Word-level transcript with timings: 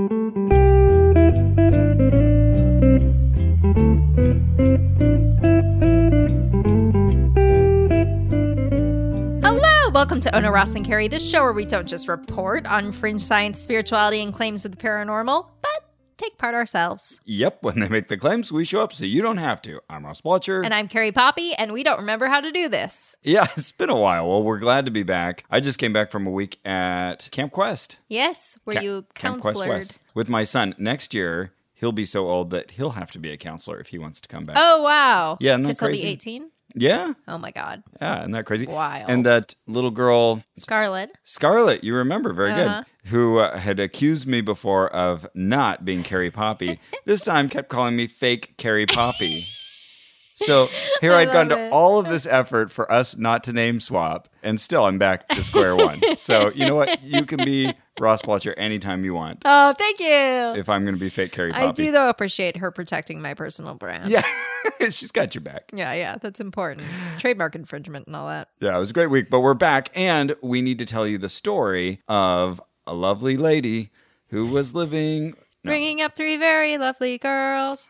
Hello, 0.00 0.08
welcome 9.92 10.22
to 10.22 10.34
Ona 10.34 10.50
Ross 10.50 10.74
and 10.74 10.86
Carrie, 10.86 11.08
this 11.08 11.28
show 11.28 11.42
where 11.42 11.52
we 11.52 11.66
don't 11.66 11.86
just 11.86 12.08
report 12.08 12.66
on 12.66 12.92
fringe 12.92 13.20
science, 13.20 13.58
spirituality, 13.58 14.22
and 14.22 14.32
claims 14.32 14.64
of 14.64 14.70
the 14.70 14.78
paranormal, 14.78 15.44
take 16.20 16.38
part 16.38 16.54
ourselves. 16.54 17.18
Yep, 17.24 17.62
when 17.62 17.80
they 17.80 17.88
make 17.88 18.08
the 18.08 18.18
claims, 18.18 18.52
we 18.52 18.64
show 18.64 18.80
up 18.80 18.92
so 18.92 19.04
you 19.04 19.22
don't 19.22 19.38
have 19.38 19.62
to. 19.62 19.80
I'm 19.88 20.04
Ross 20.04 20.20
Blotcher. 20.20 20.64
And 20.64 20.74
I'm 20.74 20.86
Carrie 20.86 21.12
Poppy, 21.12 21.54
and 21.54 21.72
we 21.72 21.82
don't 21.82 21.98
remember 21.98 22.28
how 22.28 22.40
to 22.40 22.52
do 22.52 22.68
this. 22.68 23.16
yeah, 23.22 23.46
it's 23.56 23.72
been 23.72 23.90
a 23.90 23.98
while. 23.98 24.28
Well, 24.28 24.42
we're 24.42 24.58
glad 24.58 24.84
to 24.84 24.90
be 24.90 25.02
back. 25.02 25.44
I 25.50 25.60
just 25.60 25.78
came 25.78 25.92
back 25.92 26.10
from 26.10 26.26
a 26.26 26.30
week 26.30 26.58
at 26.64 27.28
Camp 27.30 27.52
Quest. 27.52 27.98
Yes, 28.08 28.58
where 28.64 28.76
Ca- 28.76 28.82
you 28.82 29.06
counseled? 29.14 29.98
With 30.14 30.28
my 30.28 30.44
son. 30.44 30.74
Next 30.78 31.14
year, 31.14 31.52
he'll 31.74 31.92
be 31.92 32.04
so 32.04 32.28
old 32.28 32.50
that 32.50 32.72
he'll 32.72 32.90
have 32.90 33.10
to 33.12 33.18
be 33.18 33.30
a 33.30 33.36
counselor 33.36 33.80
if 33.80 33.88
he 33.88 33.98
wants 33.98 34.20
to 34.20 34.28
come 34.28 34.44
back. 34.44 34.56
Oh 34.58 34.82
wow! 34.82 35.38
Yeah, 35.40 35.56
Because 35.56 35.80
he'll 35.80 35.88
be 35.88 35.92
crazy? 35.94 36.48
18. 36.76 36.82
Yeah, 36.88 37.12
Oh 37.28 37.38
my 37.38 37.50
God, 37.50 37.82
yeah, 38.00 38.20
isn't 38.20 38.32
that 38.32 38.44
crazy? 38.46 38.66
Wild. 38.66 39.10
And 39.10 39.26
that 39.26 39.54
little 39.66 39.90
girl, 39.90 40.42
Scarlet. 40.56 41.10
Scarlet, 41.22 41.82
you 41.84 41.94
remember 41.94 42.32
very 42.32 42.52
Uh-huh. 42.52 42.82
good, 43.04 43.10
who 43.10 43.38
uh, 43.38 43.56
had 43.58 43.80
accused 43.80 44.26
me 44.26 44.40
before 44.40 44.88
of 44.88 45.26
not 45.34 45.84
being 45.84 46.02
Carrie 46.02 46.30
Poppy. 46.30 46.78
this 47.06 47.22
time 47.22 47.48
kept 47.48 47.68
calling 47.68 47.96
me 47.96 48.06
fake 48.06 48.54
Carrie 48.56 48.86
Poppy. 48.86 49.46
So 50.40 50.68
here 51.00 51.12
I 51.12 51.20
I'd 51.22 51.32
gone 51.32 51.48
to 51.50 51.66
it. 51.66 51.72
all 51.72 51.98
of 51.98 52.08
this 52.08 52.26
effort 52.26 52.70
for 52.70 52.90
us 52.90 53.16
not 53.16 53.44
to 53.44 53.52
name 53.52 53.80
swap, 53.80 54.28
and 54.42 54.60
still 54.60 54.84
I'm 54.84 54.98
back 54.98 55.28
to 55.28 55.42
square 55.42 55.76
one. 55.76 56.00
so 56.18 56.50
you 56.54 56.66
know 56.66 56.74
what? 56.74 57.02
You 57.02 57.24
can 57.26 57.44
be 57.44 57.72
Ross 57.98 58.22
Blotcher 58.22 58.54
anytime 58.56 59.04
you 59.04 59.14
want. 59.14 59.42
Oh, 59.44 59.74
thank 59.78 60.00
you. 60.00 60.06
If 60.60 60.68
I'm 60.68 60.84
going 60.84 60.94
to 60.94 61.00
be 61.00 61.10
fake 61.10 61.32
Carrie 61.32 61.52
Poppy, 61.52 61.64
I 61.64 61.72
do 61.72 61.92
though 61.92 62.08
appreciate 62.08 62.56
her 62.58 62.70
protecting 62.70 63.20
my 63.20 63.34
personal 63.34 63.74
brand. 63.74 64.10
Yeah, 64.10 64.22
she's 64.90 65.12
got 65.12 65.34
your 65.34 65.42
back. 65.42 65.70
yeah, 65.74 65.92
yeah. 65.92 66.16
That's 66.20 66.40
important. 66.40 66.86
Trademark 67.18 67.54
infringement 67.54 68.06
and 68.06 68.16
all 68.16 68.28
that. 68.28 68.48
Yeah, 68.60 68.76
it 68.76 68.80
was 68.80 68.90
a 68.90 68.94
great 68.94 69.08
week, 69.10 69.28
but 69.30 69.40
we're 69.40 69.54
back, 69.54 69.90
and 69.94 70.34
we 70.42 70.62
need 70.62 70.78
to 70.78 70.86
tell 70.86 71.06
you 71.06 71.18
the 71.18 71.28
story 71.28 72.00
of 72.08 72.60
a 72.86 72.94
lovely 72.94 73.36
lady 73.36 73.90
who 74.28 74.46
was 74.46 74.74
living. 74.74 75.30
no, 75.64 75.70
Bringing 75.70 76.00
up 76.00 76.16
three 76.16 76.36
very 76.36 76.78
lovely 76.78 77.18
girls. 77.18 77.88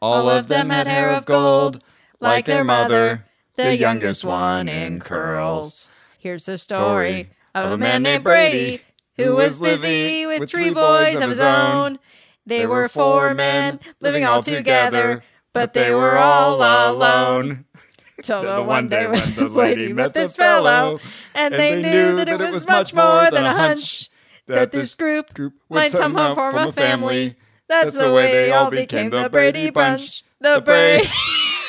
All, 0.00 0.28
of 0.30 0.48
them 0.48 0.70
had 0.70 0.86
hair 0.86 1.10
of 1.10 1.24
gold, 1.24 1.82
like 2.20 2.46
their 2.46 2.64
mother, 2.64 3.26
the 3.56 3.76
youngest 3.76 4.24
one 4.24 4.68
in 4.68 5.00
curls. 5.00 5.88
Here's 6.18 6.46
the 6.46 6.58
story 6.58 7.30
of 7.54 7.72
a 7.72 7.78
man 7.78 8.02
named 8.02 8.24
Brady 8.24 8.82
who 9.16 9.34
was 9.34 9.60
busy 9.60 10.26
with 10.26 10.48
three 10.48 10.70
boys 10.70 11.20
of 11.20 11.30
his 11.30 11.40
own. 11.40 11.98
They 12.46 12.66
were 12.66 12.88
four 12.88 13.34
men 13.34 13.80
living 14.00 14.24
all 14.24 14.42
together, 14.42 15.22
but 15.52 15.74
they 15.74 15.94
were 15.94 16.16
all 16.18 16.56
alone. 16.56 17.64
Till 18.22 18.42
the 18.42 18.62
one 18.62 18.88
day 18.88 19.06
when 19.06 19.14
this 19.14 19.54
lady 19.54 19.94
met 19.94 20.12
this 20.12 20.36
fellow, 20.36 21.00
and 21.34 21.54
they 21.54 21.80
knew 21.80 22.16
that 22.16 22.28
it 22.28 22.38
was 22.38 22.68
much 22.68 22.92
more 22.92 23.30
than 23.30 23.44
a 23.46 23.52
hunch 23.52 24.10
that 24.46 24.72
this 24.72 24.94
group 24.94 25.32
might 25.70 25.90
somehow 25.90 26.34
form 26.34 26.54
a 26.56 26.70
family. 26.70 27.36
That's 27.70 27.96
the 27.96 28.12
way 28.12 28.32
they 28.32 28.50
all 28.50 28.68
became 28.68 29.10
the 29.10 29.28
Brady 29.30 29.70
Bunch. 29.70 30.24
The 30.40 30.60
Brady. 30.60 31.08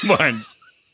Bunch. 0.08 0.46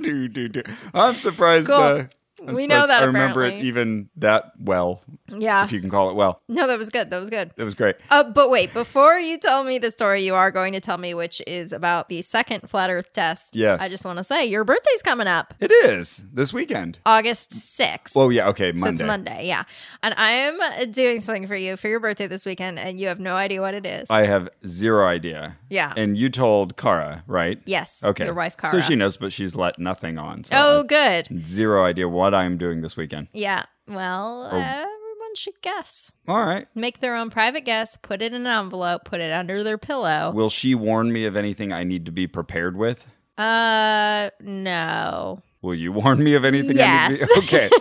Do, 0.01 0.27
do, 0.27 0.49
do. 0.49 0.63
I'm 0.93 1.15
surprised. 1.15 1.67
Cool. 1.67 1.77
Uh, 1.77 2.03
I'm 2.47 2.55
We 2.55 2.65
know 2.67 2.87
that 2.87 3.03
I 3.03 3.05
remember 3.05 3.45
it 3.45 3.63
even 3.63 4.09
that 4.17 4.53
well, 4.59 5.01
Yeah. 5.29 5.63
if 5.65 5.71
you 5.71 5.81
can 5.81 5.89
call 5.89 6.09
it 6.09 6.15
well. 6.15 6.41
No, 6.47 6.65
that 6.67 6.77
was 6.77 6.89
good. 6.89 7.09
That 7.09 7.19
was 7.19 7.29
good. 7.29 7.51
That 7.55 7.65
was 7.65 7.75
great. 7.75 7.95
Uh, 8.09 8.23
but 8.23 8.49
wait, 8.49 8.73
before 8.73 9.17
you 9.19 9.37
tell 9.37 9.63
me 9.63 9.77
the 9.79 9.91
story, 9.91 10.23
you 10.23 10.33
are 10.35 10.49
going 10.51 10.73
to 10.73 10.79
tell 10.79 10.97
me 10.97 11.13
which 11.13 11.41
is 11.45 11.73
about 11.73 12.09
the 12.09 12.21
second 12.21 12.69
flat 12.69 12.89
Earth 12.89 13.11
test. 13.13 13.55
Yes. 13.55 13.81
I 13.81 13.89
just 13.89 14.05
want 14.05 14.17
to 14.17 14.23
say 14.23 14.45
your 14.45 14.63
birthday's 14.63 15.01
coming 15.01 15.27
up 15.27 15.53
It 15.59 15.71
is 15.71 16.23
this 16.33 16.53
weekend. 16.53 16.99
August 17.05 17.51
6th. 17.51 18.15
Well, 18.15 18.31
yeah, 18.31 18.47
okay, 18.49 18.71
Monday. 18.71 18.81
So 18.81 18.89
it's 18.89 19.01
Monday, 19.03 19.47
yeah. 19.47 19.63
And 20.01 20.13
I 20.17 20.31
am 20.31 20.91
doing 20.91 21.19
something 21.21 21.47
for 21.47 21.55
you 21.55 21.75
for 21.77 21.87
your 21.89 21.99
birthday 21.99 22.27
this 22.27 22.45
weekend, 22.45 22.79
and 22.79 22.99
you 22.99 23.07
have 23.07 23.19
no 23.19 23.35
idea 23.35 23.59
what 23.61 23.73
it 23.73 23.85
is. 23.85 24.09
I 24.09 24.25
have 24.25 24.49
zero 24.65 25.05
idea. 25.07 25.57
Yeah. 25.69 25.93
And 25.97 26.17
you 26.17 26.29
told 26.29 26.77
Kara, 26.77 27.23
right? 27.27 27.59
yes. 27.65 28.03
Okay. 28.03 28.25
Your 28.25 28.33
wife, 28.33 28.55
Cara. 28.57 28.71
So 28.71 28.81
she 28.81 28.95
knows, 28.95 29.17
but 29.17 29.33
she's 29.33 29.55
let 29.55 29.77
nothing 29.79 30.17
on. 30.17 30.43
So 30.45 30.55
Oh, 30.57 30.83
good. 30.83 31.45
zero 31.45 31.83
idea 31.83 32.07
what 32.07 32.33
I'm 32.37 32.57
doing 32.57 32.81
this 32.81 32.95
weekend. 32.97 33.27
Yeah. 33.33 33.63
Well, 33.87 34.49
Oh. 34.51 34.57
everyone 34.57 35.35
should 35.35 35.61
guess. 35.61 36.11
All 36.27 36.45
right. 36.45 36.67
Make 36.75 36.99
their 37.01 37.15
own 37.15 37.29
private 37.29 37.65
guess, 37.65 37.97
put 38.01 38.21
it 38.21 38.33
in 38.33 38.45
an 38.45 38.47
envelope, 38.47 39.05
put 39.05 39.19
it 39.21 39.31
under 39.31 39.63
their 39.63 39.77
pillow. 39.77 40.31
Will 40.33 40.49
she 40.49 40.75
warn 40.75 41.11
me 41.11 41.25
of 41.25 41.35
anything 41.35 41.71
I 41.73 41.83
need 41.83 42.05
to 42.05 42.11
be 42.11 42.27
prepared 42.27 42.75
with? 42.77 43.05
Uh, 43.37 44.29
no. 44.41 45.41
Will 45.61 45.75
you 45.75 45.91
warn 45.91 46.23
me 46.23 46.33
of 46.35 46.45
anything 46.45 46.77
I 46.79 46.83
Yes. 46.83 47.17
be? 47.33 47.39
Okay. 47.39 47.69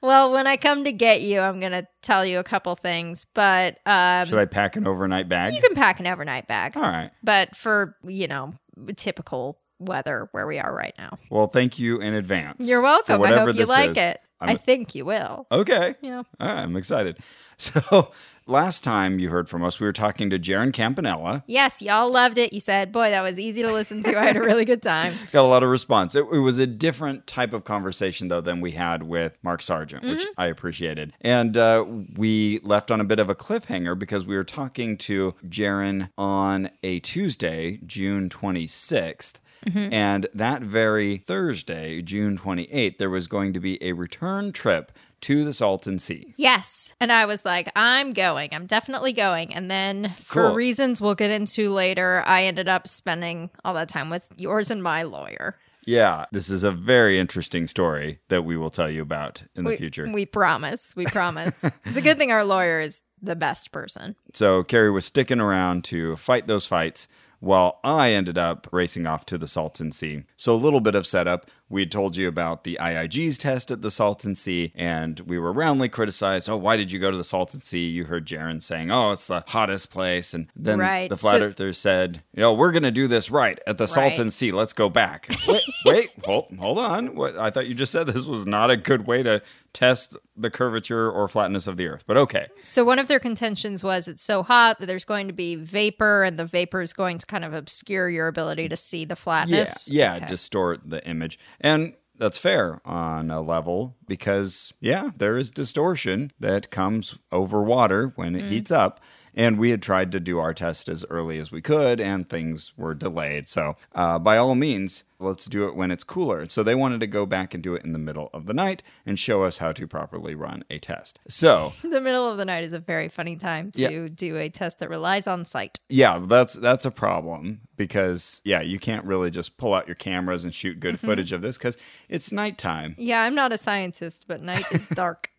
Well, 0.00 0.32
when 0.32 0.48
I 0.48 0.56
come 0.56 0.82
to 0.84 0.90
get 0.92 1.22
you, 1.22 1.38
I'm 1.40 1.60
going 1.60 1.70
to 1.72 1.86
tell 2.02 2.24
you 2.26 2.40
a 2.40 2.44
couple 2.44 2.74
things, 2.74 3.24
but 3.34 3.78
um, 3.86 4.26
Should 4.26 4.38
I 4.38 4.46
pack 4.46 4.74
an 4.74 4.84
overnight 4.86 5.28
bag? 5.28 5.54
you 5.54 5.60
can 5.60 5.74
pack 5.76 6.00
an 6.00 6.08
overnight 6.08 6.48
bag. 6.48 6.76
All 6.76 6.82
right. 6.82 7.10
But 7.22 7.54
for, 7.54 7.96
you 8.04 8.26
know, 8.26 8.54
typical 8.96 9.58
weather 9.86 10.28
where 10.32 10.46
we 10.46 10.58
are 10.58 10.72
right 10.74 10.94
now. 10.98 11.18
Well, 11.30 11.46
thank 11.46 11.78
you 11.78 12.00
in 12.00 12.14
advance. 12.14 12.66
You're 12.66 12.82
welcome. 12.82 13.22
I 13.22 13.28
hope 13.28 13.54
you 13.54 13.64
like 13.66 13.90
is. 13.90 13.96
it. 13.98 14.20
I'm- 14.40 14.50
I 14.50 14.56
think 14.56 14.96
you 14.96 15.04
will. 15.04 15.46
Okay. 15.52 15.94
Yeah. 16.00 16.22
All 16.40 16.48
right, 16.48 16.58
I'm 16.58 16.76
excited. 16.76 17.18
So, 17.58 18.10
last 18.48 18.82
time 18.82 19.20
you 19.20 19.28
heard 19.30 19.48
from 19.48 19.62
us, 19.62 19.78
we 19.78 19.86
were 19.86 19.92
talking 19.92 20.30
to 20.30 20.38
Jeran 20.38 20.72
Campanella. 20.72 21.44
Yes, 21.46 21.80
y'all 21.80 22.10
loved 22.10 22.36
it. 22.38 22.52
You 22.52 22.58
said, 22.58 22.90
boy, 22.90 23.10
that 23.10 23.22
was 23.22 23.38
easy 23.38 23.62
to 23.62 23.72
listen 23.72 24.02
to. 24.02 24.18
I 24.18 24.24
had 24.24 24.36
a 24.36 24.40
really 24.42 24.64
good 24.64 24.82
time. 24.82 25.14
Got 25.32 25.44
a 25.44 25.46
lot 25.46 25.62
of 25.62 25.68
response. 25.68 26.16
It, 26.16 26.24
it 26.32 26.38
was 26.40 26.58
a 26.58 26.66
different 26.66 27.28
type 27.28 27.52
of 27.52 27.62
conversation, 27.62 28.26
though, 28.26 28.40
than 28.40 28.60
we 28.60 28.72
had 28.72 29.04
with 29.04 29.38
Mark 29.44 29.62
Sargent, 29.62 30.02
which 30.02 30.22
Mm-hmm. 30.22 30.40
I 30.40 30.46
appreciated. 30.46 31.12
And 31.20 31.56
uh, 31.56 31.84
we 32.16 32.58
left 32.64 32.90
on 32.90 33.00
a 33.00 33.04
bit 33.04 33.20
of 33.20 33.30
a 33.30 33.34
cliffhanger 33.36 33.96
because 33.96 34.26
we 34.26 34.34
were 34.34 34.42
talking 34.42 34.98
to 34.98 35.36
Jeran 35.46 36.08
on 36.18 36.68
a 36.82 36.98
Tuesday, 36.98 37.78
June 37.86 38.28
26th. 38.28 39.34
Mm-hmm. 39.66 39.92
And 39.92 40.26
that 40.34 40.62
very 40.62 41.18
Thursday, 41.18 42.02
June 42.02 42.36
28th, 42.38 42.98
there 42.98 43.10
was 43.10 43.26
going 43.26 43.52
to 43.52 43.60
be 43.60 43.82
a 43.82 43.92
return 43.92 44.52
trip 44.52 44.92
to 45.22 45.44
the 45.44 45.52
Salton 45.52 45.98
Sea. 45.98 46.34
Yes. 46.36 46.94
And 47.00 47.12
I 47.12 47.26
was 47.26 47.44
like, 47.44 47.70
I'm 47.76 48.12
going. 48.12 48.50
I'm 48.52 48.66
definitely 48.66 49.12
going. 49.12 49.54
And 49.54 49.70
then 49.70 50.14
for 50.24 50.48
Cool. 50.48 50.54
reasons 50.54 51.00
we'll 51.00 51.14
get 51.14 51.30
into 51.30 51.70
later, 51.70 52.24
I 52.26 52.44
ended 52.44 52.68
up 52.68 52.88
spending 52.88 53.50
all 53.64 53.74
that 53.74 53.88
time 53.88 54.10
with 54.10 54.28
yours 54.36 54.70
and 54.70 54.82
my 54.82 55.04
lawyer. 55.04 55.56
Yeah, 55.84 56.26
this 56.30 56.48
is 56.48 56.62
a 56.62 56.70
very 56.70 57.18
interesting 57.18 57.66
story 57.66 58.20
that 58.28 58.42
we 58.44 58.56
will 58.56 58.70
tell 58.70 58.88
you 58.90 59.02
about 59.02 59.42
in 59.56 59.64
the 59.64 59.76
future. 59.76 60.08
We 60.12 60.26
promise. 60.26 60.94
We 60.94 61.06
promise. 61.06 61.56
it's 61.84 61.96
a 61.96 62.02
good 62.02 62.18
thing 62.18 62.30
our 62.30 62.44
lawyer 62.44 62.78
is 62.80 63.00
the 63.20 63.34
best 63.36 63.72
person. 63.72 64.14
So 64.32 64.62
Carrie 64.62 64.90
was 64.90 65.04
sticking 65.04 65.40
around 65.40 65.84
to 65.84 66.16
fight 66.16 66.46
those 66.46 66.66
fights 66.66 67.08
while 67.42 67.80
I 67.82 68.10
ended 68.12 68.38
up 68.38 68.68
racing 68.70 69.04
off 69.04 69.26
to 69.26 69.36
the 69.36 69.48
Salton 69.48 69.90
Sea. 69.90 70.22
So 70.36 70.54
a 70.54 70.56
little 70.56 70.80
bit 70.80 70.94
of 70.94 71.08
setup. 71.08 71.50
We 71.72 71.80
had 71.80 71.90
told 71.90 72.16
you 72.16 72.28
about 72.28 72.64
the 72.64 72.76
IIG's 72.80 73.38
test 73.38 73.70
at 73.70 73.80
the 73.80 73.90
Salton 73.90 74.34
Sea, 74.34 74.72
and 74.74 75.18
we 75.20 75.38
were 75.38 75.52
roundly 75.52 75.88
criticized. 75.88 76.48
Oh, 76.48 76.56
why 76.56 76.76
did 76.76 76.92
you 76.92 76.98
go 76.98 77.10
to 77.10 77.16
the 77.16 77.24
Salton 77.24 77.60
Sea? 77.62 77.86
You 77.88 78.04
heard 78.04 78.26
Jeran 78.26 78.60
saying, 78.62 78.90
oh, 78.90 79.12
it's 79.12 79.26
the 79.26 79.42
hottest 79.48 79.90
place. 79.90 80.34
And 80.34 80.48
then 80.54 80.78
Right. 80.78 81.08
the 81.08 81.16
flat 81.16 81.38
So- 81.38 81.46
earthers 81.46 81.78
said, 81.78 82.22
you 82.34 82.40
know, 82.42 82.52
we're 82.52 82.72
going 82.72 82.82
to 82.82 82.90
do 82.90 83.08
this 83.08 83.30
right 83.30 83.58
at 83.66 83.78
the 83.78 83.88
Salton 83.88 84.30
Sea. 84.30 84.52
Let's 84.52 84.74
go 84.74 84.88
back. 84.90 85.28
wait, 85.48 85.62
wait, 85.86 86.10
hold, 86.24 86.46
hold 86.58 86.78
on. 86.78 87.14
What, 87.16 87.36
I 87.38 87.48
thought 87.50 87.66
you 87.66 87.74
just 87.74 87.90
said 87.90 88.06
this 88.06 88.26
was 88.26 88.46
not 88.46 88.70
a 88.70 88.76
good 88.76 89.06
way 89.06 89.22
to 89.22 89.40
test 89.72 90.14
the 90.36 90.50
curvature 90.50 91.10
or 91.10 91.26
flatness 91.28 91.66
of 91.66 91.78
the 91.78 91.86
earth, 91.86 92.04
but 92.06 92.18
okay. 92.18 92.46
So 92.62 92.84
one 92.84 92.98
of 92.98 93.08
their 93.08 93.18
contentions 93.18 93.82
was 93.82 94.06
it's 94.06 94.22
so 94.22 94.42
hot 94.42 94.78
that 94.80 94.86
there's 94.86 95.06
going 95.06 95.28
to 95.28 95.32
be 95.32 95.54
vapor, 95.54 96.24
and 96.24 96.38
the 96.38 96.44
vapor 96.44 96.82
is 96.82 96.92
going 96.92 97.16
to 97.16 97.24
kind 97.24 97.42
of 97.42 97.54
obscure 97.54 98.10
your 98.10 98.28
ability 98.28 98.68
to 98.68 98.76
see 98.76 99.06
the 99.06 99.16
flatness. 99.16 99.88
Yeah, 99.88 100.10
yeah, 100.12 100.16
Okay. 100.16 100.26
distort 100.26 100.80
the 100.90 101.02
image. 101.08 101.38
And 101.62 101.94
that's 102.18 102.38
fair 102.38 102.80
on 102.84 103.30
a 103.30 103.40
level 103.40 103.96
because, 104.06 104.72
yeah, 104.80 105.10
there 105.16 105.36
is 105.36 105.50
distortion 105.50 106.32
that 106.38 106.70
comes 106.70 107.18
over 107.30 107.62
water 107.62 108.12
when 108.16 108.36
it 108.36 108.40
mm-hmm. 108.40 108.48
heats 108.48 108.70
up. 108.70 109.00
And 109.34 109.58
we 109.58 109.70
had 109.70 109.80
tried 109.82 110.12
to 110.12 110.20
do 110.20 110.38
our 110.38 110.52
test 110.52 110.88
as 110.88 111.04
early 111.08 111.38
as 111.38 111.50
we 111.50 111.62
could, 111.62 112.00
and 112.00 112.28
things 112.28 112.72
were 112.76 112.94
delayed. 112.94 113.48
So, 113.48 113.76
uh, 113.94 114.18
by 114.18 114.36
all 114.36 114.54
means, 114.54 115.04
let's 115.18 115.46
do 115.46 115.66
it 115.68 115.74
when 115.74 115.90
it's 115.90 116.04
cooler. 116.04 116.46
So, 116.50 116.62
they 116.62 116.74
wanted 116.74 117.00
to 117.00 117.06
go 117.06 117.24
back 117.24 117.54
and 117.54 117.62
do 117.62 117.74
it 117.74 117.82
in 117.82 117.92
the 117.94 117.98
middle 117.98 118.28
of 118.34 118.44
the 118.44 118.52
night 118.52 118.82
and 119.06 119.18
show 119.18 119.44
us 119.44 119.56
how 119.58 119.72
to 119.72 119.86
properly 119.86 120.34
run 120.34 120.64
a 120.68 120.78
test. 120.78 121.18
So, 121.28 121.72
the 121.82 122.00
middle 122.02 122.28
of 122.30 122.36
the 122.36 122.44
night 122.44 122.62
is 122.64 122.74
a 122.74 122.78
very 122.78 123.08
funny 123.08 123.36
time 123.36 123.70
to 123.72 123.80
Yeah. 123.80 124.08
do 124.14 124.36
a 124.36 124.50
test 124.50 124.80
that 124.80 124.90
relies 124.90 125.26
on 125.26 125.46
sight. 125.46 125.80
Yeah, 125.88 126.18
that's 126.18 126.52
that's 126.52 126.84
a 126.84 126.90
problem 126.90 127.62
because 127.76 128.42
yeah, 128.44 128.60
you 128.60 128.78
can't 128.78 129.04
really 129.06 129.30
just 129.30 129.56
pull 129.56 129.72
out 129.74 129.86
your 129.88 129.94
cameras 129.96 130.44
and 130.44 130.54
shoot 130.54 130.78
good 130.78 131.00
footage 131.00 131.32
of 131.32 131.40
this 131.42 131.56
because 131.56 131.76
it's 132.08 132.30
nighttime. 132.32 132.94
Yeah, 132.98 133.22
I'm 133.22 133.34
not 133.34 133.50
a 133.52 133.58
scientist, 133.58 134.26
but 134.28 134.42
night 134.42 134.70
is 134.72 134.88
dark. 134.90 135.30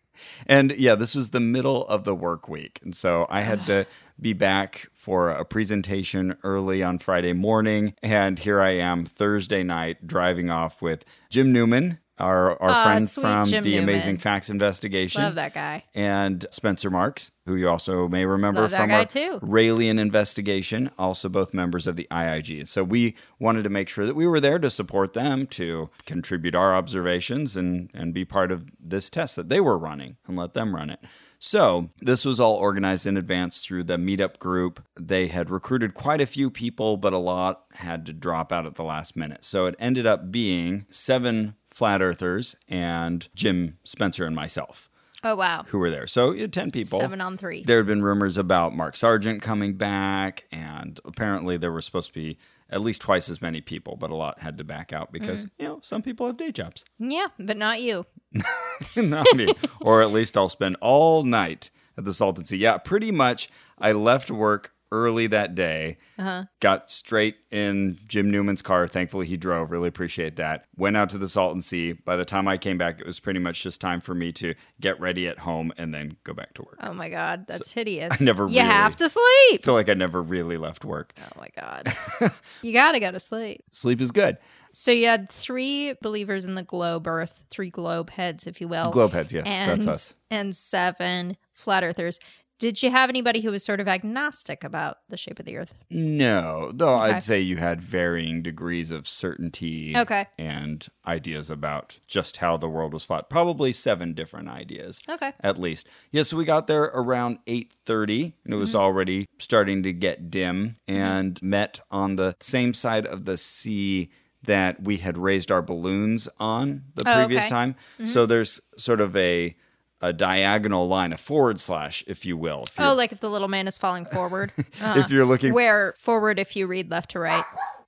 And 0.46 0.72
yeah, 0.72 0.94
this 0.94 1.14
was 1.14 1.30
the 1.30 1.40
middle 1.40 1.86
of 1.86 2.04
the 2.04 2.14
work 2.14 2.48
week, 2.48 2.80
and 2.82 2.94
so 2.94 3.26
I 3.28 3.42
had 3.42 3.66
to 3.66 3.86
ah. 3.86 3.92
be 4.20 4.32
back 4.32 4.88
for 4.94 5.30
a 5.30 5.44
presentation 5.44 6.36
early 6.42 6.82
on 6.82 6.98
Friday 6.98 7.32
morning. 7.32 7.94
And 8.02 8.38
here 8.38 8.60
I 8.60 8.72
am 8.72 9.04
Thursday 9.04 9.62
night 9.62 10.06
driving 10.06 10.50
off 10.50 10.80
with 10.80 11.04
Jim 11.30 11.52
Newman, 11.52 11.98
our, 12.18 12.60
our 12.62 12.70
Aw, 12.70 12.84
friends 12.84 13.14
from 13.14 13.44
Jim 13.44 13.64
the 13.64 13.70
Newman. 13.70 13.88
Amazing 13.88 14.18
Facts 14.18 14.48
Investigation. 14.48 15.22
Love 15.22 15.34
that 15.34 15.54
guy. 15.54 15.84
And 15.94 16.46
Spencer 16.50 16.90
Marks, 16.90 17.32
who 17.46 17.56
you 17.56 17.68
also 17.68 18.08
may 18.08 18.24
remember 18.24 18.62
Love 18.62 18.70
from 18.70 18.90
our 18.90 19.04
too. 19.04 19.40
Raelian 19.42 19.98
investigation, 19.98 20.90
also 20.98 21.28
both 21.28 21.52
members 21.52 21.86
of 21.86 21.96
the 21.96 22.06
IIG. 22.10 22.68
So 22.68 22.84
we 22.84 23.16
wanted 23.38 23.64
to 23.64 23.70
make 23.70 23.88
sure 23.88 24.06
that 24.06 24.14
we 24.14 24.26
were 24.26 24.40
there 24.40 24.58
to 24.58 24.70
support 24.70 25.12
them, 25.12 25.46
to 25.48 25.90
contribute 26.06 26.54
our 26.54 26.74
observations 26.74 27.56
and, 27.56 27.90
and 27.92 28.14
be 28.14 28.24
part 28.24 28.52
of 28.52 28.66
this 28.78 29.10
test 29.10 29.34
that 29.36 29.48
they 29.48 29.60
were 29.60 29.76
running 29.76 30.16
and 30.26 30.36
let 30.36 30.54
them 30.54 30.74
run 30.74 30.90
it. 30.90 31.00
So 31.40 31.90
this 32.00 32.24
was 32.24 32.40
all 32.40 32.54
organized 32.54 33.06
in 33.06 33.18
advance 33.18 33.60
through 33.60 33.84
the 33.84 33.98
meetup 33.98 34.38
group. 34.38 34.82
They 34.98 35.26
had 35.26 35.50
recruited 35.50 35.92
quite 35.92 36.22
a 36.22 36.26
few 36.26 36.48
people, 36.48 36.96
but 36.96 37.12
a 37.12 37.18
lot 37.18 37.64
had 37.74 38.06
to 38.06 38.14
drop 38.14 38.50
out 38.50 38.64
at 38.64 38.76
the 38.76 38.82
last 38.82 39.14
minute. 39.14 39.44
So 39.44 39.66
it 39.66 39.74
ended 39.78 40.06
up 40.06 40.32
being 40.32 40.86
seven 40.88 41.54
flat 41.74 42.00
earthers 42.00 42.56
and 42.68 43.28
Jim 43.34 43.78
Spencer 43.84 44.24
and 44.24 44.34
myself 44.34 44.88
Oh 45.24 45.34
wow. 45.34 45.64
who 45.68 45.78
were 45.78 45.90
there. 45.90 46.06
So 46.06 46.32
you 46.32 46.42
had 46.42 46.52
10 46.52 46.70
people. 46.70 47.00
Seven 47.00 47.20
on 47.20 47.36
three. 47.36 47.64
There 47.64 47.78
had 47.78 47.86
been 47.86 48.02
rumors 48.02 48.38
about 48.38 48.76
Mark 48.76 48.94
Sargent 48.94 49.42
coming 49.42 49.74
back, 49.74 50.46
and 50.52 51.00
apparently 51.04 51.56
there 51.56 51.72
were 51.72 51.80
supposed 51.80 52.08
to 52.08 52.14
be 52.14 52.38
at 52.70 52.82
least 52.82 53.00
twice 53.00 53.28
as 53.28 53.40
many 53.40 53.60
people, 53.60 53.96
but 53.96 54.10
a 54.10 54.14
lot 54.14 54.40
had 54.40 54.58
to 54.58 54.64
back 54.64 54.92
out 54.92 55.12
because, 55.12 55.46
mm-hmm. 55.46 55.62
you 55.62 55.68
know, 55.68 55.80
some 55.82 56.02
people 56.02 56.26
have 56.26 56.36
day 56.36 56.52
jobs. 56.52 56.84
Yeah, 56.98 57.28
but 57.38 57.56
not 57.56 57.80
you. 57.80 58.06
Not 58.96 59.26
me. 59.34 59.46
or 59.80 60.02
at 60.02 60.10
least 60.10 60.36
I'll 60.36 60.48
spend 60.48 60.76
all 60.80 61.22
night 61.22 61.70
at 61.96 62.04
the 62.04 62.12
Salton 62.12 62.44
Sea. 62.44 62.56
Yeah, 62.56 62.78
pretty 62.78 63.12
much. 63.12 63.48
I 63.78 63.92
left 63.92 64.28
work 64.30 64.73
early 64.94 65.26
that 65.26 65.56
day, 65.56 65.98
uh-huh. 66.16 66.44
got 66.60 66.88
straight 66.88 67.34
in 67.50 67.98
Jim 68.06 68.30
Newman's 68.30 68.62
car. 68.62 68.86
Thankfully, 68.86 69.26
he 69.26 69.36
drove. 69.36 69.72
Really 69.72 69.88
appreciate 69.88 70.36
that. 70.36 70.66
Went 70.76 70.96
out 70.96 71.08
to 71.10 71.18
the 71.18 71.28
Salton 71.28 71.60
Sea. 71.60 71.92
By 71.92 72.14
the 72.14 72.24
time 72.24 72.46
I 72.46 72.56
came 72.56 72.78
back, 72.78 73.00
it 73.00 73.06
was 73.06 73.18
pretty 73.18 73.40
much 73.40 73.60
just 73.62 73.80
time 73.80 74.00
for 74.00 74.14
me 74.14 74.30
to 74.32 74.54
get 74.80 75.00
ready 75.00 75.26
at 75.26 75.40
home 75.40 75.72
and 75.76 75.92
then 75.92 76.16
go 76.22 76.32
back 76.32 76.54
to 76.54 76.62
work. 76.62 76.78
Oh 76.80 76.94
my 76.94 77.08
god, 77.08 77.46
that's 77.48 77.72
hideous. 77.72 78.16
I 78.20 78.24
never 78.24 78.44
You 78.44 78.60
really- 78.60 78.70
have 78.70 78.94
to 78.96 79.08
sleep. 79.08 79.24
I 79.52 79.58
feel 79.62 79.74
like 79.74 79.88
I 79.88 79.94
never 79.94 80.22
really 80.22 80.56
left 80.56 80.84
work. 80.84 81.12
Oh 81.18 81.40
my 81.40 81.48
god. 81.58 81.92
you 82.62 82.72
gotta 82.72 83.00
go 83.00 83.10
to 83.10 83.20
sleep. 83.20 83.64
Sleep 83.72 84.00
is 84.00 84.12
good. 84.12 84.38
So 84.72 84.90
you 84.90 85.06
had 85.06 85.30
three 85.30 85.94
believers 86.02 86.44
in 86.44 86.54
the 86.54 86.62
globe 86.62 87.06
earth, 87.06 87.42
three 87.50 87.70
globe 87.70 88.10
heads, 88.10 88.46
if 88.46 88.60
you 88.60 88.68
will. 88.68 88.90
Globe 88.90 89.12
heads, 89.12 89.32
yes, 89.32 89.46
and, 89.46 89.70
that's 89.70 89.86
us. 89.86 90.14
And 90.30 90.54
seven 90.54 91.36
flat 91.52 91.84
earthers. 91.84 92.18
Did 92.58 92.82
you 92.82 92.90
have 92.90 93.08
anybody 93.10 93.40
who 93.40 93.50
was 93.50 93.64
sort 93.64 93.80
of 93.80 93.88
agnostic 93.88 94.62
about 94.62 94.98
the 95.08 95.16
shape 95.16 95.40
of 95.40 95.44
the 95.44 95.56
earth? 95.56 95.74
No, 95.90 96.70
though 96.72 96.94
Okay. 97.02 97.14
I'd 97.14 97.22
say 97.22 97.40
you 97.40 97.56
had 97.56 97.82
varying 97.82 98.42
degrees 98.42 98.90
of 98.92 99.08
certainty 99.08 99.92
Okay. 99.96 100.26
and 100.38 100.86
ideas 101.06 101.50
about 101.50 101.98
just 102.06 102.36
how 102.38 102.56
the 102.56 102.68
world 102.68 102.92
was 102.94 103.04
fought. 103.04 103.28
Probably 103.28 103.72
seven 103.72 104.14
different 104.14 104.48
ideas. 104.48 105.00
Okay. 105.08 105.32
At 105.40 105.58
least. 105.58 105.88
Yeah, 106.12 106.22
so 106.22 106.36
we 106.36 106.44
got 106.44 106.68
there 106.68 106.84
around 106.84 107.38
8:30 107.46 108.34
and 108.44 108.54
it 108.54 108.56
was 108.56 108.70
Mm-hmm. 108.70 108.78
already 108.78 109.26
starting 109.38 109.82
to 109.82 109.92
get 109.92 110.30
dim 110.30 110.76
and 110.86 111.42
met 111.42 111.80
on 111.90 112.16
the 112.16 112.36
same 112.40 112.72
side 112.72 113.04
of 113.06 113.24
the 113.24 113.36
sea 113.36 114.10
that 114.44 114.82
we 114.82 114.98
had 114.98 115.18
raised 115.18 115.50
our 115.50 115.62
balloons 115.62 116.28
on 116.38 116.84
the 116.94 117.02
Oh, 117.06 117.14
previous 117.14 117.44
okay. 117.44 117.48
time. 117.48 117.74
So 118.04 118.26
there's 118.26 118.60
sort 118.76 119.00
of 119.00 119.16
a 119.16 119.56
a 120.00 120.12
diagonal 120.12 120.86
line, 120.88 121.12
a 121.12 121.16
forward 121.16 121.58
slash, 121.60 122.04
if 122.06 122.24
you 122.26 122.36
will. 122.36 122.64
If 122.66 122.78
Oh, 122.78 122.94
like 122.94 123.12
if 123.12 123.20
the 123.20 123.30
little 123.30 123.48
man 123.48 123.66
is 123.68 123.78
falling 123.78 124.04
forward. 124.06 124.52
Uh, 124.82 124.94
if 124.98 125.10
you're 125.10 125.24
looking 125.24 125.52
where 125.54 125.94
forward 125.98 126.38
if 126.38 126.56
you 126.56 126.66
read 126.66 126.90
left 126.90 127.10
to 127.12 127.18
right. 127.20 127.44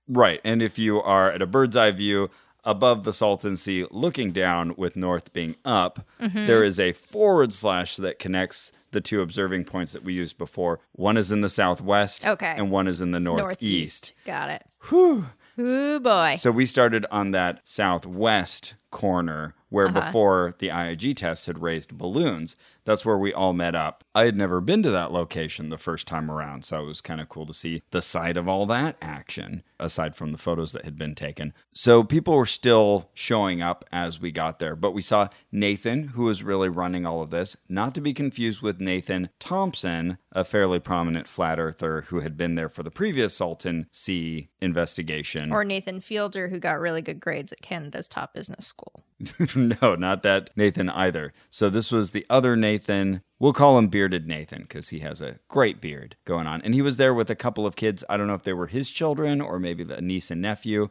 Right. 0.08 0.40
And 0.44 0.62
if 0.62 0.78
you 0.78 1.00
are 1.02 1.30
at 1.32 1.42
a 1.42 1.46
bird's 1.46 1.76
eye 1.76 1.90
view 1.90 2.30
above 2.64 3.04
the 3.04 3.12
Salton 3.12 3.56
Sea, 3.56 3.86
looking 3.90 4.32
down 4.32 4.74
with 4.76 4.96
north 4.96 5.32
being 5.32 5.56
up, 5.64 6.06
Mm-hmm. 6.20 6.46
there 6.46 6.64
is 6.64 6.80
a 6.80 6.92
forward 6.92 7.52
slash 7.52 7.96
that 7.96 8.18
connects 8.18 8.72
the 8.92 9.00
two 9.00 9.20
observing 9.20 9.64
points 9.64 9.92
that 9.92 10.02
we 10.04 10.14
used 10.14 10.38
before. 10.38 10.80
One 10.92 11.16
is 11.16 11.30
in 11.30 11.42
the 11.42 11.48
southwest, 11.50 12.26
Okay. 12.26 12.54
and 12.56 12.70
one 12.70 12.86
is 12.88 13.00
in 13.00 13.10
the 13.10 13.20
northeast. 13.20 13.42
Northeast. 13.50 14.14
Got 14.24 14.48
it. 14.50 14.62
Whew. 14.88 15.26
Ooh 15.58 16.00
boy. 16.00 16.34
So 16.36 16.50
we 16.50 16.66
started 16.66 17.04
on 17.10 17.30
that 17.32 17.60
southwest 17.64 18.74
corner 18.90 19.54
where 19.68 19.86
Uh-huh. 19.88 20.00
before 20.00 20.54
the 20.58 20.68
IIG 20.70 21.14
test 21.16 21.46
had 21.46 21.60
raised 21.60 21.96
balloons. 21.98 22.56
That's 22.84 23.04
where 23.04 23.18
we 23.18 23.32
all 23.32 23.52
met 23.52 23.74
up. 23.74 24.04
I 24.14 24.26
had 24.26 24.36
never 24.36 24.60
been 24.60 24.82
to 24.84 24.90
that 24.92 25.10
location 25.10 25.70
the 25.70 25.76
first 25.78 26.06
time 26.06 26.30
around, 26.30 26.64
so 26.64 26.80
it 26.82 26.86
was 26.86 27.00
kind 27.00 27.20
of 27.20 27.28
cool 27.28 27.44
to 27.46 27.52
see 27.52 27.82
the 27.90 28.00
site 28.00 28.36
of 28.36 28.46
all 28.48 28.64
that 28.66 28.96
action, 29.02 29.64
aside 29.80 30.14
from 30.14 30.30
the 30.30 30.38
photos 30.38 30.70
that 30.72 30.84
had 30.84 30.96
been 30.96 31.16
taken. 31.16 31.52
So 31.72 32.04
people 32.04 32.36
were 32.36 32.46
still 32.46 33.10
showing 33.12 33.60
up 33.60 33.84
as 33.90 34.20
we 34.20 34.30
got 34.30 34.60
there, 34.60 34.76
but 34.76 34.92
we 34.92 35.02
saw 35.02 35.28
Nathan, 35.50 36.08
who 36.08 36.24
was 36.24 36.44
really 36.44 36.68
running 36.68 37.04
all 37.04 37.22
of 37.22 37.30
this, 37.30 37.56
not 37.68 37.92
to 37.96 38.00
be 38.00 38.14
confused 38.14 38.62
with 38.62 38.78
Nathan 38.80 39.30
Thompson, 39.40 40.18
a 40.30 40.44
fairly 40.44 40.78
prominent 40.78 41.26
flat 41.26 41.58
earther 41.58 42.02
who 42.02 42.20
had 42.20 42.36
been 42.36 42.54
there 42.54 42.68
for 42.68 42.84
the 42.84 42.90
previous 42.92 43.34
Salton 43.34 43.86
Sea 43.90 44.48
investigation. 44.60 45.50
or 45.50 45.64
Nathan 45.64 46.00
Fielder, 46.00 46.48
who 46.48 46.60
got 46.60 46.78
really 46.78 47.02
good 47.02 47.18
grades 47.18 47.50
at 47.50 47.62
Canada's 47.62 48.06
top 48.06 48.32
business 48.32 48.64
school. 48.66 49.02
no, 49.82 49.94
not 49.94 50.22
that 50.22 50.50
Nathan 50.56 50.88
either. 50.90 51.32
So 51.50 51.70
this 51.70 51.90
was 51.90 52.10
the 52.10 52.26
other 52.28 52.56
Nathan. 52.56 53.22
We'll 53.38 53.52
call 53.52 53.78
him 53.78 53.88
Bearded 53.88 54.26
Nathan 54.26 54.62
because 54.62 54.90
he 54.90 55.00
has 55.00 55.20
a 55.20 55.38
great 55.48 55.80
beard 55.80 56.16
going 56.24 56.46
on. 56.46 56.62
And 56.62 56.74
he 56.74 56.82
was 56.82 56.96
there 56.96 57.14
with 57.14 57.30
a 57.30 57.34
couple 57.34 57.66
of 57.66 57.76
kids. 57.76 58.04
I 58.08 58.16
don't 58.16 58.26
know 58.26 58.34
if 58.34 58.42
they 58.42 58.52
were 58.52 58.66
his 58.66 58.90
children 58.90 59.40
or 59.40 59.58
maybe 59.58 59.84
a 59.90 60.00
niece 60.00 60.30
and 60.30 60.40
nephew, 60.40 60.88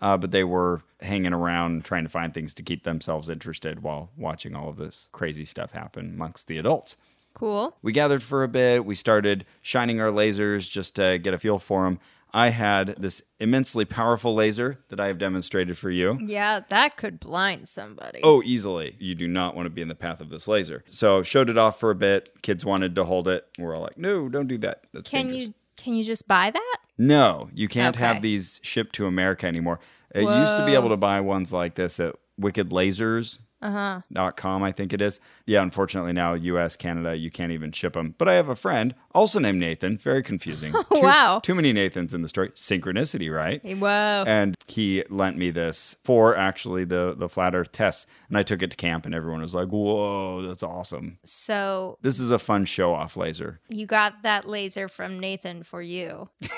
uh, 0.00 0.16
but 0.16 0.30
they 0.30 0.44
were 0.44 0.82
hanging 1.00 1.32
around 1.32 1.84
trying 1.84 2.04
to 2.04 2.10
find 2.10 2.34
things 2.34 2.54
to 2.54 2.62
keep 2.62 2.84
themselves 2.84 3.28
interested 3.28 3.82
while 3.82 4.10
watching 4.16 4.54
all 4.54 4.68
of 4.68 4.76
this 4.76 5.08
crazy 5.12 5.44
stuff 5.44 5.72
happen 5.72 6.12
amongst 6.14 6.46
the 6.46 6.58
adults. 6.58 6.96
Cool. 7.34 7.76
We 7.82 7.92
gathered 7.92 8.22
for 8.22 8.42
a 8.42 8.48
bit. 8.48 8.84
We 8.84 8.96
started 8.96 9.44
shining 9.62 10.00
our 10.00 10.10
lasers 10.10 10.68
just 10.68 10.96
to 10.96 11.18
get 11.18 11.34
a 11.34 11.38
feel 11.38 11.58
for 11.58 11.84
them. 11.84 12.00
I 12.32 12.50
had 12.50 12.96
this 12.98 13.22
immensely 13.38 13.84
powerful 13.84 14.34
laser 14.34 14.78
that 14.88 15.00
I 15.00 15.06
have 15.06 15.18
demonstrated 15.18 15.78
for 15.78 15.90
you. 15.90 16.18
Yeah, 16.20 16.60
that 16.68 16.96
could 16.96 17.18
blind 17.18 17.68
somebody. 17.68 18.20
Oh, 18.22 18.42
easily. 18.44 18.96
You 18.98 19.14
do 19.14 19.26
not 19.26 19.56
want 19.56 19.66
to 19.66 19.70
be 19.70 19.80
in 19.82 19.88
the 19.88 19.94
path 19.94 20.20
of 20.20 20.28
this 20.28 20.46
laser. 20.46 20.84
So 20.90 21.22
showed 21.22 21.48
it 21.48 21.56
off 21.56 21.80
for 21.80 21.90
a 21.90 21.94
bit. 21.94 22.30
Kids 22.42 22.64
wanted 22.64 22.94
to 22.96 23.04
hold 23.04 23.28
it. 23.28 23.46
We're 23.58 23.74
all 23.74 23.82
like, 23.82 23.96
no, 23.96 24.28
don't 24.28 24.46
do 24.46 24.58
that. 24.58 24.82
That's 24.92 25.10
can 25.10 25.26
dangerous. 25.28 25.46
you 25.48 25.54
can 25.76 25.94
you 25.94 26.02
just 26.04 26.26
buy 26.26 26.50
that? 26.50 26.76
No, 26.98 27.48
you 27.54 27.68
can't 27.68 27.96
Okay. 27.96 28.04
have 28.04 28.20
these 28.20 28.60
shipped 28.64 28.94
to 28.96 29.06
America 29.06 29.46
anymore. 29.46 29.78
It 30.14 30.22
used 30.22 30.56
to 30.56 30.66
be 30.66 30.74
able 30.74 30.88
to 30.88 30.96
buy 30.96 31.20
ones 31.20 31.52
like 31.52 31.76
this 31.76 32.00
at 32.00 32.16
wickedlasers. 32.40 33.38
Uh-huh. 33.60 34.02
Dot 34.12 34.36
com, 34.36 34.62
I 34.62 34.72
think 34.72 34.92
it 34.92 35.00
is. 35.00 35.20
Yeah, 35.46 35.62
unfortunately 35.62 36.12
now 36.12 36.34
U.S. 36.34 36.76
Canada 36.76 37.16
you 37.16 37.30
can't 37.30 37.52
even 37.52 37.72
ship 37.72 37.94
them. 37.94 38.14
But 38.18 38.28
I 38.28 38.34
have 38.34 38.48
a 38.48 38.54
friend 38.56 38.94
also 39.14 39.38
named 39.40 39.58
Nathan. 39.58 39.98
Very 39.98 40.22
confusing. 40.22 40.72
Too- 40.94 41.02
Wow. 41.02 41.40
too 41.40 41.54
many 41.54 41.72
Nathans 41.72 42.14
in 42.14 42.22
the 42.22 42.28
story. 42.28 42.50
Synchronicity, 42.50 43.34
right? 43.34 43.60
Whoa. 43.64 44.24
and 44.26 44.54
he 44.68 45.02
lent 45.08 45.36
me 45.38 45.50
this 45.50 45.96
for 46.04 46.36
actually 46.36 46.84
the 46.84 47.14
the 47.16 47.28
flat 47.28 47.54
earth 47.54 47.72
tests 47.72 48.06
and 48.28 48.36
i 48.36 48.42
took 48.42 48.62
it 48.62 48.70
to 48.70 48.76
camp 48.76 49.06
and 49.06 49.14
everyone 49.14 49.40
was 49.40 49.54
like 49.54 49.68
whoa 49.68 50.42
that's 50.42 50.62
awesome 50.62 51.18
so 51.24 51.96
this 52.02 52.20
is 52.20 52.30
a 52.30 52.38
fun 52.38 52.64
show 52.66 52.92
off 52.92 53.16
laser 53.16 53.60
you 53.70 53.86
got 53.86 54.22
that 54.22 54.46
laser 54.46 54.86
from 54.88 55.18
Nathan 55.18 55.62
for 55.62 55.80
you. 55.80 56.28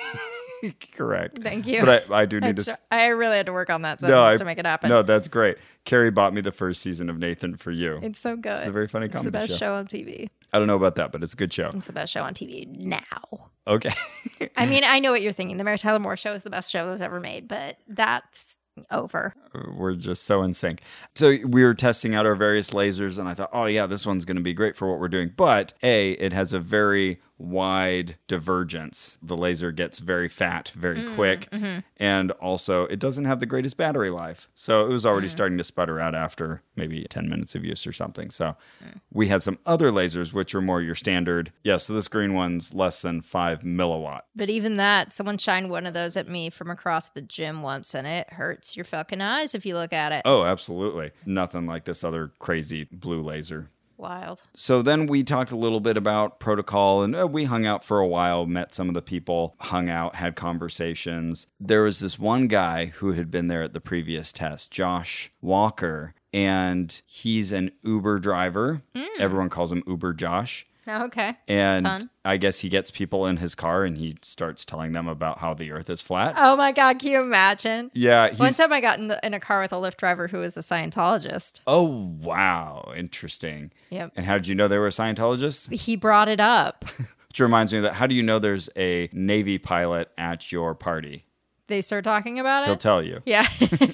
correct 0.93 1.43
Thank 1.43 1.67
you. 1.67 1.85
but 1.85 2.11
i, 2.11 2.21
I 2.23 2.27
do 2.27 2.39
I, 2.43 2.47
need 2.49 2.57
to 2.57 2.65
tr- 2.65 2.71
s- 2.71 2.79
I 2.91 3.07
really 3.07 3.37
had 3.37 3.47
to 3.47 3.53
work 3.53 3.71
on 3.71 3.83
that 3.83 4.01
no, 4.03 4.25
I, 4.25 4.37
to 4.37 4.45
make 4.45 4.59
it 4.59 4.67
happen. 4.67 4.89
no 4.91 5.03
that's 5.03 5.29
great 5.29 5.59
carrie 5.85 6.11
bought 6.11 6.35
me 6.35 6.41
the 6.41 6.53
first 6.53 6.83
season 6.83 7.09
of 7.11 7.19
nathan 7.19 7.57
for 7.57 7.71
you 7.71 7.99
it's 8.03 8.19
so 8.19 8.37
good. 8.37 8.55
it's 8.57 8.69
a 8.69 8.73
very 8.73 8.89
funny 8.89 9.07
It's 9.07 9.21
the 9.23 9.31
best 9.31 9.49
show. 9.53 9.57
show 9.57 9.75
on 9.75 9.87
TV. 9.87 10.29
i 10.53 10.59
don't 10.59 10.67
know 10.69 10.77
about 10.77 10.97
that 10.97 11.13
but 11.13 11.23
it's 11.23 11.33
a 11.35 11.37
good 11.37 11.53
show 11.53 11.69
It's 11.75 11.87
the 11.87 11.93
best 11.93 12.13
show 12.13 12.23
on 12.23 12.35
TV 12.35 12.67
now. 12.69 13.51
okay 13.67 13.93
I 14.57 14.67
mean, 14.67 14.85
I 14.85 14.99
know 15.01 15.11
what 15.11 15.23
you're 15.23 15.33
thinking. 15.33 15.57
The 15.57 15.65
Mary 15.65 15.79
Tyler 15.79 15.99
Moore 15.99 16.17
Show 16.17 16.33
is 16.33 16.43
the 16.43 16.51
best 16.51 16.71
show 16.71 16.85
that 16.87 16.93
was 16.93 17.03
ever 17.03 17.21
made, 17.21 17.47
but 17.49 17.77
that's 17.89 18.57
over. 18.91 19.35
Uh, 19.55 19.61
we're 19.77 19.95
just 19.95 20.25
so 20.25 20.43
in 20.43 20.55
sync. 20.55 20.81
So 21.15 21.37
we 21.47 21.65
were 21.65 21.75
testing 21.75 22.15
out 22.15 22.25
our 22.27 22.35
various 22.35 22.71
lasers, 22.71 23.19
and 23.19 23.29
I 23.29 23.35
thought, 23.35 23.51
oh 23.53 23.67
yeah, 23.67 23.87
this 23.87 24.07
one's 24.07 24.25
going 24.25 24.37
to 24.37 24.43
be 24.43 24.55
great 24.55 24.77
for 24.77 24.91
what 24.91 24.99
we're 24.99 25.09
doing. 25.09 25.33
But 25.37 25.73
a, 25.83 26.13
it 26.13 26.33
has 26.33 26.53
a 26.53 26.59
very 26.61 27.21
wide 27.41 28.17
divergence. 28.29 29.19
The 29.23 29.37
laser 29.37 29.73
gets 29.73 29.99
very 29.99 30.29
fat 30.29 30.71
very 30.75 30.99
mm, 30.99 31.15
quick, 31.15 31.49
mm-hmm. 31.51 31.81
and 31.97 32.31
also 32.33 32.85
it 32.85 32.99
doesn't 32.99 33.25
have 33.25 33.41
the 33.41 33.47
greatest 33.47 33.77
battery 33.77 34.11
life. 34.11 34.49
So 34.55 34.85
it 34.87 34.89
was 34.89 35.07
already 35.07 35.29
mm. 35.29 35.33
starting 35.33 35.59
to 35.59 35.65
sputter 35.65 35.99
out 35.99 36.15
after 36.15 36.63
maybe 36.77 37.05
ten 37.09 37.29
minutes 37.29 37.55
of 37.55 37.65
use 37.65 37.87
or 37.87 37.93
something. 37.93 38.31
So 38.31 38.57
mm. 38.85 39.01
we 39.13 39.29
had 39.29 39.43
some 39.43 39.59
other 39.67 39.91
lasers 39.91 40.33
which 40.33 40.55
are 40.55 40.61
more 40.61 40.83
your 40.83 40.95
standard. 40.95 41.53
Yeah, 41.65 41.79
so 41.79 41.95
this 41.95 42.09
green 42.09 42.35
one's 42.35 42.75
less 42.75 43.03
than 43.03 43.23
five 43.23 43.61
milliwatt. 43.61 44.23
But 44.37 44.51
even 44.51 44.77
that, 44.77 45.13
someone 45.13 45.39
shined 45.39 45.71
one 45.71 45.87
of 45.87 45.95
those 45.95 46.17
at 46.17 46.29
me 46.29 46.51
from 46.51 46.71
across 46.71 47.09
the 47.09 47.23
gym 47.23 47.63
once, 47.63 47.95
and 47.95 48.07
it 48.07 48.33
hurts 48.33 48.77
your 48.77 48.85
fucking 48.85 49.21
eyes 49.21 49.55
if 49.55 49.65
you 49.65 49.75
look 49.75 49.93
at 49.93 50.13
it. 50.13 50.23
Oh, 50.25 50.45
absolutely. 50.45 51.11
Nothing 51.25 51.67
like 51.67 51.85
this 51.85 52.05
other 52.05 52.33
crazy 52.39 52.87
blue 52.91 53.23
laser. 53.23 53.71
Wild. 54.01 54.43
So 54.55 54.81
then 54.81 55.07
we 55.07 55.23
talked 55.23 55.53
a 55.53 55.57
little 55.57 55.81
bit 55.81 55.97
about 55.97 56.41
protocol 56.41 57.03
and 57.03 57.15
uh, 57.15 57.27
we 57.27 57.45
hung 57.45 57.67
out 57.67 57.85
for 57.85 57.99
a 58.01 58.07
while, 58.07 58.47
met 58.47 58.75
some 58.75 58.89
of 58.89 58.95
the 58.95 59.03
people, 59.03 59.55
hung 59.61 59.91
out, 59.91 60.17
had 60.17 60.37
conversations. 60.37 61.47
There 61.61 61.83
was 61.83 62.01
this 62.01 62.19
one 62.19 62.49
guy 62.49 62.87
who 62.87 63.13
had 63.13 63.31
been 63.31 63.49
there 63.49 63.63
at 63.63 63.75
the 63.75 63.81
previous 63.81 64.33
test, 64.33 64.71
Josh 64.71 65.31
Walker, 65.43 66.15
and 66.33 67.01
he's 67.07 67.53
an 67.53 67.73
Uber 67.83 68.19
driver. 68.21 68.83
Everyone 69.19 69.51
calls 69.51 69.71
him 69.71 69.83
Uber 69.87 70.15
Josh. 70.15 70.67
Oh, 70.91 71.05
okay. 71.05 71.37
And 71.47 71.87
Fun. 71.87 72.11
I 72.25 72.37
guess 72.37 72.59
he 72.61 72.69
gets 72.69 72.91
people 72.91 73.27
in 73.27 73.37
his 73.37 73.55
car 73.55 73.85
and 73.85 73.97
he 73.97 74.17
starts 74.23 74.65
telling 74.65 74.93
them 74.93 75.07
about 75.07 75.39
how 75.39 75.55
the 75.55 75.71
earth 75.71 75.89
is 75.89 76.03
flat. 76.03 76.35
Oh 76.37 76.57
my 76.57 76.73
god, 76.73 76.99
can 76.99 77.13
you 77.13 77.21
imagine? 77.21 77.91
yeah, 77.95 78.35
One 78.37 78.53
time 78.53 78.73
I 78.73 78.81
got 78.81 78.99
in, 78.99 79.09
the, 79.09 79.25
in 79.25 79.33
a 79.35 79.41
car 79.41 79.61
with 79.61 79.73
a 79.73 79.77
Lyft 79.77 79.97
driver 79.97 80.29
who 80.29 80.39
was 80.39 80.57
a 80.57 80.61
Scientologist. 80.61 81.61
Oh, 81.67 81.83
wow, 82.21 82.93
interesting. 82.97 83.71
Yep. 83.91 84.13
And 84.17 84.27
how 84.27 84.35
did 84.35 84.49
you 84.49 84.55
know 84.55 84.69
they 84.69 84.79
were 84.79 84.89
Scientologists? 84.89 85.73
He 85.73 85.97
brought 85.97 86.29
it 86.29 86.41
up. 86.41 86.85
Which 87.29 87.39
reminds 87.39 87.73
me 87.73 87.79
of 87.79 87.85
that 87.85 87.95
how 87.95 88.09
do 88.09 88.15
you 88.17 88.25
know 88.25 88.41
there's 88.41 88.69
a 88.77 89.09
Navy 89.13 89.59
pilot 89.59 90.11
at 90.19 90.51
your 90.51 90.75
party? 90.75 91.25
They 91.71 91.81
start 91.81 92.05
talking 92.05 92.39
about 92.39 92.65
it. 92.65 92.67
He'll 92.67 92.77
tell 92.77 93.03
you. 93.03 93.23
yeah. 93.25 93.47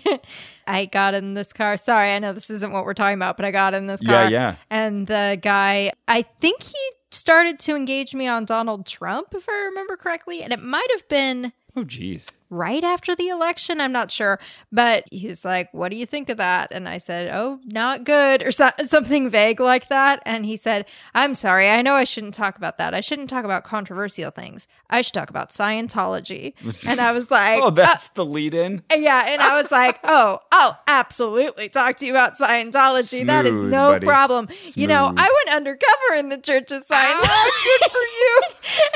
I 0.66 0.87
got 0.87 1.14
in 1.14 1.35
this 1.35 1.52
car. 1.52 1.76
Sorry, 1.76 2.12
I 2.12 2.18
know 2.18 2.33
this 2.33 2.50
isn't 2.50 2.73
what 2.73 2.85
we're 2.85 2.95
talking 2.95 3.14
about, 3.14 3.37
but 3.37 3.47
I 3.47 3.52
got 3.52 3.75
in 3.75 3.87
this 3.87 4.00
car. 4.00 4.25
Yeah, 4.25 4.28
yeah. 4.30 4.56
And 4.71 5.06
the 5.06 5.38
guy, 5.40 5.92
I 6.09 6.23
think 6.40 6.62
he 6.62 6.78
started 7.11 7.59
to 7.61 7.76
engage 7.76 8.14
me 8.14 8.26
on 8.26 8.45
Donald 8.45 8.87
Trump, 8.87 9.28
if 9.35 9.49
I 9.49 9.66
remember 9.66 9.97
correctly. 9.97 10.42
And 10.42 10.52
it 10.52 10.61
might 10.61 10.88
have 10.90 11.06
been 11.09 11.52
Oh, 11.78 11.85
geez. 11.85 12.28
right 12.49 12.83
after 12.83 13.14
the 13.14 13.28
election. 13.28 13.80
I'm 13.83 13.92
not 13.92 14.11
sure. 14.11 14.38
But 14.73 15.04
he 15.12 15.28
was 15.28 15.45
like, 15.45 15.68
What 15.75 15.90
do 15.90 15.97
you 15.99 16.06
think 16.06 16.30
of 16.30 16.38
that? 16.38 16.68
And 16.73 16.88
I 16.88 16.97
said, 16.99 17.30
Oh, 17.35 17.61
not 17.66 18.04
good, 18.04 18.42
or 18.42 18.50
so- 18.50 18.71
something 18.85 19.28
vague 19.28 19.61
like 19.61 19.88
that. 19.88 20.23
And 20.25 20.47
he 20.47 20.56
said, 20.56 20.87
I'm 21.14 21.35
sorry. 21.35 21.68
I 21.68 21.83
know 21.83 21.95
I 21.95 22.04
shouldn't 22.04 22.33
talk 22.35 22.56
about 22.56 22.78
that. 22.78 22.95
I 22.95 23.00
shouldn't 23.00 23.28
talk 23.28 23.45
about 23.45 23.64
controversial 23.64 24.30
things. 24.30 24.66
I 24.88 25.02
should 25.02 25.12
talk 25.12 25.28
about 25.28 25.50
Scientology. 25.50 26.54
and 26.87 26.99
I 27.00 27.12
was 27.12 27.30
like, 27.30 27.61
Oh, 27.62 27.71
that's 27.71 28.06
uh, 28.06 28.11
the 28.14 28.25
lead 28.25 28.54
in. 28.54 28.83
yeah, 28.95 29.25
and 29.26 29.42
I 29.42 29.61
was 29.61 29.71
like, 29.71 29.99
"Oh, 30.04 30.38
I'll 30.52 30.78
absolutely 30.88 31.68
talk 31.68 31.97
to 31.97 32.06
you 32.06 32.12
about 32.12 32.38
Scientology. 32.38 33.26
that 33.26 33.45
is 33.47 33.61
no 33.61 33.92
buddy. 33.92 34.06
problem." 34.06 34.49
You 34.75 34.87
know, 34.87 35.12
I 35.16 35.42
went 35.45 35.56
undercover 35.56 36.14
in 36.16 36.30
the 36.30 36.38
Church 36.38 36.73
of 36.73 36.87
Scientology. 36.87 37.80
good 37.80 37.90
for 37.90 37.99
you. 37.99 38.40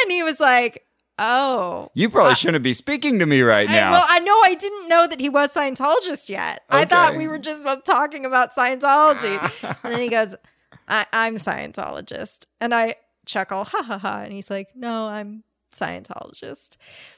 and 0.03 0.13
he 0.13 0.23
was 0.23 0.41
like, 0.41 0.85
"Oh." 1.21 1.91
You 1.95 2.09
probably 2.11 2.33
uh, 2.33 2.35
shouldn't 2.35 2.65
be 2.65 2.75
speaking 2.75 3.19
to 3.21 3.27
me 3.27 3.43
right 3.43 3.69
I- 3.69 3.73
now. 3.73 3.91
well, 3.93 4.07
I 4.09 4.19
know 4.21 4.35
I 4.45 4.55
didn't 4.55 4.89
know 4.89 5.07
that 5.07 5.21
he 5.21 5.29
was 5.29 5.55
Scientologist 5.55 6.29
yet. 6.29 6.63
I 6.71 6.85
thought 6.87 7.17
we 7.17 7.29
were 7.29 7.39
just 7.39 7.63
talking 7.85 8.25
about 8.27 8.55
Scientology. 8.55 9.39
and 9.85 9.93
then 9.95 10.01
he 10.01 10.09
goes, 10.09 10.35
I- 10.89 11.07
I'm 11.13 11.37
Scientologist. 11.37 12.47
And 12.61 12.75
I 12.75 12.97
chuckle, 13.27 13.65
ha 13.65 13.83
ha 13.83 13.99
ha. 13.99 14.21
And 14.23 14.33
he's 14.33 14.51
like, 14.51 14.69
No, 14.75 15.07
I'm 15.09 15.45
Scientologist. 15.71 16.77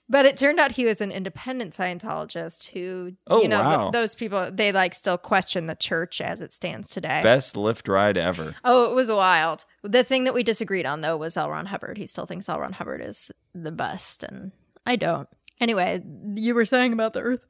But 0.09 0.27
it 0.27 0.37
turned 0.37 0.59
out 0.61 0.73
he 0.73 0.85
was 0.85 1.01
an 1.01 1.11
independent 1.13 1.73
Scientologist 1.75 2.69
who, 2.71 3.13
Oh, 3.27 3.43
you 3.43 3.49
know, 3.49 3.91
th- 3.91 3.93
those 3.93 4.15
people, 4.15 4.51
they 4.53 4.73
like 4.73 4.95
still 4.95 5.19
question 5.19 5.67
the 5.67 5.75
church 5.75 6.21
as 6.21 6.41
it 6.41 6.53
stands 6.53 6.89
today. 6.89 7.21
Best 7.23 7.55
Lyft 7.55 7.89
ride 7.89 8.17
ever. 8.17 8.55
Oh, 8.65 8.91
it 8.91 8.95
was 8.95 9.11
wild. 9.11 9.65
The 9.83 10.05
thing 10.05 10.25
that 10.25 10.35
we 10.35 10.43
disagreed 10.43 10.87
on, 10.87 11.01
though, 11.01 11.17
was 11.17 11.37
L. 11.37 11.51
Ron 11.51 11.67
Hubbard. 11.67 11.99
He 11.99 12.07
still 12.07 12.27
thinks 12.27 12.49
L. 12.49 12.61
Ron 12.61 12.73
Hubbard 12.73 13.01
is 13.03 13.31
the 13.55 13.73
best, 13.73 14.23
and 14.23 14.53
I 14.87 14.97
don't. 14.97 15.29
Anyway, 15.61 16.03
you 16.35 16.55
were 16.55 16.65
saying 16.65 16.93
about 16.93 17.13
the 17.13 17.21
Earth. 17.21 17.41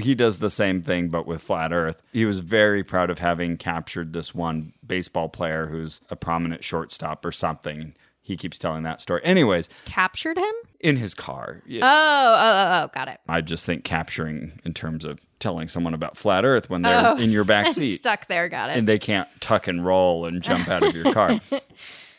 He 0.00 0.16
does 0.16 0.40
the 0.40 0.50
same 0.50 0.82
thing, 0.82 1.08
but 1.08 1.28
with 1.28 1.40
flat 1.42 1.72
Earth. 1.72 2.02
He 2.12 2.24
was 2.24 2.40
very 2.40 2.82
proud 2.82 3.10
of 3.10 3.20
having 3.20 3.56
captured 3.56 4.12
this 4.12 4.34
one 4.34 4.72
baseball 4.84 5.28
player 5.28 5.68
who's 5.68 6.00
a 6.10 6.16
prominent 6.16 6.64
shortstop 6.64 7.24
or 7.24 7.30
something. 7.30 7.94
He 8.30 8.36
keeps 8.36 8.58
telling 8.58 8.84
that 8.84 9.00
story. 9.00 9.20
Anyways, 9.24 9.68
Captured 9.86 10.38
him? 10.38 10.54
in 10.78 10.96
his 10.96 11.14
car. 11.14 11.62
Yeah, 11.66 11.80
Oh, 11.84 11.88
oh, 11.88 12.38
oh, 12.38 12.84
oh, 12.84 12.90
got 12.94 13.08
it. 13.08 13.18
I 13.28 13.40
just 13.40 13.66
think 13.66 13.82
capturing 13.82 14.52
in 14.64 14.72
terms 14.72 15.04
of 15.04 15.18
telling 15.40 15.66
someone 15.66 15.94
about 15.94 16.16
flat 16.16 16.44
Earth 16.44 16.70
when 16.70 16.82
they're 16.82 17.06
Oh. 17.08 17.16
in 17.16 17.30
your 17.32 17.42
back 17.42 17.70
seat. 17.72 17.98
Stuck 17.98 18.28
there, 18.28 18.48
got 18.48 18.70
it. 18.70 18.76
and 18.78 18.86
they 18.86 18.98
can't 19.00 19.26
tuck 19.40 19.66
and 19.66 19.84
roll 19.84 20.26
and 20.26 20.42
jump 20.42 20.68
out 20.68 20.84
of 20.84 20.94
your 20.94 21.12
car. 21.12 21.40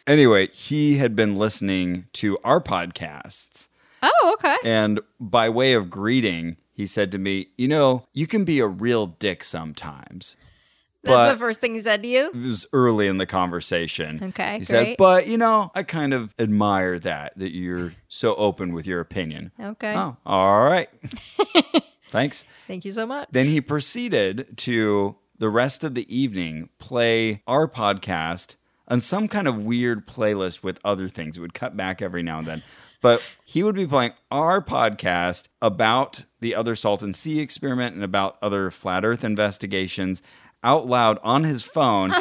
anyway, 0.05 0.47
he 0.49 0.97
had 0.97 1.15
been 1.15 1.37
listening 1.37 2.07
to 2.13 2.37
our 2.43 2.59
podcasts. 2.61 3.69
oh, 4.03 4.35
okay. 4.37 4.57
And 4.65 4.99
by 5.19 5.47
way 5.49 5.73
of 5.73 5.89
greeting, 5.89 6.57
he 6.73 6.85
said 6.85 7.11
to 7.13 7.17
me, 7.17 7.47
You 7.57 7.67
know, 7.69 8.05
you 8.13 8.27
can 8.27 8.43
be 8.43 8.59
a 8.59 8.67
real 8.67 9.05
dick 9.07 9.43
sometimes. 9.45 10.35
That's 11.03 11.15
but- 11.15 11.31
the 11.33 11.37
first 11.39 11.61
thing 11.61 11.73
he 11.73 11.81
said 11.81 12.03
to 12.03 12.07
you. 12.07 12.27
It 12.27 12.35
was 12.35 12.67
early 12.73 13.07
in 13.07 13.17
the 13.17 13.25
conversation. 13.25 14.19
Okay, 14.21 14.59
He 14.59 14.65
said. 14.65 14.95
But, 14.97 15.27
you 15.27 15.37
know, 15.37 15.71
I 15.73 15.83
kind 15.83 16.13
of 16.13 16.33
admire 16.37 16.99
that, 16.99 17.37
that 17.37 17.55
you're 17.55 17.93
so 18.07 18.35
open 18.35 18.73
with 18.73 18.85
your 18.85 18.99
opinion. 18.99 19.51
Okay. 19.59 19.95
Oh, 19.95 20.17
all 20.25 20.61
right. 20.61 20.89
Thanks. 22.11 22.45
Thank 22.67 22.85
you 22.85 22.91
so 22.91 23.05
much. 23.07 23.29
Then 23.31 23.47
he 23.47 23.61
proceeded 23.61 24.57
to 24.57 25.15
the 25.39 25.49
rest 25.49 25.83
of 25.83 25.95
the 25.95 26.15
evening 26.15 26.69
play 26.77 27.41
our 27.47 27.67
podcast 27.67 28.55
on 28.87 28.99
some 28.99 29.27
kind 29.27 29.47
of 29.47 29.57
weird 29.57 30.05
playlist 30.05 30.61
with 30.61 30.79
other 30.83 31.07
things. 31.07 31.37
It 31.37 31.41
would 31.41 31.53
cut 31.53 31.75
back 31.75 32.01
every 32.01 32.21
now 32.21 32.39
and 32.39 32.47
then. 32.47 32.63
But 33.01 33.23
he 33.43 33.63
would 33.63 33.73
be 33.73 33.87
playing 33.87 34.11
our 34.29 34.61
podcast 34.61 35.47
about 35.61 36.25
the 36.41 36.53
other 36.53 36.75
Salton 36.75 37.13
Sea 37.13 37.39
experiment 37.39 37.95
and 37.95 38.03
about 38.03 38.37
other 38.41 38.69
flat 38.69 39.03
earth 39.03 39.23
investigations 39.23 40.21
out 40.63 40.87
loud 40.87 41.19
on 41.23 41.43
his 41.43 41.63
phone. 41.63 42.13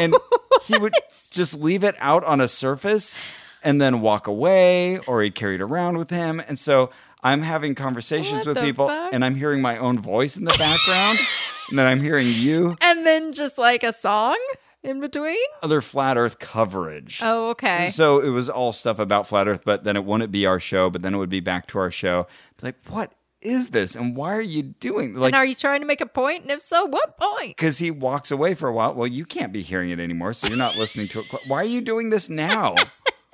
and 0.00 0.14
he 0.64 0.76
would 0.78 0.94
just 1.30 1.54
leave 1.60 1.84
it 1.84 1.94
out 1.98 2.24
on 2.24 2.40
a 2.40 2.48
surface 2.48 3.16
and 3.62 3.80
then 3.80 4.00
walk 4.00 4.26
away 4.26 4.98
or 5.06 5.22
he'd 5.22 5.34
carry 5.34 5.54
it 5.56 5.60
around 5.60 5.96
with 5.98 6.10
him. 6.10 6.40
And 6.46 6.58
so 6.58 6.90
I'm 7.22 7.42
having 7.42 7.74
conversations 7.74 8.46
What 8.46 8.56
with 8.56 8.64
people 8.64 8.88
fuck? 8.88 9.12
and 9.12 9.24
I'm 9.24 9.34
hearing 9.36 9.62
my 9.62 9.78
own 9.78 9.98
voice 10.00 10.36
in 10.36 10.44
the 10.44 10.54
background. 10.58 11.18
and 11.70 11.78
then 11.78 11.86
I'm 11.86 12.00
hearing 12.00 12.26
you, 12.28 12.76
And 12.80 13.06
then 13.06 13.32
just 13.32 13.58
like 13.58 13.82
a 13.84 13.92
song 13.92 14.36
in 14.82 14.98
between. 15.00 15.36
other 15.62 15.80
flat 15.80 16.16
earth 16.18 16.40
coverage. 16.40 17.20
Oh, 17.22 17.50
okay. 17.50 17.88
So 17.90 18.18
it 18.20 18.30
was 18.30 18.50
all 18.50 18.72
stuff 18.72 18.98
about 18.98 19.28
flat 19.28 19.46
earth, 19.46 19.62
but 19.64 19.84
then 19.84 19.96
it 19.96 20.04
wouldn't 20.04 20.32
be 20.32 20.44
our 20.44 20.58
show, 20.58 20.90
but 20.90 21.02
then 21.02 21.14
it 21.14 21.18
would 21.18 21.30
be 21.30 21.38
back 21.40 21.68
to 21.68 21.78
our 21.78 21.90
show. 21.92 22.26
It's 22.50 22.64
like, 22.64 22.74
what 22.88 23.12
is 23.42 23.70
this? 23.70 23.94
And 23.94 24.16
why 24.16 24.34
are 24.34 24.40
you 24.40 24.62
doing 24.62 25.14
like 25.14 25.32
and 25.32 25.38
are 25.38 25.44
you 25.44 25.54
trying 25.54 25.80
to 25.80 25.86
make 25.86 26.00
a 26.00 26.06
point? 26.06 26.42
And 26.42 26.52
if 26.52 26.62
so, 26.62 26.86
what 26.86 27.18
point? 27.18 27.56
because 27.56 27.78
he 27.78 27.90
walks 27.90 28.30
away 28.30 28.54
for 28.54 28.68
a 28.68 28.72
while. 28.72 28.94
Well, 28.94 29.06
you 29.06 29.24
can't 29.24 29.52
be 29.52 29.62
hearing 29.62 29.90
it 29.90 30.00
anymore, 30.00 30.32
so 30.32 30.46
you're 30.46 30.56
not 30.56 30.76
listening 30.76 31.08
to 31.08 31.20
it. 31.20 31.26
Why 31.46 31.58
are 31.58 31.64
you 31.64 31.80
doing 31.80 32.10
this 32.10 32.28
now? 32.28 32.74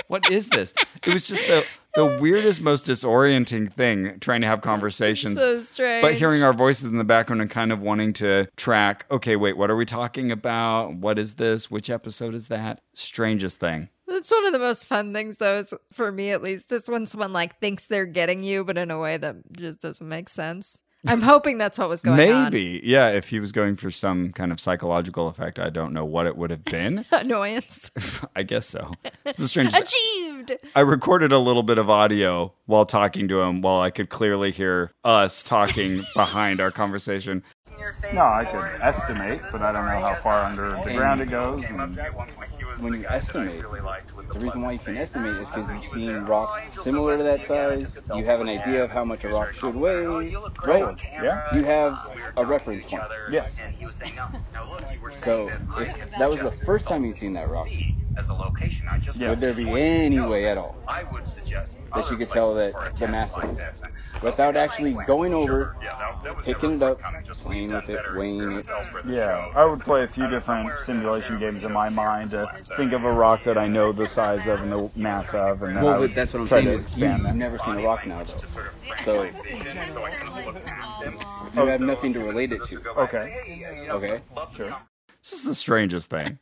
what 0.08 0.30
is 0.30 0.48
this? 0.48 0.74
It 1.06 1.14
was 1.14 1.28
just 1.28 1.46
the 1.46 1.64
the 1.94 2.18
weirdest, 2.20 2.60
most 2.60 2.86
disorienting 2.86 3.72
thing 3.72 4.18
trying 4.20 4.40
to 4.42 4.46
have 4.46 4.60
conversations. 4.60 5.38
So 5.38 5.60
strange. 5.62 6.02
But 6.02 6.14
hearing 6.14 6.42
our 6.42 6.52
voices 6.52 6.90
in 6.90 6.96
the 6.96 7.04
background 7.04 7.42
and 7.42 7.50
kind 7.50 7.72
of 7.72 7.80
wanting 7.80 8.12
to 8.14 8.46
track, 8.56 9.06
okay, 9.10 9.36
wait, 9.36 9.56
what 9.56 9.70
are 9.70 9.76
we 9.76 9.84
talking 9.84 10.30
about? 10.30 10.94
What 10.94 11.18
is 11.18 11.34
this? 11.34 11.70
Which 11.70 11.90
episode 11.90 12.34
is 12.34 12.48
that? 12.48 12.80
Strangest 12.94 13.58
thing. 13.58 13.88
That's 14.08 14.30
one 14.30 14.46
of 14.46 14.52
the 14.52 14.58
most 14.58 14.86
fun 14.86 15.12
things, 15.12 15.36
though, 15.36 15.58
is 15.58 15.74
for 15.92 16.10
me 16.10 16.30
at 16.30 16.42
least, 16.42 16.70
just 16.70 16.88
when 16.88 17.06
someone 17.06 17.32
like 17.32 17.60
thinks 17.60 17.86
they're 17.86 18.06
getting 18.06 18.42
you, 18.42 18.64
but 18.64 18.78
in 18.78 18.90
a 18.90 18.98
way 18.98 19.18
that 19.18 19.36
just 19.52 19.80
doesn't 19.80 20.08
make 20.08 20.28
sense. 20.28 20.80
I'm 21.06 21.22
hoping 21.22 21.58
that's 21.58 21.78
what 21.78 21.88
was 21.88 22.02
going 22.02 22.18
on. 22.32 22.44
Maybe, 22.44 22.80
yeah. 22.82 23.10
If 23.10 23.28
he 23.28 23.38
was 23.38 23.52
going 23.52 23.76
for 23.76 23.90
some 23.90 24.32
kind 24.32 24.50
of 24.50 24.58
psychological 24.58 25.28
effect, 25.28 25.58
I 25.58 25.70
don't 25.70 25.92
know 25.92 26.04
what 26.04 26.26
it 26.26 26.36
would 26.36 26.50
have 26.50 26.64
been. 26.64 27.04
Annoyance. 27.12 27.90
I 28.36 28.42
guess 28.42 28.66
so. 28.66 28.92
It's 29.24 29.38
the 29.38 29.48
strangest. 29.48 29.94
Achieved. 29.94 30.56
I 30.74 30.80
recorded 30.80 31.32
a 31.32 31.38
little 31.38 31.62
bit 31.62 31.78
of 31.78 31.88
audio 31.88 32.52
while 32.66 32.84
talking 32.84 33.28
to 33.28 33.40
him, 33.42 33.62
while 33.62 33.80
I 33.80 33.90
could 33.90 34.08
clearly 34.08 34.50
hear 34.50 34.90
us 35.04 35.42
talking 35.42 36.02
behind 36.14 36.60
our 36.60 36.70
conversation. 36.70 37.44
No, 38.12 38.22
I 38.22 38.44
could 38.44 38.64
estimate, 38.82 39.40
but 39.52 39.62
I 39.62 39.72
don't 39.72 39.86
know 39.86 40.00
how 40.00 40.14
far 40.14 40.44
under 40.44 40.70
the 40.84 40.94
ground 40.94 41.20
it 41.20 41.30
goes. 41.30 41.64
And 41.68 41.98
when 42.78 42.94
you 42.94 43.06
estimate, 43.08 43.62
the 43.62 44.40
reason 44.40 44.62
why 44.62 44.72
you 44.72 44.78
can 44.78 44.96
estimate 44.96 45.36
is 45.36 45.48
because 45.50 45.70
you've 45.70 45.84
seen 45.92 46.16
rocks 46.24 46.82
similar 46.82 47.16
to 47.16 47.22
that 47.24 47.46
size. 47.46 48.08
You 48.14 48.24
have 48.24 48.40
an 48.40 48.48
idea 48.48 48.84
of 48.84 48.90
how 48.90 49.04
much 49.04 49.24
a 49.24 49.28
rock 49.28 49.52
should 49.54 49.74
weigh, 49.74 50.06
right? 50.64 50.96
yeah, 51.22 51.54
You 51.54 51.64
have 51.64 51.98
a 52.36 52.44
reference 52.44 52.84
point. 52.90 53.02
yes. 53.30 53.52
So 55.22 55.50
if 55.78 56.10
that 56.18 56.30
was 56.30 56.40
the 56.40 56.52
first 56.64 56.86
time 56.86 57.04
you've 57.04 57.18
seen 57.18 57.32
that 57.34 57.48
rock, 57.48 57.68
Yeah. 59.16 59.30
would 59.30 59.40
there 59.40 59.54
be 59.54 59.68
any 59.80 60.20
way 60.20 60.48
at 60.48 60.58
all 60.58 60.76
I 60.86 61.04
would 61.04 61.24
suggest 61.34 61.72
that 61.94 62.10
you 62.10 62.16
could 62.16 62.30
tell 62.30 62.54
that 62.54 62.74
the 62.96 63.08
mass 63.08 63.36
of 63.36 63.58
it, 63.58 63.74
without 64.22 64.56
actually 64.56 64.92
going 65.06 65.32
over, 65.32 65.74
picking 66.42 66.74
it 66.74 66.82
up, 66.82 67.00
playing 67.40 67.72
with 67.72 67.88
it, 67.88 68.00
weighing 68.14 68.52
it? 68.52 68.68
Yeah, 69.06 69.50
I 69.54 69.64
would 69.64 69.80
play 69.80 70.04
a 70.04 70.08
few 70.08 70.28
different 70.28 70.70
simulation 70.80 71.38
games 71.38 71.64
in 71.64 71.72
my 71.72 71.88
mind 71.88 72.30
to 72.32 72.50
think 72.76 72.92
of 72.92 73.04
a 73.04 73.12
rock 73.12 73.44
that 73.44 73.56
I 73.56 73.68
know 73.68 73.92
the 73.92 74.06
size 74.06 74.46
of 74.46 74.60
and 74.60 74.70
the 74.70 74.90
mass 74.96 75.32
of, 75.34 75.62
and 75.62 75.76
then 75.76 75.84
I 75.84 75.90
Well, 75.90 76.00
would 76.00 76.10
but 76.10 76.14
that's 76.16 76.34
what 76.34 76.40
I'm 76.40 76.46
try 76.48 76.62
saying. 76.62 76.66
to 76.66 76.84
Is 76.84 76.96
you, 76.96 77.04
expand 77.06 77.22
you've 77.24 77.36
never 77.36 77.58
seen 77.58 77.76
a 77.76 77.82
rock 77.82 78.06
now, 78.06 78.24
though. 78.24 78.38
So 79.04 79.30
oh, 81.56 81.64
you 81.64 81.70
have 81.70 81.80
nothing 81.80 82.12
to 82.12 82.20
relate 82.20 82.52
it 82.52 82.64
to. 82.66 82.82
Okay, 82.98 83.88
Okay. 83.90 84.20
sure. 84.54 84.76
This 85.22 85.32
is 85.32 85.42
the 85.44 85.54
strangest 85.54 86.10
thing. 86.10 86.38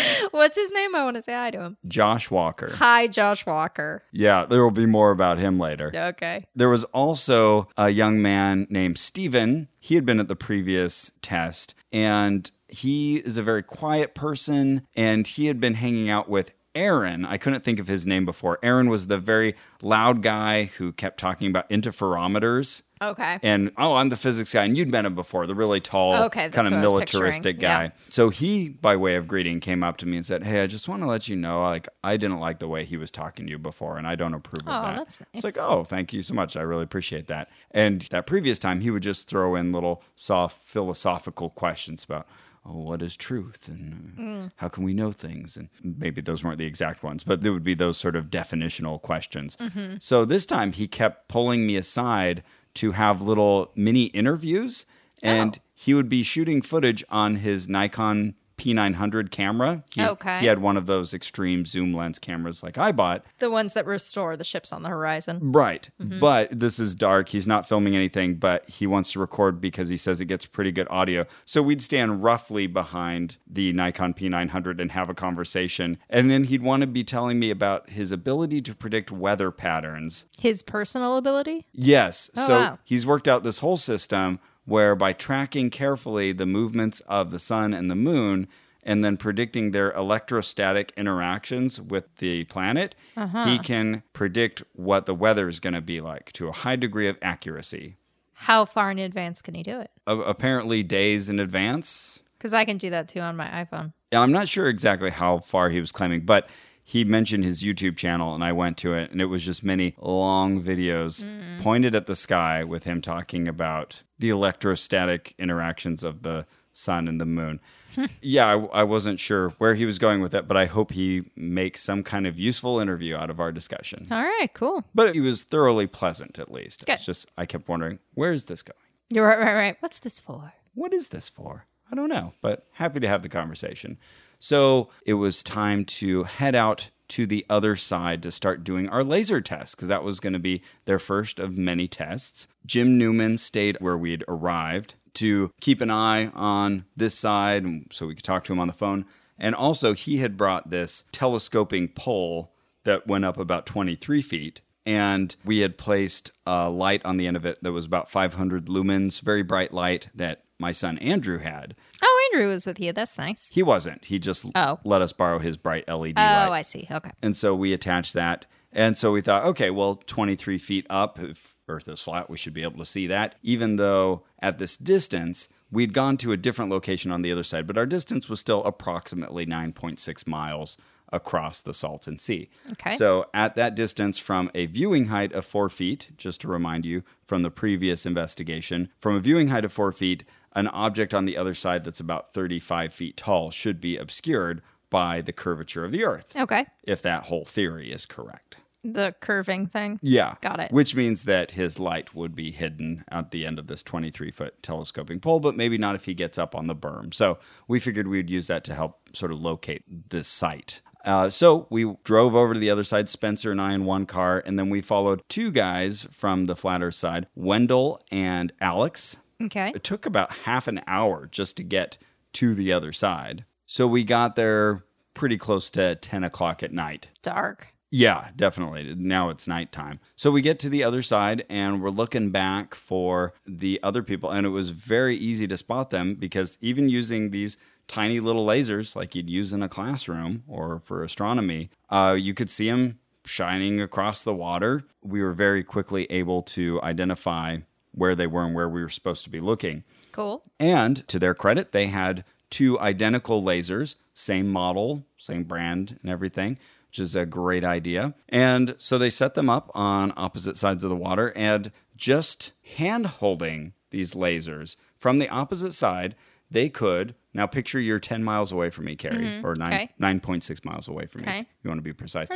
What's 0.30 0.56
his 0.56 0.70
name? 0.70 0.94
I 0.94 1.04
want 1.04 1.16
to 1.16 1.22
say 1.22 1.34
hi 1.34 1.50
to 1.50 1.60
him. 1.60 1.76
Josh 1.86 2.30
Walker. 2.30 2.72
Hi, 2.76 3.06
Josh 3.06 3.46
Walker. 3.46 4.02
Yeah, 4.12 4.44
there 4.44 4.62
will 4.62 4.70
be 4.70 4.86
more 4.86 5.10
about 5.10 5.38
him 5.38 5.58
later. 5.58 5.92
Okay. 5.94 6.46
There 6.54 6.68
was 6.68 6.84
also 6.84 7.68
a 7.76 7.90
young 7.90 8.20
man 8.20 8.66
named 8.70 8.98
Steven. 8.98 9.68
He 9.78 9.94
had 9.94 10.06
been 10.06 10.20
at 10.20 10.28
the 10.28 10.36
previous 10.36 11.10
test 11.20 11.74
and 11.92 12.50
he 12.68 13.16
is 13.18 13.36
a 13.36 13.42
very 13.42 13.62
quiet 13.62 14.14
person 14.14 14.86
and 14.96 15.26
he 15.26 15.46
had 15.46 15.60
been 15.60 15.74
hanging 15.74 16.08
out 16.08 16.28
with 16.28 16.54
Aaron. 16.74 17.24
I 17.26 17.36
couldn't 17.36 17.64
think 17.64 17.78
of 17.78 17.86
his 17.86 18.06
name 18.06 18.24
before. 18.24 18.58
Aaron 18.62 18.88
was 18.88 19.06
the 19.06 19.18
very 19.18 19.54
loud 19.82 20.22
guy 20.22 20.64
who 20.64 20.92
kept 20.92 21.20
talking 21.20 21.48
about 21.50 21.68
interferometers. 21.68 22.82
Okay. 23.02 23.38
And 23.42 23.70
oh, 23.76 23.94
I'm 23.96 24.08
the 24.08 24.16
physics 24.16 24.52
guy, 24.52 24.64
and 24.64 24.76
you'd 24.78 24.88
met 24.90 25.04
him 25.04 25.14
before, 25.14 25.46
the 25.46 25.54
really 25.54 25.80
tall, 25.80 26.14
Okay, 26.24 26.48
kind 26.50 26.66
of 26.66 26.72
what 26.72 26.78
I 26.78 26.82
was 26.82 26.90
militaristic 26.92 27.58
guy. 27.60 27.84
Yeah. 27.84 27.90
So 28.08 28.28
he, 28.28 28.68
by 28.68 28.96
way 28.96 29.16
of 29.16 29.26
greeting, 29.26 29.60
came 29.60 29.82
up 29.82 29.96
to 29.98 30.06
me 30.06 30.16
and 30.16 30.24
said, 30.26 30.44
"Hey, 30.44 30.62
I 30.62 30.66
just 30.66 30.88
want 30.88 31.02
to 31.02 31.08
let 31.08 31.28
you 31.28 31.36
know, 31.36 31.62
like, 31.62 31.88
I 32.04 32.16
didn't 32.16 32.38
like 32.40 32.58
the 32.58 32.68
way 32.68 32.84
he 32.84 32.96
was 32.96 33.10
talking 33.10 33.46
to 33.46 33.50
you 33.50 33.58
before, 33.58 33.96
and 33.98 34.06
I 34.06 34.14
don't 34.14 34.34
approve 34.34 34.66
of 34.66 34.74
Oh, 34.74 34.82
that." 34.82 34.96
that's 34.96 35.18
It's 35.34 35.44
like, 35.44 35.58
oh, 35.58 35.84
thank 35.84 36.12
you 36.12 36.22
so 36.22 36.34
much. 36.34 36.56
I 36.56 36.62
really 36.62 36.84
appreciate 36.84 37.26
that. 37.28 37.48
And 37.70 38.02
that 38.10 38.26
previous 38.26 38.58
time, 38.58 38.80
he 38.80 38.90
would 38.90 39.02
just 39.02 39.28
throw 39.28 39.54
in 39.56 39.72
little 39.72 40.02
soft 40.16 40.60
philosophical 40.64 41.50
questions 41.50 42.04
about. 42.04 42.26
Oh, 42.64 42.78
what 42.78 43.02
is 43.02 43.16
truth 43.16 43.66
and 43.66 44.14
Mm. 44.16 44.50
how 44.54 44.68
can 44.68 44.84
we 44.84 44.94
know 44.94 45.10
things? 45.10 45.56
And 45.56 45.68
maybe 45.82 46.20
those 46.20 46.44
weren't 46.44 46.58
the 46.58 46.64
exact 46.64 47.02
ones, 47.02 47.24
but 47.24 47.42
there 47.42 47.52
would 47.52 47.64
be 47.64 47.74
those 47.74 47.96
sort 47.98 48.14
of 48.14 48.26
definitional 48.30 49.02
questions. 49.02 49.56
Mm-hmm. 49.56 49.96
So 49.98 50.24
this 50.24 50.46
time 50.46 50.72
he 50.72 50.86
kept 50.86 51.26
pulling 51.26 51.66
me 51.66 51.74
aside 51.74 52.44
to 52.74 52.92
have 52.92 53.22
little 53.22 53.70
mini 53.74 54.04
interviews, 54.06 54.86
oh. 55.24 55.28
and 55.28 55.58
Oh. 55.58 55.62
he 55.74 55.94
would 55.94 56.08
be 56.08 56.22
shooting 56.22 56.62
footage 56.62 57.04
on 57.08 57.36
his 57.36 57.68
Nikon 57.68 58.34
P900 58.62 59.30
camera. 59.30 59.82
He, 59.94 60.02
Okay. 60.02 60.40
He 60.40 60.46
had 60.46 60.60
one 60.60 60.76
of 60.76 60.86
those 60.86 61.14
extreme 61.14 61.64
zoom 61.64 61.94
lens 61.94 62.18
cameras 62.18 62.62
like 62.62 62.78
I 62.78 62.92
bought. 62.92 63.24
The 63.38 63.50
ones 63.50 63.72
that 63.72 63.86
restore 63.86 64.36
the 64.36 64.44
ships 64.44 64.72
on 64.72 64.82
the 64.82 64.88
horizon. 64.88 65.52
Right. 65.52 65.88
Mm-hmm. 66.00 66.20
But 66.20 66.58
this 66.58 66.78
is 66.78 66.94
dark. 66.94 67.30
He's 67.30 67.46
not 67.46 67.68
filming 67.68 67.96
anything, 67.96 68.36
but 68.36 68.68
he 68.68 68.86
wants 68.86 69.12
to 69.12 69.20
record 69.20 69.60
because 69.60 69.88
he 69.88 69.96
says 69.96 70.20
it 70.20 70.26
gets 70.26 70.46
pretty 70.46 70.70
good 70.70 70.86
audio. 70.90 71.26
So 71.44 71.62
we'd 71.62 71.82
stand 71.82 72.22
roughly 72.22 72.66
behind 72.66 73.38
the 73.46 73.72
Nikon 73.72 74.14
P900 74.14 74.80
and 74.80 74.92
have 74.92 75.08
a 75.08 75.14
conversation. 75.14 75.98
And 76.08 76.30
then 76.30 76.44
he'd 76.44 76.62
want 76.62 76.82
to 76.82 76.86
be 76.86 77.04
telling 77.04 77.38
me 77.38 77.50
about 77.50 77.90
his 77.90 78.12
ability 78.12 78.60
to 78.62 78.74
predict 78.74 79.10
weather 79.10 79.50
patterns. 79.50 80.26
His 80.38 80.62
personal 80.62 81.16
ability? 81.16 81.66
Yes. 81.72 82.30
Oh, 82.36 82.46
so 82.46 82.60
wow. 82.60 82.78
he's 82.84 83.06
worked 83.06 83.26
out 83.26 83.42
this 83.42 83.58
whole 83.58 83.76
system 83.76 84.38
where 84.64 84.94
by 84.94 85.12
tracking 85.12 85.70
carefully 85.70 86.32
the 86.32 86.46
movements 86.46 87.00
of 87.08 87.30
the 87.30 87.38
sun 87.38 87.72
and 87.74 87.90
the 87.90 87.94
moon 87.96 88.46
and 88.84 89.04
then 89.04 89.16
predicting 89.16 89.70
their 89.70 89.92
electrostatic 89.92 90.92
interactions 90.96 91.80
with 91.80 92.16
the 92.16 92.44
planet, 92.44 92.94
Uh-huh. 93.16 93.44
he 93.44 93.58
can 93.58 94.02
predict 94.12 94.62
what 94.72 95.06
the 95.06 95.14
weather 95.14 95.48
is 95.48 95.60
going 95.60 95.74
to 95.74 95.80
be 95.80 96.00
like 96.00 96.32
to 96.32 96.48
a 96.48 96.52
high 96.52 96.76
degree 96.76 97.08
of 97.08 97.16
accuracy. 97.22 97.96
How 98.34 98.64
far 98.64 98.90
in 98.90 98.98
advance 98.98 99.40
can 99.40 99.54
he 99.54 99.62
do 99.62 99.78
it? 99.80 99.90
A- 100.06 100.16
apparently, 100.18 100.82
days 100.82 101.28
in 101.28 101.38
advance. 101.38 102.18
Because 102.38 102.52
I 102.52 102.64
can 102.64 102.76
do 102.76 102.90
that 102.90 103.06
too 103.08 103.20
on 103.20 103.36
my 103.36 103.46
iPhone. 103.46 103.92
Yeah, 104.12 104.20
I'm 104.20 104.32
not 104.32 104.48
sure 104.48 104.68
exactly 104.68 105.10
how 105.10 105.38
far 105.38 105.70
he 105.70 105.78
was 105.78 105.92
claiming, 105.92 106.22
but 106.22 106.48
he 106.84 107.04
mentioned 107.04 107.44
his 107.44 107.62
YouTube 107.62 107.96
channel, 107.96 108.34
and 108.34 108.42
I 108.42 108.52
went 108.52 108.76
to 108.78 108.94
it, 108.94 109.10
and 109.10 109.20
it 109.20 109.26
was 109.26 109.44
just 109.44 109.62
many 109.62 109.94
long 109.98 110.60
videos 110.60 111.24
mm. 111.24 111.60
pointed 111.62 111.94
at 111.94 112.06
the 112.06 112.16
sky 112.16 112.64
with 112.64 112.84
him 112.84 113.00
talking 113.00 113.46
about 113.46 114.02
the 114.18 114.30
electrostatic 114.30 115.34
interactions 115.38 116.02
of 116.02 116.22
the 116.22 116.46
sun 116.72 117.06
and 117.06 117.20
the 117.20 117.26
moon. 117.26 117.60
yeah, 118.22 118.46
I, 118.46 118.80
I 118.80 118.82
wasn't 118.82 119.20
sure 119.20 119.50
where 119.58 119.74
he 119.74 119.84
was 119.84 119.98
going 119.98 120.20
with 120.22 120.34
it, 120.34 120.48
but 120.48 120.56
I 120.56 120.64
hope 120.64 120.92
he 120.92 121.30
makes 121.36 121.82
some 121.82 122.02
kind 122.02 122.26
of 122.26 122.38
useful 122.38 122.80
interview 122.80 123.16
out 123.16 123.30
of 123.30 123.38
our 123.38 123.52
discussion. 123.52 124.08
All 124.10 124.22
right, 124.22 124.48
cool. 124.54 124.84
But 124.94 125.14
he 125.14 125.20
was 125.20 125.44
thoroughly 125.44 125.86
pleasant, 125.86 126.38
at 126.38 126.50
least. 126.50 126.86
Good. 126.86 126.94
It's 126.94 127.04
just 127.04 127.30
I 127.36 127.46
kept 127.46 127.68
wondering, 127.68 127.98
where 128.14 128.32
is 128.32 128.44
this 128.44 128.62
going? 128.62 128.78
You're 129.10 129.26
right, 129.26 129.38
right, 129.38 129.54
right. 129.54 129.76
What's 129.80 129.98
this 129.98 130.18
for? 130.18 130.54
what 130.74 130.92
is 130.92 131.08
this 131.08 131.28
for? 131.28 131.66
I 131.92 131.94
don't 131.94 132.08
know, 132.08 132.32
but 132.40 132.66
happy 132.72 133.00
to 133.00 133.08
have 133.08 133.22
the 133.22 133.28
conversation. 133.28 133.98
So 134.38 134.88
it 135.04 135.14
was 135.14 135.42
time 135.42 135.84
to 135.84 136.24
head 136.24 136.54
out 136.54 136.88
to 137.08 137.26
the 137.26 137.44
other 137.50 137.76
side 137.76 138.22
to 138.22 138.32
start 138.32 138.64
doing 138.64 138.88
our 138.88 139.04
laser 139.04 139.42
test 139.42 139.76
because 139.76 139.88
that 139.88 140.02
was 140.02 140.18
going 140.18 140.32
to 140.32 140.38
be 140.38 140.62
their 140.86 140.98
first 140.98 141.38
of 141.38 141.58
many 141.58 141.86
tests. 141.86 142.48
Jim 142.64 142.96
Newman 142.96 143.36
stayed 143.36 143.76
where 143.78 143.98
we'd 143.98 144.24
arrived 144.26 144.94
to 145.14 145.52
keep 145.60 145.82
an 145.82 145.90
eye 145.90 146.28
on 146.28 146.86
this 146.96 147.14
side 147.14 147.66
so 147.92 148.06
we 148.06 148.14
could 148.14 148.24
talk 148.24 148.44
to 148.44 148.52
him 148.54 148.60
on 148.60 148.68
the 148.68 148.72
phone. 148.72 149.04
And 149.38 149.54
also, 149.54 149.92
he 149.92 150.18
had 150.18 150.38
brought 150.38 150.70
this 150.70 151.04
telescoping 151.12 151.88
pole 151.88 152.54
that 152.84 153.06
went 153.06 153.26
up 153.26 153.36
about 153.36 153.66
23 153.66 154.22
feet. 154.22 154.62
And 154.86 155.36
we 155.44 155.58
had 155.58 155.76
placed 155.76 156.30
a 156.46 156.70
light 156.70 157.04
on 157.04 157.18
the 157.18 157.26
end 157.26 157.36
of 157.36 157.44
it 157.44 157.62
that 157.62 157.72
was 157.72 157.84
about 157.84 158.10
500 158.10 158.66
lumens, 158.66 159.20
very 159.20 159.42
bright 159.42 159.72
light 159.72 160.08
that 160.14 160.44
my 160.62 160.72
son 160.72 160.96
Andrew 160.98 161.38
had. 161.38 161.74
Oh, 162.02 162.30
Andrew 162.32 162.48
was 162.48 162.64
with 162.66 162.80
you. 162.80 162.92
That's 162.94 163.18
nice. 163.18 163.48
He 163.50 163.62
wasn't. 163.62 164.06
He 164.06 164.18
just 164.18 164.46
Oh. 164.54 164.78
let 164.84 165.02
us 165.02 165.12
borrow 165.12 165.38
his 165.38 165.58
bright 165.58 165.84
LED 165.88 166.14
Oh, 166.16 166.22
light. 166.22 166.50
I 166.60 166.62
see. 166.62 166.86
Okay. 166.90 167.10
And 167.22 167.36
so 167.36 167.54
we 167.54 167.74
attached 167.74 168.14
that. 168.14 168.46
And 168.72 168.96
so 168.96 169.12
we 169.12 169.20
thought, 169.20 169.44
okay, 169.44 169.68
well, 169.70 169.96
23 169.96 170.56
feet 170.56 170.86
up, 170.88 171.18
if 171.18 171.58
Earth 171.68 171.86
is 171.88 172.00
flat, 172.00 172.30
we 172.30 172.38
should 172.38 172.54
be 172.54 172.62
able 172.62 172.78
to 172.78 172.86
see 172.86 173.06
that. 173.06 173.34
Even 173.42 173.76
though 173.76 174.22
at 174.40 174.58
this 174.58 174.78
distance, 174.78 175.50
we'd 175.70 175.92
gone 175.92 176.16
to 176.18 176.32
a 176.32 176.38
different 176.38 176.70
location 176.70 177.10
on 177.12 177.20
the 177.20 177.30
other 177.32 177.42
side, 177.42 177.66
but 177.66 177.76
our 177.76 177.84
distance 177.84 178.30
was 178.30 178.40
still 178.40 178.64
approximately 178.64 179.44
9.6 179.44 180.26
miles 180.26 180.78
across 181.12 181.60
the 181.60 181.74
Salton 181.74 182.18
Sea. 182.18 182.48
Okay. 182.72 182.96
So 182.96 183.26
at 183.34 183.54
that 183.56 183.74
distance 183.74 184.16
from 184.16 184.50
a 184.54 184.64
viewing 184.64 185.06
height 185.08 185.32
of 185.34 185.44
four 185.44 185.68
feet, 185.68 186.08
just 186.16 186.40
to 186.40 186.48
remind 186.48 186.86
you 186.86 187.02
from 187.26 187.42
the 187.42 187.50
previous 187.50 188.06
investigation, 188.06 188.88
from 188.98 189.16
a 189.16 189.20
viewing 189.20 189.48
height 189.48 189.66
of 189.66 189.72
four 189.74 189.92
feet, 189.92 190.24
an 190.54 190.68
object 190.68 191.14
on 191.14 191.24
the 191.24 191.36
other 191.36 191.54
side 191.54 191.84
that's 191.84 192.00
about 192.00 192.32
35 192.32 192.92
feet 192.92 193.16
tall 193.16 193.50
should 193.50 193.80
be 193.80 193.96
obscured 193.96 194.62
by 194.90 195.20
the 195.22 195.32
curvature 195.32 195.84
of 195.84 195.92
the 195.92 196.04
Earth 196.04 196.34
Okay. 196.36 196.66
if 196.82 197.00
that 197.02 197.24
whole 197.24 197.44
theory 197.44 197.90
is 197.90 198.04
correct. 198.06 198.58
The 198.84 199.14
curving 199.20 199.68
thing. 199.68 200.00
Yeah. 200.02 200.34
Got 200.40 200.58
it. 200.58 200.72
Which 200.72 200.96
means 200.96 201.22
that 201.22 201.52
his 201.52 201.78
light 201.78 202.14
would 202.16 202.34
be 202.34 202.50
hidden 202.50 203.04
at 203.10 203.30
the 203.30 203.46
end 203.46 203.60
of 203.60 203.68
this 203.68 203.82
23 203.84 204.32
foot 204.32 204.60
telescoping 204.60 205.20
pole, 205.20 205.38
but 205.38 205.56
maybe 205.56 205.78
not 205.78 205.94
if 205.94 206.04
he 206.06 206.14
gets 206.14 206.36
up 206.36 206.54
on 206.56 206.66
the 206.66 206.74
berm. 206.74 207.14
So 207.14 207.38
we 207.68 207.78
figured 207.78 208.08
we'd 208.08 208.28
use 208.28 208.48
that 208.48 208.64
to 208.64 208.74
help 208.74 209.08
sort 209.16 209.30
of 209.30 209.38
locate 209.40 210.10
this 210.10 210.26
site. 210.26 210.82
Uh, 211.04 211.30
so 211.30 211.66
we 211.70 211.94
drove 212.04 212.34
over 212.34 212.54
to 212.54 212.60
the 212.60 212.70
other 212.70 212.84
side, 212.84 213.08
Spencer 213.08 213.50
and 213.52 213.60
I 213.60 213.72
in 213.72 213.84
one 213.84 214.04
car, 214.06 214.42
and 214.44 214.58
then 214.58 214.68
we 214.68 214.80
followed 214.80 215.22
two 215.28 215.50
guys 215.52 216.06
from 216.10 216.46
the 216.46 216.54
flat 216.56 216.82
earth 216.82 216.94
side, 216.96 217.26
Wendell 217.34 218.00
and 218.10 218.52
Alex. 218.60 219.16
Okay. 219.42 219.72
It 219.74 219.84
took 219.84 220.06
about 220.06 220.32
half 220.44 220.68
an 220.68 220.80
hour 220.86 221.26
just 221.30 221.56
to 221.56 221.62
get 221.62 221.98
to 222.34 222.54
the 222.54 222.72
other 222.72 222.92
side. 222.92 223.44
So 223.66 223.86
we 223.86 224.04
got 224.04 224.36
there 224.36 224.84
pretty 225.14 225.38
close 225.38 225.70
to 225.72 225.94
10 225.96 226.24
o'clock 226.24 226.62
at 226.62 226.72
night. 226.72 227.08
Dark. 227.22 227.74
Yeah, 227.90 228.30
definitely. 228.36 228.94
Now 228.96 229.28
it's 229.28 229.46
nighttime. 229.46 230.00
So 230.16 230.30
we 230.30 230.40
get 230.40 230.58
to 230.60 230.70
the 230.70 230.82
other 230.82 231.02
side 231.02 231.44
and 231.50 231.82
we're 231.82 231.90
looking 231.90 232.30
back 232.30 232.74
for 232.74 233.34
the 233.46 233.78
other 233.82 234.02
people. 234.02 234.30
And 234.30 234.46
it 234.46 234.50
was 234.50 234.70
very 234.70 235.16
easy 235.16 235.46
to 235.48 235.58
spot 235.58 235.90
them 235.90 236.14
because 236.14 236.56
even 236.62 236.88
using 236.88 237.30
these 237.30 237.58
tiny 237.88 238.18
little 238.18 238.46
lasers 238.46 238.96
like 238.96 239.14
you'd 239.14 239.28
use 239.28 239.52
in 239.52 239.62
a 239.62 239.68
classroom 239.68 240.42
or 240.48 240.80
for 240.80 241.04
astronomy, 241.04 241.68
uh, 241.90 242.16
you 242.18 242.32
could 242.32 242.48
see 242.48 242.70
them 242.70 242.98
shining 243.26 243.80
across 243.80 244.22
the 244.22 244.34
water. 244.34 244.84
We 245.02 245.22
were 245.22 245.34
very 245.34 245.62
quickly 245.62 246.06
able 246.10 246.42
to 246.42 246.80
identify 246.82 247.58
where 247.92 248.14
they 248.14 248.26
were 248.26 248.44
and 248.44 248.54
where 248.54 248.68
we 248.68 248.82
were 248.82 248.88
supposed 248.88 249.24
to 249.24 249.30
be 249.30 249.40
looking. 249.40 249.84
Cool. 250.12 250.42
And 250.58 251.06
to 251.08 251.18
their 251.18 251.34
credit, 251.34 251.72
they 251.72 251.86
had 251.86 252.24
two 252.50 252.78
identical 252.80 253.42
lasers, 253.42 253.96
same 254.14 254.48
model, 254.48 255.06
same 255.18 255.44
brand, 255.44 255.98
and 256.02 256.10
everything, 256.10 256.58
which 256.88 256.98
is 256.98 257.16
a 257.16 257.24
great 257.24 257.64
idea. 257.64 258.14
And 258.28 258.74
so 258.78 258.98
they 258.98 259.10
set 259.10 259.34
them 259.34 259.48
up 259.48 259.70
on 259.74 260.12
opposite 260.16 260.56
sides 260.56 260.84
of 260.84 260.90
the 260.90 260.96
water 260.96 261.32
and 261.34 261.72
just 261.96 262.52
hand 262.76 263.06
holding 263.06 263.72
these 263.90 264.12
lasers 264.12 264.76
from 264.98 265.18
the 265.18 265.28
opposite 265.28 265.72
side, 265.72 266.14
they 266.50 266.68
could. 266.68 267.14
Now 267.34 267.46
picture 267.46 267.80
you're 267.80 267.98
10 267.98 268.22
miles 268.22 268.52
away 268.52 268.70
from 268.70 268.84
me, 268.84 268.96
Carrie, 268.96 269.24
mm-hmm. 269.24 269.46
or 269.46 269.54
nine, 269.54 269.72
Okay. 269.72 269.90
9.6 270.00 270.64
miles 270.64 270.88
away 270.88 271.06
from 271.06 271.22
me. 271.22 271.28
Okay. 271.28 271.40
If 271.40 271.46
you 271.64 271.70
want 271.70 271.78
to 271.78 271.82
be 271.82 271.92
precise. 271.92 272.28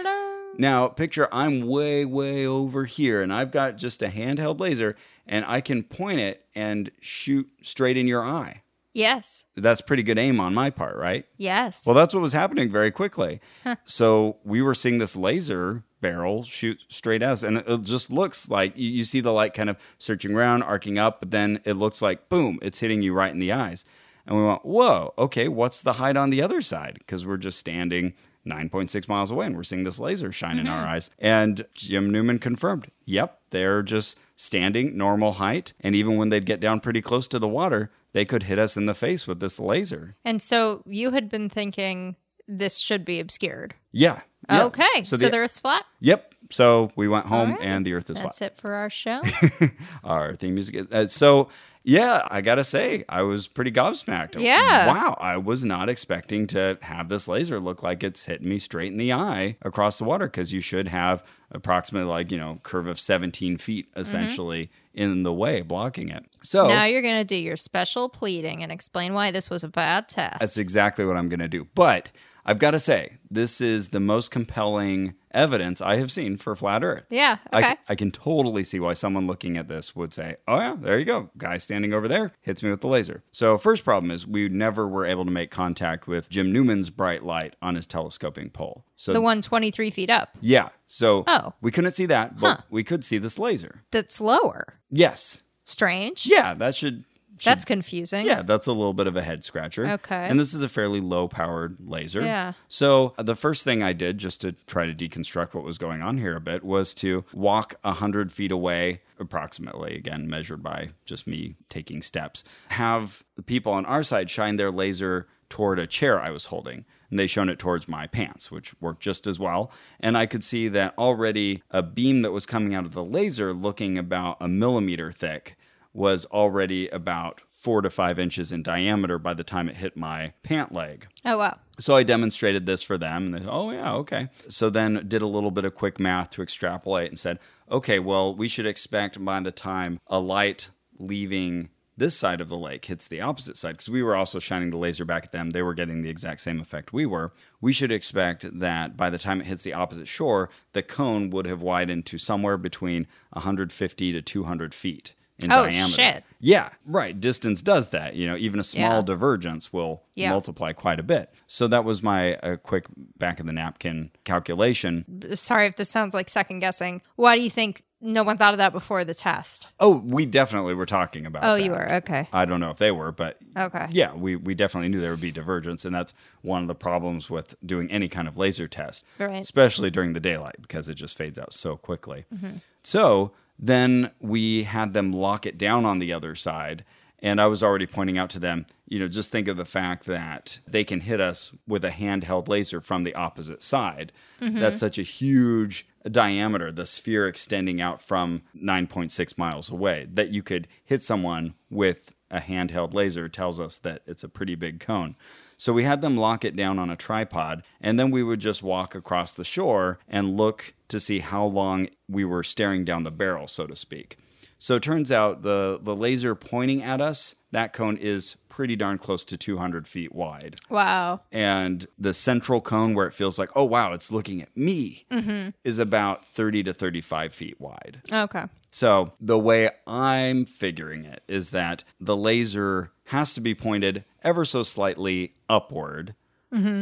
Now, 0.59 0.89
picture 0.89 1.29
I'm 1.33 1.67
way, 1.67 2.05
way 2.05 2.47
over 2.47 2.85
here, 2.85 3.23
and 3.23 3.33
I've 3.33 3.51
got 3.51 3.77
just 3.77 4.03
a 4.03 4.09
handheld 4.09 4.61
laser, 4.61 4.97
and 5.27 5.45
I 5.47 5.61
can 5.61 5.83
point 5.83 6.21
it 6.21 6.45
and 6.55 6.91
shoot 7.01 7.49
straight 7.63 7.97
in 7.97 8.07
your 8.07 8.25
eye. 8.25 8.63
Yes. 8.95 9.45
That's 9.55 9.83
pretty 9.83 10.03
good 10.03 10.19
aim 10.19 10.41
on 10.41 10.55
my 10.55 10.71
part, 10.71 10.97
right? 10.97 11.27
Yes. 11.37 11.85
Well, 11.85 11.95
that's 11.95 12.15
what 12.15 12.23
was 12.23 12.33
happening 12.33 12.71
very 12.73 12.91
quickly. 12.91 13.41
So 13.85 14.39
we 14.43 14.63
were 14.63 14.75
seeing 14.75 14.97
this 14.97 15.15
laser 15.15 15.85
barrel 16.01 16.45
shoot 16.45 16.79
straight 16.89 17.23
at 17.23 17.31
us, 17.31 17.43
and 17.43 17.59
it 17.59 17.83
just 17.83 18.11
looks 18.11 18.49
like 18.49 18.75
you, 18.75 18.89
you 18.89 19.05
see 19.05 19.21
the 19.21 19.33
light 19.33 19.53
kind 19.53 19.69
of 19.69 19.77
searching 19.99 20.35
around, 20.35 20.63
arcing 20.63 20.99
up, 20.99 21.21
but 21.21 21.31
then 21.31 21.61
it 21.65 21.75
looks 21.75 22.01
like 22.01 22.31
boom, 22.31 22.59
it's 22.63 22.79
hitting 22.79 23.03
you 23.03 23.13
right 23.13 23.33
in 23.33 23.39
the 23.39 23.53
eyes. 23.53 23.85
And 24.27 24.37
we 24.37 24.45
went, 24.45 24.65
whoa, 24.65 25.13
okay, 25.19 25.47
what's 25.47 25.83
the 25.83 25.95
height 25.95 26.17
on 26.17 26.31
the 26.31 26.41
other 26.41 26.63
side? 26.63 26.97
Because 26.99 27.27
we're 27.27 27.37
just 27.37 27.59
standing 27.59 28.15
9.6 28.47 29.09
miles 29.09 29.31
away 29.31 29.47
and 29.47 29.57
we're 29.57 29.63
seeing 29.63 29.85
this 29.85 29.99
laser 29.99 30.33
shine 30.33 30.59
in 30.59 30.69
our 30.69 30.87
eyes. 30.87 31.11
And 31.19 31.67
Jim 31.75 32.11
Newman 32.11 32.39
confirmed, 32.39 32.91
yep, 33.05 33.41
they're 33.51 33.83
just 33.83 34.17
standing 34.37 34.97
normal 34.97 35.33
height. 35.33 35.73
And 35.81 35.95
even 35.95 36.17
when 36.17 36.29
they'd 36.29 36.47
get 36.47 36.61
down 36.61 36.81
pretty 36.81 37.03
close 37.03 37.29
to 37.29 37.39
the 37.39 37.49
water, 37.49 37.91
they 38.13 38.25
could 38.25 38.45
hit 38.45 38.59
us 38.59 38.77
in 38.77 38.87
the 38.87 38.95
face 38.95 39.27
with 39.27 39.41
this 39.41 39.59
laser. 39.59 40.17
And 40.25 40.41
so 40.41 40.83
you 40.87 41.11
had 41.11 41.29
been 41.29 41.49
thinking 41.49 42.17
this 42.49 42.79
should 42.79 43.05
be 43.05 43.21
obscured. 43.21 43.75
Yeah. 43.93 44.21
yeah. 44.49 44.65
Okay. 44.65 45.05
So, 45.05 45.17
the, 45.17 45.29
the 45.29 45.39
Earth's 45.39 45.61
flat. 45.61 45.85
Yep. 46.01 46.35
So 46.51 46.93
we 46.95 47.09
went 47.09 47.27
home 47.27 47.53
right. 47.53 47.61
and 47.61 47.85
the 47.85 47.95
Earth 47.95 48.09
is 48.09 48.19
That's 48.21 48.39
flat. 48.39 48.51
That's 48.51 48.59
it 48.59 48.61
for 48.61 48.75
our 48.75 48.91
show. 48.91 49.21
Our 50.05 50.35
theme 50.35 50.55
music. 50.55 50.77
Is, 50.77 50.87
uh, 50.93 51.09
so 51.09 51.49
yeah, 51.89 52.27
I 52.29 52.41
gotta 52.41 52.65
say, 52.65 53.05
I 53.09 53.23
was 53.23 53.47
pretty 53.47 53.71
gobsmacked. 53.71 54.37
Oh, 54.37 54.41
yeah. 54.41 54.89
Wow, 54.89 55.17
I 55.21 55.37
was 55.37 55.65
not 55.65 55.89
expecting 55.89 56.49
to 56.49 56.77
have 56.83 57.09
this 57.09 57.29
laser 57.29 57.61
look 57.61 57.81
like 57.81 58.03
it's 58.03 58.25
hitting 58.25 58.49
me 58.49 58.59
straight 58.59 58.91
in 58.91 58.99
the 58.99 59.13
eye 59.13 59.57
across 59.63 59.99
the 59.99 60.05
water 60.05 60.27
because 60.27 60.53
you 60.53 60.61
should 60.61 60.89
have 60.89 61.23
approximately 61.53 62.09
like 62.09 62.33
you 62.33 62.39
know 62.39 62.59
curve 62.65 62.89
of 62.89 62.99
17 62.99 63.57
feet 63.57 63.89
mm-hmm. 63.89 64.01
essentially 64.01 64.69
in 64.95 65.23
the 65.23 65.33
way 65.33 65.63
blocking 65.63 66.09
it. 66.09 66.25
So 66.43 66.67
now 66.67 66.87
you're 66.87 67.03
to 67.19 67.25
do 67.25 67.37
your 67.37 67.57
special 67.57 68.09
pleading 68.09 68.65
and 68.65 68.73
explain 68.73 69.15
why 69.15 69.31
this 69.31 69.49
was 69.49 69.63
a 69.63 69.69
bad 69.69 70.09
test. 70.09 70.41
That's 70.41 70.59
exactly 70.59 71.05
what 71.05 71.17
I'm 71.17 71.29
to 71.39 71.47
do. 71.47 71.69
But 71.77 72.11
I've 72.47 72.59
got 72.59 72.71
to 72.71 72.81
say, 72.81 73.19
this 73.31 73.61
is 73.61 73.91
the 73.91 74.01
most 74.01 74.31
compelling 74.31 75.15
evidence 75.33 75.81
I 75.83 75.97
have 75.97 76.11
seen 76.11 76.37
for 76.37 76.55
flat 76.57 76.83
Earth. 76.85 77.05
yeah. 77.11 77.37
I, 77.53 77.59
Okay. 77.59 77.71
c- 77.73 77.79
I 77.89 77.95
can 77.97 78.11
totally 78.11 78.65
see 78.65 78.81
why 78.81 78.95
someone 78.95 79.27
looking 79.27 79.57
at 79.59 79.69
this 79.69 79.95
would 79.95 80.15
say, 80.15 80.37
oh, 80.49 80.57
yeah, 80.59 80.77
there 80.81 80.99
you 80.99 81.05
go. 81.05 81.29
Guy 81.37 81.59
standing 81.59 81.93
over 81.93 82.09
there 82.09 82.33
hits 82.41 82.63
me 82.63 82.71
with 82.71 82.81
the 82.81 82.87
laser. 82.89 83.23
So, 83.33 83.59
first 83.59 83.85
problem 83.85 84.11
is 84.11 84.27
we 84.27 84.49
never 84.49 84.89
were 84.89 85.05
able 85.05 85.25
to 85.27 85.31
make 85.31 85.51
contact 85.51 86.07
with 86.07 86.31
Jim 86.31 86.53
Newman's 86.53 86.89
bright 86.89 87.23
light 87.25 87.55
on 87.61 87.75
his 87.75 87.87
telescoping 87.87 88.51
pole. 88.51 88.87
So, 88.95 89.13
the 89.13 89.21
one 89.21 89.43
23 89.43 89.91
feet 89.91 90.09
up. 90.09 90.31
yeah. 90.41 90.69
So, 90.87 91.25
Oh. 91.27 91.53
we 91.61 91.71
couldn't 91.73 91.93
see 91.93 92.07
that, 92.07 92.39
but 92.39 92.57
Huh. 92.59 92.63
we 92.71 92.85
could 92.85 93.05
see 93.05 93.19
this 93.19 93.39
laser. 93.39 93.83
That's 93.91 94.21
lower. 94.21 94.79
Yes. 94.91 95.43
Strange. 95.65 96.25
Yeah, 96.27 96.55
that 96.55 96.77
should. 96.77 97.05
Should 97.39 97.51
That's 97.51 97.65
confusing. 97.65 98.27
Yeah, 98.27 98.43
that's 98.43 98.67
a 98.67 98.73
little 98.73 98.95
bit 98.95 99.07
of 99.07 99.17
a 99.17 99.23
head 99.23 99.45
scratcher. 99.45 99.87
Okay. 99.87 100.27
And 100.29 100.41
this 100.41 100.55
is 100.55 100.63
a 100.63 100.69
fairly 100.69 101.01
low 101.01 101.29
powered 101.29 101.77
laser. 101.85 102.23
Yeah. 102.23 102.53
So 102.69 103.15
uh, 103.19 103.23
the 103.23 103.37
first 103.37 103.65
thing 103.65 103.83
I 103.83 103.93
did, 103.93 104.19
just 104.19 104.41
to 104.41 104.53
try 104.67 104.87
to 104.87 104.95
deconstruct 104.95 105.55
what 105.55 105.65
was 105.65 105.79
going 105.79 106.03
on 106.03 106.19
here 106.19 106.37
a 106.37 106.41
bit, 106.41 106.65
was 106.65 106.95
to 106.95 107.25
walk 107.33 107.75
100 107.83 108.33
feet 108.33 108.51
away, 108.51 109.03
approximately, 109.19 109.97
again, 109.97 110.29
measured 110.29 110.63
by 110.63 110.91
just 111.05 111.27
me 111.27 111.57
taking 111.69 112.03
steps, 112.03 112.45
have 112.69 113.23
the 113.37 113.43
people 113.43 113.73
on 113.73 113.85
our 113.87 114.03
side 114.03 114.31
shine 114.31 114.57
their 114.57 114.71
laser 114.71 115.27
toward 115.49 115.79
a 115.79 115.87
chair 115.87 116.21
I 116.21 116.31
was 116.31 116.47
holding. 116.47 116.85
And 117.09 117.21
they 117.21 117.29
shone 117.29 117.49
it 117.49 117.61
towards 117.61 117.87
my 117.87 118.09
pants, 118.09 118.51
which 118.51 118.75
worked 118.81 119.01
just 119.01 119.29
as 119.29 119.39
well. 119.39 119.71
And 120.01 120.19
I 120.19 120.27
could 120.27 120.43
see 120.43 120.67
that 120.69 120.93
already 120.99 121.63
a 121.71 121.81
beam 121.81 122.23
that 122.23 122.33
was 122.33 122.47
coming 122.47 122.75
out 122.75 122.85
of 122.85 122.95
the 122.95 123.05
laser, 123.05 123.53
looking 123.53 123.97
about 123.97 124.39
a 124.41 124.49
millimeter 124.49 125.13
thick, 125.13 125.57
was 125.97 126.27
already 126.27 126.89
about 126.89 127.41
four 127.53 127.81
to 127.81 127.89
five 127.89 128.19
inches 128.19 128.53
in 128.53 128.63
diameter 128.63 129.19
by 129.19 129.33
the 129.33 129.43
time 129.43 129.69
it 129.69 129.77
hit 129.77 129.97
my 129.97 130.35
pant 130.43 130.71
leg. 130.71 131.09
Oh, 131.25 131.39
wow. 131.39 131.59
So 131.79 131.97
I 131.97 132.03
demonstrated 132.03 132.67
this 132.67 132.83
for 132.83 132.99
them, 132.99 133.27
and 133.27 133.35
they 133.35 133.39
said, 133.41 133.49
"Oh 133.51 133.71
yeah, 133.71 133.95
okay." 133.95 134.29
So 134.49 134.71
then 134.71 135.05
did 135.09 135.23
a 135.23 135.27
little 135.27 135.51
bit 135.51 135.65
of 135.65 135.75
quick 135.75 135.99
math 135.99 136.31
to 136.31 136.43
extrapolate 136.43 137.09
and 137.09 137.19
said, 137.19 137.39
"Okay, 137.71 137.99
well, 137.99 138.35
we 138.35 138.49
should 138.49 138.67
expect 138.67 139.23
by 139.25 139.41
the 139.41 139.51
time 139.51 139.99
a 140.07 140.19
light 140.19 140.71
leaving 140.99 141.71
this 141.99 142.15
side 142.15 142.43
of 142.43 142.51
the 142.51 142.59
lake 142.59 142.85
hits 142.85 143.09
the 143.09 143.23
opposite 143.23 143.57
side, 143.57 143.73
because 143.73 143.89
we 143.89 144.03
were 144.03 144.15
also 144.15 144.39
shining 144.39 144.71
the 144.71 144.77
laser 144.77 145.07
back 145.07 145.25
at 145.25 145.33
them, 145.33 145.51
they 145.51 145.63
were 145.63 145.73
getting 145.73 146.03
the 146.03 146.11
exact 146.11 146.43
same 146.43 146.61
effect 146.61 146.93
we 146.93 147.07
were. 147.07 147.33
We 147.61 147.73
should 147.73 147.91
expect 147.91 148.59
that 148.59 148.99
by 148.99 149.09
the 149.09 149.17
time 149.17 149.41
it 149.41 149.47
hits 149.47 149.65
the 149.65 149.73
opposite 149.73 150.09
shore, 150.09 150.51
the 150.75 150.83
cone 150.83 151.31
would 151.31 151.47
have 151.47 151.63
widened 151.63 152.05
to 152.07 152.19
somewhere 152.19 152.59
between 152.59 153.07
150 153.33 154.13
to 154.13 154.21
200 154.21 154.75
feet." 154.75 155.15
In 155.43 155.53
Oh, 155.53 155.67
diameter. 155.67 155.93
shit. 155.93 156.25
Yeah, 156.41 156.71
right. 156.87 157.19
Distance 157.21 157.61
does 157.61 157.91
that. 157.91 158.15
You 158.15 158.27
know, 158.27 158.37
even 158.37 158.59
a 158.59 158.63
small 158.65 158.97
Yeah. 158.97 159.03
divergence 159.03 159.71
will 159.73 160.03
Yeah. 160.15 160.31
multiply 160.31 160.73
quite 160.73 160.99
a 160.99 161.03
bit. 161.03 161.31
So 161.47 161.67
that 161.69 161.85
was 161.85 162.03
my 162.03 162.35
uh, 162.37 162.57
quick 162.57 162.87
back 163.19 163.39
of 163.41 163.47
the 163.47 163.53
napkin 163.53 164.11
calculation. 164.25 165.05
Sorry 165.35 165.67
if 165.67 165.77
this 165.77 165.91
sounds 165.91 166.15
like 166.15 166.29
second 166.31 166.61
guessing. 166.61 167.03
Why 167.17 167.37
do 167.37 167.43
you 167.43 167.51
think 167.51 167.83
no 168.01 168.23
one 168.23 168.39
thought 168.39 168.55
of 168.55 168.59
that 168.59 168.73
before 168.73 169.05
the 169.05 169.13
test? 169.15 169.69
Oh, 169.81 169.97
we 169.99 170.25
definitely 170.27 170.75
were 170.75 170.87
talking 170.87 171.27
about. 171.27 171.45
Oh, 171.45 171.57
that. 171.57 171.63
you 171.65 171.71
were. 171.71 171.93
Okay. 171.97 172.29
I 172.33 172.45
don't 172.47 172.61
know 172.61 172.71
if 172.71 172.77
they 172.79 172.91
were, 172.91 173.13
but 173.13 173.39
Okay. 173.59 173.87
yeah, 173.91 174.15
we 174.15 174.37
we 174.37 174.55
definitely 174.55 174.89
knew 174.89 175.01
there 175.01 175.11
would 175.11 175.21
be 175.21 175.33
divergence, 175.33 175.85
and 175.85 175.95
that's 175.95 176.15
one 176.43 176.63
of 176.63 176.69
the 176.69 176.75
problems 176.75 177.29
with 177.31 177.57
doing 177.65 177.91
any 177.91 178.09
kind 178.09 178.29
of 178.29 178.39
laser 178.39 178.69
test, 178.69 179.05
Right. 179.19 179.41
especially 179.43 179.91
during 179.91 180.13
the 180.15 180.21
daylight 180.21 180.57
because 180.63 180.89
it 180.89 180.95
just 180.95 181.17
fades 181.17 181.39
out 181.39 181.53
so 181.53 181.77
quickly. 181.77 182.25
Mm-hmm. 182.35 182.57
So 182.83 183.33
then 183.59 184.11
we 184.21 184.65
had 184.65 184.93
them 184.93 185.13
lock 185.13 185.47
it 185.47 185.59
down 185.59 185.85
on 185.85 185.99
the 185.99 186.13
other 186.13 186.35
side. 186.35 186.85
And 187.21 187.41
I 187.41 187.47
was 187.47 187.63
already 187.63 187.87
pointing 187.87 188.19
out 188.19 188.29
to 188.31 188.39
them, 188.39 188.67
you 188.87 188.99
know, 188.99 189.09
just 189.09 189.33
think 189.33 189.49
of 189.49 189.57
the 189.57 189.65
fact 189.65 190.05
that 190.05 190.61
they 190.67 190.85
can 190.85 191.01
hit 191.01 191.21
us 191.21 191.51
with 191.67 191.83
a 191.85 191.91
handheld 191.91 192.47
laser 192.47 192.81
from 192.81 193.05
the 193.05 193.15
opposite 193.15 193.63
side. 193.63 194.13
Mm-hmm. 194.41 194.59
That's 194.59 194.81
such 194.81 194.99
a 194.99 195.03
huge 195.03 195.89
diameter, 196.09 196.71
the 196.71 196.87
sphere 196.87 197.27
extending 197.27 197.81
out 197.81 198.03
from 198.03 198.43
9.6 198.55 199.39
miles 199.39 199.71
away, 199.71 200.07
that 200.13 200.29
you 200.29 200.43
could 200.43 200.69
hit 200.85 201.03
someone 201.03 201.55
with 201.71 202.15
a 202.31 202.41
handheld 202.41 202.93
laser 202.93 203.29
tells 203.29 203.59
us 203.59 203.79
that 203.79 204.03
it's 204.07 204.25
a 204.25 204.29
pretty 204.29 204.55
big 204.55 204.79
cone. 204.79 205.17
So 205.57 205.73
we 205.73 205.85
had 205.85 206.01
them 206.01 206.17
lock 206.17 206.45
it 206.45 206.55
down 206.55 206.79
on 206.79 206.91
a 206.91 206.97
tripod, 206.97 207.63
and 207.81 207.99
then 207.99 208.11
we 208.11 208.23
would 208.23 208.41
just 208.41 208.63
walk 208.63 208.95
across 208.95 209.35
the 209.35 209.45
shore 209.45 209.99
and 210.09 210.37
look 210.37 210.75
to 210.89 211.01
see 211.01 211.21
how 211.21 211.45
long 211.47 211.89
we 212.09 212.25
were 212.25 212.43
staring 212.43 212.85
down 212.85 213.05
the 213.05 213.11
barrel, 213.11 213.49
so 213.49 213.67
to 213.67 213.75
speak. 213.77 214.19
So 214.59 214.77
it 214.77 214.83
turns 214.83 215.13
out 215.13 215.43
the, 215.43 215.79
the 215.83 215.97
laser 215.97 216.35
pointing 216.35 216.83
at 216.83 217.01
us, 217.01 217.35
that 217.53 217.73
cone 217.73 217.97
is 217.97 218.37
pretty 218.49 218.77
darn 218.77 218.99
close 218.99 219.25
to 219.27 219.37
200 219.37 219.87
feet 219.87 220.15
wide. 220.15 220.57
Wow. 220.69 221.21
And 221.31 221.87
the 221.99 222.15
central 222.15 222.61
cone, 222.61 222.95
where 222.95 223.07
it 223.07 223.15
feels 223.15 223.39
like, 223.39 223.51
oh, 223.55 223.65
wow, 223.65 223.93
it's 223.93 224.11
looking 224.11 224.43
at 224.43 224.55
me, 224.57 225.07
Mm-hmm. 225.13 225.51
is 225.65 225.79
about 225.79 226.25
30 226.27 226.65
to 226.65 226.75
35 226.75 227.33
feet 227.35 227.61
wide. 227.61 228.03
Okay. 228.11 228.45
So 228.71 229.13
the 229.21 229.39
way 229.39 229.71
I'm 229.87 230.45
figuring 230.45 231.05
it 231.05 231.23
is 231.29 231.51
that 231.51 231.85
the 232.01 232.17
laser 232.17 232.91
has 233.05 233.33
to 233.35 233.41
be 233.41 233.55
pointed 233.55 234.05
ever 234.23 234.45
so 234.45 234.63
slightly 234.63 235.35
upward 235.49 236.15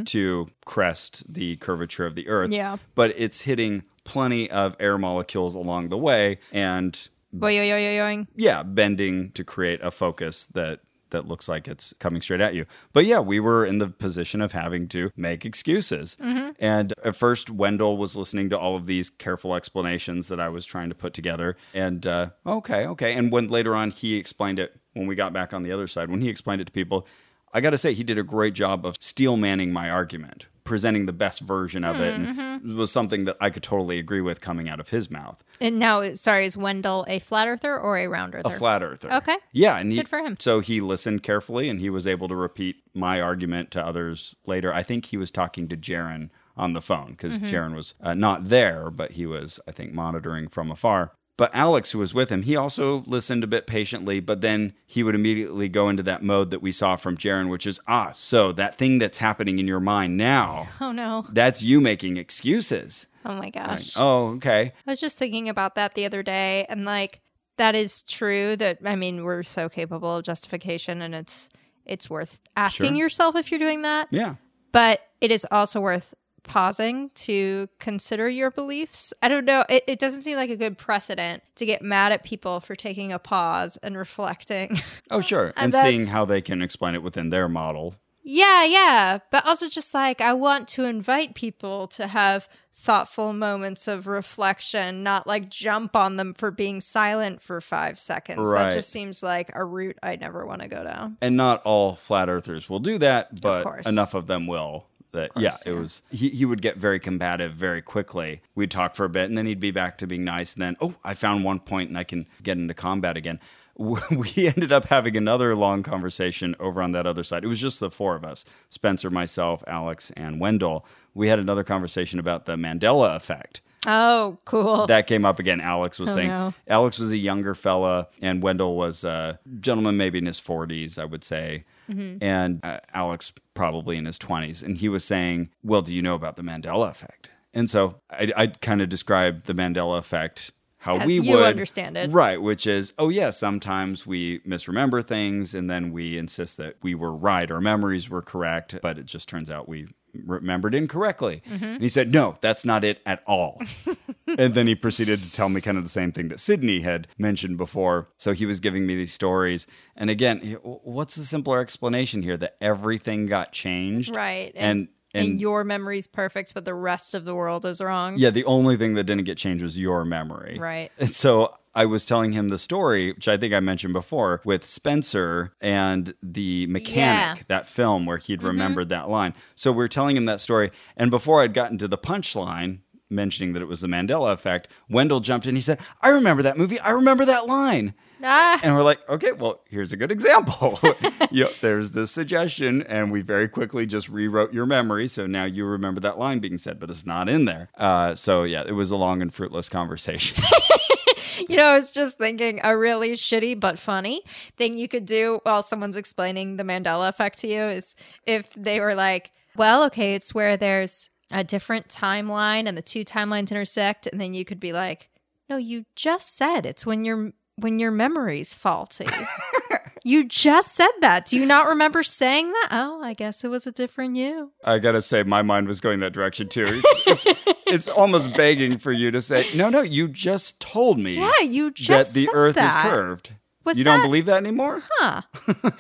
to 0.05 0.49
crest 0.65 1.25
the 1.33 1.57
curvature 1.57 2.07
of 2.07 2.15
the 2.15 2.29
Earth. 2.29 2.53
Yeah. 2.53 2.77
But 2.95 3.13
it's 3.17 3.41
hitting 3.41 3.83
plenty 4.05 4.49
of 4.49 4.77
air 4.79 4.99
molecules 4.99 5.57
along 5.57 5.89
the 5.89 5.99
way 5.99 6.39
and 6.53 7.09
Yoing. 7.39 8.27
yeah, 8.37 8.63
bending 8.63 9.31
to 9.33 9.45
create 9.45 9.81
a 9.83 9.91
focus 9.91 10.47
that 10.55 10.81
that 11.11 11.29
looks 11.29 11.49
like 11.49 11.69
it's 11.69 11.95
coming 12.01 12.21
straight 12.21 12.41
at 12.41 12.55
you. 12.55 12.67
But 12.93 13.05
yeah, 13.05 13.21
we 13.21 13.39
were 13.39 13.65
in 13.65 13.79
the 13.79 13.87
position 13.87 14.41
of 14.41 14.51
having 14.51 14.89
to 14.89 15.11
make 15.17 15.45
excuses. 15.45 16.17
And 16.59 16.93
at 17.05 17.15
first, 17.15 17.51
Wendell 17.51 17.97
was 17.97 18.17
listening 18.17 18.51
to 18.51 18.59
all 18.59 18.75
of 18.75 18.87
these 18.87 19.11
careful 19.11 19.55
explanations 19.55 20.27
that 20.29 20.41
I 20.41 20.49
was 20.49 20.67
trying 20.67 20.89
to 20.89 20.95
put 20.95 21.15
together. 21.15 21.57
And 21.73 22.05
uh, 22.07 22.31
okay, 22.45 22.87
okay. 22.89 23.15
And 23.15 23.31
when 23.31 23.47
later 23.47 23.77
on 23.77 23.91
he 23.91 24.17
explained 24.17 24.59
it, 24.59 24.81
when 24.95 25.07
we 25.07 25.15
got 25.15 25.33
back 25.33 25.53
on 25.53 25.63
the 25.63 25.71
other 25.73 25.87
side, 25.87 26.11
when 26.11 26.21
he 26.21 26.29
explained 26.29 26.61
it 26.61 26.67
to 26.67 26.73
people, 26.73 27.07
I 27.55 27.61
got 27.61 27.71
to 27.71 27.79
say 27.79 27.95
he 27.95 28.05
did 28.05 28.19
a 28.19 28.23
great 28.23 28.53
job 28.55 28.85
of 28.85 28.97
steel 29.01 29.37
manning 29.37 29.73
my 29.73 29.89
argument. 29.89 30.47
Presenting 30.65 31.05
the 31.05 31.13
best 31.13 31.43
version 31.43 31.85
of 31.85 32.01
it 32.01 32.15
and 32.15 32.71
it 32.71 32.75
was 32.75 32.91
something 32.91 33.27
that 33.27 33.37
I 33.39 33.51
could 33.51 33.63
totally 33.63 33.99
agree 33.99 34.23
with 34.23 34.41
coming 34.41 34.67
out 34.67 34.81
of 34.81 34.89
his 34.89 35.11
mouth. 35.11 35.45
And 35.61 35.79
now, 35.79 36.15
sorry, 36.15 36.47
is 36.47 36.57
Wendell 36.57 37.05
a 37.07 37.19
flat 37.19 37.47
earther 37.49 37.79
or 37.79 37.99
a 37.99 38.07
round 38.07 38.35
earther? 38.35 38.49
A 38.49 38.53
flat 38.59 38.83
earther. 38.83 39.13
Okay. 39.13 39.37
Yeah, 39.53 39.77
and 39.77 39.93
he, 39.93 39.99
Good 39.99 40.09
for 40.09 40.21
him. 40.21 40.37
So 40.39 40.61
he 40.61 40.81
listened 40.81 41.23
carefully, 41.23 41.69
and 41.69 41.81
he 41.81 41.91
was 41.91 42.07
able 42.07 42.29
to 42.29 42.35
repeat 42.35 42.77
my 42.95 43.21
argument 43.21 43.73
to 43.73 43.87
others 43.87 44.35
later. 44.47 44.73
I 44.73 44.83
think 44.83 45.05
he 45.05 45.19
was 45.19 45.31
talking 45.31 45.69
to 45.69 45.77
Jeran 45.77 46.31
on 46.57 46.73
the 46.73 46.81
phone 46.81 47.11
because 47.11 47.39
Mm-hmm. 47.39 47.55
Jeran 47.55 47.75
was 47.75 47.95
uh, 48.01 48.15
not 48.15 48.49
there, 48.49 48.91
but 48.91 49.13
he 49.13 49.27
was, 49.27 49.61
I 49.69 49.73
think, 49.73 49.93
monitoring 49.93 50.49
from 50.49 50.71
afar. 50.71 51.13
But 51.37 51.51
Alex, 51.53 51.91
who 51.91 51.99
was 51.99 52.15
with 52.15 52.29
him, 52.31 52.43
he 52.43 52.55
also 52.55 53.03
listened 53.07 53.43
a 53.43 53.49
bit 53.49 53.67
patiently, 53.67 54.21
but 54.21 54.41
then 54.41 54.73
he 54.87 55.03
would 55.03 55.17
immediately 55.17 55.69
go 55.69 55.89
into 55.89 56.03
that 56.05 56.23
mode 56.23 56.51
that 56.53 56.63
we 56.63 56.71
saw 56.71 56.95
from 56.95 57.17
Jeran, 57.17 57.49
which 57.49 57.67
is, 57.67 57.81
ah, 57.89 58.13
so 58.15 58.53
that 58.53 58.77
thing 58.77 58.99
that's 58.99 59.19
happening 59.19 59.59
in 59.59 59.67
your 59.67 59.81
mind 59.81 60.17
now, 60.17 60.69
Oh, 60.81 60.93
no. 60.93 61.27
that's 61.31 61.61
you 61.63 61.81
making 61.81 62.17
excuses. 62.19 63.09
Oh, 63.25 63.35
my 63.35 63.51
gosh. 63.51 63.95
Oh, 63.97 64.35
okay. 64.37 64.73
I 64.87 64.91
was 64.91 65.01
just 65.01 65.19
thinking 65.19 65.49
about 65.49 65.75
that 65.75 65.95
the 65.95 66.05
other 66.05 66.23
day, 66.23 66.67
and 66.69 66.85
like 66.85 67.21
that 67.57 67.75
is 67.75 68.03
true. 68.05 68.55
That 68.57 68.79
I 68.85 68.95
mean, 68.97 69.25
we're 69.25 69.43
so 69.43 69.69
capable 69.69 70.17
of 70.19 70.25
justification, 70.25 71.01
and 71.03 71.15
it's 71.15 71.49
it's 71.87 72.09
worth 72.11 72.39
asking 72.57 72.89
Sure. 72.93 72.97
yourself 72.97 73.35
if 73.35 73.51
you're 73.51 73.59
doing 73.61 73.83
that. 73.83 74.09
Yeah. 74.11 74.35
But 74.73 75.01
it 75.21 75.31
is 75.31 75.47
also 75.51 75.81
worth 75.81 76.15
pausing 76.45 77.11
to 77.15 77.69
consider 77.81 78.29
your 78.29 78.51
beliefs. 78.51 79.13
I 79.23 79.29
don't 79.29 79.45
know. 79.45 79.65
It, 79.69 79.85
it 79.87 79.99
doesn't 79.99 80.23
seem 80.23 80.37
like 80.37 80.51
a 80.51 80.57
good 80.57 80.79
precedent 80.79 81.43
to 81.57 81.67
get 81.67 81.83
mad 81.83 82.13
at 82.13 82.23
people 82.23 82.61
for 82.61 82.75
taking 82.77 83.13
a 83.13 83.19
pause 83.19 83.77
and 83.83 83.97
reflecting. 83.97 84.81
Oh, 85.11 85.21
sure. 85.21 85.53
And 85.57 85.73
And 85.73 85.75
seeing 85.75 86.07
how 86.07 86.25
they 86.25 86.41
can 86.41 86.63
explain 86.63 86.95
it 86.95 87.03
within 87.03 87.31
their 87.31 87.49
model. 87.49 87.97
yeah, 88.23 88.65
yeah. 88.65 89.19
But 89.31 89.47
also 89.47 89.69
just 89.69 89.93
like 89.95 90.21
I 90.21 90.33
want 90.33 90.69
to 90.69 90.85
invite 90.85 91.35
people 91.35 91.87
to 91.89 92.07
have 92.07 92.49
thoughtful 92.77 93.33
moments 93.33 93.87
of 93.89 94.07
reflection, 94.07 95.03
not 95.03 95.27
like 95.27 95.49
jump 95.49 95.95
on 95.97 96.17
them 96.17 96.35
for 96.35 96.51
being 96.51 96.81
silent 96.81 97.41
for 97.41 97.61
five 97.61 97.99
seconds. 97.99 98.47
Right. 98.47 98.65
That 98.65 98.73
just 98.75 98.91
seems 98.91 99.23
like 99.23 99.51
a 99.55 99.65
route 99.65 99.99
I 100.03 100.17
never 100.17 100.45
want 100.47 100.63
to 100.63 100.69
go 100.69 100.83
down. 100.85 101.17
And 101.23 101.37
not 101.37 101.63
all 101.65 101.95
flat 101.95 102.29
earthers 102.29 102.69
will 102.69 102.81
do 102.81 102.99
that, 102.99 103.41
but 103.41 103.63
course. 103.63 103.87
enough 103.87 104.15
of 104.15 104.27
them 104.27 104.47
will. 104.47 104.87
That 105.15 105.31
yeah, 105.37 105.57
it 105.65 105.73
was 105.73 106.03
he, 106.11 106.29
he 106.29 106.45
would 106.45 106.61
get 106.61 106.77
very 106.77 107.01
combative 107.01 107.55
very 107.55 107.81
quickly. 107.81 108.43
We'd 108.55 108.71
talk 108.71 108.95
for 108.95 109.05
a 109.05 109.09
bit 109.09 109.29
and 109.29 109.39
then 109.39 109.47
he'd 109.47 109.61
be 109.61 109.71
back 109.71 109.97
to 109.99 110.07
being 110.07 110.25
nice 110.25 110.53
and 110.53 110.63
then 110.63 110.77
oh, 110.81 110.95
I 111.03 111.15
found 111.15 111.45
one 111.45 111.61
point 111.61 111.89
and 111.89 111.97
I 111.97 112.05
can 112.05 112.27
get 112.43 112.59
into 112.59 112.75
combat 112.75 113.17
again. 113.17 113.41
We 113.77 114.47
ended 114.47 114.71
up 114.71 114.85
having 114.85 115.17
another 115.17 115.57
long 115.57 115.83
conversation 115.83 116.55
over 116.61 116.81
on 116.81 116.93
that 116.93 117.09
other 117.09 117.25
side. 117.25 117.43
It 117.43 117.49
was 117.49 117.61
just 117.61 117.81
the 117.81 117.91
four 117.91 118.15
of 118.15 118.25
us 118.25 118.45
Spencer, 118.71 119.11
myself, 119.11 119.65
Alex, 119.67 120.13
and 120.17 120.41
Wendell. 120.41 120.87
We 121.13 121.29
had 121.29 121.41
another 121.41 121.65
conversation 121.65 122.21
about 122.21 122.47
the 122.47 122.55
Mandela 122.55 123.17
effect 123.17 123.63
Oh, 123.87 124.39
cool. 124.45 124.87
that 124.87 125.07
came 125.07 125.25
up 125.25 125.39
again. 125.39 125.61
Alex 125.61 125.99
was 125.99 126.11
Oh, 126.11 126.15
saying 126.15 126.29
no. 126.29 126.55
Alex 126.69 126.99
was 126.99 127.11
a 127.13 127.17
younger 127.17 127.55
fella, 127.55 128.09
and 128.23 128.43
Wendell 128.43 128.77
was 128.77 129.05
a 129.05 129.39
gentleman, 129.61 129.97
maybe 129.97 130.19
in 130.19 130.27
his 130.27 130.39
forties, 130.41 130.99
I 130.99 131.05
would 131.05 131.25
say, 131.25 131.65
Mm-hmm. 131.91 132.17
and 132.25 132.65
uh, 132.65 132.79
Alex 132.95 133.33
probably 133.53 133.99
in 133.99 134.07
his 134.07 134.19
twenties. 134.19 134.63
And 134.63 134.79
he 134.79 134.89
was 134.89 135.05
saying, 135.05 135.51
"Well, 135.63 135.83
do 135.83 135.95
you 135.95 136.01
know 136.01 136.15
about 136.15 136.37
the 136.37 136.43
Mandela 136.43 136.91
effect?" 136.91 137.31
And 137.53 137.69
so 137.69 138.01
I, 138.11 138.33
I 138.37 138.47
kind 138.49 138.81
of 138.81 138.89
described 138.89 139.45
the 139.47 139.53
Mandela 139.55 139.99
effect. 139.99 140.51
How 140.79 140.99
As 140.99 141.07
we 141.07 141.21
you 141.21 141.37
would 141.37 141.47
understand 141.47 141.97
it. 141.97 142.11
right? 142.11 142.41
Which 142.41 142.67
is, 142.67 142.93
oh 142.99 143.09
yeah, 143.09 143.31
sometimes 143.31 144.07
we 144.07 144.41
misremember 144.45 145.01
things, 145.03 145.55
and 145.55 145.69
then 145.71 145.93
we 145.93 146.19
insist 146.19 146.57
that 146.59 146.77
we 146.83 146.95
were 146.95 147.15
right, 147.15 147.51
our 147.51 147.61
memories 147.61 148.11
were 148.11 148.21
correct, 148.23 148.79
but 148.83 148.99
it 148.99 149.07
just 149.07 149.27
turns 149.29 149.51
out 149.51 149.67
we 149.69 149.89
remembered 150.25 150.75
incorrectly. 150.75 151.43
Mm-hmm. 151.49 151.65
And 151.65 151.83
he 151.83 151.89
said, 151.89 152.13
"No, 152.13 152.37
that's 152.41 152.65
not 152.65 152.85
it 152.85 153.01
at 153.07 153.23
all." 153.27 153.61
and 154.39 154.55
then 154.55 154.67
he 154.67 154.75
proceeded 154.75 155.23
to 155.23 155.33
tell 155.33 155.49
me 155.49 155.61
kind 155.61 155.79
of 155.79 155.85
the 155.85 155.91
same 155.91 156.13
thing 156.13 156.29
that 156.29 156.41
Sydney 156.41 156.81
had 156.81 157.09
mentioned 157.19 157.57
before. 157.57 158.09
So 158.17 158.33
he 158.33 158.47
was 158.47 158.61
giving 158.61 158.87
me 158.87 158.95
these 158.95 159.13
stories. 159.13 159.67
And 159.97 160.11
again, 160.11 160.41
what's 160.63 161.17
the 161.17 161.25
simpler 161.25 161.61
explanation 161.61 162.23
here 162.23 162.37
that 162.37 162.57
everything 162.61 163.27
got 163.27 163.53
changed? 163.53 164.15
Right. 164.15 164.53
And 164.55 164.89
and, 165.15 165.29
and 165.29 165.41
your 165.41 165.63
memory's 165.63 166.09
perfect, 166.09 166.55
but 166.55 166.65
the 166.65 166.75
rest 166.75 167.15
of 167.15 167.25
the 167.25 167.35
world 167.35 167.65
is 167.65 167.81
wrong. 167.81 168.17
yeah, 168.19 168.31
the 168.31 168.45
only 168.45 168.77
thing 168.77 168.95
that 168.95 169.05
didn't 169.05 169.25
get 169.25 169.39
changed 169.39 169.63
was 169.63 169.79
your 169.79 170.05
memory. 170.05 170.59
Right. 170.59 170.91
And 170.99 171.09
so 171.09 171.55
I 171.75 171.85
was 171.87 172.07
telling 172.07 172.33
him 172.33 172.49
the 172.49 172.59
story, 172.59 173.13
which 173.13 173.29
I 173.29 173.37
think 173.37 173.53
I 173.55 173.61
mentioned 173.61 173.93
before, 173.95 174.41
with 174.45 174.65
Spencer 174.65 175.53
and 175.61 176.15
the 176.23 176.67
mechanic, 176.69 176.97
Yeah. 176.97 177.35
Mm-hmm. 177.35 177.43
that 177.49 177.69
film 177.69 178.07
where 178.07 178.19
he'd 178.19 178.43
remembered 178.43 178.89
that 178.91 179.09
line. 179.09 179.35
So 179.55 179.73
we 179.73 179.85
are 179.85 179.89
telling 179.89 180.17
him 180.17 180.25
that 180.27 180.41
story. 180.41 180.71
And 180.97 181.11
before 181.11 181.43
I'd 181.43 181.55
gotten 181.55 181.79
to 181.79 181.89
the 181.89 181.99
punchline, 181.99 182.79
mentioning 183.11 183.53
that 183.53 183.63
it 183.63 183.67
was 183.67 183.81
the 183.81 183.87
Mandela 183.87 184.33
effect, 184.33 184.67
Wendell 184.89 185.21
jumped 185.21 185.47
in. 185.47 185.55
He 185.55 185.61
said, 185.61 185.79
I 186.01 186.09
remember 186.09 186.43
that 186.43 186.57
movie. 186.57 186.81
I 186.81 186.91
remember 186.91 187.25
that 187.25 187.47
line. 187.47 187.95
Ah, 188.23 188.59
And 188.63 188.75
we're 188.75 188.83
like, 188.83 189.07
okay, 189.09 189.33
well, 189.33 189.61
here's 189.69 189.93
a 189.93 189.97
good 189.97 190.11
example. 190.11 190.79
you 191.31 191.45
know, 191.45 191.51
there's 191.61 191.93
this 191.93 192.11
suggestion, 192.11 192.83
and 192.85 193.13
we 193.13 193.21
very 193.21 193.47
quickly 193.49 193.85
just 193.85 194.09
rewrote 194.09 194.55
your 194.55 194.65
memory. 194.67 195.07
So 195.09 195.27
now 195.27 195.45
you 195.45 195.65
remember 195.67 196.01
that 196.01 196.19
line 196.19 196.39
being 196.39 196.57
said, 196.59 196.81
but 196.81 196.89
it's 196.91 197.05
not 197.05 197.29
in 197.29 197.45
there. 197.45 197.69
Uh, 197.77 198.15
so 198.15 198.45
yeah, 198.45 198.65
it 198.67 198.73
was 198.73 198.91
a 198.91 198.97
long 198.97 199.21
and 199.21 199.33
fruitless 199.33 199.69
conversation. 199.69 200.43
you 201.49 201.57
know, 201.57 201.67
I 201.67 201.75
was 201.75 201.91
just 201.91 202.19
thinking 202.19 202.61
a 202.63 202.77
really 202.77 203.13
shitty 203.13 203.59
but 203.59 203.79
funny 203.79 204.23
thing 204.57 204.77
you 204.77 204.89
could 204.89 205.07
do 205.07 205.41
while 205.43 205.63
someone's 205.63 205.97
explaining 205.97 206.57
the 206.57 206.65
Mandela 206.65 207.09
effect 207.09 207.39
to 207.41 207.49
you 207.49 207.63
is 207.63 207.95
if 208.27 208.51
they 208.55 208.81
were 208.81 208.95
like, 208.95 209.31
well, 209.57 209.85
okay, 209.85 210.15
it's 210.15 210.35
where 210.35 210.57
there's 210.57 211.11
a 211.31 211.45
different 211.45 211.89
timeline 211.89 212.69
and 212.69 212.77
the 212.77 212.83
two 212.83 213.05
timelines 213.05 213.51
intersect. 213.51 214.07
And 214.07 214.21
then 214.21 214.35
you 214.35 214.45
could 214.45 214.61
be 214.61 214.73
like, 214.73 215.11
no, 215.49 215.57
you 215.57 215.85
just 215.95 216.37
said 216.37 216.67
it's 216.67 216.87
when 216.87 217.05
your 217.05 217.33
when 217.57 217.79
your 217.79 217.91
memory's 217.91 218.55
faulty. 218.55 219.07
you 220.05 220.25
just 220.25 220.73
said 220.73 220.91
that. 221.01 221.25
Do 221.27 221.37
you 221.39 221.47
not 221.47 221.67
remember 221.67 222.03
saying 222.03 222.51
that? 222.53 222.69
Oh, 222.71 223.03
I 223.03 223.15
guess 223.15 223.43
it 223.43 223.49
was 223.49 223.67
a 223.67 223.73
different 223.73 224.17
you. 224.17 224.53
I 224.63 224.79
gotta 224.79 225.01
say, 225.03 225.23
my 225.23 225.43
mind 225.43 225.67
was 225.67 225.81
going 225.81 226.01
that 226.01 226.13
direction 226.13 226.49
too. 226.49 226.83
It's, 227.07 227.27
it's, 227.27 227.43
it's 227.67 227.89
almost 227.89 228.37
begging 228.37 228.79
for 228.79 228.93
you 228.93 229.11
to 229.11 229.21
say, 229.23 229.47
no, 229.55 229.71
no, 229.71 229.81
you 229.81 230.07
just 230.09 230.61
told 230.61 230.99
me 230.99 231.15
Yeah, 231.15 231.41
you 231.43 231.71
just 231.71 232.13
that 232.15 232.21
the 232.21 232.29
Earth 232.33 232.55
that. 232.57 232.85
is 232.87 232.91
curved. 232.93 233.33
Was 233.65 233.79
you 233.79 233.85
don't 233.85 234.03
believe 234.03 234.27
that 234.27 234.37
anymore? 234.37 234.83
Huh. 234.99 235.23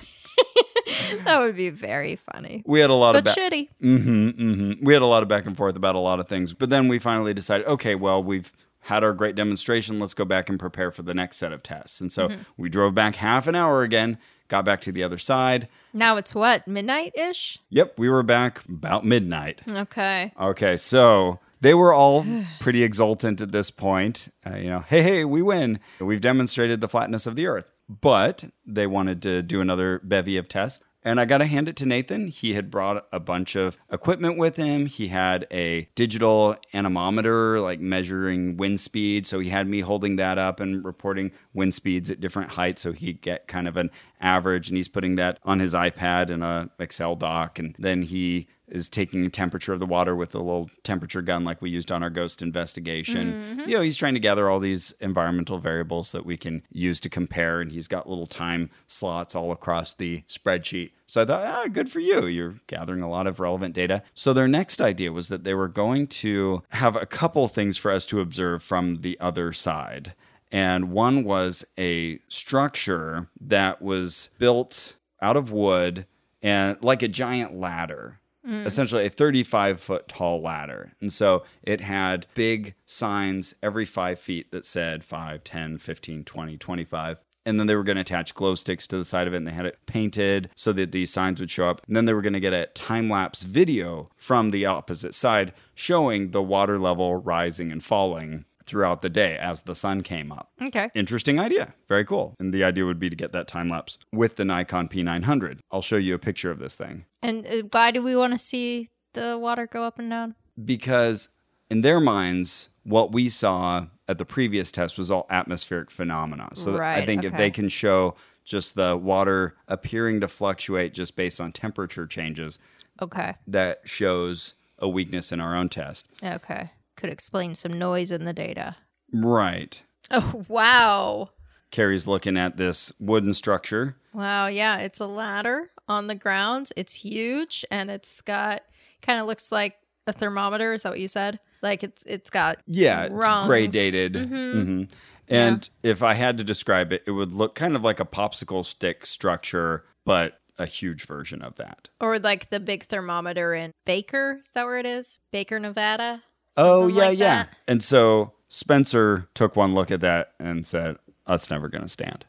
that 1.24 1.38
would 1.40 1.56
be 1.56 1.70
very 1.70 2.16
funny. 2.16 2.62
We 2.66 2.80
had 2.80 2.90
a 2.90 2.94
lot 2.94 3.12
But 3.12 3.28
of 3.28 3.34
ba- 3.34 3.40
shitty. 3.40 3.68
hmm 3.80 4.28
mm-hmm. 4.30 4.84
We 4.84 4.92
had 4.94 5.02
a 5.02 5.06
lot 5.06 5.22
of 5.22 5.28
back 5.28 5.46
and 5.46 5.56
forth 5.56 5.76
about 5.76 5.94
a 5.94 5.98
lot 5.98 6.18
of 6.20 6.28
things, 6.28 6.52
but 6.54 6.70
then 6.70 6.88
we 6.88 6.98
finally 6.98 7.34
decided, 7.34 7.66
okay, 7.66 7.94
well, 7.94 8.22
we've 8.22 8.52
had 8.85 9.03
our 9.05 9.12
great 9.12 9.35
demonstration. 9.35 9.99
Let's 9.99 10.14
go 10.14 10.25
back 10.25 10.49
and 10.49 10.59
prepare 10.59 10.90
for 10.90 11.03
the 11.03 11.14
next 11.14 11.37
set 11.38 11.53
of 11.53 11.62
tests. 11.62 12.01
And 12.01 12.12
so 12.12 12.29
Mm-hmm. 12.29 12.42
we 12.57 12.68
drove 12.68 12.94
back 12.94 13.16
half 13.16 13.47
an 13.47 13.55
hour 13.55 13.83
again, 13.83 14.18
got 14.49 14.64
back 14.64 14.81
to 14.83 14.92
the 14.92 15.03
other 15.03 15.18
side. 15.18 15.68
Now 15.92 16.16
it's 16.16 16.35
what, 16.35 16.66
midnight 16.68 17.12
ish? 17.16 17.59
Yep, 17.70 17.99
we 17.99 18.09
were 18.09 18.23
back 18.23 18.64
about 18.68 19.05
midnight. 19.05 19.62
Okay. 19.68 20.33
Okay, 20.40 20.77
so 20.77 21.38
they 21.61 21.75
were 21.75 21.92
all 21.94 22.27
pretty 22.61 22.83
exultant 22.83 23.40
at 23.40 23.53
this 23.53 23.70
point. 23.70 24.29
Uh, 24.47 24.57
you 24.57 24.68
know, 24.70 24.81
hey, 24.88 25.03
hey, 25.03 25.25
we 25.25 25.42
win. 25.42 25.81
We've 26.01 26.20
demonstrated 26.20 26.81
the 26.81 26.88
flatness 26.88 27.27
of 27.27 27.37
the 27.37 27.47
Earth. 27.47 27.66
But 27.88 28.44
they 28.66 28.87
wanted 28.87 29.20
to 29.23 29.42
do 29.42 29.61
another 29.61 30.01
bevy 30.03 30.38
of 30.38 30.49
tests. 30.49 30.81
And 31.05 31.21
I 31.21 31.27
got 31.27 31.38
to 31.38 31.47
hand 31.47 31.69
it 31.69 31.77
to 31.77 31.87
Nathan. 31.87 32.29
He 32.29 32.55
had 32.55 32.71
brought 32.71 33.07
a 33.12 33.21
bunch 33.21 33.57
of 33.57 33.77
equipment 33.93 34.38
with 34.38 34.57
him. 34.57 34.87
He 34.87 35.09
had 35.09 35.47
a 35.51 35.88
digital 35.95 36.57
anemometer, 36.73 37.61
like 37.61 37.79
measuring 37.79 38.57
wind 38.57 38.81
speed. 38.81 39.27
So 39.27 39.38
he 39.38 39.51
had 39.51 39.69
me 39.69 39.81
holding 39.81 40.17
that 40.17 40.38
up 40.38 40.61
and 40.61 40.83
reporting 40.83 41.33
wind 41.53 41.75
speeds 41.75 42.11
at 42.11 42.21
different 42.21 42.53
heights 42.53 42.81
so 42.83 42.93
he'd 42.93 43.21
get 43.21 43.47
kind 43.47 43.69
of 43.69 43.77
an 43.77 43.90
average. 44.21 44.69
And 44.69 44.79
he's 44.79 44.88
putting 44.88 45.17
that 45.17 45.38
on 45.43 45.61
his 45.61 45.75
iPad 45.75 46.31
in 46.31 46.43
a 46.43 46.71
Excel 46.79 47.17
doc. 47.17 47.59
And 47.59 47.77
then 47.79 48.03
he 48.03 48.49
is 48.74 48.88
taking 48.88 49.24
a 49.24 49.30
temperature 49.30 49.72
of 49.72 49.78
the 49.78 49.87
water 49.87 50.16
with 50.16 50.34
a 50.34 50.38
little 50.38 50.68
temperature 50.82 51.22
gun 51.22 51.44
like 51.44 51.62
we 51.62 51.70
used 51.70 51.92
on 51.92 52.02
our 52.02 52.10
ghost 52.10 52.42
investigation. 52.42 53.62
You 53.68 53.76
know, 53.76 53.82
he's 53.82 53.96
trying 53.96 54.14
to 54.14 54.20
gather 54.20 54.50
all 54.50 54.58
these 54.58 54.92
environmental 55.00 55.58
variables 55.58 56.10
that 56.10 56.26
we 56.26 56.37
can 56.37 56.62
use 56.72 56.98
to 57.00 57.08
compare, 57.08 57.60
and 57.60 57.70
he's 57.70 57.87
got 57.87 58.08
little 58.08 58.26
time 58.26 58.70
slots 58.88 59.37
all 59.37 59.52
across 59.52 59.94
the 59.94 60.22
spreadsheet. 60.28 60.90
So 61.06 61.22
I 61.22 61.24
thought, 61.24 61.46
ah, 61.46 61.68
good 61.68 61.88
for 61.88 62.00
you. 62.00 62.26
You're 62.26 62.56
gathering 62.66 63.00
a 63.00 63.08
lot 63.08 63.28
of 63.28 63.38
relevant 63.38 63.74
data. 63.74 64.02
So 64.12 64.32
their 64.32 64.48
next 64.48 64.80
idea 64.80 65.12
was 65.12 65.28
that 65.28 65.44
they 65.44 65.54
were 65.54 65.68
going 65.68 66.08
to 66.08 66.64
have 66.72 66.96
a 66.96 67.06
couple 67.06 67.46
things 67.46 67.78
for 67.78 67.92
us 67.92 68.04
to 68.06 68.20
observe 68.20 68.62
from 68.62 69.02
the 69.02 69.16
other 69.20 69.52
side. 69.52 70.14
And 70.50 70.90
one 70.90 71.22
was 71.22 71.64
a 71.78 72.18
structure 72.28 73.28
that 73.40 73.80
was 73.80 74.30
built 74.38 74.96
out 75.22 75.37
of 75.37 75.52
wood 75.52 76.06
and 76.42 76.76
like 76.82 77.02
a 77.02 77.08
giant 77.08 77.54
ladder 77.54 78.18
Mm. 78.46 78.66
essentially 78.66 79.07
a 79.07 79.11
35 79.11 79.80
foot 79.80 80.07
tall 80.07 80.42
ladder. 80.42 80.92
And 81.00 81.11
so 81.11 81.44
it 81.62 81.80
had 81.80 82.26
big 82.35 82.74
signs 82.85 83.54
every 83.62 83.87
five 83.87 84.18
feet 84.18 84.52
that 84.52 84.66
said 84.66 85.02
5, 85.02 85.42
10, 85.42 85.78
15, 85.78 86.24
20, 86.24 86.59
25. 86.59 87.18
And 87.46 87.59
then 87.59 87.66
they 87.66 87.74
were 87.74 87.83
going 87.83 87.96
to 87.96 88.02
attach 88.02 88.35
glow 88.35 88.54
sticks 88.54 88.87
to 88.88 88.98
the 88.98 89.04
side 89.04 89.26
of 89.26 89.33
it 89.35 89.38
and 89.38 89.46
they 89.46 89.52
had 89.52 89.66
it 89.66 89.78
painted 89.87 90.50
so 90.54 90.72
that 90.72 90.92
these 90.92 91.11
signs 91.11 91.40
would 91.40 91.50
show 91.50 91.68
up. 91.68 91.87
And 91.87 91.96
then 91.96 92.04
they 92.04 92.12
were 92.12 92.22
going 92.22 92.35
to 92.35 92.40
get 92.40 92.52
a 92.52 92.66
time 92.66 93.09
lapse 93.09 93.44
video 93.44 94.11
from 94.16 94.50
the 94.50 94.66
opposite 94.66 95.14
side 95.14 95.54
showing 95.74 96.30
the 96.33 96.42
water 96.42 96.78
level 96.78 97.16
rising 97.16 97.72
and 97.72 97.83
falling 97.83 98.44
throughout 98.66 99.03
the 99.03 99.09
day 99.11 99.37
as 99.37 99.62
the 99.62 99.74
sun 99.74 100.03
came 100.03 100.33
up. 100.33 100.50
Okay. 100.62 100.88
Interesting 100.94 101.38
idea. 101.38 101.74
Very 101.88 102.05
cool. 102.05 102.35
And 102.40 102.53
the 102.53 102.64
idea 102.64 102.85
would 102.87 102.98
be 102.98 103.11
to 103.11 103.16
get 103.16 103.33
that 103.33 103.46
time 103.48 103.68
lapse 103.68 103.98
with 104.12 104.37
the 104.37 104.44
Nikon 104.44 104.88
P900. 104.88 105.59
I'll 105.70 105.83
show 105.83 105.96
you 105.96 106.14
a 106.14 106.18
picture 106.18 106.50
of 106.50 106.59
this 106.59 106.74
thing. 106.74 107.05
And 107.22 107.46
uh, 107.46 107.62
why 107.70 107.90
do 107.90 108.03
we 108.03 108.16
want 108.16 108.33
to 108.33 108.38
see 108.38 108.88
the 109.12 109.38
water 109.38 109.66
go 109.66 109.83
up 109.85 109.98
and 109.98 110.11
down? 110.11 110.35
because 110.64 111.29
in 111.70 111.81
their 111.81 111.98
minds, 111.98 112.68
what 112.85 113.11
we 113.12 113.29
saw 113.29 113.87
at 114.09 114.18
the 114.18 114.24
previous 114.24 114.70
test 114.70 114.98
was 114.98 115.11
all 115.11 115.27
atmospheric 115.31 115.90
phenomena. 115.90 116.48
So 116.55 116.74
I 116.74 116.79
Right, 116.79 117.07
think 117.07 117.24
if 117.24 117.37
they 117.37 117.50
can 117.50 117.68
show 117.68 118.14
just 118.44 118.74
the 118.77 118.96
water 118.96 119.57
appearing 119.66 120.20
to 120.20 120.29
fluctuate 120.29 120.92
just 120.94 121.16
based 121.16 121.40
on 121.40 121.50
temperature 121.53 122.07
changes, 122.07 122.59
Okay. 123.03 123.35
that 123.48 123.81
shows 123.85 124.55
a 124.79 124.88
weakness 124.88 125.33
in 125.33 125.40
our 125.40 125.57
own 125.57 125.68
test. 125.70 126.07
Okay. 126.22 126.70
Could 127.05 127.12
explain 127.12 127.55
some 127.55 127.79
noise 127.79 128.11
in 128.11 128.25
the 128.25 128.33
data. 128.33 128.77
Right. 129.12 129.83
Oh, 130.11 130.45
wow. 130.49 131.29
Carrie's 131.71 132.07
looking 132.07 132.37
at 132.38 132.57
this 132.57 132.93
wooden 132.99 133.33
structure. 133.35 133.97
Wow. 134.14 134.47
Yeah. 134.47 134.79
It's 134.79 135.01
a 135.01 135.07
ladder 135.07 135.71
on 135.88 136.07
the 136.07 136.14
ground. 136.14 136.71
It's 136.77 136.95
huge 136.95 137.62
and 137.71 137.90
it's 137.90 138.21
got 138.23 138.62
kind 139.03 139.19
of 139.21 139.27
looks 139.27 139.51
like 139.53 139.77
a 140.07 140.12
thermometer. 140.14 140.73
Is 140.75 140.83
that 140.83 140.90
what 140.90 141.01
you 141.01 141.09
said? 141.09 141.40
Like 141.62 141.83
it's 141.83 142.03
it's 142.07 142.29
got 142.31 142.59
Yeah, 142.67 143.05
it's 143.05 143.14
rungs. 143.14 143.49
gradated. 143.51 144.12
Mhm. 144.14 144.90
And 145.29 145.69
if 145.83 146.03
I 146.03 146.14
had 146.14 146.37
to 146.38 146.45
describe 146.45 146.93
it, 146.93 147.03
it 147.07 147.11
would 147.12 147.33
look 147.33 147.55
kind 147.55 147.75
of 147.77 147.83
like 147.83 147.99
a 148.01 148.05
popsicle 148.07 148.64
stick 148.64 149.05
structure, 149.07 149.85
but 150.07 150.38
a 150.59 150.67
huge 150.67 151.07
version 151.07 151.40
of 151.43 151.57
that. 151.57 151.88
or 152.01 152.19
like 152.19 152.51
the 152.51 152.61
big 152.61 152.87
thermometer 152.88 153.53
in 153.55 153.73
Baker. 153.87 154.38
Is 154.43 154.51
that 154.51 154.64
where 154.67 154.77
it 154.79 154.87
is? 154.87 155.21
Baker, 155.33 155.59
Nevada. 155.59 156.23
Oh, 156.57 156.87
yeah, 156.87 156.95
like 156.97 157.19
yeah. 157.19 157.35
that? 157.45 157.49
And 157.67 157.83
so 157.83 158.33
Spencer 158.49 159.29
took 159.35 159.57
one 159.57 159.75
look 159.75 159.90
at 159.90 160.01
that 160.03 160.33
and 160.38 160.67
said, 160.67 160.97
That's 161.27 161.51
never 161.51 161.69
going 161.69 161.83
to 161.83 161.88
stand. 161.88 162.25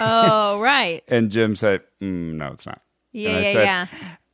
Oh, 0.00 0.60
right. 0.62 1.02
And 1.08 1.30
Jim 1.30 1.56
said, 1.56 1.82
mm, 2.00 2.34
No, 2.34 2.48
it's 2.52 2.66
not. 2.66 2.82
Yeah, 3.12 3.30
And 3.30 3.38
I 3.38 3.42
yeah, 3.42 3.52
said, 3.52 3.64
yeah. 3.64 3.86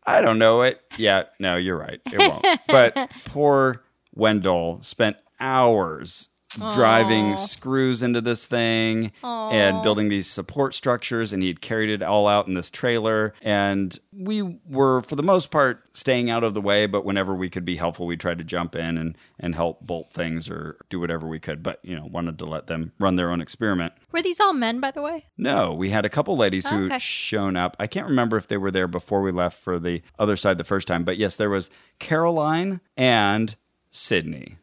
I 0.07 0.21
don't 0.21 0.39
know 0.39 0.63
it. 0.63 0.81
Yeah, 0.99 1.25
no, 1.39 1.57
you're 1.57 1.79
right. 1.79 2.01
It 2.07 2.19
won't. 2.19 2.47
but 2.69 3.11
poor 3.25 3.83
Wendell 4.15 4.83
spent 4.83 5.17
hours 5.41 6.29
driving 6.75 7.33
Aw. 7.33 7.37
screws 7.37 8.03
into 8.03 8.21
this 8.21 8.47
thing 8.47 9.13
and 9.23 9.83
building 9.83 10.09
these 10.09 10.27
support 10.27 10.75
structures 10.75 11.33
and 11.33 11.43
he'd 11.43 11.61
carried 11.61 11.91
it 11.91 12.03
all 12.03 12.27
out 12.27 12.47
in 12.47 12.55
this 12.55 12.71
trailer 12.71 13.35
and 13.43 13.99
we 14.13 14.61
were 14.69 15.03
for 15.03 15.17
the 15.17 15.23
most 15.23 15.51
part 15.51 15.83
staying 15.95 16.31
out 16.31 16.45
of 16.45 16.55
the 16.55 16.61
way 16.61 16.87
but 16.87 17.05
whenever 17.05 17.35
we 17.35 17.51
could 17.51 17.65
be 17.65 17.77
helpful 17.77 18.07
we 18.07 18.17
tried 18.17 18.39
to 18.39 18.45
jump 18.45 18.75
in 18.75 18.97
and 18.97 19.17
and 19.39 19.55
help 19.55 19.81
bolt 19.81 20.13
things 20.13 20.49
or 20.49 20.77
do 20.89 20.99
whatever 21.01 21.27
we 21.27 21.39
could 21.41 21.63
but 21.63 21.79
you 21.83 21.95
know 21.97 22.07
wanted 22.07 22.39
to 22.39 22.45
let 22.45 22.67
them 22.67 22.93
run 22.99 23.17
their 23.17 23.31
own 23.31 23.41
experiment 23.41 23.93
Were 24.13 24.23
these 24.23 24.41
all 24.41 24.53
men, 24.53 24.81
by 24.81 24.91
the 24.91 25.03
way? 25.03 25.27
no, 25.37 25.73
we 25.75 25.91
had 25.91 26.05
a 26.05 26.09
couple 26.09 26.37
ladies 26.37 26.69
who 26.69 26.85
Okay. 26.87 26.99
shown 26.99 27.57
up. 27.57 27.77
I 27.81 27.87
can't 27.87 28.07
remember 28.09 28.37
if 28.37 28.47
they 28.49 28.57
were 28.57 28.71
there 28.71 28.89
before 28.89 29.23
we 29.23 29.33
left 29.33 29.59
for 29.61 29.79
the 29.79 30.03
other 30.19 30.37
side 30.37 30.59
the 30.59 30.65
first 30.65 30.87
time, 30.89 31.05
but 31.05 31.17
yes, 31.17 31.37
there 31.37 31.51
was 31.51 31.71
Caroline 31.99 32.81
and 32.97 33.57
Sydney. 33.91 34.57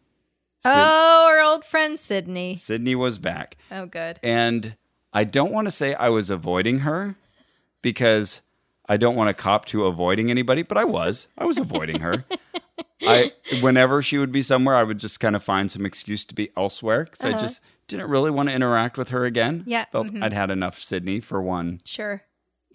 Sid- 0.64 0.72
Oh, 0.76 1.28
our 1.30 1.42
old 1.42 1.66
friend 1.66 2.00
Sydney. 2.00 2.56
Sydney 2.56 2.96
was 2.96 3.18
back. 3.18 3.58
Oh, 3.72 3.86
good. 3.86 4.20
And 4.24 4.76
I 5.14 5.24
don't 5.24 5.52
want 5.52 5.68
to 5.68 5.72
say 5.72 5.94
I 5.96 6.10
was 6.10 6.30
avoiding 6.30 6.80
her 6.80 7.16
because 7.82 8.42
I 8.88 8.98
don't 8.98 9.16
want 9.16 9.30
to 9.30 9.34
cop 9.34 9.66
to 9.66 9.86
avoiding 9.86 10.30
anybody, 10.30 10.64
but 10.64 10.78
I 10.78 10.84
was. 10.84 11.28
I 11.38 11.46
was 11.46 11.58
avoiding 11.58 12.02
her. 12.02 12.26
I 13.04 13.32
whenever 13.62 14.02
she 14.04 14.18
would 14.20 14.32
be 14.32 14.44
somewhere, 14.44 14.76
I 14.76 14.84
would 14.84 15.00
just 15.00 15.20
kind 15.20 15.36
of 15.36 15.44
find 15.44 15.72
some 15.72 15.86
excuse 15.86 16.24
to 16.26 16.36
be 16.36 16.52
elsewhere 16.56 17.06
because 17.06 17.26
I 17.26 17.32
just 17.40 17.60
didn't 17.88 18.10
really 18.10 18.30
want 18.30 18.50
to 18.50 18.56
interact 18.56 18.98
with 18.98 19.10
her 19.10 19.26
again. 19.26 19.56
Uh-huh. 19.62 19.64
Yeah, 19.68 19.86
felt 19.92 20.08
mhm. 20.08 20.22
I'd 20.24 20.34
had 20.34 20.52
enough 20.52 20.78
Sydney 20.80 21.20
for 21.20 21.42
one 21.42 21.82
Sure. 21.84 22.22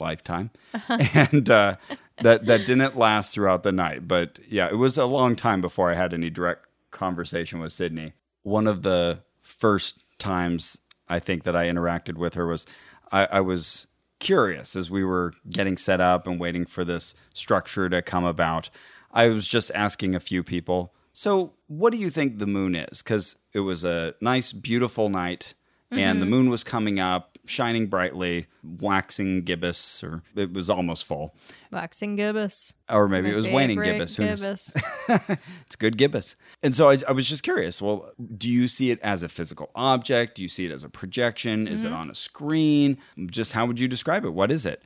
lifetime, 0.00 0.50
and 0.88 1.48
uh, 1.48 1.76
that 2.22 2.46
that 2.46 2.66
didn't 2.66 2.96
last 2.96 3.34
throughout 3.34 3.62
the 3.62 3.70
night. 3.72 4.08
But 4.08 4.40
yeah, 4.48 4.66
it 4.68 4.74
was 4.76 4.98
a 4.98 5.06
long 5.06 5.36
time 5.36 5.60
before 5.60 5.92
I 5.92 5.94
had 5.94 6.12
any 6.12 6.28
direct 6.28 6.65
conversation 6.96 7.60
with 7.60 7.72
Sydney. 7.72 8.14
One 8.42 8.66
of 8.66 8.82
the 8.82 9.20
first 9.42 10.02
times 10.18 10.80
I 11.08 11.20
think 11.20 11.44
that 11.44 11.54
I 11.54 11.66
interacted 11.66 12.16
with 12.16 12.34
her 12.34 12.46
was 12.46 12.66
I, 13.12 13.26
I 13.26 13.40
was 13.40 13.86
curious 14.18 14.74
as 14.74 14.90
we 14.90 15.04
were 15.04 15.34
getting 15.48 15.76
set 15.76 16.00
up 16.00 16.26
and 16.26 16.40
waiting 16.40 16.66
for 16.66 16.84
this 16.84 17.14
structure 17.32 17.88
to 17.88 18.02
come 18.02 18.24
about. 18.24 18.70
I 19.12 19.28
was 19.28 19.46
just 19.46 19.70
asking 19.74 20.14
a 20.14 20.20
few 20.20 20.42
people. 20.42 20.92
So, 21.12 21.54
what 21.66 21.92
do 21.92 21.98
you 21.98 22.10
think 22.10 22.38
the 22.38 22.46
moon 22.46 22.74
is? 22.74 23.02
Because 23.02 23.36
it 23.52 23.60
was 23.60 23.84
a 23.84 24.14
nice, 24.20 24.52
beautiful 24.52 25.08
night, 25.08 25.54
and 25.90 26.20
the 26.20 26.24
mm-hmm. 26.24 26.30
moon 26.30 26.50
was 26.50 26.64
coming 26.64 27.00
up, 27.00 27.35
shining 27.46 27.86
brightly, 27.86 28.46
waxing 28.62 29.42
gibbous, 29.42 30.02
or 30.04 30.22
it 30.34 30.52
was 30.52 30.68
almost 30.68 31.04
full, 31.04 31.34
Waxing 31.72 32.16
gibbous. 32.16 32.74
or 32.90 33.08
maybe 33.08 33.28
My 33.28 33.34
it 33.34 33.36
was 33.36 33.48
waning 33.48 33.80
gibbous. 33.80 34.16
Gibbous. 34.16 34.76
it's 35.66 35.76
good 35.76 35.96
gibbous. 35.96 36.36
And 36.62 36.74
so 36.74 36.90
I, 36.90 36.98
I 37.08 37.12
was 37.12 37.28
just 37.28 37.42
curious. 37.42 37.80
Well, 37.80 38.10
do 38.36 38.48
you 38.50 38.68
see 38.68 38.90
it 38.90 39.00
as 39.00 39.22
a 39.22 39.28
physical 39.28 39.70
object? 39.74 40.36
Do 40.36 40.42
you 40.42 40.48
see 40.48 40.66
it 40.66 40.72
as 40.72 40.84
a 40.84 40.88
projection? 40.88 41.66
Is 41.66 41.84
it 41.84 41.88
Mm-hmm. 41.88 41.96
on 41.96 42.10
a 42.10 42.14
screen? 42.14 42.98
Just 43.26 43.52
how 43.52 43.66
would 43.66 43.78
you 43.80 43.88
describe 43.88 44.24
it? 44.24 44.30
What 44.34 44.50
is 44.50 44.66
it? 44.66 44.82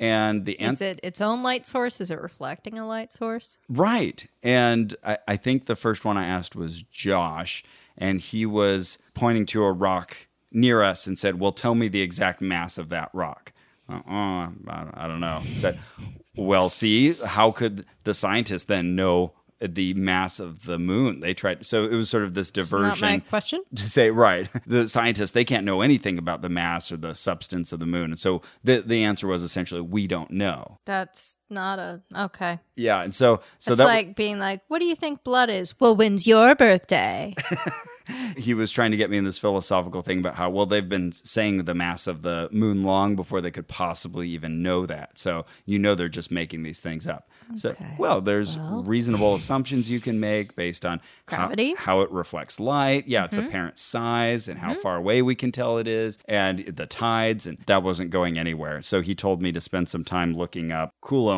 And 0.00 0.44
the 0.44 0.60
Is 0.60 0.80
it 0.80 0.98
its 1.04 1.20
own 1.20 1.42
light 1.44 1.66
source? 1.66 2.00
Is 2.00 2.10
it 2.10 2.20
reflecting 2.20 2.78
a 2.78 2.86
light 2.86 3.12
source? 3.12 3.58
right? 3.68 4.26
And 4.42 4.94
I, 5.04 5.18
I 5.28 5.36
think 5.36 5.66
the 5.66 5.76
first 5.76 6.04
one 6.04 6.16
I 6.16 6.26
asked 6.26 6.56
was 6.56 6.82
Josh, 6.82 7.62
and 7.96 8.20
he 8.20 8.44
was 8.44 8.98
pointing 9.14 9.46
to 9.46 9.62
a 9.62 9.72
rock 9.72 10.26
near 10.54 10.82
us 10.82 11.06
and 11.06 11.18
said, 11.18 11.38
"Well, 11.40 11.52
tell 11.52 11.74
me 11.74 11.88
the 11.88 12.00
exact 12.00 12.40
mass 12.40 12.78
of 12.78 12.88
that 12.90 13.10
rock." 13.12 13.52
Uh, 13.88 14.00
uh 14.06 14.48
I, 14.68 15.06
don't 15.06 15.20
know. 15.20 15.42
Said, 15.56 15.78
"Well, 16.36 16.70
see, 16.70 17.12
how 17.12 17.50
could 17.50 17.84
the 18.04 18.14
scientists 18.14 18.64
then 18.64 18.94
know 18.96 19.32
the 19.60 19.94
mass 19.94 20.40
of 20.40 20.64
the 20.64 20.78
moon?" 20.78 21.20
They 21.20 21.34
tried, 21.34 21.66
so 21.66 21.84
it 21.84 21.94
was 21.94 22.08
sort 22.08 22.24
of 22.24 22.34
this 22.34 22.50
It's 22.50 22.72
not 22.72 22.80
my 22.80 22.88
diversion 22.90 23.20
question. 23.22 23.62
to 23.74 23.88
say 23.88 24.10
right 24.10 24.48
the 24.66 24.88
scientists 24.88 25.32
they 25.32 25.44
can't 25.44 25.64
know 25.64 25.80
anything 25.82 26.18
about 26.18 26.42
the 26.42 26.48
mass 26.48 26.90
or 26.90 26.96
the 26.96 27.14
substance 27.14 27.72
of 27.72 27.80
the 27.80 27.86
moon 27.86 28.10
and 28.10 28.18
so 28.18 28.42
the 28.62 28.80
the 28.80 29.04
answer 29.04 29.26
was 29.26 29.42
essentially 29.42 29.80
we 29.80 30.06
don't 30.06 30.30
know 30.30 30.78
That's 30.84 31.38
not 31.54 31.78
a 31.78 32.02
okay. 32.16 32.58
yeah 32.76 33.02
and 33.02 33.14
so 33.14 33.40
so 33.58 33.72
it's 33.72 33.78
that 33.78 33.84
like 33.86 34.16
being 34.16 34.38
like, 34.38 34.60
"What 34.68 34.80
do 34.80 34.84
you 34.84 34.94
think 34.96 35.24
blood 35.24 35.48
is?" 35.50 35.78
Well, 35.80 35.96
when's 35.96 36.26
your 36.26 36.54
birthday? 36.54 37.34
he 38.36 38.52
was 38.52 38.70
trying 38.70 38.90
to 38.90 38.96
get 38.98 39.08
me 39.08 39.16
in 39.16 39.24
this 39.24 39.38
philosophical 39.38 40.02
thing 40.02 40.18
about 40.18 40.34
how 40.34 40.50
well 40.50 40.66
they've 40.66 40.88
been 40.88 41.10
saying 41.12 41.64
the 41.64 41.74
mass 41.74 42.06
of 42.06 42.20
the 42.20 42.48
moon 42.52 42.82
long 42.82 43.16
before 43.16 43.40
they 43.40 43.50
could 43.50 43.66
possibly 43.66 44.28
even 44.28 44.62
know 44.62 44.84
that 44.84 45.18
so 45.18 45.46
you 45.64 45.78
know 45.78 45.94
they're 45.94 46.08
just 46.08 46.30
making 46.30 46.62
these 46.64 46.80
things 46.80 47.06
up 47.06 47.30
so 47.56 47.70
Okay. 47.70 47.94
well 47.98 48.20
there's 48.20 48.58
reasonable 48.58 49.34
assumptions 49.34 49.88
you 49.90 50.00
can 50.00 50.20
make 50.20 50.54
based 50.54 50.84
on 50.84 51.00
how- 51.28 51.36
Gravity. 51.46 51.72
Mm-hmm. 51.72 51.82
how, 51.82 52.00
it 52.02 52.10
reflects 52.10 52.60
light 52.60 53.08
yeah 53.08 53.24
its 53.24 53.38
apparent 53.38 53.78
size 53.78 54.48
and 54.48 54.58
how 54.58 54.74
far 54.74 54.96
away 54.96 55.22
we 55.22 55.34
can 55.34 55.50
tell 55.50 55.78
it 55.78 55.88
is 55.88 56.18
and 56.28 56.58
the 56.66 56.86
tides 56.86 57.46
and 57.46 57.56
that 57.66 57.82
wasn't 57.82 58.10
going 58.10 58.38
anywhere 58.38 58.82
so 58.82 59.00
he 59.00 59.14
told 59.14 59.40
me 59.40 59.50
to 59.52 59.62
spend 59.62 59.88
some 59.88 60.04
time 60.04 60.34
looking 60.34 60.72
up 60.72 60.90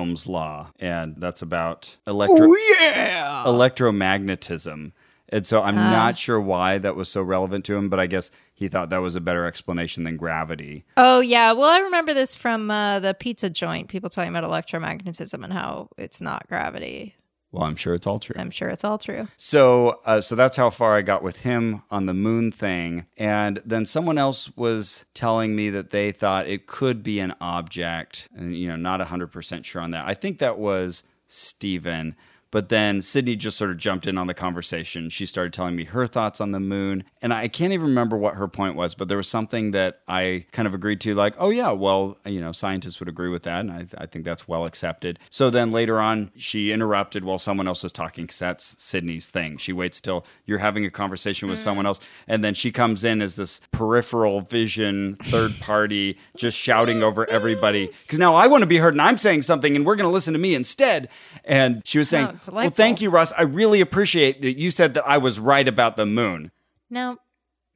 coulomb's 0.06 0.26
law 0.26 0.70
and 0.78 1.16
that's 1.18 1.42
about 1.42 1.96
electro 2.06 2.48
yeah. 2.80 3.42
electromagnetism. 3.46 4.92
And 5.28 5.44
so 5.44 5.60
I'm 5.60 5.74
not 5.74 6.16
sure 6.16 6.40
why 6.40 6.78
that 6.78 6.94
was 6.94 7.08
so 7.08 7.20
relevant 7.20 7.64
to 7.64 7.74
him, 7.74 7.88
but 7.88 7.98
I 7.98 8.06
guess 8.06 8.30
he 8.54 8.68
thought 8.68 8.90
that 8.90 8.98
was 8.98 9.16
a 9.16 9.20
better 9.20 9.44
explanation 9.44 10.04
than 10.04 10.16
gravity. 10.16 10.84
Oh 10.96 11.18
yeah. 11.18 11.50
Well, 11.50 11.68
I 11.68 11.80
remember 11.80 12.14
this 12.14 12.36
from 12.36 12.70
uh, 12.70 13.00
the 13.00 13.12
pizza 13.12 13.50
joint. 13.50 13.88
People 13.88 14.08
talking 14.08 14.34
about 14.34 14.44
electromagnetism 14.44 15.42
and 15.42 15.52
how 15.52 15.88
it's 15.98 16.20
not 16.20 16.46
gravity. 16.46 17.16
Well, 17.52 17.64
I'm 17.64 17.76
sure 17.76 17.94
it's 17.94 18.06
all 18.06 18.18
true. 18.18 18.34
I'm 18.38 18.50
sure 18.50 18.68
it's 18.68 18.84
all 18.84 18.98
true. 18.98 19.28
So, 19.36 20.00
uh, 20.04 20.20
so 20.20 20.34
that's 20.34 20.56
how 20.56 20.68
far 20.70 20.96
I 20.96 21.02
got 21.02 21.22
with 21.22 21.38
him 21.38 21.82
on 21.90 22.06
the 22.06 22.12
moon 22.14 22.52
thing. 22.52 23.06
And 23.16 23.60
then 23.64 23.86
someone 23.86 24.18
else 24.18 24.54
was 24.56 25.04
telling 25.14 25.56
me 25.56 25.70
that 25.70 25.90
they 25.90 26.12
thought 26.12 26.48
it 26.48 26.66
could 26.66 27.02
be 27.02 27.18
an 27.20 27.34
object, 27.40 28.28
and 28.36 28.54
you 28.54 28.68
know, 28.68 28.76
not 28.76 29.00
100% 29.00 29.64
sure 29.64 29.80
on 29.80 29.92
that. 29.92 30.06
I 30.06 30.14
think 30.14 30.38
that 30.38 30.58
was 30.58 31.02
Steven. 31.28 32.16
But 32.56 32.70
then 32.70 33.02
Sydney 33.02 33.36
just 33.36 33.58
sort 33.58 33.70
of 33.70 33.76
jumped 33.76 34.06
in 34.06 34.16
on 34.16 34.28
the 34.28 34.32
conversation. 34.32 35.10
She 35.10 35.26
started 35.26 35.52
telling 35.52 35.76
me 35.76 35.84
her 35.84 36.06
thoughts 36.06 36.40
on 36.40 36.52
the 36.52 36.58
moon. 36.58 37.04
And 37.20 37.34
I 37.34 37.48
can't 37.48 37.74
even 37.74 37.88
remember 37.88 38.16
what 38.16 38.36
her 38.36 38.48
point 38.48 38.76
was, 38.76 38.94
but 38.94 39.08
there 39.08 39.18
was 39.18 39.28
something 39.28 39.72
that 39.72 40.00
I 40.08 40.46
kind 40.52 40.66
of 40.66 40.72
agreed 40.72 41.02
to, 41.02 41.14
like, 41.14 41.34
oh, 41.36 41.50
yeah, 41.50 41.72
well, 41.72 42.16
you 42.24 42.40
know, 42.40 42.52
scientists 42.52 42.98
would 42.98 43.10
agree 43.10 43.28
with 43.28 43.42
that. 43.42 43.60
And 43.60 43.70
I, 43.70 43.86
I 43.98 44.06
think 44.06 44.24
that's 44.24 44.48
well 44.48 44.64
accepted. 44.64 45.18
So 45.28 45.50
then 45.50 45.70
later 45.70 46.00
on, 46.00 46.30
she 46.34 46.72
interrupted 46.72 47.24
while 47.24 47.36
someone 47.36 47.68
else 47.68 47.82
was 47.82 47.92
talking 47.92 48.24
because 48.24 48.38
that's 48.38 48.74
Sydney's 48.82 49.26
thing. 49.26 49.58
She 49.58 49.74
waits 49.74 50.00
till 50.00 50.24
you're 50.46 50.56
having 50.56 50.86
a 50.86 50.90
conversation 50.90 51.50
with 51.50 51.58
someone 51.58 51.84
mm. 51.84 51.88
else. 51.88 52.00
And 52.26 52.42
then 52.42 52.54
she 52.54 52.72
comes 52.72 53.04
in 53.04 53.20
as 53.20 53.34
this 53.34 53.60
peripheral 53.70 54.40
vision, 54.40 55.16
third 55.24 55.60
party, 55.60 56.16
just 56.38 56.56
shouting 56.56 57.02
over 57.02 57.28
everybody. 57.28 57.90
Because 58.00 58.18
now 58.18 58.34
I 58.34 58.46
want 58.46 58.62
to 58.62 58.66
be 58.66 58.78
heard 58.78 58.94
and 58.94 59.02
I'm 59.02 59.18
saying 59.18 59.42
something 59.42 59.76
and 59.76 59.84
we're 59.84 59.96
going 59.96 60.08
to 60.08 60.14
listen 60.14 60.32
to 60.32 60.38
me 60.38 60.54
instead. 60.54 61.10
And 61.44 61.82
she 61.84 61.98
was 61.98 62.08
saying, 62.08 62.28
Oh, 62.28 62.45
well, 62.48 62.70
thank 62.70 63.00
you, 63.00 63.10
Russ. 63.10 63.32
I 63.36 63.42
really 63.42 63.80
appreciate 63.80 64.42
that 64.42 64.58
you 64.58 64.70
said 64.70 64.94
that 64.94 65.06
I 65.06 65.18
was 65.18 65.38
right 65.40 65.66
about 65.66 65.96
the 65.96 66.06
moon. 66.06 66.50
No. 66.90 67.18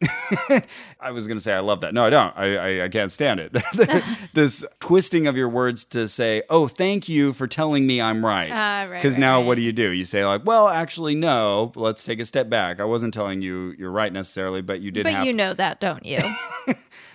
I 1.01 1.11
was 1.11 1.27
going 1.27 1.37
to 1.37 1.43
say 1.43 1.53
I 1.53 1.61
love 1.61 1.83
that. 1.83 1.93
No, 1.93 2.05
I 2.05 2.11
don't. 2.11 2.33
I, 2.37 2.57
I, 2.57 2.85
I 2.85 2.89
can't 2.89 3.13
stand 3.13 3.39
it. 3.41 3.53
this 4.33 4.65
twisting 4.81 5.27
of 5.27 5.37
your 5.37 5.49
words 5.51 5.85
to 5.87 6.09
say, 6.09 6.43
"Oh, 6.49 6.69
thank 6.69 7.07
you 7.09 7.35
for 7.35 7.47
telling 7.47 7.87
me 7.87 8.01
I'm 8.01 8.25
right." 8.25 8.51
Ah, 8.51 8.85
right, 8.89 8.95
Because 8.95 9.15
right, 9.15 9.21
now, 9.21 9.41
right. 9.41 9.47
what 9.47 9.57
do 9.57 9.61
you 9.63 9.73
do? 9.73 9.91
You 9.93 10.05
say 10.07 10.25
like, 10.25 10.47
"Well, 10.47 10.69
actually, 10.69 11.15
no. 11.15 11.73
Let's 11.77 12.03
take 12.03 12.19
a 12.19 12.25
step 12.25 12.49
back. 12.49 12.81
I 12.81 12.85
wasn't 12.85 13.13
telling 13.13 13.43
you 13.43 13.75
you're 13.79 13.91
right 13.91 14.11
necessarily, 14.13 14.63
but 14.63 14.81
you 14.81 14.91
did 14.91 15.05
But 15.05 15.13
have. 15.13 15.27
you 15.27 15.35
know 15.35 15.53
that, 15.53 15.81
don't 15.81 16.05
you? 16.07 16.19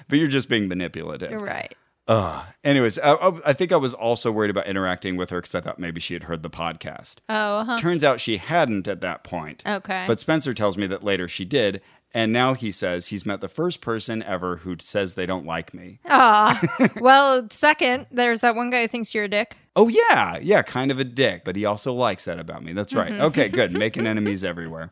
but 0.07 0.19
you're 0.19 0.27
just 0.27 0.47
being 0.47 0.67
manipulative." 0.67 1.31
You're 1.31 1.39
right. 1.39 1.75
Ugh. 2.07 2.45
Anyways, 2.63 2.99
I, 2.99 3.13
I- 3.45 3.53
think 3.53 3.71
I 3.71 3.77
was 3.77 3.93
also 3.93 4.31
worried 4.31 4.51
about 4.51 4.67
interacting 4.67 5.17
with 5.17 5.31
her 5.31 5.39
because 5.41 5.55
I 5.55 5.61
thought 5.61 5.79
maybe 5.79 5.99
she 5.99 6.13
had 6.13 6.23
heard 6.23 6.43
the 6.43 6.49
podcast. 6.49 7.15
Oh, 7.29 7.57
uh-huh. 7.59 7.77
Turns 7.77 8.03
out 8.03 8.19
she 8.19 8.37
hadn't 8.37 8.87
at 8.87 9.01
that 9.01 9.23
point. 9.23 9.63
Okay. 9.65 10.05
But 10.07 10.19
Spencer 10.19 10.53
tells 10.53 10.77
me 10.77 10.85
that 10.87 11.03
later 11.03 11.27
she 11.27 11.45
did. 11.45 11.81
And 12.13 12.31
now 12.31 12.53
he 12.53 12.71
says 12.71 13.07
he's 13.07 13.25
met 13.25 13.41
the 13.41 13.49
first 13.49 13.81
person 13.81 14.23
ever 14.23 14.57
who 14.57 14.77
says 14.79 15.15
they 15.15 15.25
don't 15.25 15.45
like 15.45 15.73
me. 15.73 15.99
Ah, 16.05 16.61
well, 17.01 17.45
second, 17.49 18.05
there's 18.09 18.39
that 18.39 18.55
one 18.55 18.69
guy 18.69 18.83
who 18.83 18.87
thinks 18.87 19.13
you're 19.13 19.25
a 19.25 19.27
dick. 19.29 19.57
Oh, 19.75 19.89
yeah. 19.89 20.37
Yeah, 20.37 20.61
kind 20.61 20.91
of 20.91 20.99
a 20.99 21.03
dick, 21.03 21.43
but 21.43 21.57
he 21.57 21.65
also 21.65 21.91
likes 21.91 22.23
that 22.25 22.39
about 22.39 22.63
me. 22.63 22.71
That's 22.71 22.93
right. 22.93 23.11
Mm-hmm. 23.11 23.21
Okay, 23.23 23.49
good. 23.49 23.73
Making 23.77 24.07
enemies 24.07 24.45
everywhere. 24.45 24.91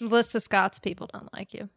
List 0.00 0.34
of 0.34 0.42
Scots 0.42 0.78
people 0.78 1.10
don't 1.12 1.30
like 1.34 1.52
you. 1.52 1.68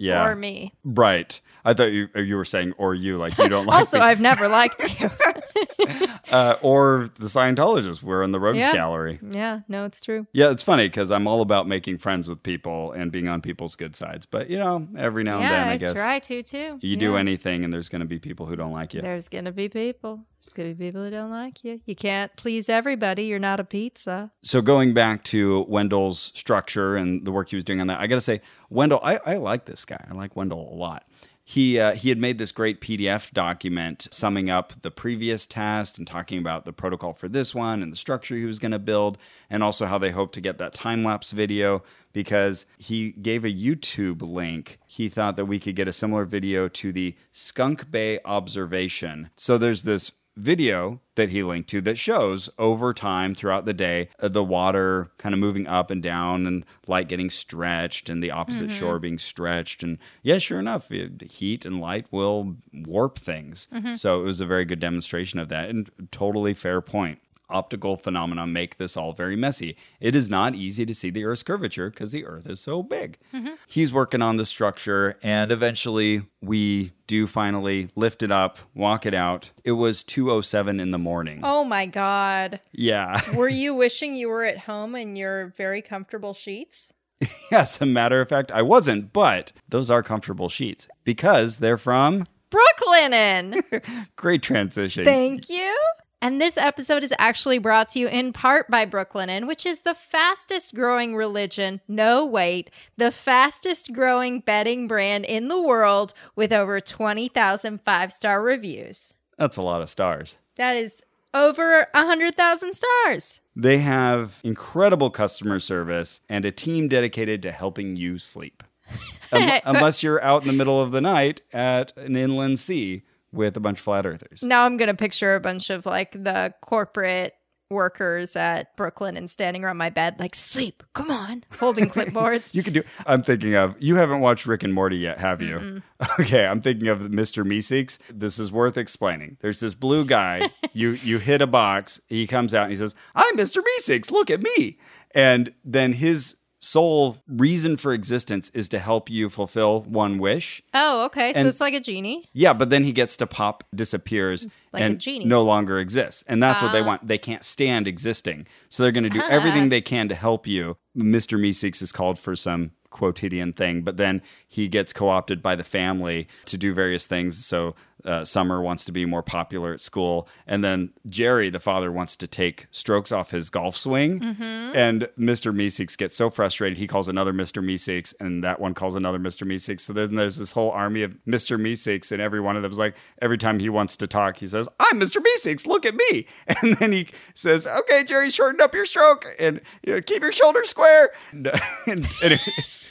Yeah. 0.00 0.24
Or 0.26 0.34
me. 0.34 0.72
Right. 0.82 1.38
I 1.64 1.74
thought 1.74 1.92
you 1.92 2.08
you 2.14 2.36
were 2.36 2.46
saying 2.46 2.72
or 2.78 2.94
you 2.94 3.18
like 3.18 3.36
you 3.36 3.48
don't 3.48 3.66
like 3.66 3.80
Also, 3.80 3.98
me. 3.98 4.04
I've 4.04 4.20
never 4.20 4.48
liked 4.48 4.98
you. 4.98 5.08
uh, 6.30 6.56
or 6.62 7.08
the 7.16 7.26
Scientologists. 7.26 8.02
We're 8.02 8.22
in 8.22 8.32
the 8.32 8.40
Rogues 8.40 8.58
Yeah. 8.58 8.72
Gallery. 8.72 9.18
yeah, 9.30 9.60
no, 9.68 9.84
it's 9.84 10.00
true. 10.00 10.26
Yeah, 10.32 10.50
it's 10.50 10.62
funny 10.62 10.88
because 10.88 11.10
I'm 11.10 11.26
all 11.26 11.40
about 11.40 11.66
making 11.68 11.98
friends 11.98 12.28
with 12.28 12.42
people 12.42 12.92
and 12.92 13.10
being 13.12 13.28
on 13.28 13.40
people's 13.40 13.76
good 13.76 13.96
sides. 13.96 14.26
But 14.26 14.50
you 14.50 14.58
know, 14.58 14.86
every 14.96 15.24
now 15.24 15.34
and 15.34 15.42
yeah, 15.42 15.50
then, 15.50 15.68
I 15.68 15.72
I 15.72 15.76
guess 15.76 15.92
try 15.94 16.18
to 16.18 16.42
too. 16.42 16.78
you 16.80 16.96
do 16.96 17.16
anything, 17.16 17.64
and 17.64 17.72
there's 17.72 17.88
going 17.88 18.00
to 18.00 18.06
be 18.06 18.18
people 18.18 18.46
who 18.46 18.56
don't 18.56 18.72
like 18.72 18.94
you. 18.94 19.00
There's 19.02 19.28
gonna 19.28 19.52
be 19.52 19.68
people. 19.68 20.24
There's 20.42 20.52
gonna 20.54 20.74
be 20.74 20.86
people 20.86 21.04
who 21.04 21.10
don't 21.10 21.30
like 21.30 21.62
you. 21.64 21.80
You 21.84 21.94
can't 21.94 22.34
please 22.36 22.68
everybody. 22.68 23.24
You're 23.24 23.38
not 23.38 23.60
a 23.60 23.64
pizza. 23.64 24.30
So 24.42 24.62
going 24.62 24.94
back 24.94 25.24
to 25.24 25.64
Wendell's 25.68 26.32
structure 26.34 26.96
and 26.96 27.24
the 27.26 27.32
work 27.32 27.50
he 27.50 27.56
was 27.56 27.64
doing 27.64 27.80
on 27.80 27.88
that, 27.88 28.00
I 28.00 28.06
got 28.06 28.14
to 28.16 28.20
say, 28.20 28.40
Wendell, 28.70 29.00
I, 29.02 29.18
I 29.26 29.36
like 29.36 29.66
this 29.66 29.84
guy. 29.84 30.02
I 30.10 30.14
like 30.14 30.36
Wendell 30.36 30.60
a 30.72 30.74
lot. 30.76 31.04
He 31.50 31.80
uh, 31.80 31.96
he 31.96 32.10
had 32.10 32.18
made 32.18 32.38
this 32.38 32.52
great 32.52 32.80
PDF 32.80 33.32
document 33.32 34.06
summing 34.12 34.48
up 34.48 34.72
the 34.82 34.90
previous 34.92 35.48
test 35.48 35.98
and 35.98 36.06
talking 36.06 36.38
about 36.38 36.64
the 36.64 36.72
protocol 36.72 37.12
for 37.12 37.28
this 37.28 37.56
one 37.56 37.82
and 37.82 37.90
the 37.90 37.96
structure 37.96 38.36
he 38.36 38.44
was 38.44 38.60
going 38.60 38.70
to 38.70 38.78
build, 38.78 39.18
and 39.50 39.60
also 39.60 39.86
how 39.86 39.98
they 39.98 40.12
hope 40.12 40.30
to 40.34 40.40
get 40.40 40.58
that 40.58 40.72
time 40.72 41.02
lapse 41.02 41.32
video 41.32 41.82
because 42.12 42.66
he 42.78 43.10
gave 43.10 43.44
a 43.44 43.52
YouTube 43.52 44.22
link. 44.22 44.78
He 44.86 45.08
thought 45.08 45.34
that 45.34 45.46
we 45.46 45.58
could 45.58 45.74
get 45.74 45.88
a 45.88 45.92
similar 45.92 46.24
video 46.24 46.68
to 46.68 46.92
the 46.92 47.16
Skunk 47.32 47.90
Bay 47.90 48.20
observation. 48.24 49.30
So 49.34 49.58
there's 49.58 49.82
this 49.82 50.12
video 50.40 51.00
that 51.14 51.28
he 51.28 51.42
linked 51.42 51.68
to 51.70 51.80
that 51.82 51.98
shows 51.98 52.48
over 52.58 52.94
time 52.94 53.34
throughout 53.34 53.64
the 53.66 53.74
day 53.74 54.08
uh, 54.18 54.28
the 54.28 54.42
water 54.42 55.10
kind 55.18 55.34
of 55.34 55.38
moving 55.38 55.66
up 55.66 55.90
and 55.90 56.02
down 56.02 56.46
and 56.46 56.64
light 56.86 57.08
getting 57.08 57.30
stretched 57.30 58.08
and 58.08 58.22
the 58.22 58.30
opposite 58.30 58.70
shore 58.70 58.98
being 58.98 59.18
stretched. 59.18 59.82
And 59.82 59.98
yeah 60.22 60.38
sure 60.38 60.58
enough 60.58 60.90
it, 60.90 61.22
heat 61.30 61.64
and 61.64 61.80
light 61.80 62.06
will 62.10 62.56
warp 62.72 63.18
things. 63.18 63.68
So 63.94 64.20
it 64.20 64.24
was 64.24 64.40
a 64.40 64.46
very 64.46 64.64
good 64.64 64.80
demonstration 64.80 65.38
of 65.38 65.48
that 65.50 65.68
and 65.68 65.90
totally 66.10 66.54
fair 66.54 66.80
point 66.80 67.18
optical 67.50 67.96
phenomena 67.96 68.46
make 68.46 68.78
this 68.78 68.96
all 68.96 69.12
very 69.12 69.36
messy. 69.36 69.76
It 70.00 70.14
is 70.14 70.28
not 70.28 70.54
easy 70.54 70.86
to 70.86 70.94
see 70.94 71.10
the 71.10 71.24
Earth's 71.24 71.42
curvature 71.42 71.90
because 71.90 72.12
the 72.12 72.24
Earth 72.24 72.48
is 72.48 72.60
so 72.60 72.82
big. 72.82 73.18
Mm-hmm. 73.34 73.54
He's 73.66 73.92
working 73.92 74.22
on 74.22 74.36
the 74.36 74.46
structure, 74.46 75.18
and 75.22 75.52
eventually 75.52 76.22
we 76.40 76.92
do 77.06 77.26
finally 77.26 77.88
lift 77.96 78.22
it 78.22 78.30
up, 78.30 78.58
walk 78.74 79.04
it 79.06 79.14
out. 79.14 79.50
It 79.64 79.72
was 79.72 80.04
2:07 80.04 80.80
in 80.80 80.90
the 80.90 80.98
morning. 80.98 81.40
Oh 81.42 81.64
my 81.64 81.86
god. 81.86 82.60
Yeah. 82.72 83.20
Were 83.36 83.48
you 83.48 83.74
wishing 83.74 84.14
you 84.14 84.28
were 84.28 84.44
at 84.44 84.58
home 84.58 84.94
in 84.94 85.16
your 85.16 85.52
very 85.56 85.82
comfortable 85.82 86.34
sheets? 86.34 86.92
As 87.52 87.80
a 87.80 87.86
matter 87.86 88.20
of 88.20 88.28
fact, 88.28 88.50
I 88.50 88.62
wasn't, 88.62 89.12
but 89.12 89.52
those 89.68 89.90
are 89.90 90.02
comfortable 90.02 90.48
sheets 90.48 90.88
because 91.04 91.58
they're 91.58 91.76
from 91.76 92.26
Brooklinen. 92.50 94.06
Great 94.16 94.42
Transition. 94.42 95.04
Thank 95.04 95.48
you. 95.48 95.76
And 96.22 96.38
this 96.38 96.58
episode 96.58 97.02
is 97.02 97.14
actually 97.18 97.58
brought 97.58 97.88
to 97.90 97.98
you 97.98 98.06
in 98.06 98.34
part 98.34 98.70
by 98.70 98.84
Brooklinen, 98.84 99.46
which 99.46 99.64
is 99.64 99.80
the 99.80 99.94
fastest 99.94 100.74
growing 100.74 101.16
religion, 101.16 101.80
no 101.88 102.26
wait, 102.26 102.70
the 102.98 103.10
fastest 103.10 103.94
growing 103.94 104.40
bedding 104.40 104.86
brand 104.86 105.24
in 105.24 105.48
the 105.48 105.60
world 105.60 106.12
with 106.36 106.52
over 106.52 106.78
20,000 106.78 107.80
five 107.82 108.12
star 108.12 108.42
reviews. 108.42 109.14
That's 109.38 109.56
a 109.56 109.62
lot 109.62 109.80
of 109.80 109.88
stars. 109.88 110.36
That 110.56 110.76
is 110.76 111.00
over 111.32 111.86
100,000 111.94 112.74
stars. 112.74 113.40
They 113.56 113.78
have 113.78 114.40
incredible 114.44 115.08
customer 115.08 115.58
service 115.58 116.20
and 116.28 116.44
a 116.44 116.50
team 116.50 116.88
dedicated 116.88 117.40
to 117.42 117.52
helping 117.52 117.96
you 117.96 118.18
sleep. 118.18 118.62
Un- 119.32 119.60
unless 119.64 120.02
you're 120.02 120.22
out 120.22 120.42
in 120.42 120.48
the 120.48 120.52
middle 120.52 120.82
of 120.82 120.90
the 120.90 121.00
night 121.00 121.40
at 121.52 121.96
an 121.96 122.16
inland 122.16 122.58
sea 122.58 123.04
with 123.32 123.56
a 123.56 123.60
bunch 123.60 123.78
of 123.78 123.84
flat 123.84 124.06
earthers. 124.06 124.42
Now 124.42 124.64
I'm 124.64 124.76
going 124.76 124.88
to 124.88 124.94
picture 124.94 125.34
a 125.34 125.40
bunch 125.40 125.70
of 125.70 125.86
like 125.86 126.12
the 126.12 126.54
corporate 126.60 127.34
workers 127.70 128.34
at 128.34 128.76
Brooklinen 128.76 129.28
standing 129.28 129.64
around 129.64 129.76
my 129.76 129.90
bed, 129.90 130.18
like, 130.18 130.34
sleep, 130.34 130.82
come 130.92 131.10
on, 131.10 131.44
holding 131.58 131.84
clipboards. 131.88 132.52
You 132.52 132.62
could 132.62 132.74
do. 132.74 132.82
I'm 133.06 133.22
thinking 133.22 133.54
of. 133.54 133.76
You 133.78 133.96
haven't 133.96 134.20
watched 134.20 134.44
Rick 134.44 134.64
and 134.64 134.74
Morty 134.74 134.98
yet, 134.98 135.18
have 135.18 135.40
you? 135.40 135.82
Okay, 136.18 136.46
I'm 136.46 136.62
thinking 136.62 136.88
of 136.88 137.00
Mr. 137.00 137.44
Meeseeks. 137.44 137.98
This 138.08 138.38
is 138.38 138.50
worth 138.50 138.78
explaining. 138.78 139.36
There's 139.40 139.60
this 139.60 139.74
blue 139.74 140.06
guy. 140.06 140.48
you 140.72 140.92
you 140.92 141.18
hit 141.18 141.42
a 141.42 141.46
box. 141.46 142.00
He 142.08 142.26
comes 142.26 142.54
out 142.54 142.64
and 142.64 142.72
he 142.72 142.78
says, 142.78 142.94
"I'm 143.14 143.36
Mr. 143.36 143.62
Meeseeks. 143.62 144.10
Look 144.10 144.30
at 144.30 144.40
me." 144.40 144.78
And 145.14 145.52
then 145.62 145.92
his 145.92 146.36
sole 146.60 147.16
reason 147.26 147.76
for 147.76 147.92
existence 147.92 148.50
is 148.54 148.68
to 148.68 148.78
help 148.78 149.08
you 149.10 149.30
fulfill 149.30 149.80
one 149.82 150.18
wish. 150.18 150.62
oh, 150.74 151.04
okay. 151.06 151.32
So 151.32 151.46
it's 151.46 151.60
like 151.60 151.74
a 151.74 151.80
genie. 151.80 152.28
Yeah, 152.32 152.52
but 152.52 152.70
then 152.70 152.84
he 152.84 152.92
gets 152.92 153.16
to 153.18 153.26
pop, 153.26 153.64
disappears, 153.74 154.46
Like 154.72 154.82
a 154.82 154.86
and 154.86 155.00
genie. 155.00 155.24
no 155.24 155.42
longer 155.42 155.78
exists. 155.78 156.22
And 156.28 156.42
that's 156.42 156.60
what 156.62 156.72
they 156.72 156.80
Ah. 156.82 156.86
want. 156.86 157.08
They 157.08 157.18
can't 157.18 157.44
stand 157.44 157.88
existing. 157.88 158.46
So 158.68 158.82
they're 158.82 158.92
going 158.92 159.04
to 159.04 159.10
do 159.10 159.20
everything 159.30 159.70
they 159.70 159.80
can 159.80 160.08
to 160.08 160.14
help 160.14 160.46
you. 160.46 160.76
Mr. 160.96 161.38
Meeseeks 161.40 161.80
is 161.82 161.92
called 161.92 162.18
for 162.18 162.36
some 162.36 162.72
quotidian 162.90 163.52
thing, 163.52 163.82
but 163.82 163.96
then 163.96 164.20
he 164.46 164.66
gets 164.68 164.92
co 164.92 165.08
opted 165.08 165.40
by 165.40 165.54
the 165.56 165.64
family 165.64 166.26
to 166.44 166.58
do 166.58 166.74
various 166.74 167.06
things. 167.06 167.44
So 167.46 167.74
uh, 168.04 168.24
Summer 168.24 168.60
wants 168.60 168.84
to 168.86 168.92
be 168.92 169.04
more 169.04 169.22
popular 169.22 169.72
at 169.72 169.80
school. 169.80 170.28
And 170.46 170.64
then 170.64 170.92
Jerry, 171.08 171.50
the 171.50 171.60
father, 171.60 171.90
wants 171.92 172.16
to 172.16 172.26
take 172.26 172.66
strokes 172.70 173.12
off 173.12 173.30
his 173.30 173.50
golf 173.50 173.76
swing. 173.76 174.20
Mm-hmm. 174.20 174.76
And 174.76 175.08
Mr. 175.18 175.54
Meeseeks 175.54 175.96
gets 175.96 176.16
so 176.16 176.30
frustrated, 176.30 176.78
he 176.78 176.86
calls 176.86 177.08
another 177.08 177.32
Mr. 177.32 177.64
Meeseeks, 177.64 178.14
and 178.20 178.42
that 178.44 178.60
one 178.60 178.74
calls 178.74 178.94
another 178.94 179.18
Mr. 179.18 179.46
Meeseeks. 179.46 179.80
So 179.80 179.92
then 179.92 180.14
there's 180.14 180.36
this 180.36 180.52
whole 180.52 180.70
army 180.70 181.02
of 181.02 181.16
Mr. 181.26 181.60
Meeseeks, 181.60 182.12
and 182.12 182.20
every 182.20 182.40
one 182.40 182.56
of 182.56 182.62
them's 182.62 182.78
like, 182.78 182.94
every 183.20 183.38
time 183.38 183.58
he 183.58 183.68
wants 183.68 183.96
to 183.98 184.06
talk, 184.06 184.38
he 184.38 184.48
says, 184.48 184.68
I'm 184.78 185.00
Mr. 185.00 185.22
Meeseeks, 185.22 185.66
look 185.66 185.86
at 185.86 185.94
me. 185.94 186.26
And 186.62 186.74
then 186.74 186.92
he 186.92 187.08
says, 187.32 187.66
Okay, 187.66 188.04
Jerry, 188.04 188.28
shorten 188.28 188.60
up 188.60 188.74
your 188.74 188.84
stroke 188.84 189.26
and 189.38 189.60
you 189.82 189.94
know, 189.94 190.00
keep 190.00 190.22
your 190.22 190.32
shoulders 190.32 190.68
square. 190.68 191.10
And, 191.32 191.46
and, 191.86 192.08
and 192.22 192.40
it's. 192.58 192.82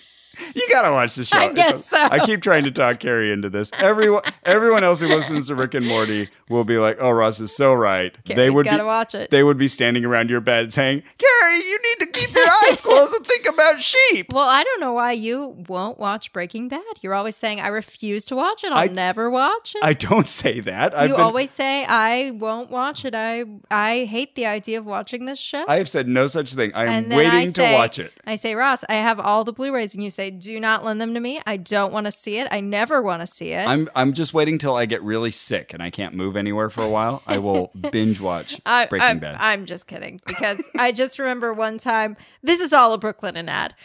You 0.56 0.68
gotta 0.72 0.92
watch 0.92 1.16
the 1.16 1.24
show. 1.26 1.38
I 1.38 1.50
guess 1.54 1.86
so. 1.86 1.98
I 1.98 2.26
keep 2.26 2.42
trying 2.42 2.64
to 2.64 2.72
talk 2.72 3.00
Carrie 3.00 3.32
into 3.32 3.50
this. 3.50 3.72
Everyone, 3.80 4.22
everyone 4.44 4.84
else 4.84 5.02
who 5.02 5.08
listens 5.08 5.48
to 5.48 5.56
Rick 5.56 5.74
and 5.74 5.88
Morty 5.88 6.30
will 6.50 6.64
be 6.64 6.78
like, 6.78 6.98
"Oh, 7.00 7.12
Ross 7.12 7.40
is 7.40 7.56
so 7.56 7.74
right." 7.74 8.16
they 8.26 8.50
would 8.50 8.66
gotta 8.66 8.84
be, 8.84 8.88
watch 8.88 9.16
it. 9.16 9.32
They 9.32 9.44
would 9.44 9.58
be 9.58 9.68
standing 9.68 10.06
around 10.06 10.30
your 10.30 10.42
bed 10.42 10.74
saying, 10.74 11.04
"Carrie, 11.18 11.58
you 11.64 11.80
need 11.80 12.06
to 12.06 12.12
keep 12.12 12.34
your 12.34 12.48
eyes 12.70 12.82
closed 12.82 13.14
and 13.14 13.26
think 13.26 13.48
about 13.48 13.82
sheep." 13.82 14.34
Well, 14.34 14.48
I 14.48 14.64
don't 14.64 14.80
know 14.80 14.94
why 14.94 15.14
you 15.14 15.56
won't 15.68 16.00
watch 16.00 16.32
Breaking 16.34 16.68
Bad. 16.68 16.82
You're 17.02 17.14
always 17.14 17.36
saying, 17.36 17.60
I 17.60 17.68
refuse 17.68 18.26
to 18.26 18.36
watch 18.36 18.64
it. 18.64 18.72
I'll 18.72 18.80
I- 18.80 18.88
never 18.88 19.30
watch 19.30 19.76
it. 19.76 19.84
I 19.84 19.94
don't 19.94 20.28
say 20.30 20.60
that. 20.62 20.98
I've 20.98 21.10
you 21.10 21.16
been, 21.16 21.24
always 21.24 21.52
say, 21.52 21.86
I 21.86 22.32
won't 22.32 22.70
watch 22.70 23.06
it. 23.06 23.16
I 23.16 23.46
I 23.72 24.06
hate 24.06 24.36
the 24.36 24.46
idea 24.46 24.80
of 24.80 24.86
watching 24.86 25.26
this 25.26 25.40
show. 25.40 25.66
I 25.68 25.78
have 25.78 25.90
said 25.90 26.08
no 26.08 26.28
such 26.28 26.54
thing. 26.54 26.72
I 26.74 26.86
am 26.86 27.10
waiting 27.10 27.32
I 27.32 27.46
to 27.46 27.74
watch 27.74 28.00
it. 28.00 28.14
I 28.26 28.36
say, 28.36 28.56
Ross, 28.56 28.84
I 28.90 28.96
have 28.96 29.20
all 29.20 29.44
the 29.44 29.54
Blu-rays, 29.54 29.94
and 29.96 30.04
you 30.04 30.10
say, 30.12 30.29
do 30.30 30.60
not 30.60 30.84
lend 30.84 31.02
them 31.02 31.14
to 31.14 31.20
me. 31.20 31.42
I 31.46 31.58
don't 31.58 31.92
want 31.92 32.06
to 32.06 32.12
see 32.12 32.38
it. 32.38 32.48
I 32.52 32.60
never 32.60 33.02
want 33.02 33.22
to 33.22 33.28
see 33.28 33.52
it. 33.52 33.68
I'm 33.68 33.90
I'm 33.96 34.14
just 34.14 34.34
waiting 34.34 34.58
till 34.58 34.76
I 34.76 34.86
get 34.86 35.02
really 35.04 35.32
sick 35.32 35.74
and 35.74 35.82
I 35.82 35.90
can't 35.90 36.14
move 36.14 36.36
anywhere 36.36 36.70
for 36.70 36.82
a 36.82 36.90
while. 36.90 37.22
I 37.28 37.38
will 37.38 37.72
binge 37.92 38.20
watch 38.20 38.60
I, 38.66 38.86
Breaking 38.86 39.08
I'm, 39.08 39.20
Bad. 39.20 39.38
I'm 39.40 39.66
just 39.66 39.88
kidding 39.88 40.20
because 40.26 40.62
I 40.78 40.92
just 40.92 41.20
remember 41.20 41.54
one 41.54 41.78
time. 41.78 42.18
This 42.44 42.60
is 42.60 42.74
all 42.74 42.94
a 42.94 43.00
Brooklinen 43.00 43.50
ad. 43.50 43.76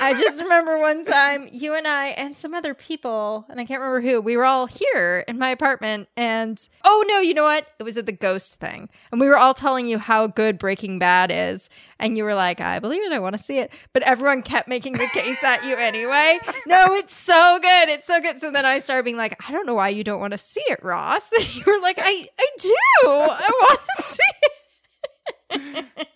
I 0.00 0.14
just 0.18 0.42
remember 0.42 0.78
one 0.78 1.04
time 1.04 1.48
you 1.50 1.74
and 1.74 1.86
I 1.86 2.08
and 2.08 2.36
some 2.36 2.54
other 2.54 2.74
people, 2.74 3.46
and 3.48 3.60
I 3.60 3.64
can't 3.64 3.80
remember 3.80 4.00
who. 4.00 4.20
We 4.20 4.36
were 4.36 4.44
all 4.44 4.66
here 4.66 5.24
in 5.26 5.38
my 5.38 5.50
apartment, 5.50 6.08
and 6.16 6.66
oh 6.84 7.04
no, 7.08 7.18
you 7.20 7.34
know 7.34 7.44
what? 7.44 7.66
It 7.78 7.82
was 7.82 7.96
at 7.96 8.06
the 8.06 8.12
ghost 8.12 8.60
thing, 8.60 8.88
and 9.10 9.20
we 9.20 9.26
were 9.26 9.38
all 9.38 9.54
telling 9.54 9.86
you 9.86 9.98
how 9.98 10.26
good 10.26 10.58
Breaking 10.58 10.98
Bad 10.98 11.30
is, 11.30 11.68
and 12.04 12.16
you 12.16 12.24
were 12.24 12.34
like, 12.34 12.60
"I 12.60 12.78
believe 12.78 13.02
it. 13.02 13.12
I 13.12 13.18
want 13.18 13.34
to 13.34 13.42
see 13.42 13.58
it," 13.58 13.72
but 13.92 14.02
everyone 14.02 14.42
kept 14.42 14.68
making 14.68 14.92
the 14.92 15.06
case 15.12 15.42
at 15.42 15.64
you 15.64 15.74
anyway. 15.76 16.38
No, 16.66 16.94
it's 16.94 17.14
so 17.16 17.58
good. 17.60 17.88
It's 17.90 18.06
so 18.06 18.20
good. 18.20 18.38
So 18.38 18.50
then 18.50 18.64
I 18.64 18.78
started 18.78 19.04
being 19.04 19.16
like, 19.18 19.36
"I 19.48 19.52
don't 19.52 19.66
know 19.66 19.74
why 19.74 19.88
you 19.90 20.02
don't 20.04 20.20
want 20.20 20.32
to 20.32 20.38
see 20.38 20.62
it, 20.68 20.82
Ross." 20.82 21.30
And 21.32 21.54
you 21.56 21.62
were 21.66 21.80
like, 21.80 21.98
"I 21.98 22.26
I 22.38 22.46
do. 22.58 22.76
I 23.04 23.50
want 23.62 23.80
to 23.96 24.02
see 24.02 24.18
it." 25.50 26.08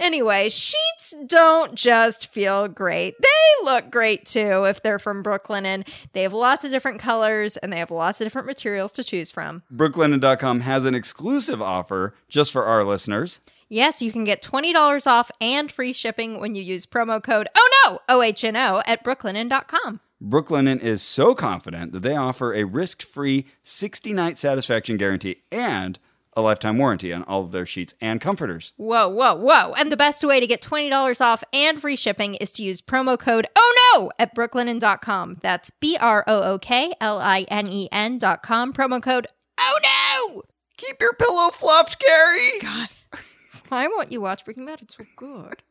Anyway, 0.00 0.48
sheets 0.48 1.14
don't 1.26 1.74
just 1.76 2.32
feel 2.32 2.66
great. 2.66 3.14
They 3.20 3.64
look 3.64 3.90
great 3.90 4.26
too 4.26 4.64
if 4.64 4.82
they're 4.82 4.98
from 4.98 5.22
Brooklyn 5.22 5.64
and 5.64 5.84
they 6.12 6.22
have 6.22 6.32
lots 6.32 6.64
of 6.64 6.72
different 6.72 6.98
colors 7.00 7.56
and 7.56 7.72
they 7.72 7.78
have 7.78 7.92
lots 7.92 8.20
of 8.20 8.24
different 8.24 8.46
materials 8.48 8.92
to 8.92 9.04
choose 9.04 9.30
from. 9.30 9.62
Brooklinen.com 9.74 10.60
has 10.60 10.84
an 10.84 10.94
exclusive 10.96 11.62
offer 11.62 12.14
just 12.28 12.50
for 12.52 12.64
our 12.64 12.82
listeners. 12.84 13.38
Yes, 13.68 14.02
you 14.02 14.12
can 14.12 14.24
get 14.24 14.42
$20 14.42 15.06
off 15.06 15.30
and 15.40 15.70
free 15.70 15.92
shipping 15.92 16.40
when 16.40 16.54
you 16.54 16.62
use 16.62 16.86
promo 16.86 17.22
code 17.22 17.48
Oh 17.54 17.70
no, 17.86 17.98
OHNO 18.08 18.82
at 18.86 19.04
brooklinen.com. 19.04 20.00
Brooklinen 20.22 20.80
is 20.80 21.02
so 21.02 21.34
confident 21.34 21.92
that 21.92 22.00
they 22.02 22.16
offer 22.16 22.54
a 22.54 22.64
risk 22.64 23.02
free 23.02 23.46
60 23.62 24.12
night 24.12 24.38
satisfaction 24.38 24.96
guarantee 24.96 25.42
and 25.50 25.98
a 26.36 26.42
lifetime 26.42 26.78
warranty 26.78 27.12
on 27.12 27.22
all 27.24 27.42
of 27.44 27.52
their 27.52 27.66
sheets 27.66 27.94
and 28.00 28.20
comforters. 28.20 28.72
Whoa, 28.76 29.08
whoa, 29.08 29.34
whoa. 29.34 29.72
And 29.74 29.92
the 29.92 29.96
best 29.96 30.24
way 30.24 30.40
to 30.40 30.46
get 30.46 30.62
$20 30.62 31.20
off 31.20 31.44
and 31.52 31.80
free 31.80 31.96
shipping 31.96 32.34
is 32.36 32.50
to 32.52 32.62
use 32.62 32.80
promo 32.80 33.18
code 33.18 33.46
Oh 33.54 33.74
no 33.94 34.10
at 34.18 34.34
brooklinen.com. 34.34 35.38
That's 35.42 35.70
B 35.78 35.96
R 36.00 36.24
O 36.26 36.42
O 36.42 36.58
K 36.58 36.92
L 37.00 37.20
I 37.20 37.42
N 37.48 37.68
E 37.70 37.88
N.com. 37.92 38.72
Promo 38.72 39.02
code 39.02 39.26
Oh 39.58 39.78
no. 39.82 40.42
Keep 40.76 41.00
your 41.00 41.14
pillow 41.14 41.50
fluffed, 41.50 42.00
Gary! 42.00 42.58
God. 42.60 42.88
Why 43.68 43.86
won't 43.86 44.12
you 44.12 44.20
watch 44.20 44.44
Breaking 44.44 44.66
Bad? 44.66 44.82
It's 44.82 44.96
so 44.96 45.04
good. 45.16 45.62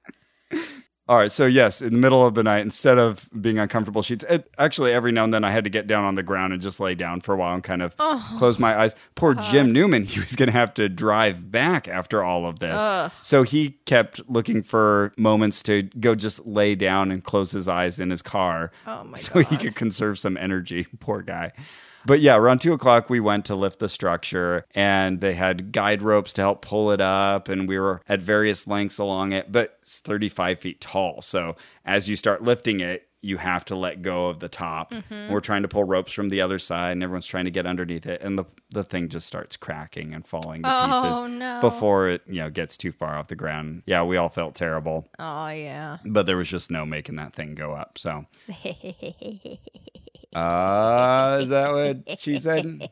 All 1.05 1.17
right, 1.17 1.31
so 1.33 1.45
yes, 1.45 1.81
in 1.81 1.91
the 1.91 1.99
middle 1.99 2.25
of 2.25 2.33
the 2.33 2.43
night, 2.43 2.61
instead 2.61 2.97
of 2.97 3.29
being 3.41 3.59
on 3.59 3.67
comfortable 3.67 4.01
sheets, 4.01 4.23
it, 4.29 4.49
actually 4.57 4.93
every 4.93 5.11
now 5.11 5.25
and 5.25 5.33
then 5.33 5.43
I 5.43 5.51
had 5.51 5.65
to 5.65 5.69
get 5.69 5.85
down 5.85 6.05
on 6.05 6.15
the 6.15 6.23
ground 6.23 6.53
and 6.53 6.61
just 6.61 6.79
lay 6.79 6.95
down 6.95 7.19
for 7.19 7.33
a 7.33 7.37
while 7.37 7.53
and 7.53 7.61
kind 7.61 7.81
of 7.81 7.93
Oh, 7.99 8.35
close 8.37 8.57
my 8.57 8.79
eyes. 8.79 8.95
Poor 9.15 9.37
uh-huh. 9.37 9.51
Jim 9.51 9.71
Newman, 9.73 10.03
he 10.05 10.21
was 10.21 10.37
going 10.37 10.47
to 10.47 10.53
have 10.53 10.73
to 10.75 10.87
drive 10.87 11.51
back 11.51 11.89
after 11.89 12.23
all 12.23 12.45
of 12.45 12.59
this. 12.59 12.79
Ugh. 12.79 13.11
So 13.21 13.43
he 13.43 13.71
kept 13.85 14.21
looking 14.29 14.63
for 14.63 15.11
moments 15.17 15.61
to 15.63 15.83
go 15.83 16.15
just 16.15 16.45
lay 16.45 16.73
down 16.73 17.11
and 17.11 17.21
close 17.21 17.51
his 17.51 17.67
eyes 17.67 17.99
in 17.99 18.09
his 18.09 18.21
car 18.21 18.71
Oh 18.87 19.03
my 19.03 19.17
so 19.17 19.39
he 19.39 19.57
could 19.57 19.75
conserve 19.75 20.17
some 20.19 20.37
energy. 20.37 20.87
Poor 21.01 21.21
guy. 21.21 21.51
But 22.05 22.19
yeah, 22.19 22.35
around 22.35 22.59
two 22.59 22.73
o'clock, 22.73 23.09
we 23.09 23.19
went 23.19 23.45
to 23.45 23.55
lift 23.55 23.79
the 23.79 23.89
structure 23.89 24.65
and 24.75 25.21
they 25.21 25.33
had 25.33 25.71
guide 25.71 26.01
ropes 26.01 26.33
to 26.33 26.41
help 26.41 26.61
pull 26.61 26.91
it 26.91 27.01
up. 27.01 27.47
And 27.49 27.67
we 27.67 27.79
were 27.79 28.01
at 28.07 28.21
various 28.21 28.67
lengths 28.67 28.97
along 28.97 29.31
it, 29.31 29.51
but 29.51 29.77
it's 29.81 29.99
35 29.99 30.59
feet 30.59 30.81
tall. 30.81 31.21
So 31.21 31.55
as 31.85 32.09
you 32.09 32.15
start 32.15 32.41
lifting 32.43 32.79
it, 32.79 33.07
you 33.25 33.37
have 33.37 33.63
to 33.63 33.75
let 33.77 34.01
go 34.01 34.27
of 34.27 34.41
the 34.41 34.49
top. 34.49 34.91
Mm-hmm. 34.91 35.31
We're 35.31 35.39
trying 35.39 35.61
to 35.61 35.69
pull 35.69 35.85
ropes 35.85 36.11
from 36.11 36.27
the 36.27 36.41
other 36.41 36.59
side, 36.59 36.91
and 36.91 37.01
everyone's 37.03 37.25
trying 37.25 37.45
to 37.45 37.51
get 37.51 37.65
underneath 37.65 38.05
it, 38.05 38.21
and 38.21 38.37
the 38.37 38.43
the 38.71 38.83
thing 38.83 39.07
just 39.07 39.27
starts 39.27 39.55
cracking 39.55 40.13
and 40.13 40.27
falling 40.27 40.63
to 40.63 40.69
Oh, 40.69 40.87
pieces 41.21 41.39
no. 41.39 41.61
before 41.61 42.09
it 42.09 42.21
you 42.27 42.41
know 42.41 42.49
gets 42.49 42.75
too 42.75 42.91
far 42.91 43.17
off 43.17 43.29
the 43.29 43.37
ground. 43.37 43.83
Yeah, 43.85 44.03
we 44.03 44.17
all 44.17 44.27
felt 44.27 44.55
terrible, 44.55 45.07
Oh, 45.19 45.47
yeah. 45.47 45.99
but 46.05 46.25
there 46.25 46.35
was 46.35 46.49
just 46.49 46.69
no 46.69 46.85
making 46.85 47.15
that 47.15 47.31
thing 47.33 47.55
go 47.55 47.71
up. 47.71 47.97
So, 47.97 48.25
uh, 50.35 51.39
is 51.41 51.49
that 51.49 51.71
what 51.73 52.19
she 52.19 52.37
said? 52.37 52.89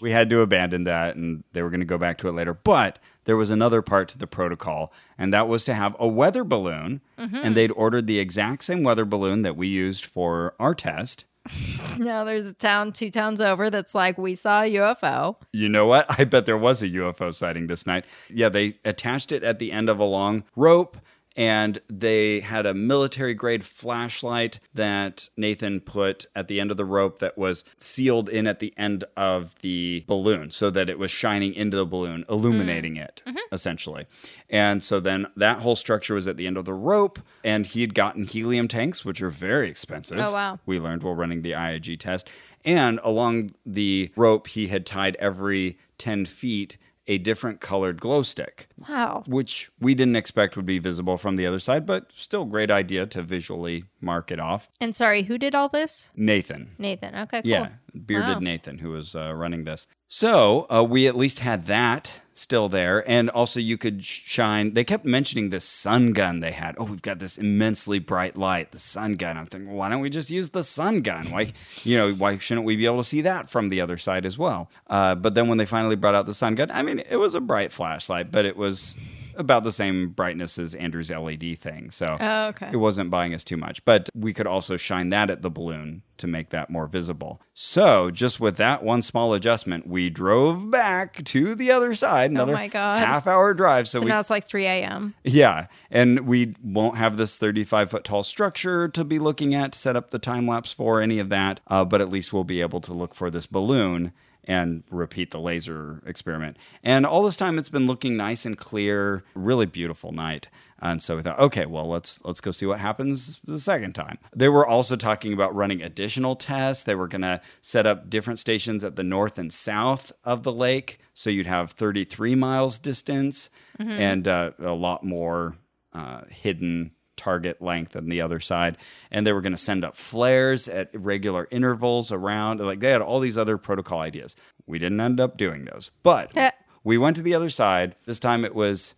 we 0.00 0.10
had 0.10 0.28
to 0.28 0.40
abandon 0.40 0.84
that 0.84 1.16
and 1.16 1.44
they 1.52 1.62
were 1.62 1.70
going 1.70 1.80
to 1.80 1.86
go 1.86 1.96
back 1.96 2.18
to 2.18 2.28
it 2.28 2.32
later. 2.32 2.52
But 2.52 2.98
there 3.24 3.36
was 3.36 3.50
another 3.50 3.82
part 3.82 4.08
to 4.10 4.18
the 4.18 4.26
protocol, 4.26 4.92
and 5.16 5.32
that 5.32 5.46
was 5.46 5.64
to 5.66 5.74
have 5.74 5.94
a 5.98 6.08
weather 6.08 6.42
balloon. 6.42 7.00
And 7.44 7.56
they'd 7.56 7.70
ordered 7.70 8.08
the 8.08 8.18
exact 8.18 8.64
same 8.64 8.82
weather 8.82 9.04
balloon 9.04 9.42
that 9.42 9.56
we 9.56 9.68
used 9.68 10.04
for 10.04 10.54
our 10.58 10.74
test. 10.74 11.24
now 11.98 12.24
there's 12.24 12.46
a 12.46 12.52
town 12.52 12.92
two 12.92 13.10
towns 13.10 13.40
over 13.40 13.70
that's 13.70 13.94
like, 13.94 14.18
we 14.18 14.34
saw 14.34 14.62
a 14.62 14.74
UFO. 14.74 15.36
You 15.52 15.68
know 15.68 15.86
what? 15.86 16.06
I 16.18 16.24
bet 16.24 16.46
there 16.46 16.58
was 16.58 16.82
a 16.82 16.88
UFO 16.88 17.34
sighting 17.34 17.66
this 17.66 17.86
night. 17.86 18.04
Yeah, 18.30 18.48
they 18.48 18.74
attached 18.84 19.32
it 19.32 19.42
at 19.42 19.58
the 19.58 19.72
end 19.72 19.88
of 19.88 19.98
a 19.98 20.04
long 20.04 20.44
rope. 20.56 20.96
And 21.36 21.80
they 21.88 22.40
had 22.40 22.66
a 22.66 22.74
military 22.74 23.34
grade 23.34 23.64
flashlight 23.64 24.60
that 24.74 25.28
Nathan 25.36 25.80
put 25.80 26.26
at 26.34 26.48
the 26.48 26.60
end 26.60 26.70
of 26.70 26.76
the 26.76 26.84
rope 26.84 27.18
that 27.20 27.38
was 27.38 27.64
sealed 27.78 28.28
in 28.28 28.46
at 28.46 28.60
the 28.60 28.74
end 28.76 29.04
of 29.16 29.54
the 29.60 30.04
balloon 30.06 30.50
so 30.50 30.70
that 30.70 30.90
it 30.90 30.98
was 30.98 31.10
shining 31.10 31.54
into 31.54 31.76
the 31.76 31.86
balloon, 31.86 32.24
illuminating 32.28 32.96
it, 32.96 33.22
mm-hmm. 33.26 33.38
essentially. 33.50 34.06
And 34.50 34.82
so 34.82 35.00
then 35.00 35.26
that 35.36 35.58
whole 35.58 35.76
structure 35.76 36.14
was 36.14 36.26
at 36.26 36.36
the 36.36 36.46
end 36.46 36.56
of 36.56 36.64
the 36.64 36.74
rope. 36.74 37.18
And 37.44 37.66
he 37.66 37.80
had 37.80 37.94
gotten 37.94 38.26
helium 38.26 38.68
tanks, 38.68 39.04
which 39.04 39.22
are 39.22 39.30
very 39.30 39.68
expensive. 39.68 40.18
Oh, 40.18 40.32
wow. 40.32 40.58
We 40.66 40.78
learned 40.78 41.02
while 41.02 41.14
running 41.14 41.42
the 41.42 41.52
IIG 41.52 41.98
test. 42.00 42.28
And 42.64 43.00
along 43.02 43.52
the 43.66 44.12
rope, 44.16 44.48
he 44.48 44.68
had 44.68 44.86
tied 44.86 45.16
every 45.16 45.78
10 45.98 46.26
feet 46.26 46.76
a 47.12 47.18
different 47.18 47.60
colored 47.60 48.00
glow 48.00 48.22
stick, 48.22 48.68
Wow. 48.88 49.22
which 49.26 49.70
we 49.80 49.94
didn't 49.94 50.16
expect 50.16 50.56
would 50.56 50.66
be 50.66 50.78
visible 50.78 51.18
from 51.18 51.36
the 51.36 51.46
other 51.46 51.58
side, 51.58 51.84
but 51.86 52.10
still 52.14 52.44
great 52.44 52.70
idea 52.70 53.06
to 53.06 53.22
visually 53.22 53.84
mark 54.00 54.30
it 54.30 54.40
off. 54.40 54.68
And 54.80 54.94
sorry, 54.94 55.24
who 55.24 55.36
did 55.38 55.54
all 55.54 55.68
this? 55.68 56.10
Nathan. 56.16 56.70
Nathan. 56.78 57.14
Okay, 57.14 57.42
cool. 57.42 57.50
Yeah, 57.50 57.72
bearded 58.06 58.36
Wow. 58.36 58.38
Nathan, 58.40 58.78
who 58.78 58.90
was 58.90 59.14
uh, 59.14 59.34
running 59.34 59.64
this. 59.64 59.86
So 60.08 60.66
uh, 60.70 60.82
we 60.82 61.06
at 61.06 61.16
least 61.16 61.40
had 61.40 61.66
that 61.66 62.21
still 62.34 62.68
there. 62.68 63.08
And 63.08 63.30
also, 63.30 63.60
you 63.60 63.78
could 63.78 64.04
shine. 64.04 64.74
They 64.74 64.84
kept 64.84 65.04
mentioning 65.04 65.50
this 65.50 65.64
sun 65.64 66.12
gun 66.12 66.40
they 66.40 66.52
had. 66.52 66.74
Oh, 66.78 66.84
we've 66.84 67.02
got 67.02 67.18
this 67.18 67.38
immensely 67.38 67.98
bright 67.98 68.36
light, 68.36 68.72
the 68.72 68.78
sun 68.78 69.14
gun. 69.14 69.36
I'm 69.36 69.46
thinking, 69.46 69.72
why 69.72 69.88
don't 69.88 70.00
we 70.00 70.10
just 70.10 70.30
use 70.30 70.50
the 70.50 70.64
sun 70.64 71.02
gun? 71.02 71.30
Why, 71.30 71.52
you 71.84 71.96
know, 71.96 72.12
why 72.14 72.38
shouldn't 72.38 72.66
we 72.66 72.76
be 72.76 72.86
able 72.86 72.98
to 72.98 73.04
see 73.04 73.20
that 73.22 73.50
from 73.50 73.68
the 73.68 73.80
other 73.80 73.98
side 73.98 74.26
as 74.26 74.38
well? 74.38 74.70
Uh, 74.88 75.14
but 75.14 75.34
then 75.34 75.48
when 75.48 75.58
they 75.58 75.66
finally 75.66 75.96
brought 75.96 76.14
out 76.14 76.26
the 76.26 76.34
sun 76.34 76.54
gun, 76.54 76.70
I 76.70 76.82
mean, 76.82 77.00
it 77.00 77.16
was 77.16 77.34
a 77.34 77.40
bright 77.40 77.72
flashlight, 77.72 78.30
but 78.30 78.44
it 78.44 78.56
was 78.56 78.96
about 79.36 79.64
the 79.64 79.72
same 79.72 80.10
brightness 80.10 80.58
as 80.58 80.74
Andrew's 80.74 81.10
LED 81.10 81.58
thing. 81.58 81.90
So 81.90 82.16
Oh, 82.20 82.46
okay. 82.48 82.70
it 82.72 82.76
wasn't 82.76 83.10
buying 83.10 83.34
us 83.34 83.44
too 83.44 83.56
much. 83.56 83.84
But 83.84 84.08
we 84.14 84.32
could 84.32 84.46
also 84.46 84.76
shine 84.76 85.10
that 85.10 85.30
at 85.30 85.42
the 85.42 85.50
balloon 85.50 86.02
to 86.18 86.26
make 86.26 86.50
that 86.50 86.70
more 86.70 86.86
visible. 86.86 87.40
So 87.52 88.10
just 88.10 88.38
with 88.38 88.56
that 88.56 88.82
one 88.84 89.02
small 89.02 89.34
adjustment, 89.34 89.86
we 89.88 90.08
drove 90.08 90.70
back 90.70 91.24
to 91.24 91.54
the 91.56 91.70
other 91.72 91.94
side, 91.94 92.30
another 92.30 92.52
Oh 92.52 92.56
my 92.56 92.68
God. 92.68 93.04
half 93.04 93.26
hour 93.26 93.52
drive. 93.54 93.88
So, 93.88 93.98
So 93.98 94.04
we 94.04 94.08
now 94.08 94.20
it's 94.20 94.30
like 94.30 94.46
3 94.46 94.64
a.m. 94.66 95.14
yeah, 95.24 95.66
and 95.90 96.20
we 96.20 96.54
won't 96.62 96.96
have 96.98 97.16
this 97.16 97.36
35 97.36 97.90
foot 97.90 98.04
tall 98.04 98.22
structure 98.22 98.88
to 98.88 99.04
be 99.04 99.18
looking 99.18 99.54
at 99.54 99.72
to 99.72 99.78
set 99.78 99.96
up 99.96 100.10
the 100.10 100.18
time 100.20 100.46
lapse 100.46 100.72
for 100.72 101.00
any 101.00 101.18
of 101.18 101.28
that. 101.30 101.58
Uh, 101.66 101.84
but 101.84 102.00
at 102.00 102.08
least 102.08 102.32
we'll 102.32 102.44
be 102.44 102.60
able 102.60 102.80
to 102.82 102.92
look 102.92 103.14
for 103.14 103.28
this 103.30 103.46
balloon 103.46 104.12
and 104.44 104.82
repeat 104.90 105.30
the 105.30 105.40
laser 105.40 106.02
experiment. 106.06 106.56
And 106.82 107.06
all 107.06 107.22
this 107.22 107.36
time, 107.36 107.58
it's 107.58 107.68
been 107.68 107.86
looking 107.86 108.16
nice 108.16 108.44
and 108.44 108.56
clear, 108.58 109.24
really 109.34 109.66
beautiful 109.66 110.12
night. 110.12 110.48
And 110.80 111.00
so 111.00 111.14
we 111.14 111.22
thought, 111.22 111.38
okay, 111.38 111.64
well, 111.64 111.88
let's 111.88 112.24
let's 112.24 112.40
go 112.40 112.50
see 112.50 112.66
what 112.66 112.80
happens 112.80 113.40
the 113.44 113.60
second 113.60 113.94
time. 113.94 114.18
They 114.34 114.48
were 114.48 114.66
also 114.66 114.96
talking 114.96 115.32
about 115.32 115.54
running 115.54 115.80
additional 115.80 116.34
tests. 116.34 116.82
They 116.82 116.96
were 116.96 117.06
going 117.06 117.22
to 117.22 117.40
set 117.60 117.86
up 117.86 118.10
different 118.10 118.40
stations 118.40 118.82
at 118.82 118.96
the 118.96 119.04
north 119.04 119.38
and 119.38 119.52
south 119.52 120.10
of 120.24 120.42
the 120.42 120.52
lake, 120.52 120.98
so 121.14 121.30
you'd 121.30 121.46
have 121.46 121.70
33 121.70 122.34
miles 122.34 122.78
distance 122.78 123.48
and 123.78 124.26
uh, 124.26 124.52
a 124.58 124.72
lot 124.72 125.04
more 125.04 125.56
uh, 125.92 126.22
hidden 126.28 126.90
target 127.16 127.60
length 127.62 127.94
on 127.96 128.08
the 128.08 128.20
other 128.20 128.40
side. 128.40 128.76
And 129.10 129.26
they 129.26 129.32
were 129.32 129.40
going 129.40 129.52
to 129.52 129.58
send 129.58 129.84
up 129.84 129.96
flares 129.96 130.68
at 130.68 130.90
regular 130.94 131.46
intervals 131.50 132.10
around. 132.12 132.60
Like 132.60 132.80
they 132.80 132.90
had 132.90 133.02
all 133.02 133.20
these 133.20 133.38
other 133.38 133.58
protocol 133.58 134.00
ideas. 134.00 134.34
We 134.66 134.78
didn't 134.78 135.00
end 135.00 135.20
up 135.20 135.36
doing 135.36 135.64
those, 135.66 135.90
but 136.02 136.36
Eh. 136.36 136.50
we 136.84 136.98
went 136.98 137.16
to 137.16 137.22
the 137.22 137.34
other 137.34 137.50
side. 137.50 137.94
This 138.06 138.18
time 138.20 138.44
it 138.44 138.54
was 138.54 138.94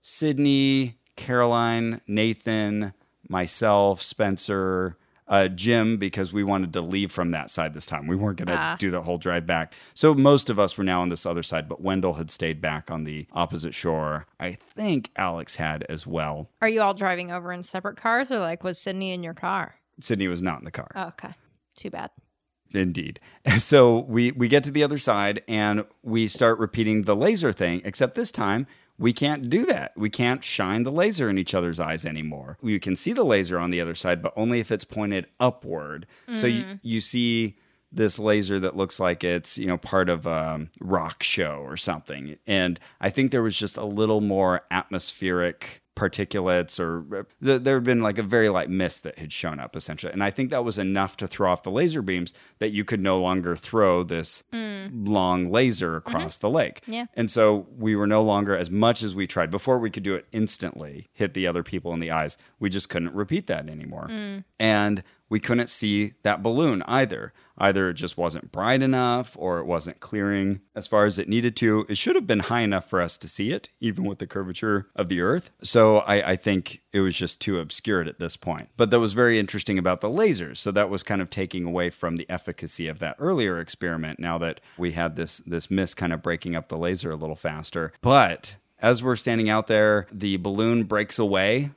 Sydney, 0.00 0.98
Caroline, 1.16 2.00
Nathan, 2.06 2.94
myself, 3.28 4.00
Spencer, 4.00 4.96
uh, 5.28 5.48
Jim, 5.48 5.96
because 5.98 6.32
we 6.32 6.42
wanted 6.42 6.72
to 6.72 6.80
leave 6.80 7.12
from 7.12 7.30
that 7.32 7.50
side 7.50 7.74
this 7.74 7.86
time. 7.86 8.06
We 8.06 8.16
weren't 8.16 8.38
going 8.38 8.48
to 8.48 8.54
Ah. 8.58 8.76
do 8.78 8.90
the 8.90 9.02
whole 9.02 9.18
drive 9.18 9.46
back. 9.46 9.74
So 9.94 10.14
most 10.14 10.48
of 10.50 10.58
us 10.58 10.76
were 10.78 10.84
now 10.84 11.02
on 11.02 11.08
this 11.10 11.26
other 11.26 11.42
side, 11.42 11.68
but 11.68 11.80
Wendell 11.80 12.14
had 12.14 12.30
stayed 12.30 12.60
back 12.60 12.90
on 12.90 13.04
the 13.04 13.26
opposite 13.32 13.74
shore. 13.74 14.26
I 14.40 14.52
think 14.52 15.10
Alex 15.16 15.56
had 15.56 15.84
as 15.88 16.06
well. 16.06 16.50
Are 16.62 16.68
you 16.68 16.80
all 16.80 16.94
driving 16.94 17.30
over 17.30 17.52
in 17.52 17.62
separate 17.62 17.96
cars 17.96 18.32
or 18.32 18.38
like 18.38 18.64
was 18.64 18.78
Sydney 18.80 19.12
in 19.12 19.22
your 19.22 19.34
car? 19.34 19.74
Sydney 20.00 20.28
was 20.28 20.40
not 20.42 20.58
in 20.60 20.64
the 20.64 20.70
car. 20.70 20.90
Oh, 20.94 21.08
okay. 21.08 21.34
Too 21.76 21.90
bad. 21.90 22.10
Indeed. 22.72 23.20
So 23.58 24.00
we 24.00 24.30
we 24.32 24.46
get 24.48 24.62
to 24.64 24.70
the 24.70 24.84
other 24.84 24.98
side 24.98 25.42
and 25.48 25.84
we 26.02 26.28
start 26.28 26.58
repeating 26.58 27.02
the 27.02 27.16
laser 27.16 27.52
thing, 27.52 27.80
except 27.84 28.14
this 28.14 28.30
time 28.30 28.66
we 28.98 29.12
can't 29.12 29.48
do 29.48 29.64
that. 29.66 29.92
We 29.96 30.10
can't 30.10 30.42
shine 30.42 30.82
the 30.82 30.90
laser 30.90 31.30
in 31.30 31.38
each 31.38 31.54
other's 31.54 31.78
eyes 31.78 32.04
anymore. 32.04 32.58
You 32.62 32.80
can 32.80 32.96
see 32.96 33.12
the 33.12 33.24
laser 33.24 33.58
on 33.58 33.70
the 33.70 33.80
other 33.80 33.94
side, 33.94 34.22
but 34.22 34.32
only 34.36 34.58
if 34.60 34.72
it's 34.72 34.84
pointed 34.84 35.26
upward. 35.38 36.06
So 36.34 36.46
you, 36.46 36.64
mm. 36.64 36.80
you 36.82 37.00
see 37.00 37.56
this 37.90 38.18
laser 38.18 38.60
that 38.60 38.76
looks 38.76 39.00
like 39.00 39.24
it's 39.24 39.58
you 39.58 39.66
know 39.66 39.78
part 39.78 40.08
of 40.08 40.26
a 40.26 40.30
um, 40.30 40.70
rock 40.80 41.22
show 41.22 41.62
or 41.64 41.76
something. 41.76 42.36
And 42.46 42.78
i 43.00 43.10
think 43.10 43.32
there 43.32 43.42
was 43.42 43.58
just 43.58 43.76
a 43.76 43.84
little 43.84 44.20
more 44.20 44.62
atmospheric 44.70 45.82
particulates 45.96 46.78
or 46.78 47.04
uh, 47.12 47.22
th- 47.44 47.62
there 47.62 47.74
had 47.74 47.82
been 47.82 48.02
like 48.02 48.18
a 48.18 48.22
very 48.22 48.48
light 48.48 48.70
mist 48.70 49.02
that 49.02 49.18
had 49.18 49.32
shown 49.32 49.58
up 49.58 49.74
essentially. 49.74 50.12
And 50.12 50.22
i 50.22 50.30
think 50.30 50.50
that 50.50 50.64
was 50.64 50.78
enough 50.78 51.16
to 51.18 51.26
throw 51.26 51.50
off 51.50 51.64
the 51.64 51.70
laser 51.70 52.02
beams 52.02 52.32
that 52.60 52.70
you 52.70 52.84
could 52.84 53.00
no 53.00 53.20
longer 53.20 53.56
throw 53.56 54.02
this 54.02 54.44
mm. 54.52 54.90
long 55.08 55.50
laser 55.50 55.98
mm-hmm. 55.98 56.08
across 56.08 56.36
the 56.36 56.50
lake. 56.50 56.82
Yeah. 56.86 57.06
and 57.14 57.30
so 57.30 57.66
we 57.76 57.96
were 57.96 58.06
no 58.06 58.22
longer 58.22 58.56
as 58.56 58.70
much 58.70 59.02
as 59.02 59.14
we 59.14 59.26
tried 59.26 59.50
before 59.50 59.78
we 59.78 59.90
could 59.90 60.04
do 60.04 60.14
it 60.14 60.26
instantly 60.30 61.08
hit 61.12 61.34
the 61.34 61.46
other 61.46 61.62
people 61.62 61.92
in 61.92 62.00
the 62.00 62.10
eyes 62.10 62.38
we 62.60 62.68
just 62.70 62.88
couldn't 62.88 63.14
repeat 63.14 63.46
that 63.46 63.68
anymore. 63.68 64.08
Mm. 64.10 64.44
And 64.58 65.02
we 65.28 65.40
couldn't 65.40 65.68
see 65.68 66.14
that 66.22 66.42
balloon 66.42 66.82
either. 66.86 67.32
Either 67.58 67.90
it 67.90 67.94
just 67.94 68.16
wasn't 68.16 68.52
bright 68.52 68.82
enough 68.82 69.36
or 69.38 69.58
it 69.58 69.66
wasn't 69.66 70.00
clearing 70.00 70.60
as 70.74 70.86
far 70.86 71.04
as 71.04 71.18
it 71.18 71.28
needed 71.28 71.56
to. 71.56 71.84
It 71.88 71.98
should 71.98 72.16
have 72.16 72.26
been 72.26 72.40
high 72.40 72.60
enough 72.60 72.88
for 72.88 73.00
us 73.00 73.18
to 73.18 73.28
see 73.28 73.52
it, 73.52 73.70
even 73.80 74.04
with 74.04 74.18
the 74.18 74.26
curvature 74.26 74.88
of 74.94 75.08
the 75.08 75.20
Earth. 75.20 75.50
So 75.62 75.98
I, 75.98 76.32
I 76.32 76.36
think 76.36 76.82
it 76.92 77.00
was 77.00 77.16
just 77.16 77.40
too 77.40 77.58
obscured 77.58 78.08
at 78.08 78.18
this 78.18 78.36
point. 78.36 78.68
But 78.76 78.90
that 78.90 79.00
was 79.00 79.12
very 79.12 79.38
interesting 79.38 79.78
about 79.78 80.00
the 80.00 80.08
lasers. 80.08 80.58
So 80.58 80.70
that 80.72 80.90
was 80.90 81.02
kind 81.02 81.20
of 81.20 81.30
taking 81.30 81.64
away 81.64 81.90
from 81.90 82.16
the 82.16 82.28
efficacy 82.30 82.88
of 82.88 82.98
that 83.00 83.16
earlier 83.18 83.58
experiment 83.58 84.18
now 84.18 84.38
that 84.38 84.60
we 84.76 84.92
had 84.92 85.16
this, 85.16 85.38
this 85.38 85.70
mist 85.70 85.96
kind 85.96 86.12
of 86.12 86.22
breaking 86.22 86.56
up 86.56 86.68
the 86.68 86.78
laser 86.78 87.10
a 87.10 87.16
little 87.16 87.36
faster. 87.36 87.92
But 88.00 88.56
as 88.80 89.02
we're 89.02 89.16
standing 89.16 89.50
out 89.50 89.66
there, 89.66 90.06
the 90.12 90.36
balloon 90.36 90.84
breaks 90.84 91.18
away 91.18 91.70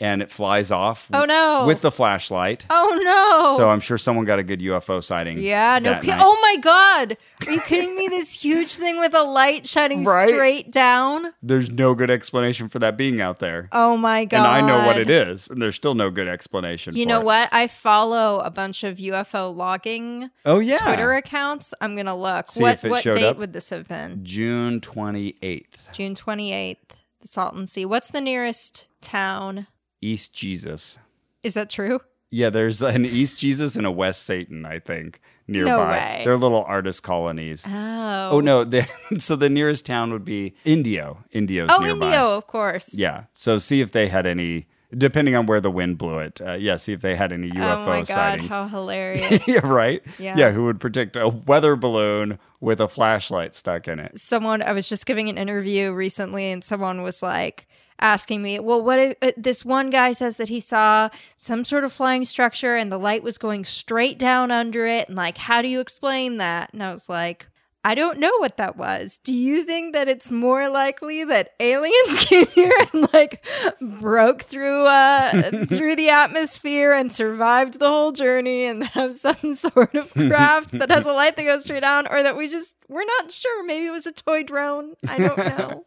and 0.00 0.22
it 0.22 0.30
flies 0.30 0.70
off. 0.70 1.08
Oh, 1.12 1.24
no. 1.24 1.64
With 1.66 1.80
the 1.80 1.90
flashlight. 1.90 2.66
Oh 2.70 3.00
no! 3.02 3.56
So 3.56 3.68
I'm 3.68 3.80
sure 3.80 3.98
someone 3.98 4.24
got 4.24 4.38
a 4.38 4.42
good 4.42 4.60
UFO 4.60 5.02
sighting. 5.02 5.38
yeah, 5.38 5.78
no. 5.80 6.00
Ki- 6.00 6.12
oh 6.12 6.38
my 6.42 6.56
god! 6.60 7.16
Are 7.46 7.52
you 7.52 7.60
kidding 7.60 7.94
me? 7.96 8.08
This 8.08 8.32
huge 8.42 8.76
thing 8.76 8.98
with 8.98 9.14
a 9.14 9.22
light 9.22 9.66
shining 9.66 10.04
Right? 10.08 10.34
straight 10.34 10.70
down. 10.70 11.32
There's 11.42 11.70
no 11.70 11.94
good 11.94 12.10
explanation 12.10 12.68
for 12.68 12.78
that 12.78 12.96
being 12.96 13.20
out 13.20 13.38
there. 13.38 13.68
Oh 13.72 13.96
my 13.96 14.24
god! 14.24 14.38
and 14.38 14.46
I 14.46 14.60
know 14.60 14.86
what 14.86 14.98
it 14.98 15.10
is, 15.10 15.48
and 15.48 15.60
there's 15.60 15.74
still 15.76 15.94
no 15.94 16.10
good 16.10 16.28
explanation. 16.28 16.94
You 16.96 17.06
know 17.06 17.20
it. 17.20 17.24
what? 17.24 17.48
I 17.52 17.66
follow 17.66 18.40
a 18.40 18.50
bunch 18.50 18.84
of 18.84 18.98
UFO 18.98 19.54
logging 19.54 20.30
Oh 20.44 20.58
yeah, 20.60 20.78
Twitter 20.78 21.12
accounts. 21.14 21.74
I'm 21.80 21.96
gonna 21.96 22.16
look. 22.16 22.48
See 22.48 22.62
what 22.62 22.82
what 22.84 23.02
date 23.04 23.24
up. 23.24 23.36
would 23.38 23.52
this 23.52 23.70
have 23.70 23.88
been? 23.88 24.24
June 24.24 24.80
28th, 24.80 25.92
June 25.92 26.14
28th. 26.14 26.76
The 27.20 27.26
Salton 27.28 27.66
Sea. 27.66 27.84
What's 27.84 28.10
the 28.10 28.20
nearest 28.20 28.86
town? 29.00 29.66
East 30.00 30.32
Jesus. 30.34 30.98
Is 31.42 31.54
that 31.54 31.70
true? 31.70 32.00
Yeah, 32.30 32.50
there's 32.50 32.82
an 32.82 33.04
East 33.06 33.38
Jesus 33.38 33.74
and 33.76 33.86
a 33.86 33.90
West 33.90 34.24
Satan, 34.24 34.66
I 34.66 34.80
think, 34.80 35.20
nearby. 35.46 35.90
way. 35.90 36.22
They're 36.24 36.36
little 36.36 36.62
artist 36.64 37.02
colonies. 37.02 37.64
Oh. 37.66 38.28
Oh 38.32 38.40
no, 38.40 38.68
so 39.18 39.34
the 39.36 39.48
nearest 39.48 39.86
town 39.86 40.12
would 40.12 40.24
be 40.24 40.54
Indio. 40.64 41.24
Indio's 41.32 41.70
Oh, 41.72 41.78
nearby. 41.80 42.06
Indio, 42.06 42.36
of 42.36 42.46
course. 42.46 42.92
Yeah. 42.92 43.24
So 43.32 43.58
see 43.58 43.80
if 43.80 43.92
they 43.92 44.08
had 44.08 44.26
any, 44.26 44.66
depending 44.94 45.34
on 45.36 45.46
where 45.46 45.60
the 45.62 45.70
wind 45.70 45.96
blew 45.96 46.18
it. 46.18 46.40
Uh, 46.44 46.52
yeah, 46.52 46.76
see 46.76 46.92
if 46.92 47.00
they 47.00 47.14
had 47.16 47.32
any 47.32 47.48
UFO 47.50 47.54
sightings. 47.54 47.80
oh 47.80 47.86
my 47.86 47.98
god, 48.00 48.06
sightings. 48.06 48.48
how 48.52 48.68
hilarious. 48.76 49.48
yeah, 49.48 49.66
right. 49.66 50.02
Yeah. 50.18 50.36
Yeah. 50.36 50.50
who 50.50 50.64
would 50.64 50.80
predict 50.80 51.16
a 51.16 51.28
weather 51.28 51.76
balloon 51.76 52.38
with 52.60 52.80
a 52.80 52.88
flashlight 52.88 53.54
stuck 53.54 53.88
in 53.88 54.00
it? 54.00 54.18
someone 54.18 54.60
I 54.60 54.72
was 54.72 54.86
just 54.88 55.06
giving 55.06 55.30
an 55.30 55.38
interview 55.38 55.92
recently 55.92 56.50
and 56.52 56.62
someone 56.62 57.02
was 57.02 57.22
like 57.22 57.66
asking 58.00 58.42
me, 58.42 58.58
"Well, 58.58 58.82
what 58.82 58.98
if 58.98 59.16
uh, 59.22 59.32
this 59.36 59.64
one 59.64 59.90
guy 59.90 60.12
says 60.12 60.36
that 60.36 60.48
he 60.48 60.60
saw 60.60 61.08
some 61.36 61.64
sort 61.64 61.84
of 61.84 61.92
flying 61.92 62.24
structure 62.24 62.76
and 62.76 62.90
the 62.90 62.98
light 62.98 63.22
was 63.22 63.38
going 63.38 63.64
straight 63.64 64.18
down 64.18 64.50
under 64.50 64.86
it 64.86 65.08
and 65.08 65.16
like 65.16 65.38
how 65.38 65.62
do 65.62 65.68
you 65.68 65.80
explain 65.80 66.38
that?" 66.38 66.72
And 66.72 66.82
I 66.82 66.90
was 66.90 67.08
like, 67.08 67.46
I 67.84 67.94
don't 67.94 68.18
know 68.18 68.32
what 68.38 68.56
that 68.56 68.76
was. 68.76 69.18
Do 69.22 69.32
you 69.34 69.64
think 69.64 69.94
that 69.94 70.08
it's 70.08 70.30
more 70.30 70.68
likely 70.68 71.24
that 71.24 71.52
aliens 71.60 72.18
came 72.24 72.46
here 72.48 72.72
and 72.92 73.12
like 73.12 73.44
broke 73.80 74.42
through 74.42 74.86
uh 74.86 75.64
through 75.66 75.96
the 75.96 76.10
atmosphere 76.10 76.92
and 76.92 77.12
survived 77.12 77.78
the 77.78 77.88
whole 77.88 78.12
journey 78.12 78.64
and 78.64 78.84
have 78.84 79.14
some 79.14 79.54
sort 79.54 79.94
of 79.94 80.12
craft 80.12 80.72
that 80.78 80.90
has 80.90 81.06
a 81.06 81.12
light 81.12 81.36
that 81.36 81.44
goes 81.44 81.64
straight 81.64 81.80
down 81.80 82.06
or 82.08 82.22
that 82.22 82.36
we 82.36 82.48
just 82.48 82.74
we're 82.88 83.04
not 83.04 83.30
sure. 83.30 83.64
Maybe 83.64 83.86
it 83.86 83.92
was 83.92 84.06
a 84.06 84.12
toy 84.12 84.42
drone. 84.42 84.94
I 85.06 85.18
don't 85.18 85.38
know. 85.38 85.84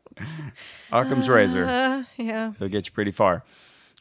Occam's 0.92 1.28
razor. 1.30 1.66
Uh, 1.66 2.04
yeah. 2.18 2.54
He'll 2.60 2.68
get 2.68 2.86
you 2.86 2.92
pretty 2.92 3.12
far. 3.12 3.44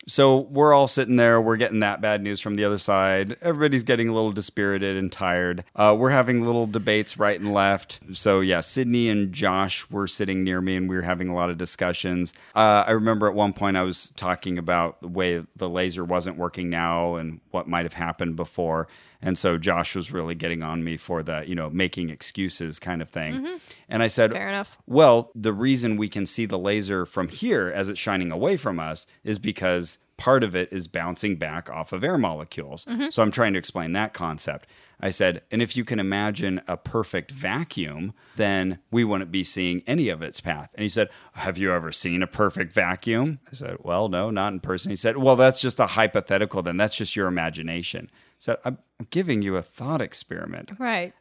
So 0.07 0.39
we're 0.39 0.73
all 0.73 0.87
sitting 0.87 1.17
there. 1.17 1.41
We're 1.41 1.57
getting 1.57 1.81
that 1.81 2.01
bad 2.01 2.23
news 2.23 2.41
from 2.41 2.57
the 2.57 2.65
other 2.65 2.79
side. 2.79 3.37
Everybody's 3.43 3.83
getting 3.83 4.09
a 4.09 4.15
little 4.15 4.33
dispirited 4.33 4.97
and 4.97 5.13
tired. 5.13 5.65
Uh, 5.77 5.95
we're 5.99 6.11
having 6.11 6.45
little 6.45 6.67
debates 6.67 7.19
right 7.19 7.39
and 7.39 7.53
left. 7.53 8.01
So 8.13 8.41
yeah, 8.41 8.61
Sydney 8.61 9.09
and 9.09 9.33
Josh 9.33 9.89
were 9.91 10.07
sitting 10.07 10.43
near 10.43 10.61
me, 10.61 10.77
and 10.77 10.89
we 10.89 10.97
were 10.97 11.03
having 11.03 11.29
a 11.29 11.35
lot 11.35 11.51
of 11.51 11.59
discussions. 11.59 12.33
Uh, 12.57 12.85
I 12.87 12.93
remember 12.93 13.29
at 13.29 13.35
one 13.35 13.53
point 13.53 13.77
I 13.77 13.83
was 13.83 14.09
talking 14.17 14.59
about 14.59 15.01
the 15.01 15.09
way 15.09 15.45
the 15.57 15.69
laser 15.69 16.05
wasn't 16.05 16.39
working 16.39 16.71
now 16.71 17.17
and 17.17 17.41
what 17.51 17.69
might 17.69 17.85
have 17.85 17.93
happened 17.93 18.37
before. 18.37 18.89
And 19.23 19.37
so 19.37 19.59
Josh 19.59 19.95
was 19.95 20.11
really 20.11 20.35
getting 20.35 20.63
on 20.63 20.83
me 20.83 20.97
for 20.97 21.23
the, 21.23 21.45
you 21.47 21.55
know, 21.55 21.69
making 21.71 22.11
excuses 22.11 22.79
kind 22.79 23.03
of 23.03 23.11
thing. 23.11 23.35
Mm-hmm. 23.35 23.57
And 23.89 24.03
I 24.03 24.07
said, 24.07 24.33
Fair 24.33 24.49
enough. 24.49 24.79
well, 24.87 25.31
the 25.35 25.53
reason 25.53 25.97
we 25.97 26.09
can 26.09 26.27
see 26.27 26.47
the 26.47 26.59
laser 26.59 27.05
from 27.05 27.29
here 27.29 27.71
as 27.75 27.89
it's 27.89 27.99
shining 27.99 28.31
away 28.33 28.57
from 28.57 28.79
us 28.79 29.07
is 29.25 29.39
because 29.39 29.99
part 30.17 30.45
of 30.45 30.55
it 30.55 30.71
is 30.71 30.87
bouncing 30.87 31.37
back 31.37 31.71
off 31.71 31.93
of 31.93 32.05
air 32.05 32.19
molecules. 32.19 32.85
Mm-hmm. 32.85 33.09
So 33.11 33.23
I'm 33.23 33.31
trying 33.31 33.55
to 33.55 33.59
explain 33.59 33.93
that 33.93 34.13
concept. 34.13 34.69
I 35.01 35.11
said, 35.11 35.43
and 35.51 35.63
if 35.63 35.79
you 35.79 35.85
can 35.85 35.99
imagine 35.99 36.61
a 36.69 36.77
perfect 36.77 37.31
vacuum, 37.31 38.13
then 38.37 38.81
we 38.91 39.03
wouldn't 39.03 39.33
be 39.33 39.43
seeing 39.45 39.83
any 39.87 40.11
of 40.11 40.21
its 40.21 40.41
path. 40.41 40.71
And 40.75 40.83
he 40.83 40.91
said, 40.91 41.09
Have 41.33 41.57
you 41.57 41.73
ever 41.73 41.91
seen 41.91 42.23
a 42.23 42.27
perfect 42.27 42.73
vacuum? 42.73 43.41
I 43.51 43.55
said, 43.55 43.77
Well, 43.81 44.09
no, 44.11 44.31
not 44.31 44.53
in 44.53 44.61
person. 44.61 44.91
He 44.91 44.97
said, 44.97 45.17
Well, 45.17 45.37
that's 45.37 45.63
just 45.63 45.81
a 45.81 45.87
hypothetical, 45.87 46.63
then 46.63 46.77
that's 46.77 46.97
just 46.97 47.17
your 47.17 47.27
imagination. 47.27 48.11
Said, 48.41 48.57
I'm 48.65 48.79
I'm 48.99 49.07
giving 49.11 49.43
you 49.43 49.57
a 49.57 49.63
thought 49.63 50.01
experiment. 50.01 50.73
Right. 50.79 51.13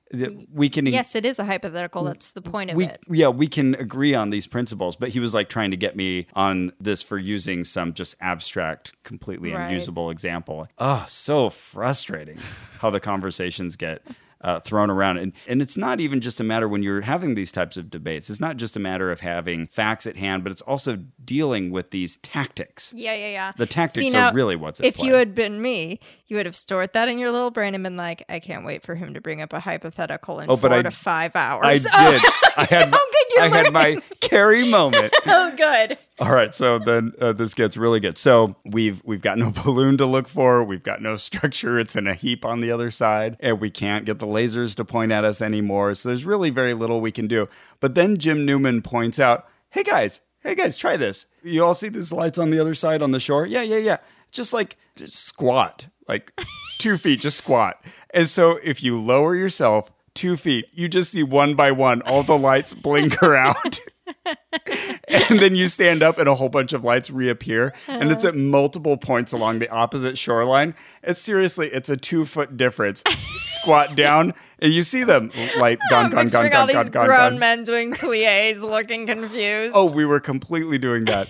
We 0.51 0.69
can 0.69 0.85
Yes, 0.87 1.15
it 1.15 1.25
is 1.25 1.37
a 1.37 1.45
hypothetical. 1.45 2.03
That's 2.05 2.31
the 2.31 2.41
point 2.41 2.71
of 2.71 2.75
we 2.77 2.85
it. 2.85 3.01
yeah 3.09 3.27
we 3.27 3.47
can 3.47 3.75
agree 3.75 4.15
on 4.15 4.29
these 4.31 4.47
principles 4.47 4.95
but 4.95 5.09
he 5.09 5.19
was 5.19 5.33
like 5.33 5.49
trying 5.49 5.69
to 5.71 5.77
get 5.77 5.95
me 5.95 6.27
on 6.33 6.71
this 6.79 7.03
for 7.03 7.17
using 7.17 7.63
some 7.63 7.93
just 7.93 8.15
abstract 8.21 8.93
completely 9.03 9.51
Right. 9.51 9.65
unusable 9.67 10.09
example 10.09 10.67
oh 10.79 11.05
so 11.07 11.49
frustrating 11.49 12.37
how 12.79 12.89
the 12.89 12.99
conversations 12.99 13.75
get 13.75 14.01
uh, 14.41 14.59
thrown 14.61 14.89
around 14.89 15.17
and 15.17 15.33
and 15.47 15.61
it's 15.61 15.75
not 15.77 15.99
even 15.99 16.21
just 16.21 16.39
a 16.39 16.43
matter 16.45 16.67
when 16.67 16.81
you're 16.81 17.01
having 17.01 17.35
these 17.35 17.51
types 17.51 17.75
of 17.77 17.89
debates 17.89 18.29
it's 18.29 18.39
not 18.39 18.55
just 18.57 18.75
a 18.77 18.79
matter 18.79 19.11
of 19.11 19.19
having 19.19 19.67
facts 19.67 20.07
at 20.07 20.15
hand 20.15 20.43
but 20.43 20.51
it's 20.51 20.61
also 20.61 20.97
dealing 21.29 21.69
with 21.69 21.91
these 21.91 22.17
tactics 22.17 22.91
Yeah, 22.97 23.13
yeah, 23.13 23.27
yeah. 23.29 23.51
the 23.55 23.67
tactics 23.67 24.07
See, 24.11 24.17
now, 24.17 24.29
are 24.29 24.33
really 24.33 24.55
what's 24.55 24.79
at 24.79 24.85
If 24.87 24.95
play. 24.95 25.07
you 25.09 25.13
had 25.13 25.35
been 25.35 25.61
me, 25.61 25.99
you 26.25 26.35
would 26.37 26.47
have 26.47 26.55
stored 26.55 26.93
that 26.93 27.07
in 27.07 27.19
your 27.19 27.29
little 27.31 27.51
brain 27.51 27.75
and 27.75 27.83
been 27.83 27.97
like, 27.97 28.25
I 28.29 28.39
can't 28.39 28.65
wait 28.65 28.81
for 28.81 28.95
him 28.95 29.13
to 29.13 29.21
bring 29.21 29.39
up 29.41 29.53
a 29.53 29.59
hypothetical 29.59 30.39
in 30.39 30.49
Oh, 30.49 30.57
four 30.57 30.73
I- 30.73 30.81
to 30.81 30.89
five 30.91 31.35
hours. 31.35 31.85
I 31.91 32.09
did. 32.11 32.21
I 32.57 32.63
had. 32.65 32.89
Oh, 32.93 33.07
good, 33.11 33.35
you're 33.35 33.43
I 33.43 33.47
had 33.47 33.71
my 33.73 34.01
Carrie 34.21 34.67
moment. 34.67 35.13
Oh, 35.27 35.53
good. 35.55 35.97
All 36.19 36.33
right, 36.33 36.53
so 36.55 36.79
then 36.79 37.13
uh, 37.21 37.31
this 37.33 37.53
gets 37.53 37.77
really 37.77 37.99
good. 37.99 38.17
So 38.17 38.55
we've 38.65 39.01
we've 39.05 39.21
got 39.21 39.37
no 39.37 39.51
balloon 39.63 39.97
to 39.97 40.05
look 40.05 40.27
for. 40.27 40.63
We've 40.63 40.83
got 40.83 41.01
no 41.01 41.15
structure. 41.17 41.77
It's 41.79 41.95
in 41.95 42.07
a 42.07 42.13
heap 42.15 42.43
on 42.43 42.59
the 42.61 42.71
other 42.71 42.89
side, 42.91 43.37
and 43.39 43.59
we 43.61 43.69
can't 43.69 44.05
get 44.05 44.19
the 44.19 44.25
lasers 44.27 44.75
to 44.75 44.85
point 44.85 45.11
at 45.11 45.23
us 45.23 45.41
anymore. 45.41 45.93
So 45.95 46.09
there's 46.09 46.25
really 46.25 46.49
very 46.49 46.73
little 46.73 46.99
we 46.99 47.11
can 47.11 47.27
do. 47.27 47.47
But 47.79 47.95
then 47.95 48.17
Jim 48.17 48.45
Newman 48.45 48.81
points 48.81 49.19
out, 49.19 49.47
"Hey 49.69 49.83
guys, 49.83 50.19
hey 50.41 50.55
guys, 50.55 50.77
try 50.77 50.97
this. 50.97 51.25
You 51.43 51.63
all 51.63 51.73
see 51.73 51.89
these 51.89 52.11
lights 52.11 52.37
on 52.37 52.49
the 52.49 52.59
other 52.59 52.75
side 52.75 53.01
on 53.01 53.11
the 53.11 53.19
shore? 53.19 53.45
Yeah, 53.45 53.61
yeah, 53.61 53.77
yeah. 53.77 53.97
Just 54.31 54.53
like 54.53 54.77
just 54.95 55.15
squat, 55.15 55.87
like 56.07 56.31
two 56.79 56.97
feet, 56.97 57.19
just 57.19 57.37
squat. 57.37 57.83
And 58.11 58.27
so 58.29 58.59
if 58.63 58.83
you 58.83 58.99
lower 58.99 59.35
yourself." 59.35 59.91
Two 60.15 60.35
feet, 60.35 60.65
you 60.73 60.89
just 60.89 61.11
see 61.13 61.23
one 61.23 61.55
by 61.55 61.71
one 61.71 62.01
all 62.01 62.23
the 62.23 62.37
lights 62.37 62.73
blinker 62.83 63.37
out. 63.37 63.79
and 65.07 65.39
then 65.39 65.55
you 65.55 65.67
stand 65.67 66.03
up 66.03 66.17
and 66.17 66.27
a 66.27 66.35
whole 66.35 66.49
bunch 66.49 66.73
of 66.73 66.83
lights 66.83 67.09
reappear 67.09 67.73
and 67.87 68.11
it's 68.11 68.25
at 68.25 68.35
multiple 68.35 68.97
points 68.97 69.31
along 69.31 69.59
the 69.59 69.69
opposite 69.69 70.17
shoreline 70.17 70.73
it's 71.03 71.21
seriously 71.21 71.69
it's 71.69 71.89
a 71.89 71.97
two 71.97 72.25
foot 72.25 72.57
difference 72.57 73.03
squat 73.45 73.95
down 73.95 74.33
and 74.59 74.73
you 74.73 74.83
see 74.83 75.03
them 75.03 75.31
light 75.57 75.79
gone 75.89 76.09
gone 76.09 76.27
gone 76.27 76.49
gone 76.49 76.67
gone 76.67 76.67
these 76.67 76.89
gone 76.89 77.07
grown 77.07 77.29
gone 77.29 77.39
men 77.39 77.63
doing 77.63 77.93
plies, 77.93 78.63
looking 78.63 79.07
confused. 79.07 79.73
Oh, 79.75 79.91
we 79.91 80.05
were 80.05 80.19
completely 80.19 80.77
doing 80.77 81.05
that. 81.05 81.29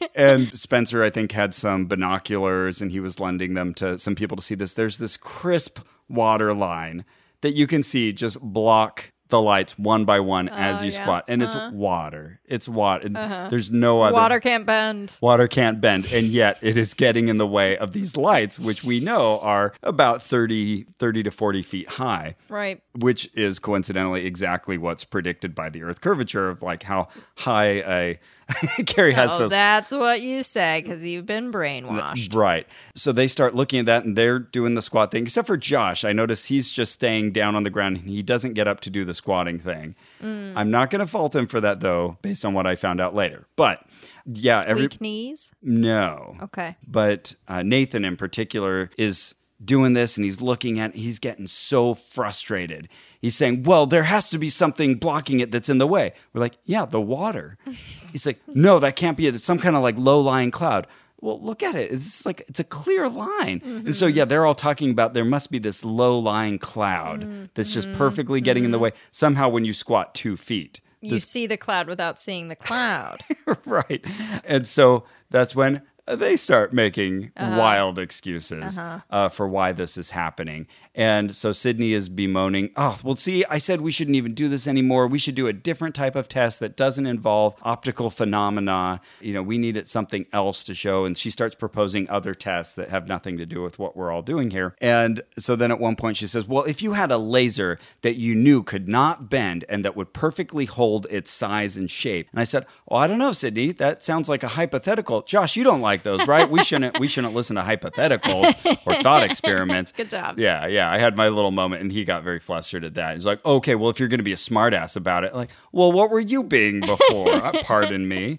and 0.14 0.56
Spencer, 0.58 1.02
I 1.02 1.10
think, 1.10 1.32
had 1.32 1.54
some 1.54 1.86
binoculars 1.86 2.80
and 2.80 2.90
he 2.90 3.00
was 3.00 3.20
lending 3.20 3.54
them 3.54 3.74
to 3.74 3.98
some 3.98 4.14
people 4.14 4.36
to 4.36 4.42
see 4.42 4.54
this. 4.54 4.74
There's 4.74 4.98
this 4.98 5.16
crisp 5.16 5.80
water 6.08 6.54
line 6.54 7.04
that 7.40 7.52
you 7.52 7.66
can 7.66 7.82
see 7.82 8.12
just 8.12 8.40
block 8.40 9.12
the 9.32 9.40
lights 9.42 9.76
one 9.78 10.04
by 10.04 10.20
one 10.20 10.48
oh, 10.48 10.52
as 10.54 10.80
Oh, 10.80 10.84
you 10.84 10.92
yeah. 10.92 11.02
squat. 11.02 11.24
And 11.26 11.42
it's 11.42 11.54
uh-huh. 11.56 11.70
water. 11.74 12.38
It's 12.44 12.68
water. 12.68 13.08
Uh-huh. 13.12 13.48
There's 13.50 13.70
no 13.70 14.02
other 14.02 14.14
Water 14.14 14.38
can't 14.40 14.64
bend. 14.66 15.16
Water 15.20 15.48
can't 15.48 15.80
bend, 15.80 16.06
and 16.12 16.26
yet 16.26 16.58
it 16.62 16.76
is 16.78 16.94
getting 16.94 17.28
in 17.28 17.38
the 17.38 17.46
way 17.46 17.76
of 17.76 17.92
these 17.92 18.16
lights, 18.16 18.60
which 18.60 18.84
we 18.84 19.00
know 19.00 19.40
are 19.40 19.72
about 19.82 20.22
30, 20.22 20.84
30 20.98 21.22
to 21.24 21.30
40 21.30 21.62
feet 21.62 21.88
high 21.88 22.36
Right. 22.48 22.82
which 22.94 23.28
is 23.34 23.58
coincidentally 23.58 24.26
exactly 24.26 24.76
what's 24.78 25.04
predicted 25.04 25.54
by 25.54 25.68
the 25.70 25.82
Earth 25.82 26.00
curvature 26.00 26.48
of 26.48 26.62
like 26.62 26.82
how 26.84 27.08
high 27.38 27.66
a 27.66 28.20
Carrie 28.86 29.12
has 29.12 29.30
Oh, 29.30 29.38
this. 29.40 29.50
that's 29.50 29.90
what 29.90 30.20
you 30.20 30.42
say 30.42 30.80
because 30.82 31.04
you've 31.04 31.26
been 31.26 31.52
brainwashed. 31.52 32.34
Right. 32.34 32.66
So 32.94 33.12
they 33.12 33.26
start 33.26 33.54
looking 33.54 33.80
at 33.80 33.86
that 33.86 34.04
and 34.04 34.16
they're 34.16 34.38
doing 34.38 34.74
the 34.74 34.82
squat 34.82 35.10
thing, 35.10 35.24
except 35.24 35.46
for 35.46 35.56
Josh. 35.56 36.04
I 36.04 36.12
notice 36.12 36.46
he's 36.46 36.70
just 36.70 36.92
staying 36.92 37.32
down 37.32 37.54
on 37.56 37.62
the 37.62 37.70
ground 37.70 37.98
and 37.98 38.08
he 38.08 38.22
doesn't 38.22 38.54
get 38.54 38.68
up 38.68 38.80
to 38.80 38.90
do 38.90 39.04
the 39.04 39.14
squatting 39.14 39.58
thing. 39.58 39.94
Mm. 40.22 40.52
I'm 40.56 40.70
not 40.70 40.90
going 40.90 41.00
to 41.00 41.06
fault 41.06 41.34
him 41.34 41.46
for 41.46 41.60
that 41.60 41.80
though, 41.80 42.18
based 42.22 42.44
on 42.44 42.54
what 42.54 42.66
I 42.66 42.74
found 42.76 43.00
out 43.00 43.14
later. 43.14 43.46
But 43.56 43.84
yeah, 44.26 44.62
every. 44.66 44.82
Weak 44.84 45.00
knees. 45.00 45.52
No. 45.62 46.36
Okay. 46.42 46.76
But 46.86 47.34
uh, 47.48 47.62
Nathan 47.62 48.04
in 48.04 48.16
particular 48.16 48.90
is 48.98 49.34
doing 49.64 49.92
this 49.92 50.16
and 50.16 50.24
he's 50.24 50.40
looking 50.40 50.80
at 50.80 50.94
he's 50.94 51.18
getting 51.20 51.46
so 51.46 51.94
frustrated. 51.94 52.88
He's 53.22 53.36
saying, 53.36 53.62
"Well, 53.62 53.86
there 53.86 54.02
has 54.02 54.28
to 54.30 54.38
be 54.38 54.50
something 54.50 54.96
blocking 54.96 55.40
it 55.40 55.50
that's 55.52 55.68
in 55.68 55.78
the 55.78 55.86
way." 55.86 56.12
We're 56.34 56.40
like, 56.40 56.58
"Yeah, 56.64 56.84
the 56.84 57.00
water." 57.00 57.56
he's 58.12 58.26
like, 58.26 58.40
"No, 58.48 58.80
that 58.80 58.96
can't 58.96 59.16
be 59.16 59.28
it. 59.28 59.34
It's 59.34 59.44
some 59.44 59.58
kind 59.58 59.76
of 59.76 59.82
like 59.82 59.94
low-lying 59.96 60.50
cloud." 60.50 60.88
Well, 61.20 61.40
look 61.40 61.62
at 61.62 61.76
it. 61.76 61.92
It's 61.92 62.26
like 62.26 62.42
it's 62.48 62.58
a 62.58 62.64
clear 62.64 63.08
line. 63.08 63.60
Mm-hmm. 63.60 63.86
And 63.86 63.96
so 63.96 64.08
yeah, 64.08 64.24
they're 64.24 64.44
all 64.44 64.56
talking 64.56 64.90
about 64.90 65.14
there 65.14 65.24
must 65.24 65.52
be 65.52 65.60
this 65.60 65.84
low-lying 65.84 66.58
cloud 66.58 67.20
mm-hmm. 67.20 67.44
that's 67.54 67.72
just 67.72 67.92
perfectly 67.92 68.40
getting 68.40 68.64
in 68.64 68.72
the 68.72 68.76
mm-hmm. 68.76 68.84
way. 68.84 68.92
Somehow 69.12 69.48
when 69.48 69.64
you 69.64 69.72
squat 69.72 70.16
2 70.16 70.36
feet, 70.36 70.80
you 71.00 71.10
this... 71.10 71.24
see 71.24 71.46
the 71.46 71.56
cloud 71.56 71.86
without 71.86 72.18
seeing 72.18 72.48
the 72.48 72.56
cloud. 72.56 73.20
right. 73.64 74.04
And 74.44 74.66
so 74.66 75.04
that's 75.30 75.54
when 75.54 75.82
they 76.06 76.36
start 76.36 76.72
making 76.72 77.30
uh-huh. 77.36 77.58
wild 77.58 77.98
excuses 77.98 78.76
uh-huh. 78.76 79.00
uh, 79.10 79.28
for 79.28 79.46
why 79.46 79.72
this 79.72 79.96
is 79.96 80.10
happening. 80.10 80.66
And 80.94 81.34
so 81.34 81.52
Sydney 81.52 81.92
is 81.92 82.08
bemoaning, 82.08 82.70
oh, 82.76 82.98
well, 83.04 83.16
see, 83.16 83.44
I 83.48 83.58
said 83.58 83.80
we 83.80 83.92
shouldn't 83.92 84.16
even 84.16 84.34
do 84.34 84.48
this 84.48 84.66
anymore. 84.66 85.06
We 85.06 85.18
should 85.18 85.34
do 85.34 85.46
a 85.46 85.52
different 85.52 85.94
type 85.94 86.16
of 86.16 86.28
test 86.28 86.60
that 86.60 86.76
doesn't 86.76 87.06
involve 87.06 87.54
optical 87.62 88.10
phenomena. 88.10 89.00
You 89.20 89.32
know, 89.32 89.42
we 89.42 89.58
needed 89.58 89.88
something 89.88 90.26
else 90.32 90.64
to 90.64 90.74
show. 90.74 91.04
And 91.04 91.16
she 91.16 91.30
starts 91.30 91.54
proposing 91.54 92.10
other 92.10 92.34
tests 92.34 92.74
that 92.74 92.88
have 92.88 93.06
nothing 93.06 93.38
to 93.38 93.46
do 93.46 93.62
with 93.62 93.78
what 93.78 93.96
we're 93.96 94.10
all 94.10 94.22
doing 94.22 94.50
here. 94.50 94.74
And 94.80 95.22
so 95.38 95.56
then 95.56 95.70
at 95.70 95.80
one 95.80 95.96
point 95.96 96.16
she 96.16 96.26
says, 96.26 96.48
well, 96.48 96.64
if 96.64 96.82
you 96.82 96.94
had 96.94 97.10
a 97.10 97.18
laser 97.18 97.78
that 98.02 98.16
you 98.16 98.34
knew 98.34 98.62
could 98.62 98.88
not 98.88 99.30
bend 99.30 99.64
and 99.68 99.84
that 99.84 99.96
would 99.96 100.12
perfectly 100.12 100.64
hold 100.64 101.06
its 101.10 101.30
size 101.30 101.76
and 101.76 101.90
shape. 101.90 102.28
And 102.32 102.40
I 102.40 102.44
said, 102.44 102.66
well, 102.86 103.00
I 103.00 103.06
don't 103.06 103.18
know, 103.18 103.32
Sydney. 103.32 103.72
That 103.72 104.02
sounds 104.02 104.28
like 104.28 104.42
a 104.42 104.48
hypothetical. 104.48 105.22
Josh, 105.22 105.56
you 105.56 105.64
don't 105.64 105.80
like 105.80 105.91
those, 106.02 106.26
right? 106.26 106.48
we 106.48 106.64
shouldn't 106.64 106.98
we 106.98 107.08
shouldn't 107.08 107.34
listen 107.34 107.56
to 107.56 107.62
hypotheticals 107.62 108.78
or 108.86 108.94
thought 109.02 109.22
experiments. 109.30 109.92
Good 109.92 110.10
job. 110.10 110.38
Yeah, 110.38 110.66
yeah. 110.66 110.90
I 110.90 110.98
had 110.98 111.16
my 111.16 111.28
little 111.28 111.50
moment, 111.50 111.82
and 111.82 111.92
he 111.92 112.04
got 112.04 112.24
very 112.24 112.40
flustered 112.40 112.84
at 112.84 112.94
that. 112.94 113.14
He's 113.14 113.26
like, 113.26 113.44
"Okay, 113.44 113.74
well, 113.74 113.90
if 113.90 114.00
you're 114.00 114.08
going 114.08 114.18
to 114.18 114.24
be 114.24 114.32
a 114.32 114.36
smartass 114.36 114.96
about 114.96 115.24
it, 115.24 115.34
like, 115.34 115.50
well, 115.72 115.92
what 115.92 116.10
were 116.10 116.20
you 116.20 116.42
being 116.42 116.80
before? 116.80 117.30
Uh, 117.32 117.52
pardon 117.64 118.08
me." 118.08 118.38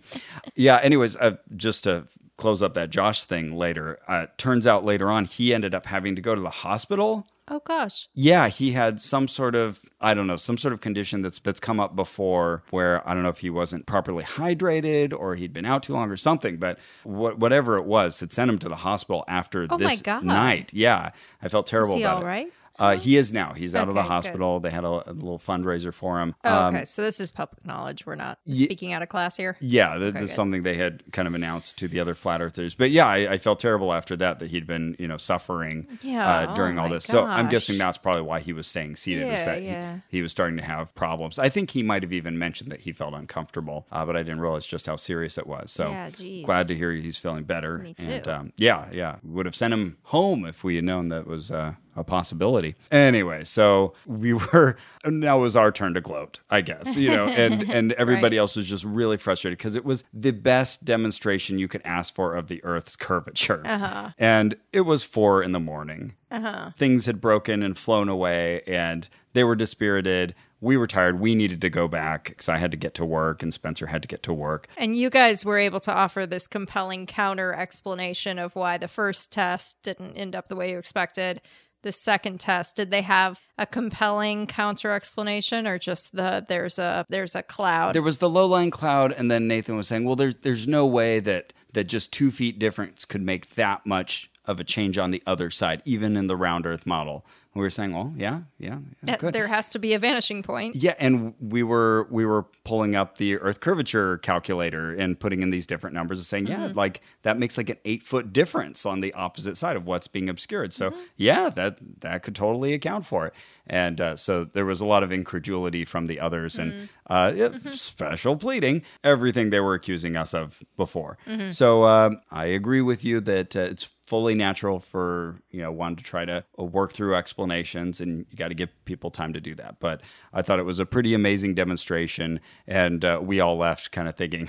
Yeah. 0.56 0.80
Anyways, 0.82 1.16
uh, 1.18 1.38
just 1.56 1.84
to 1.84 2.06
close 2.38 2.64
up 2.64 2.74
that 2.74 2.90
Josh 2.90 3.24
thing 3.24 3.56
later. 3.56 4.00
Uh, 4.08 4.26
turns 4.38 4.66
out 4.66 4.84
later 4.84 5.12
on, 5.12 5.26
he 5.26 5.54
ended 5.54 5.74
up 5.76 5.86
having 5.86 6.16
to 6.16 6.22
go 6.22 6.36
to 6.36 6.42
the 6.42 6.50
hospital 6.50 7.28
Oh 7.50 7.60
gosh. 7.66 8.08
Yeah, 8.14 8.48
he 8.48 8.72
had 8.72 9.02
some 9.02 9.28
sort 9.28 9.54
of 9.54 9.82
I 10.00 10.14
don't 10.14 10.28
know, 10.28 10.38
some 10.38 10.58
sort 10.58 10.74
of 10.74 10.80
condition 10.82 11.22
that's 11.22 11.40
that's 11.40 11.60
come 11.60 11.80
up 11.80 11.96
before 11.96 12.64
where 12.70 13.08
I 13.08 13.14
don't 13.14 13.24
know 13.24 13.30
if 13.30 13.40
he 13.40 13.50
wasn't 13.50 13.86
properly 13.86 14.24
hydrated 14.24 15.14
or 15.14 15.36
he'd 15.36 15.52
been 15.54 15.66
out 15.66 15.84
too 15.84 15.94
long 15.94 16.10
or 16.10 16.18
something, 16.18 16.58
but 16.58 16.80
wh- 17.04 17.38
whatever 17.38 17.78
it 17.78 17.86
was, 17.86 18.22
it 18.22 18.32
sent 18.32 18.50
him 18.50 18.60
to 18.60 18.70
the 18.70 18.78
hospital 18.78 19.26
after 19.28 19.68
oh 19.70 19.78
this 19.78 20.02
night. 20.24 20.72
Yeah, 20.74 21.12
I 21.42 21.50
felt 21.50 21.68
terrible 21.68 21.94
Is 21.96 21.98
he 21.98 22.04
about 22.04 22.18
all 22.18 22.24
it. 22.24 22.28
right? 22.28 22.48
Uh, 22.80 22.98
he 22.98 23.18
is 23.18 23.32
now. 23.32 23.54
He's 23.54 23.76
out 23.76 23.88
of 23.88 23.94
the 23.94 24.02
hospital. 24.02 24.60
Good. 24.60 24.70
They 24.70 24.74
had 24.74 24.84
a, 24.84 24.88
a, 24.88 25.14
little 25.14 25.38
fundraiser 25.38 25.94
for 25.94 26.20
him. 26.20 26.34
Oh, 26.44 26.68
okay. 26.68 26.80
Um, 26.80 26.86
so 26.86 27.04
this 27.04 27.20
is 27.20 27.30
public 27.30 27.64
knowledge. 27.66 28.06
We're 28.06 28.16
not 28.16 28.40
y- 28.48 28.56
speaking 28.56 28.94
out 28.94 29.04
of 29.04 29.10
class 29.10 29.38
here. 29.38 29.58
Yeah, 29.62 29.96
th- 29.98 30.10
okay, 30.10 30.20
this 30.20 30.32
is 30.32 30.36
something 30.36 30.64
they 30.64 30.74
had 30.74 31.04
kind 31.12 31.28
of 31.28 31.36
announced 31.36 31.78
to 31.80 31.88
the 31.88 32.00
other 32.00 32.16
flat 32.16 32.42
earthers. 32.42 32.74
But 32.74 32.90
yeah, 32.90 33.06
I, 33.06 33.34
I 33.34 33.38
felt 33.38 33.60
terrible 33.60 33.94
after 33.94 34.16
that 34.18 34.40
that 34.40 34.50
he'd 34.50 34.66
been 34.66 34.96
you 34.98 35.08
know 35.08 35.18
suffering 35.18 35.88
yeah, 36.02 36.28
uh, 36.28 36.56
during 36.56 36.80
oh 36.80 36.84
all 36.84 36.90
this. 36.90 37.06
Gosh. 37.06 37.12
So 37.12 37.26
I'm 37.26 37.48
guessing 37.48 37.78
that's 37.78 38.00
probably 38.00 38.24
why 38.24 38.40
he 38.40 38.54
was 38.54 38.66
staying 38.66 38.96
seated. 38.96 39.28
Yeah, 39.28 39.46
that 39.46 39.62
yeah. 39.62 40.00
He, 40.10 40.18
he, 40.18 40.22
was 40.24 40.32
starting 40.32 40.58
to 40.58 40.64
have 40.64 40.96
problems. 40.96 41.38
I 41.38 41.50
think 41.50 41.72
he 41.72 41.84
might 41.84 42.02
have 42.02 42.14
even 42.14 42.40
mentioned 42.40 42.72
that 42.72 42.82
he 42.82 42.92
felt 42.92 43.14
uncomfortable, 43.14 43.86
uh, 43.92 44.04
but 44.04 44.18
I 44.18 44.24
didn't 44.24 44.42
realize 44.42 44.66
just 44.66 44.88
how 44.88 44.96
serious 44.96 45.38
it 45.38 45.46
was. 45.46 45.72
So 45.72 45.92
yeah, 45.92 46.10
glad 46.44 46.68
to 46.70 46.76
hear 46.76 46.92
he's 46.92 47.18
feeling 47.18 47.44
better. 47.44 47.78
Me 47.78 47.94
too. 47.94 48.08
And 48.08 48.28
um, 48.28 48.54
yeah, 48.58 48.90
yeah, 48.92 49.18
would 49.24 49.46
have 49.46 49.56
sent 49.56 49.74
him 49.76 49.98
home 50.06 50.46
if 50.46 50.64
we 50.64 50.76
had 50.78 50.86
known 50.86 51.10
that 51.10 51.28
was 51.28 51.52
uh, 51.52 51.74
a 51.96 52.04
possibility. 52.04 52.76
Anyway, 52.92 53.44
so 53.44 53.94
we 54.06 54.34
were 54.54 54.78
now 55.06 55.38
it 55.38 55.42
was 55.42 55.56
our 55.56 55.72
turn 55.72 55.94
to 55.94 56.02
gloat, 56.02 56.40
I 56.50 56.62
guess, 56.62 56.96
you 56.96 57.10
know, 57.10 57.28
and 57.28 57.64
and 57.72 57.94
everybody 57.94 58.38
right. 58.38 58.42
else 58.42 58.56
was 58.56 58.68
just 58.68 58.84
really 58.84 59.18
frustrated 59.18 59.58
because 59.58 59.76
it 59.76 59.86
was 59.86 60.04
the 60.14 60.32
best 60.32 60.86
demonstration 60.86 61.60
you 61.60 61.68
could 61.68 61.82
ask 61.84 62.14
for 62.14 62.36
of 62.36 62.48
the 62.48 62.64
Earth's 62.64 62.96
curvature, 62.96 63.64
uh-huh. 63.66 64.10
and 64.18 64.56
it 64.72 64.82
was 64.82 65.04
four 65.04 65.44
in 65.44 65.52
the 65.52 65.60
morning. 65.60 66.14
Uh-huh. 66.32 66.72
Things 66.76 67.06
had 67.06 67.22
broken 67.22 67.62
and 67.62 67.78
flown 67.78 68.10
away, 68.10 68.62
and 68.66 69.08
they 69.34 69.44
were 69.44 69.56
dispirited 69.56 70.34
we 70.64 70.78
were 70.78 70.88
tired. 70.88 71.20
We 71.20 71.36
needed 71.36 71.60
to 71.62 71.70
go 71.70 71.90
back 71.90 72.30
because 72.30 72.48
I 72.48 72.58
had 72.58 72.72
to 72.72 72.78
get 72.78 72.94
to 72.94 73.04
work 73.04 73.44
and 73.44 73.54
Spencer 73.54 73.88
had 73.88 74.02
to 74.02 74.08
get 74.08 74.24
to 74.24 74.34
work. 74.34 74.70
And 74.78 74.96
you 74.96 75.10
guys 75.10 75.44
were 75.44 75.58
able 75.58 75.82
to 75.82 75.94
offer 75.94 76.26
this 76.26 76.48
compelling 76.48 77.06
counter 77.06 77.54
explanation 77.54 78.40
of 78.40 78.56
why 78.56 78.78
the 78.78 78.88
first 78.88 79.30
test 79.30 79.84
didn't 79.84 80.16
end 80.16 80.36
up 80.36 80.48
the 80.48 80.56
way 80.56 80.72
you 80.72 80.78
expected 80.78 81.42
the 81.84 81.92
second 81.92 82.40
test. 82.40 82.76
Did 82.76 82.92
they 82.92 83.02
have 83.02 83.40
a 83.58 83.66
compelling 83.66 84.48
counter 84.48 84.92
explanation 84.92 85.68
or 85.68 85.78
just 85.78 86.16
the 86.16 86.44
there's 86.48 86.80
a 86.80 87.06
there's 87.10 87.36
a 87.36 87.44
cloud? 87.44 87.94
There 87.94 88.02
was 88.02 88.18
the 88.18 88.30
low 88.30 88.48
lying 88.48 88.72
cloud 88.72 89.12
and 89.12 89.30
then 89.30 89.48
nathan 89.48 89.76
was 89.76 89.88
saying 89.88 90.06
well 90.06 90.16
there's 90.16 90.36
there's 90.42 90.68
no 90.68 90.86
way 90.86 91.20
that 91.20 91.54
that 91.74 91.86
just 91.86 92.12
two 92.12 92.32
feet 92.32 92.60
difference 92.60 93.06
could 93.06 93.22
make 93.22 93.56
that 93.56 93.86
much 93.86 94.30
of 94.46 94.60
a 94.60 94.64
change 94.64 94.98
on 94.98 95.12
the 95.12 95.22
other 95.26 95.50
side 95.50 95.82
even 95.86 96.16
in 96.18 96.28
the 96.28 96.36
round 96.36 96.66
earth 96.66 96.86
model 96.86 97.26
we 97.56 97.62
were 97.62 97.70
saying, 97.70 97.94
well, 97.94 98.12
yeah, 98.18 98.42
yeah, 98.58 98.80
yeah 99.04 99.18
there 99.18 99.48
has 99.48 99.70
to 99.70 99.80
be 99.80 99.94
a 99.94 100.00
vanishing 100.00 100.42
point. 100.42 100.76
Yeah, 100.76 100.96
and 100.98 101.36
we 101.40 101.62
were 101.62 102.08
we 102.10 102.26
were 102.26 102.44
pulling 102.64 102.96
up 102.96 103.20
the 103.20 103.38
Earth 103.38 103.60
curvature 103.60 104.18
calculator 104.18 104.92
and 104.92 105.20
putting 105.20 105.44
in 105.44 105.52
these 105.52 105.68
different 105.68 105.94
numbers 105.94 106.18
and 106.18 106.26
saying, 106.26 106.48
yeah, 106.48 106.68
mm-hmm. 106.68 106.78
like 106.78 107.02
that 107.22 107.38
makes 107.38 107.58
like 107.58 107.70
an 107.70 107.78
eight 107.86 108.02
foot 108.02 108.34
difference 108.34 108.88
on 108.88 109.02
the 109.02 109.14
opposite 109.14 109.56
side 109.56 109.76
of 109.78 109.86
what's 109.86 110.08
being 110.08 110.30
obscured. 110.30 110.74
So 110.74 110.90
mm-hmm. 110.90 111.02
yeah, 111.16 111.50
that 111.50 111.78
that 112.02 112.24
could 112.24 112.36
totally 112.36 112.74
account 112.74 113.06
for 113.06 113.28
it. 113.28 113.36
And 113.68 114.02
uh, 114.02 114.16
so 114.16 114.46
there 114.46 114.66
was 114.66 114.82
a 114.82 114.86
lot 114.86 115.04
of 115.04 115.12
incredulity 115.12 115.86
from 115.86 116.08
the 116.08 116.20
others 116.20 116.56
mm-hmm. 116.56 116.80
and 116.80 116.90
uh, 117.06 117.32
mm-hmm. 117.34 117.70
special 117.70 118.36
pleading, 118.36 118.82
everything 119.04 119.52
they 119.52 119.60
were 119.60 119.76
accusing 119.76 120.16
us 120.16 120.34
of 120.34 120.64
before. 120.76 121.20
Mm-hmm. 121.28 121.52
So 121.52 121.84
um, 121.86 122.22
I 122.32 122.46
agree 122.46 122.82
with 122.82 123.06
you 123.06 123.20
that 123.22 123.56
uh, 123.56 123.60
it's 123.60 123.90
fully 124.06 124.36
natural 124.36 124.80
for 124.80 125.40
you 125.50 125.62
know 125.62 125.72
one 125.72 125.96
to 125.96 126.04
try 126.04 126.26
to 126.26 126.44
uh, 126.60 126.64
work 126.64 126.92
through 126.92 127.16
explanations 127.16 128.02
and 128.02 128.26
you 128.30 128.38
got 128.38 128.50
to 128.50 128.54
give 128.54 128.70
people 128.84 129.10
time 129.10 129.32
to 129.32 129.40
do 129.40 129.56
that 129.56 129.80
but 129.80 130.02
i 130.34 130.42
thought 130.42 130.60
it 130.60 130.66
was 130.66 130.78
a 130.78 130.86
pretty 130.86 131.14
amazing 131.14 131.54
demonstration 131.54 132.40
and 132.68 133.06
uh, 133.06 133.18
we 133.24 133.40
all 133.40 133.56
left 133.56 133.92
kind 133.94 134.10
of 134.10 134.16
thinking 134.16 134.48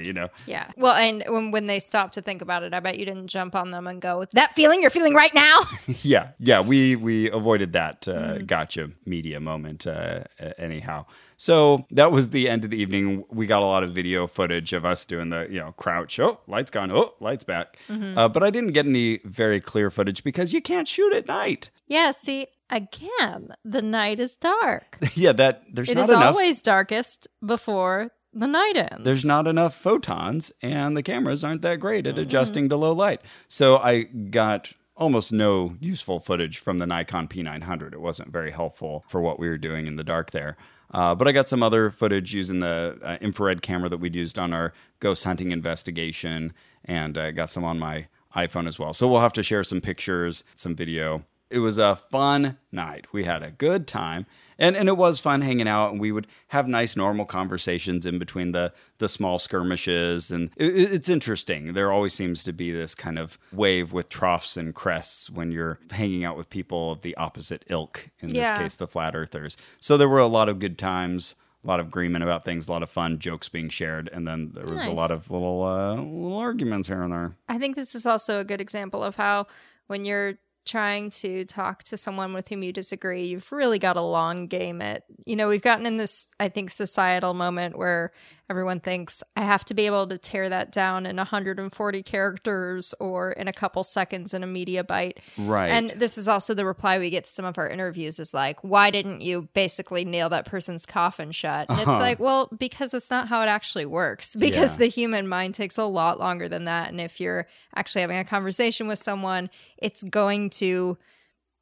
you 0.02 0.12
know 0.12 0.28
yeah 0.46 0.70
well 0.76 0.94
and 0.94 1.24
when, 1.28 1.50
when 1.50 1.64
they 1.64 1.80
stopped 1.80 2.12
to 2.12 2.20
think 2.20 2.42
about 2.42 2.62
it 2.62 2.74
i 2.74 2.80
bet 2.80 2.98
you 2.98 3.06
didn't 3.06 3.28
jump 3.28 3.54
on 3.54 3.70
them 3.70 3.86
and 3.86 4.02
go 4.02 4.26
that 4.32 4.54
feeling 4.54 4.82
you're 4.82 4.90
feeling 4.90 5.14
right 5.14 5.34
now 5.34 5.62
yeah 6.02 6.28
yeah 6.38 6.60
we 6.60 6.94
we 6.94 7.30
avoided 7.30 7.72
that 7.72 8.06
uh, 8.06 8.12
mm-hmm. 8.12 8.44
gotcha 8.44 8.90
media 9.06 9.40
moment 9.40 9.86
uh, 9.86 10.20
anyhow 10.58 11.06
so 11.36 11.84
that 11.90 12.12
was 12.12 12.30
the 12.30 12.48
end 12.48 12.64
of 12.64 12.70
the 12.70 12.78
evening. 12.80 13.24
We 13.30 13.46
got 13.46 13.62
a 13.62 13.66
lot 13.66 13.82
of 13.82 13.90
video 13.90 14.26
footage 14.26 14.72
of 14.72 14.84
us 14.84 15.04
doing 15.04 15.30
the, 15.30 15.46
you 15.50 15.60
know, 15.60 15.72
crouch. 15.72 16.18
Oh, 16.18 16.40
lights 16.46 16.70
gone. 16.70 16.90
Oh, 16.90 17.14
lights 17.20 17.44
back. 17.44 17.76
Mm-hmm. 17.88 18.16
Uh, 18.16 18.28
but 18.28 18.42
I 18.42 18.50
didn't 18.50 18.72
get 18.74 18.86
any 18.86 19.20
very 19.24 19.60
clear 19.60 19.90
footage 19.90 20.24
because 20.24 20.52
you 20.52 20.60
can't 20.60 20.88
shoot 20.88 21.12
at 21.14 21.26
night. 21.26 21.70
Yeah. 21.86 22.10
See, 22.10 22.48
again, 22.70 23.48
the 23.64 23.82
night 23.82 24.20
is 24.20 24.36
dark. 24.36 24.98
yeah, 25.14 25.32
that 25.32 25.62
there's 25.72 25.88
it 25.88 25.96
not 25.96 26.04
is 26.04 26.10
enough. 26.10 26.24
always 26.24 26.62
darkest 26.62 27.28
before 27.44 28.10
the 28.32 28.46
night 28.46 28.76
ends. 28.76 29.04
There's 29.04 29.24
not 29.24 29.46
enough 29.46 29.74
photons, 29.74 30.52
and 30.60 30.96
the 30.96 31.02
cameras 31.02 31.44
aren't 31.44 31.62
that 31.62 31.80
great 31.80 32.06
at 32.06 32.14
mm-hmm. 32.14 32.22
adjusting 32.22 32.68
to 32.68 32.76
low 32.76 32.92
light. 32.92 33.20
So 33.48 33.78
I 33.78 34.02
got 34.02 34.72
almost 34.96 35.32
no 35.32 35.76
useful 35.80 36.20
footage 36.20 36.58
from 36.58 36.78
the 36.78 36.86
Nikon 36.86 37.28
P900. 37.28 37.92
It 37.92 38.00
wasn't 38.00 38.30
very 38.30 38.50
helpful 38.50 39.04
for 39.08 39.20
what 39.20 39.38
we 39.38 39.48
were 39.48 39.58
doing 39.58 39.86
in 39.86 39.96
the 39.96 40.04
dark 40.04 40.30
there. 40.30 40.56
Uh, 40.92 41.14
but 41.14 41.26
I 41.26 41.32
got 41.32 41.48
some 41.48 41.62
other 41.62 41.90
footage 41.90 42.32
using 42.32 42.60
the 42.60 42.98
uh, 43.02 43.16
infrared 43.20 43.62
camera 43.62 43.88
that 43.88 43.98
we'd 43.98 44.14
used 44.14 44.38
on 44.38 44.52
our 44.52 44.72
ghost 45.00 45.24
hunting 45.24 45.50
investigation, 45.50 46.52
and 46.84 47.18
I 47.18 47.28
uh, 47.28 47.30
got 47.32 47.50
some 47.50 47.64
on 47.64 47.78
my 47.78 48.06
iPhone 48.34 48.68
as 48.68 48.78
well. 48.78 48.94
So 48.94 49.08
we'll 49.08 49.20
have 49.20 49.32
to 49.34 49.42
share 49.42 49.64
some 49.64 49.80
pictures, 49.80 50.44
some 50.54 50.74
video 50.74 51.24
it 51.54 51.60
was 51.60 51.78
a 51.78 51.94
fun 51.94 52.58
night. 52.72 53.06
We 53.12 53.24
had 53.24 53.42
a 53.44 53.52
good 53.52 53.86
time. 53.86 54.26
And 54.58 54.76
and 54.76 54.88
it 54.88 54.96
was 54.96 55.20
fun 55.20 55.40
hanging 55.40 55.68
out 55.68 55.92
and 55.92 56.00
we 56.00 56.12
would 56.12 56.26
have 56.48 56.68
nice 56.68 56.96
normal 56.96 57.26
conversations 57.26 58.06
in 58.06 58.18
between 58.18 58.52
the 58.52 58.72
the 58.98 59.08
small 59.08 59.38
skirmishes 59.38 60.30
and 60.30 60.50
it, 60.56 60.74
it's 60.74 61.08
interesting. 61.08 61.72
There 61.72 61.92
always 61.92 62.14
seems 62.14 62.42
to 62.44 62.52
be 62.52 62.70
this 62.70 62.94
kind 62.94 63.18
of 63.18 63.38
wave 63.52 63.92
with 63.92 64.08
troughs 64.08 64.56
and 64.56 64.74
crests 64.74 65.28
when 65.30 65.50
you're 65.50 65.78
hanging 65.90 66.24
out 66.24 66.36
with 66.36 66.50
people 66.50 66.92
of 66.92 67.02
the 67.02 67.16
opposite 67.16 67.64
ilk, 67.68 68.10
in 68.20 68.30
yeah. 68.30 68.50
this 68.50 68.58
case 68.58 68.76
the 68.76 68.86
flat 68.86 69.14
earthers. 69.14 69.56
So 69.80 69.96
there 69.96 70.08
were 70.08 70.18
a 70.18 70.26
lot 70.26 70.48
of 70.48 70.58
good 70.58 70.78
times 70.78 71.34
a 71.64 71.66
lot 71.66 71.80
of 71.80 71.86
agreement 71.86 72.22
about 72.22 72.44
things, 72.44 72.68
a 72.68 72.72
lot 72.72 72.82
of 72.82 72.90
fun 72.90 73.18
jokes 73.18 73.48
being 73.48 73.68
shared, 73.68 74.10
and 74.12 74.26
then 74.26 74.50
there 74.52 74.64
was 74.64 74.72
nice. 74.72 74.88
a 74.88 74.92
lot 74.92 75.10
of 75.10 75.30
little 75.30 75.62
uh, 75.62 75.94
little 75.94 76.36
arguments 76.36 76.88
here 76.88 77.02
and 77.02 77.12
there. 77.12 77.36
I 77.48 77.58
think 77.58 77.76
this 77.76 77.94
is 77.94 78.06
also 78.06 78.40
a 78.40 78.44
good 78.44 78.60
example 78.60 79.02
of 79.02 79.16
how 79.16 79.46
when 79.86 80.04
you're 80.04 80.34
trying 80.64 81.10
to 81.10 81.44
talk 81.44 81.82
to 81.84 81.96
someone 81.96 82.32
with 82.32 82.48
whom 82.48 82.62
you 82.62 82.72
disagree, 82.72 83.26
you've 83.26 83.50
really 83.52 83.78
got 83.78 83.96
a 83.96 84.02
long 84.02 84.46
game 84.46 84.80
it. 84.80 85.04
You 85.26 85.36
know, 85.36 85.48
we've 85.48 85.62
gotten 85.62 85.86
in 85.86 85.98
this, 85.98 86.32
I 86.40 86.48
think, 86.48 86.70
societal 86.70 87.34
moment 87.34 87.76
where 87.76 88.12
everyone 88.50 88.78
thinks 88.80 89.22
I 89.36 89.42
have 89.42 89.64
to 89.66 89.74
be 89.74 89.86
able 89.86 90.06
to 90.08 90.18
tear 90.18 90.48
that 90.50 90.70
down 90.70 91.06
in 91.06 91.16
140 91.16 92.02
characters 92.02 92.94
or 93.00 93.32
in 93.32 93.48
a 93.48 93.52
couple 93.52 93.82
seconds 93.84 94.34
in 94.34 94.42
a 94.42 94.46
media 94.46 94.84
bite. 94.84 95.18
Right. 95.38 95.68
And 95.70 95.90
this 95.90 96.18
is 96.18 96.28
also 96.28 96.52
the 96.54 96.64
reply 96.66 96.98
we 96.98 97.10
get 97.10 97.24
to 97.24 97.30
some 97.30 97.44
of 97.44 97.56
our 97.58 97.68
interviews 97.68 98.18
is 98.18 98.34
like, 98.34 98.62
why 98.62 98.90
didn't 98.90 99.22
you 99.22 99.48
basically 99.54 100.04
nail 100.04 100.28
that 100.28 100.46
person's 100.46 100.84
coffin 100.86 101.32
shut? 101.32 101.68
And 101.70 101.78
it's 101.78 101.88
Uh-huh. 101.88 101.98
like, 101.98 102.20
well, 102.20 102.48
because 102.58 102.90
that's 102.90 103.10
not 103.10 103.28
how 103.28 103.40
it 103.42 103.48
actually 103.48 103.86
works. 103.86 104.36
Because 104.36 104.72
Yeah. 104.72 104.78
the 104.78 104.86
human 104.88 105.26
mind 105.26 105.54
takes 105.54 105.78
a 105.78 105.84
lot 105.84 106.18
longer 106.18 106.48
than 106.48 106.64
that. 106.66 106.88
And 106.90 107.00
if 107.00 107.20
you're 107.20 107.46
actually 107.74 108.02
having 108.02 108.18
a 108.18 108.24
conversation 108.24 108.86
with 108.88 108.98
someone, 108.98 109.48
it's 109.78 110.02
going 110.04 110.50
to 110.50 110.98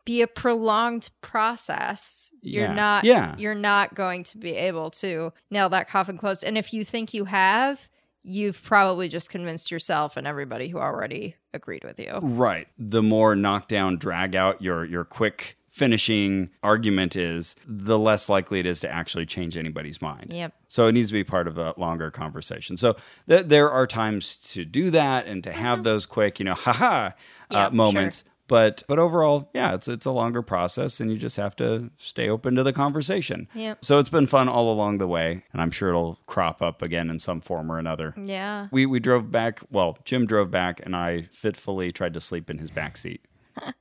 be 0.04 0.22
a 0.22 0.26
prolonged 0.26 1.10
process. 1.20 2.32
You're 2.42 2.64
Yeah. 2.68 2.74
not 2.74 3.04
Yeah. 3.04 3.34
you're 3.38 3.54
not 3.54 3.94
going 3.94 4.24
to 4.24 4.38
be 4.38 4.54
able 4.54 4.90
to 4.92 5.32
nail 5.50 5.68
that 5.70 5.88
coffin 5.88 6.18
closed. 6.18 6.42
And 6.44 6.58
if 6.58 6.72
you 6.72 6.84
think 6.84 7.14
you 7.14 7.24
have, 7.26 7.88
you've 8.24 8.62
probably 8.62 9.08
just 9.08 9.30
convinced 9.30 9.70
yourself 9.70 10.16
and 10.16 10.26
everybody 10.26 10.68
who 10.68 10.78
already 10.78 11.36
agreed 11.54 11.84
with 11.84 11.98
you. 11.98 12.18
Right. 12.22 12.68
The 12.78 13.02
more 13.02 13.34
knockdown, 13.36 13.96
drag 13.98 14.34
out 14.36 14.62
your 14.62 14.84
your 14.84 15.04
quick 15.04 15.56
finishing 15.68 16.50
argument 16.62 17.16
is, 17.16 17.56
the 17.66 17.98
less 17.98 18.28
likely 18.28 18.60
it 18.60 18.66
is 18.66 18.80
to 18.80 18.92
actually 18.92 19.24
change 19.24 19.56
anybody's 19.56 20.02
mind. 20.02 20.30
Yep. 20.30 20.52
So 20.68 20.86
it 20.86 20.92
needs 20.92 21.08
to 21.08 21.14
be 21.14 21.24
part 21.24 21.48
of 21.48 21.56
a 21.56 21.72
longer 21.78 22.10
conversation. 22.10 22.76
So 22.76 22.94
th- 23.26 23.46
there 23.46 23.70
are 23.70 23.86
times 23.86 24.36
to 24.52 24.66
do 24.66 24.90
that 24.90 25.26
and 25.26 25.42
to 25.44 25.50
have 25.52 25.82
those 25.82 26.04
quick, 26.04 26.38
you 26.38 26.44
know, 26.44 26.52
haha 26.54 27.12
uh, 27.50 27.70
moments. 27.70 28.22
But 28.52 28.82
but 28.86 28.98
overall, 28.98 29.48
yeah, 29.54 29.74
it's 29.74 29.88
it's 29.88 30.04
a 30.04 30.10
longer 30.10 30.42
process, 30.42 31.00
and 31.00 31.10
you 31.10 31.16
just 31.16 31.38
have 31.38 31.56
to 31.56 31.88
stay 31.96 32.28
open 32.28 32.54
to 32.56 32.62
the 32.62 32.74
conversation. 32.74 33.48
Yep. 33.54 33.82
So 33.82 33.98
it's 33.98 34.10
been 34.10 34.26
fun 34.26 34.46
all 34.46 34.70
along 34.70 34.98
the 34.98 35.08
way, 35.08 35.42
and 35.54 35.62
I'm 35.62 35.70
sure 35.70 35.88
it'll 35.88 36.18
crop 36.26 36.60
up 36.60 36.82
again 36.82 37.08
in 37.08 37.18
some 37.18 37.40
form 37.40 37.72
or 37.72 37.78
another. 37.78 38.12
Yeah. 38.22 38.68
We 38.70 38.84
we 38.84 39.00
drove 39.00 39.30
back. 39.30 39.60
Well, 39.70 39.96
Jim 40.04 40.26
drove 40.26 40.50
back, 40.50 40.82
and 40.84 40.94
I 40.94 41.22
fitfully 41.32 41.92
tried 41.92 42.12
to 42.12 42.20
sleep 42.20 42.50
in 42.50 42.58
his 42.58 42.70
back 42.70 42.98
seat. 42.98 43.24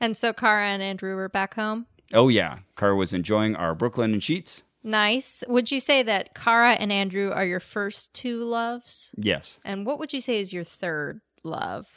And 0.00 0.16
so 0.16 0.32
Cara 0.32 0.68
and 0.68 0.80
Andrew 0.80 1.16
were 1.16 1.28
back 1.28 1.54
home. 1.54 1.86
Oh 2.12 2.28
yeah, 2.28 2.58
Car 2.76 2.94
was 2.94 3.12
enjoying 3.12 3.56
our 3.56 3.74
Brooklinen 3.74 4.22
sheets. 4.22 4.62
Nice. 4.84 5.42
Would 5.48 5.72
you 5.72 5.80
say 5.80 6.04
that 6.04 6.34
Cara 6.34 6.72
and 6.72 6.92
Andrew 6.92 7.30
are 7.30 7.46
your 7.46 7.58
first 7.58 8.14
two 8.14 8.44
loves? 8.44 9.10
Yes. 9.16 9.58
And 9.64 9.86
what 9.86 9.98
would 9.98 10.12
you 10.12 10.20
say 10.20 10.38
is 10.38 10.52
your 10.52 10.62
third 10.62 11.20
love? 11.42 11.88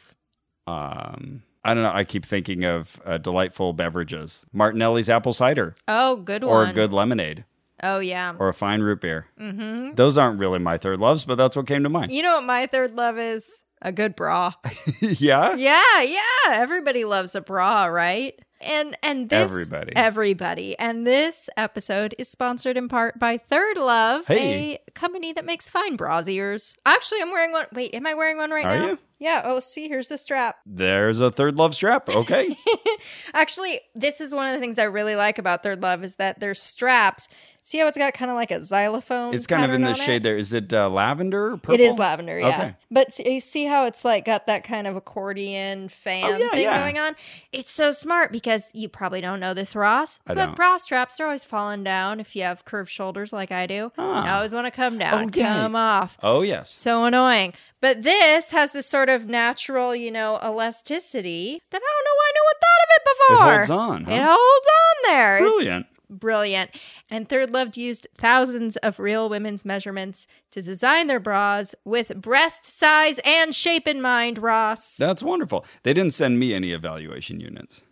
Um, 0.65 1.43
I 1.63 1.73
don't 1.73 1.83
know. 1.83 1.91
I 1.93 2.03
keep 2.03 2.25
thinking 2.25 2.63
of 2.65 2.99
uh, 3.05 3.17
delightful 3.17 3.73
beverages: 3.73 4.45
Martinelli's 4.53 5.09
apple 5.09 5.33
cider, 5.33 5.75
Oh, 5.87 6.17
good 6.17 6.43
one. 6.43 6.51
or 6.53 6.69
a 6.69 6.73
good 6.73 6.91
lemonade, 6.93 7.45
Oh, 7.83 7.99
yeah. 7.99 8.33
or 8.39 8.47
a 8.49 8.53
fine 8.53 8.81
root 8.81 9.01
beer. 9.01 9.27
Mm-hmm. 9.39 9.93
Those 9.95 10.17
aren't 10.17 10.39
really 10.39 10.59
my 10.59 10.77
third 10.77 10.99
loves, 10.99 11.25
but 11.25 11.35
that's 11.35 11.55
what 11.55 11.67
came 11.67 11.83
to 11.83 11.89
mind. 11.89 12.11
You 12.11 12.23
know 12.23 12.35
what 12.35 12.43
my 12.45 12.65
third 12.67 12.95
love 12.95 13.17
is? 13.19 13.49
A 13.83 13.91
good 13.91 14.15
bra. 14.15 14.53
yeah. 15.01 15.55
Yeah, 15.55 16.01
yeah. 16.03 16.21
Everybody 16.49 17.03
loves 17.03 17.33
a 17.35 17.41
bra, 17.41 17.85
right? 17.85 18.39
And 18.63 18.95
and 19.01 19.27
this 19.27 19.51
Everybody. 19.51 19.93
everybody. 19.95 20.77
And 20.77 21.07
this 21.07 21.49
episode 21.57 22.13
is 22.19 22.29
sponsored 22.29 22.77
in 22.77 22.87
part 22.89 23.17
by 23.17 23.37
Third 23.39 23.77
Love, 23.77 24.27
Hey. 24.27 24.77
Company 24.93 25.33
that 25.33 25.45
makes 25.45 25.69
fine 25.69 25.95
bras 25.95 26.27
ears. 26.27 26.75
Actually, 26.85 27.21
I'm 27.21 27.31
wearing 27.31 27.51
one. 27.51 27.65
Wait, 27.73 27.93
am 27.95 28.05
I 28.07 28.13
wearing 28.13 28.37
one 28.37 28.51
right 28.51 28.65
Are 28.65 28.77
now? 28.77 28.87
you? 28.91 28.99
Yeah. 29.19 29.43
Oh, 29.45 29.59
see, 29.59 29.87
here's 29.87 30.07
the 30.07 30.17
strap. 30.17 30.57
There's 30.65 31.19
a 31.19 31.29
third 31.29 31.55
love 31.55 31.75
strap. 31.75 32.09
Okay. 32.09 32.57
Actually, 33.33 33.79
this 33.95 34.19
is 34.19 34.33
one 34.33 34.47
of 34.47 34.53
the 34.55 34.59
things 34.59 34.79
I 34.79 34.83
really 34.85 35.15
like 35.15 35.37
about 35.37 35.61
Third 35.63 35.81
Love 35.81 36.03
is 36.03 36.15
that 36.15 36.39
their 36.39 36.55
straps. 36.55 37.27
See 37.61 37.77
how 37.77 37.85
it's 37.85 37.97
got 37.97 38.13
kind 38.15 38.31
of 38.31 38.35
like 38.35 38.49
a 38.49 38.63
xylophone. 38.63 39.35
it's 39.35 39.45
kind 39.45 39.63
of 39.63 39.71
in 39.71 39.83
the 39.83 39.93
shade 39.93 40.17
it? 40.17 40.23
there. 40.23 40.35
Is 40.37 40.51
it 40.53 40.73
uh, 40.73 40.89
lavender? 40.89 41.51
Or 41.53 41.57
purple? 41.57 41.75
It 41.75 41.79
is 41.81 41.99
lavender, 41.99 42.39
yeah. 42.39 42.47
Okay. 42.47 42.75
But 42.89 43.11
see, 43.13 43.33
you 43.35 43.39
see 43.39 43.65
how 43.65 43.85
it's 43.85 44.03
like 44.03 44.25
got 44.25 44.47
that 44.47 44.63
kind 44.63 44.87
of 44.87 44.95
accordion 44.95 45.87
fan 45.89 46.25
Oh, 46.25 46.37
yeah, 46.37 46.49
thing 46.49 46.63
yeah. 46.63 46.79
going 46.79 46.97
on? 46.97 47.15
It's 47.51 47.69
so 47.69 47.91
smart 47.91 48.31
because 48.31 48.71
you 48.73 48.89
probably 48.89 49.21
don't 49.21 49.39
know 49.39 49.53
this, 49.53 49.75
Ross. 49.75 50.19
I 50.25 50.33
but 50.33 50.45
don't. 50.47 50.55
bra 50.55 50.77
straps 50.77 51.19
are 51.19 51.25
always 51.25 51.45
falling 51.45 51.83
down 51.83 52.19
if 52.19 52.35
you 52.35 52.41
have 52.41 52.65
curved 52.65 52.89
shoulders 52.89 53.31
like 53.31 53.51
I 53.51 53.67
do. 53.67 53.91
Ah. 53.99 54.25
You 54.25 54.31
always 54.31 54.53
want 54.53 54.65
to 54.65 54.71
come 54.81 54.97
down, 54.97 55.25
Oh, 55.25 55.29
come 55.29 55.75
off. 55.75 56.17
Oh 56.23 56.41
yes. 56.41 56.73
So 56.77 57.05
annoying. 57.05 57.53
But 57.81 58.03
this 58.03 58.51
has 58.51 58.71
this 58.73 58.87
sort 58.87 59.09
of 59.09 59.27
natural, 59.27 59.95
you 59.95 60.11
know, 60.11 60.39
elasticity 60.43 61.61
that 61.71 61.81
I 61.81 61.89
don't 61.95 62.05
know 62.05 62.17
why 62.17 62.31
no 62.35 62.43
one 62.49 62.59
thought 62.61 62.81
of 62.83 62.89
it 62.95 63.03
before. 63.11 63.53
It 63.53 63.57
holds 63.57 63.69
on. 64.07 64.13
It 64.13 64.21
holds 64.21 64.67
on 64.67 65.11
there. 65.11 65.37
It's 65.37 65.41
Brilliant. 65.41 65.85
brilliant. 66.09 66.71
And 67.09 67.27
Third 67.29 67.51
Loved 67.51 67.77
used 67.77 68.07
thousands 68.17 68.77
of 68.77 68.99
real 68.99 69.29
women's 69.29 69.65
measurements 69.65 70.27
to 70.51 70.61
design 70.61 71.07
their 71.07 71.19
bras 71.19 71.73
with 71.85 72.15
breast 72.21 72.65
size 72.65 73.19
and 73.25 73.53
shape 73.55 73.87
in 73.87 74.01
mind, 74.01 74.37
Ross. 74.39 74.95
That's 74.95 75.23
wonderful. 75.23 75.65
They 75.83 75.93
didn't 75.93 76.13
send 76.13 76.39
me 76.39 76.53
any 76.53 76.71
evaluation 76.73 77.39
units. 77.39 77.83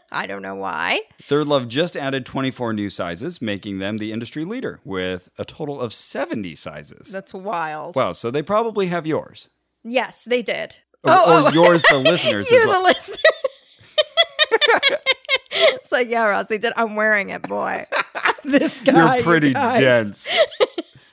I 0.12 0.26
don't 0.26 0.42
know 0.42 0.54
why. 0.54 1.00
Third 1.22 1.46
Love 1.46 1.68
just 1.68 1.96
added 1.96 2.26
24 2.26 2.72
new 2.72 2.90
sizes, 2.90 3.40
making 3.42 3.78
them 3.78 3.98
the 3.98 4.12
industry 4.12 4.44
leader 4.44 4.80
with 4.84 5.30
a 5.38 5.44
total 5.44 5.80
of 5.80 5.92
70 5.92 6.54
sizes. 6.54 7.08
That's 7.08 7.34
wild. 7.34 7.96
Wow, 7.96 8.12
so 8.12 8.30
they 8.30 8.42
probably 8.42 8.86
have 8.88 9.06
yours. 9.06 9.48
yes, 9.84 10.24
they 10.24 10.42
did. 10.42 10.76
Or, 11.04 11.12
oh, 11.12 11.44
or 11.44 11.48
oh. 11.48 11.52
yours, 11.52 11.82
the 11.90 11.98
listeners. 12.06 12.50
you, 12.50 12.60
as 12.60 12.66
well. 12.66 12.82
the 12.82 12.88
listener. 12.88 13.16
it's 15.50 15.90
like, 15.90 16.08
yeah, 16.08 16.24
Ross, 16.26 16.46
they 16.46 16.58
did. 16.58 16.72
I'm 16.76 16.94
wearing 16.94 17.30
it, 17.30 17.42
boy. 17.42 17.86
this 18.44 18.80
guy. 18.80 19.16
You're 19.16 19.24
pretty 19.24 19.48
you 19.48 19.54
dense. 19.54 20.28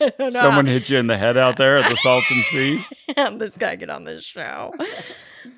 I 0.01 0.13
don't 0.17 0.33
know 0.33 0.39
Someone 0.39 0.65
hit 0.65 0.89
you 0.89 0.97
in 0.97 1.07
the 1.07 1.17
head 1.17 1.35
out 1.35 1.57
there 1.57 1.77
at 1.77 1.89
the 1.89 1.97
Salton 1.97 2.41
Sea. 2.43 2.85
this 3.37 3.57
guy 3.57 3.75
get 3.75 3.89
on 3.89 4.05
this 4.05 4.23
show. 4.23 4.73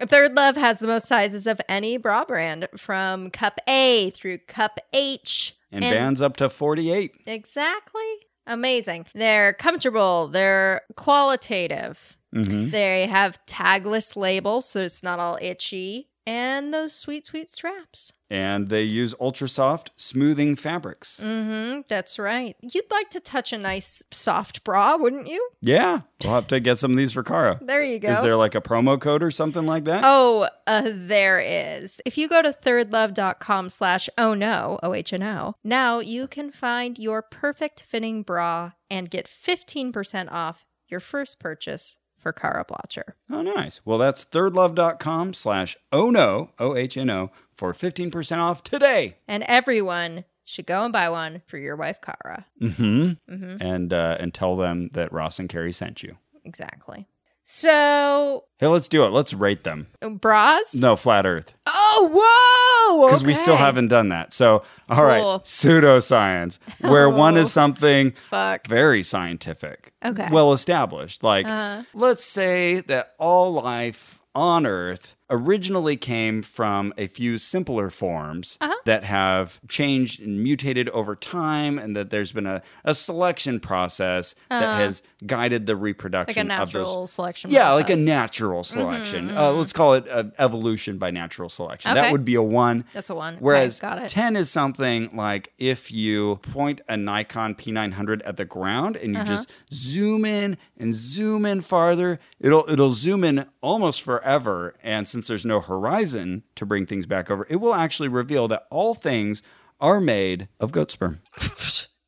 Third 0.07 0.35
Love 0.35 0.55
has 0.55 0.79
the 0.79 0.87
most 0.87 1.07
sizes 1.07 1.47
of 1.47 1.61
any 1.67 1.97
bra 1.97 2.25
brand, 2.25 2.67
from 2.77 3.29
cup 3.29 3.59
A 3.67 4.11
through 4.11 4.39
cup 4.39 4.79
H. 4.93 5.55
And, 5.71 5.81
bands 5.81 6.21
up 6.21 6.37
to 6.37 6.49
48. 6.49 7.13
Exactly. 7.27 8.01
Amazing. 8.45 9.05
They're 9.13 9.53
comfortable. 9.53 10.27
They're 10.27 10.81
qualitative. 10.97 12.17
Mm-hmm. 12.35 12.69
They 12.71 13.07
have 13.07 13.39
tagless 13.45 14.15
labels, 14.15 14.67
so 14.69 14.81
it's 14.81 15.03
not 15.03 15.19
all 15.19 15.37
itchy. 15.41 16.09
And 16.31 16.73
those 16.73 16.93
sweet, 16.93 17.25
sweet 17.25 17.49
straps. 17.49 18.13
And 18.29 18.69
they 18.69 18.83
use 18.83 19.13
ultra 19.19 19.49
soft 19.49 19.91
smoothing 19.97 20.55
fabrics. 20.55 21.19
Mm-hmm. 21.21 21.81
That's 21.89 22.17
right. 22.17 22.55
You'd 22.61 22.89
like 22.89 23.09
to 23.09 23.19
touch 23.19 23.51
a 23.51 23.57
nice 23.57 24.01
soft 24.11 24.63
bra, 24.63 24.95
wouldn't 24.95 25.27
you? 25.27 25.45
Yeah, 25.59 26.03
we'll 26.23 26.35
have 26.35 26.47
to 26.47 26.61
get 26.61 26.79
some 26.79 26.91
of 26.91 26.95
these 26.95 27.11
for 27.11 27.21
Cara. 27.21 27.59
There 27.61 27.83
you 27.83 27.99
go. 27.99 28.11
Is 28.11 28.21
there 28.21 28.37
like 28.37 28.55
a 28.55 28.61
promo 28.61 28.97
code 28.97 29.21
or 29.21 29.29
something 29.29 29.65
like 29.65 29.83
that? 29.83 30.03
Oh, 30.05 30.47
uh, 30.67 30.89
there 30.93 31.41
is. 31.41 31.99
If 32.05 32.17
you 32.17 32.29
go 32.29 32.41
to 32.41 32.53
thirdlove.com 32.53 33.67
slash 33.67 34.07
oh 34.17 34.33
no, 34.33 34.79
O-H-N-O, 34.81 35.55
now 35.65 35.99
you 35.99 36.27
can 36.27 36.49
find 36.49 36.97
your 36.97 37.21
perfect 37.21 37.81
fitting 37.81 38.23
bra 38.23 38.71
and 38.89 39.09
get 39.09 39.27
15% 39.27 40.31
off 40.31 40.65
your 40.87 41.01
first 41.01 41.41
purchase 41.41 41.97
for 42.21 42.31
Cara 42.31 42.65
Blocher. 42.65 43.15
Oh, 43.29 43.41
nice. 43.41 43.81
Well, 43.85 43.97
that's 43.97 44.23
thirdlove.com 44.25 45.33
slash 45.33 45.75
oh 45.91 46.09
no, 46.09 46.51
O 46.59 46.75
H 46.75 46.97
N 46.97 47.09
O, 47.09 47.31
for 47.53 47.73
15% 47.73 48.37
off 48.37 48.63
today. 48.63 49.17
And 49.27 49.43
everyone 49.43 50.25
should 50.43 50.65
go 50.65 50.83
and 50.83 50.91
buy 50.93 51.09
one 51.09 51.41
for 51.47 51.57
your 51.57 51.75
wife, 51.75 51.99
Cara. 52.01 52.45
Mm-hmm. 52.61 53.57
And, 53.61 53.93
uh, 53.93 54.17
and 54.19 54.33
tell 54.33 54.55
them 54.55 54.89
that 54.93 55.11
Ross 55.13 55.39
and 55.39 55.47
Carrie 55.49 55.73
sent 55.73 56.03
you. 56.03 56.17
Exactly. 56.43 57.07
So, 57.43 58.45
Hey, 58.59 58.67
let's 58.67 58.87
do 58.87 59.03
it. 59.05 59.09
Let's 59.09 59.33
rate 59.33 59.63
them. 59.63 59.87
bras? 60.19 60.73
No, 60.75 60.95
flat 60.95 61.25
Earth. 61.25 61.53
Oh, 61.65 61.80
whoa! 61.99 63.07
Because 63.07 63.23
we 63.23 63.33
still 63.33 63.55
haven't 63.55 63.87
done 63.89 64.09
that. 64.09 64.33
So, 64.33 64.63
all 64.89 65.03
right, 65.05 65.21
Cool. 65.21 65.39
pseudoscience, 65.41 66.57
where 66.79 67.09
one 67.25 67.37
Oh. 67.37 67.41
is 67.41 67.51
something 67.51 68.13
Fuck. 68.29 68.67
very 68.67 69.03
scientific, 69.03 69.93
Okay. 70.03 70.27
well 70.31 70.53
established. 70.53 71.23
Like, 71.23 71.45
Uh-huh. 71.45 71.83
let's 71.93 72.23
say 72.23 72.81
that 72.81 73.13
all 73.19 73.53
life 73.53 74.19
on 74.35 74.65
Earth 74.65 75.15
originally 75.31 75.95
came 75.97 76.41
from 76.43 76.93
a 76.97 77.07
few 77.07 77.37
simpler 77.39 77.89
forms 77.89 78.57
Uh-huh. 78.61 78.75
that 78.85 79.03
have 79.05 79.59
changed 79.67 80.21
and 80.21 80.43
mutated 80.43 80.89
over 80.89 81.15
time, 81.15 81.79
and 81.79 81.95
that 81.95 82.09
there's 82.11 82.31
been 82.33 82.45
a, 82.45 82.61
a 82.83 82.93
selection 82.93 83.59
process 83.59 84.35
that 84.49 84.75
has 84.75 85.01
guided 85.25 85.65
the 85.65 85.71
Uh-huh. 85.73 85.79
Like 85.81 85.83
reproduction 85.85 86.51
a 86.51 86.55
of 86.55 86.71
those. 86.71 86.81
natural 86.85 87.07
selection. 87.07 87.49
Yeah, 87.51 87.71
like 87.73 87.85
a 87.85 87.93
process. 87.93 87.97
Mm-hmm, 87.97 88.05
natural 88.05 88.63
selection. 88.63 89.37
Uh, 89.37 89.51
let's 89.53 89.73
call 89.73 89.93
it 89.95 90.07
uh, 90.09 90.23
evolution 90.37 90.97
by 90.97 91.11
natural 91.11 91.49
selection. 91.49 91.93
That 91.93 92.11
would 92.11 92.25
be 92.25 92.35
a 92.35 92.43
one. 92.43 92.83
That's 92.93 93.09
a 93.09 93.15
one. 93.15 93.35
Okay, 93.35 93.43
Whereas 93.43 93.79
got 93.79 93.97
it. 93.99 94.09
10 94.09 94.35
is 94.35 94.49
something 94.51 95.15
like 95.15 95.53
if 95.57 95.91
you 95.91 96.35
point 96.43 96.81
a 96.89 96.97
Nikon 96.97 97.55
P900 97.55 98.21
at 98.25 98.37
the 98.37 98.45
ground 98.45 98.95
and 98.97 99.13
you 99.13 99.21
Uh-huh. 99.21 99.29
just 99.31 99.49
zoom 99.73 100.25
in 100.25 100.57
and 100.77 100.93
zoom 100.93 101.45
in 101.45 101.61
farther, 101.61 102.19
it'll 102.39 102.69
it'll 102.69 102.93
zoom 102.93 103.23
in 103.23 103.45
almost 103.61 104.01
forever. 104.01 104.73
And 104.83 105.07
since 105.07 105.20
there's 105.27 105.45
no 105.45 105.59
horizon 105.59 106.43
to 106.55 106.65
bring 106.65 106.85
things 106.85 107.05
back 107.05 107.29
over, 107.29 107.45
it 107.49 107.57
will 107.57 107.73
actually 107.73 108.09
reveal 108.09 108.47
that 108.49 108.63
all 108.69 108.93
things 108.93 109.43
are 109.79 109.99
made 109.99 110.47
of 110.59 110.71
goat 110.71 110.91
sperm. 110.91 111.21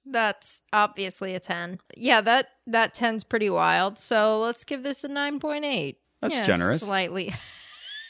That's 0.05 0.61
obviously 0.71 1.33
a 1.33 1.39
10. 1.39 1.79
Yeah, 1.97 2.21
that 2.21 2.47
that 2.67 2.93
10's 2.93 3.23
pretty 3.23 3.49
wild. 3.49 3.97
So 3.97 4.39
let's 4.39 4.63
give 4.63 4.83
this 4.83 5.03
a 5.03 5.09
9.8. 5.09 5.95
That's 6.21 6.35
Yeah, 6.35 6.45
generous. 6.45 6.83
Slightly. 6.83 7.33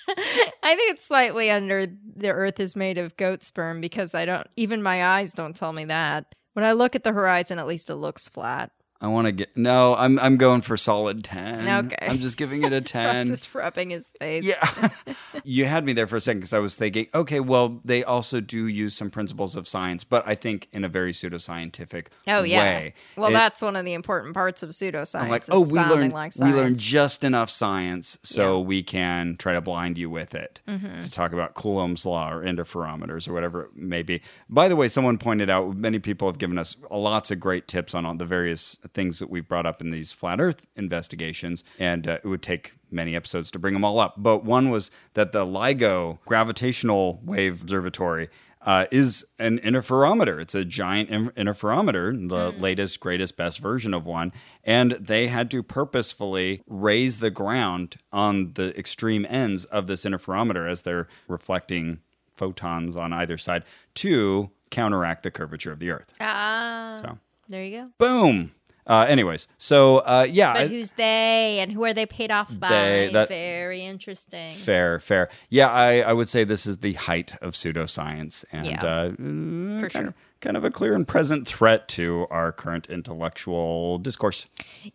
I 0.09 0.75
think 0.75 0.93
it's 0.93 1.05
slightly 1.05 1.49
under 1.49 1.85
the 1.87 2.29
earth 2.29 2.59
is 2.59 2.75
made 2.75 2.97
of 2.97 3.15
goat 3.15 3.41
sperm 3.41 3.79
because 3.79 4.13
I 4.13 4.25
don't 4.25 4.47
even 4.57 4.83
my 4.83 5.05
eyes 5.05 5.33
don't 5.33 5.55
tell 5.55 5.71
me 5.71 5.85
that. 5.85 6.35
When 6.53 6.65
I 6.65 6.73
look 6.73 6.95
at 6.95 7.03
the 7.03 7.13
horizon, 7.13 7.57
at 7.57 7.67
least 7.67 7.89
it 7.89 7.95
looks 7.95 8.27
flat. 8.27 8.71
I 9.03 9.07
want 9.07 9.25
to 9.25 9.33
get 9.33 9.57
no. 9.57 9.95
I'm 9.95 10.17
I'm 10.17 10.37
going 10.37 10.61
for 10.61 10.77
solid 10.77 11.25
ten. 11.25 11.85
Okay. 11.87 12.07
I'm 12.07 12.19
just 12.19 12.37
giving 12.37 12.63
it 12.63 12.71
a 12.71 12.79
ten. 12.95 13.29
is 13.31 13.53
rubbing 13.53 13.89
his 13.89 14.13
face. 14.17 14.45
Yeah. 14.45 14.65
you 15.43 15.65
had 15.65 15.83
me 15.83 15.91
there 15.91 16.07
for 16.07 16.15
a 16.15 16.21
second 16.21 16.39
because 16.39 16.53
I 16.53 16.59
was 16.59 16.75
thinking, 16.77 17.07
okay, 17.13 17.41
well, 17.41 17.81
they 17.83 18.05
also 18.05 18.39
do 18.39 18.65
use 18.67 18.95
some 18.95 19.09
principles 19.09 19.57
of 19.57 19.67
science, 19.67 20.05
but 20.05 20.25
I 20.25 20.35
think 20.35 20.69
in 20.71 20.85
a 20.85 20.87
very 20.87 21.11
pseudoscientific 21.11 22.07
Oh 22.27 22.43
yeah. 22.43 22.63
way. 22.63 22.93
Well, 23.17 23.29
It- 23.29 23.33
that's 23.33 23.61
one 23.61 23.75
of 23.75 23.83
the 23.83 23.93
important 23.93 24.33
parts 24.33 24.63
of 24.63 24.69
pseudoscience. 24.69 25.19
I'm 25.21 25.29
like, 25.29 25.43
oh, 25.51 25.61
we 25.69 25.79
learned 25.81 26.13
like 26.13 26.31
we 26.39 26.53
learned 26.53 26.79
just 26.79 27.25
enough 27.25 27.49
science 27.49 28.17
so 28.23 28.41
Yeah. 28.41 28.47
Mm-hmm. 28.59 28.67
we 28.69 28.83
can 28.83 29.35
try 29.37 29.51
to 29.53 29.61
blind 29.61 29.97
you 29.97 30.09
with 30.09 30.33
it 30.33 30.61
to 30.65 31.11
talk 31.11 31.33
about 31.33 31.55
Coulomb's 31.55 32.05
law 32.05 32.31
or 32.31 32.41
interferometers 32.43 33.27
or 33.27 33.33
whatever 33.33 33.63
it 33.63 33.75
may 33.75 34.01
be. 34.01 34.21
By 34.49 34.69
the 34.69 34.77
way, 34.77 34.87
someone 34.87 35.17
pointed 35.17 35.49
out 35.49 35.75
many 35.75 35.99
people 35.99 36.29
have 36.29 36.37
given 36.37 36.57
us 36.57 36.77
lots 36.89 37.31
of 37.31 37.41
great 37.41 37.67
tips 37.67 37.93
on 37.93 38.05
all 38.05 38.15
the 38.15 38.25
various 38.25 38.77
things 38.93 39.19
that 39.19 39.29
we've 39.29 39.47
brought 39.47 39.65
up 39.65 39.81
in 39.81 39.91
these 39.91 40.11
flat 40.11 40.39
Earth 40.39 40.67
investigations, 40.75 41.63
and 41.79 42.07
uh, 42.07 42.19
it 42.23 42.27
would 42.27 42.41
take 42.43 42.73
many 42.91 43.15
episodes 43.15 43.49
to 43.51 43.59
bring 43.59 43.73
them 43.73 43.83
all 43.83 43.99
up. 43.99 44.15
But 44.17 44.43
one 44.45 44.69
was 44.69 44.91
that 45.15 45.31
the 45.31 45.45
LIGO 45.45 46.19
gravitational 46.25 47.19
wave 47.23 47.61
observatory 47.61 48.29
uh, 48.65 48.85
is 48.91 49.25
an 49.39 49.59
interferometer. 49.59 50.39
It's 50.39 50.55
a 50.55 50.63
giant 50.63 51.09
in- 51.09 51.31
interferometer, 51.31 52.29
the 52.29 52.51
latest, 52.51 52.99
greatest, 53.01 53.35
best 53.35 53.59
version 53.59 53.93
of 53.93 54.05
one. 54.05 54.31
And 54.63 54.91
they 54.93 55.27
had 55.27 55.51
to 55.51 55.61
purposefully 55.63 56.61
raise 56.67 57.19
the 57.19 57.29
ground 57.31 57.97
on 58.13 58.53
the 58.53 58.77
extreme 58.79 59.25
ends 59.29 59.65
of 59.65 59.87
this 59.87 60.05
interferometer 60.05 60.69
as 60.69 60.83
they're 60.83 61.07
reflecting 61.27 61.99
photons 62.35 62.95
on 62.95 63.11
either 63.11 63.37
side 63.37 63.63
to 63.95 64.49
counteract 64.69 65.23
the 65.23 65.31
curvature 65.31 65.71
of 65.71 65.79
the 65.79 65.89
Earth. 65.91 66.13
Ah, 66.21 66.97
So, 67.01 67.17
there 67.49 67.63
you 67.63 67.81
go. 67.81 67.89
boom. 67.97 68.51
Uh, 68.85 69.05
anyways, 69.07 69.47
so 69.57 69.97
uh, 69.99 70.27
yeah, 70.29 70.53
But 70.53 70.69
who's 70.69 70.91
they 70.91 71.59
and 71.61 71.71
who 71.71 71.83
are 71.85 71.93
they 71.93 72.05
paid 72.05 72.31
off 72.31 72.57
by? 72.59 72.67
They- 72.69 73.09
that- 73.13 73.29
Very 73.29 73.81
interesting. 73.85 74.53
Fair, 74.53 74.99
fair. 74.99 75.29
Yeah, 75.49 75.69
I, 75.69 75.99
I 76.01 76.11
would 76.13 76.27
say 76.29 76.43
this 76.43 76.65
is 76.65 76.77
the 76.79 76.93
height 76.93 77.33
of 77.41 77.53
pseudoscience 77.53 78.43
and 78.51 78.65
Yeah. 78.67 78.83
uh, 78.83 79.79
For 79.79 79.89
sure. 79.89 80.07
of, 80.07 80.13
kind 80.43 80.57
of 80.57 80.63
a 80.63 80.69
clear 80.69 80.93
and 80.93 81.07
present 81.07 81.47
threat 81.47 81.87
to 81.87 82.27
our 82.29 82.51
current 82.51 82.87
intellectual 82.89 83.97
discourse. 83.97 84.45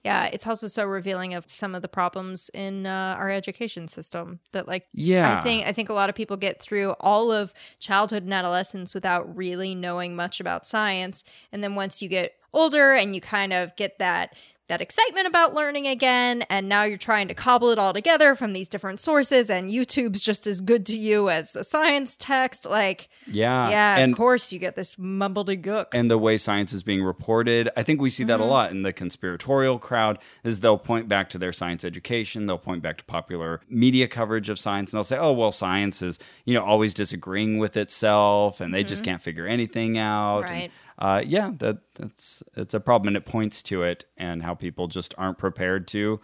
Yeah, 0.04 0.26
it's 0.26 0.46
also 0.46 0.68
so 0.68 0.84
revealing 0.84 1.34
of 1.34 1.48
some 1.48 1.74
of 1.74 1.82
the 1.82 1.88
problems 1.88 2.50
in 2.52 2.86
uh, 2.86 3.16
our 3.18 3.30
education 3.30 3.88
system 3.88 4.40
that, 4.52 4.68
like, 4.68 4.86
Yeah. 4.92 5.38
I 5.38 5.42
think 5.42 5.66
I 5.66 5.72
think 5.72 5.88
a 5.88 5.94
lot 5.94 6.08
of 6.10 6.14
people 6.14 6.36
get 6.36 6.60
through 6.60 6.90
all 7.00 7.32
of 7.32 7.52
childhood 7.80 8.24
and 8.24 8.34
adolescence 8.34 8.94
without 8.94 9.36
really 9.36 9.74
knowing 9.74 10.14
much 10.14 10.38
about 10.38 10.66
science, 10.66 11.24
and 11.50 11.64
then 11.64 11.74
once 11.74 12.02
you 12.02 12.08
get 12.08 12.34
older 12.52 12.92
and 12.92 13.14
you 13.14 13.20
kind 13.20 13.52
of 13.52 13.74
get 13.76 13.98
that 13.98 14.34
that 14.68 14.80
excitement 14.80 15.26
about 15.26 15.54
learning 15.54 15.86
again 15.86 16.42
and 16.50 16.68
now 16.68 16.82
you're 16.84 16.98
trying 16.98 17.26
to 17.28 17.34
cobble 17.34 17.70
it 17.70 17.78
all 17.78 17.92
together 17.92 18.34
from 18.34 18.52
these 18.52 18.68
different 18.68 19.00
sources 19.00 19.48
and 19.50 19.70
YouTube's 19.70 20.22
just 20.22 20.46
as 20.46 20.60
good 20.60 20.84
to 20.86 20.98
you 20.98 21.30
as 21.30 21.56
a 21.56 21.64
science 21.64 22.16
text 22.18 22.66
like 22.66 23.08
Yeah. 23.26 23.70
yeah 23.70 23.96
and, 23.98 24.12
of 24.12 24.16
course 24.18 24.52
you 24.52 24.58
get 24.58 24.76
this 24.76 24.96
mumbledy-gook 24.96 25.94
and 25.94 26.10
the 26.10 26.18
way 26.18 26.38
science 26.38 26.72
is 26.72 26.82
being 26.82 27.02
reported, 27.02 27.68
I 27.76 27.82
think 27.82 28.00
we 28.00 28.10
see 28.10 28.24
that 28.24 28.34
a 28.34 28.42
Mm-hmm. 28.42 28.50
lot 28.50 28.70
in 28.70 28.82
the 28.82 28.92
conspiratorial 28.92 29.78
crowd 29.78 30.18
is 30.44 30.60
they'll 30.60 30.78
point 30.78 31.08
back 31.08 31.28
to 31.30 31.38
their 31.38 31.52
science 31.52 31.82
education, 31.84 32.46
they'll 32.46 32.58
point 32.58 32.82
back 32.82 32.98
to 32.98 33.04
popular 33.04 33.60
media 33.68 34.06
coverage 34.06 34.48
of 34.48 34.58
science 34.58 34.92
and 34.92 34.98
they'll 34.98 35.04
say, 35.04 35.18
"Oh, 35.18 35.32
well, 35.32 35.50
science 35.50 36.02
is, 36.02 36.18
you 36.44 36.54
know, 36.54 36.62
always 36.64 36.94
disagreeing 36.94 37.58
with 37.58 37.76
itself 37.76 38.60
and 38.60 38.72
they 38.72 38.84
just 38.84 39.02
can't 39.04 39.20
figure 39.22 39.46
anything 39.46 39.98
out." 39.98 40.40
And, 40.40 40.48
Mm-hmm. 40.48 40.54
Right. 40.60 40.70
Uh, 40.98 41.22
yeah, 41.24 41.52
that 41.58 41.78
that's 41.94 42.42
it's 42.56 42.74
a 42.74 42.80
problem 42.80 43.08
and 43.08 43.16
it 43.16 43.24
points 43.24 43.62
to 43.64 43.82
it 43.82 44.04
and 44.16 44.42
how 44.42 44.54
people 44.54 44.88
just 44.88 45.14
aren't 45.16 45.38
prepared 45.38 45.86
to 45.88 46.20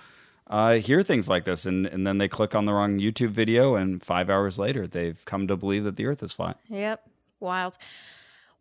uh, 0.49 0.75
hear 0.75 1.03
things 1.03 1.29
like 1.29 1.45
this 1.45 1.64
and, 1.64 1.87
and 1.87 2.07
then 2.07 2.18
they 2.18 2.29
click 2.29 2.55
on 2.55 2.66
the 2.66 2.72
wrong 2.72 2.99
YouTube 2.99 3.31
video 3.31 3.77
and 3.77 4.03
five 4.03 4.29
hours 4.29 4.59
later 4.59 4.87
they've 4.87 5.25
come 5.25 5.47
to 5.47 5.57
believe 5.57 5.85
that 5.85 5.97
the 5.97 6.07
earth 6.07 6.22
is 6.22 6.33
flat. 6.33 6.59
Yep. 6.68 7.09
Wild. 7.41 7.79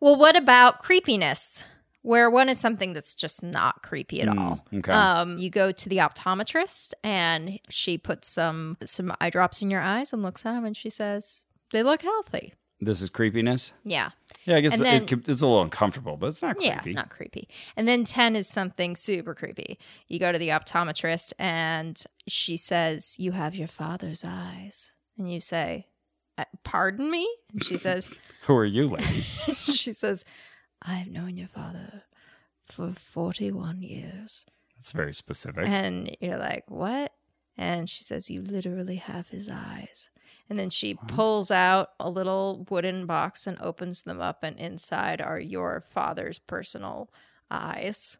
Well, 0.00 0.16
what 0.16 0.36
about 0.36 0.78
creepiness? 0.78 1.64
Where 2.02 2.28
one 2.30 2.50
is 2.50 2.60
something 2.60 2.92
that's 2.92 3.14
just 3.14 3.42
not 3.42 3.82
creepy 3.82 4.20
at 4.20 4.28
all. 4.28 4.62
okay. 4.74 4.92
Um, 4.92 5.38
you 5.38 5.48
go 5.48 5.72
to 5.72 5.88
the 5.88 5.98
optometrist 5.98 6.92
and 7.02 7.58
she 7.70 7.96
puts 7.96 8.28
some 8.28 8.76
some 8.84 9.14
eye 9.20 9.30
drops 9.30 9.62
in 9.62 9.70
your 9.70 9.80
eyes 9.80 10.12
and 10.12 10.22
looks 10.22 10.44
at 10.44 10.52
them 10.52 10.66
and 10.66 10.76
she 10.76 10.90
says, 10.90 11.46
"They 11.72 11.82
look 11.82 12.02
healthy." 12.02 12.52
This 12.84 13.00
is 13.02 13.10
creepiness. 13.10 13.72
Yeah. 13.84 14.10
Yeah, 14.44 14.56
I 14.56 14.60
guess 14.60 14.78
And 14.78 14.86
it 14.86 15.10
it's 15.28 15.40
a 15.40 15.46
little 15.46 15.62
uncomfortable, 15.62 16.16
but 16.16 16.26
it's 16.28 16.42
not 16.42 16.60
Yeah, 16.60 16.78
creepy. 16.80 16.94
not 16.94 17.08
creepy. 17.10 17.48
And 17.76 17.88
then 17.88 18.04
10 18.04 18.36
is 18.36 18.46
something 18.46 18.94
super 18.94 19.34
creepy. 19.34 19.78
You 20.08 20.18
go 20.18 20.32
to 20.32 20.38
the 20.38 20.48
optometrist 20.48 21.32
and 21.38 22.02
she 22.28 22.56
says, 22.56 23.16
You 23.18 23.32
have 23.32 23.54
your 23.54 23.68
father's 23.68 24.24
eyes. 24.26 24.92
And 25.16 25.32
you 25.32 25.40
say, 25.40 25.86
"Uh, 26.36 26.44
Pardon 26.62 27.10
me? 27.10 27.26
And 27.52 27.64
she 27.64 27.78
says, 27.86 28.10
Who 28.42 28.54
are 28.56 28.64
you, 28.66 28.88
lady? 28.88 29.20
she 29.22 29.92
says, 29.92 30.24
I've 30.82 31.08
known 31.08 31.36
your 31.38 31.48
father 31.48 32.02
for 32.66 32.92
41 32.92 33.80
years. 33.82 34.44
That's 34.76 34.92
very 34.92 35.14
specific. 35.14 35.66
And 35.66 36.14
you're 36.20 36.38
like, 36.38 36.64
What? 36.68 37.12
And 37.56 37.88
she 37.88 38.04
says, 38.04 38.28
You 38.28 38.42
literally 38.42 38.96
have 38.96 39.28
his 39.28 39.48
eyes. 39.48 40.10
And 40.50 40.58
then 40.58 40.70
she 40.70 40.94
pulls 41.08 41.50
out 41.50 41.90
a 41.98 42.10
little 42.10 42.66
wooden 42.68 43.06
box 43.06 43.46
and 43.46 43.58
opens 43.60 44.02
them 44.02 44.20
up, 44.20 44.42
and 44.42 44.58
inside 44.58 45.20
are 45.20 45.40
your 45.40 45.82
father's 45.90 46.38
personal 46.38 47.08
eyes. 47.50 48.18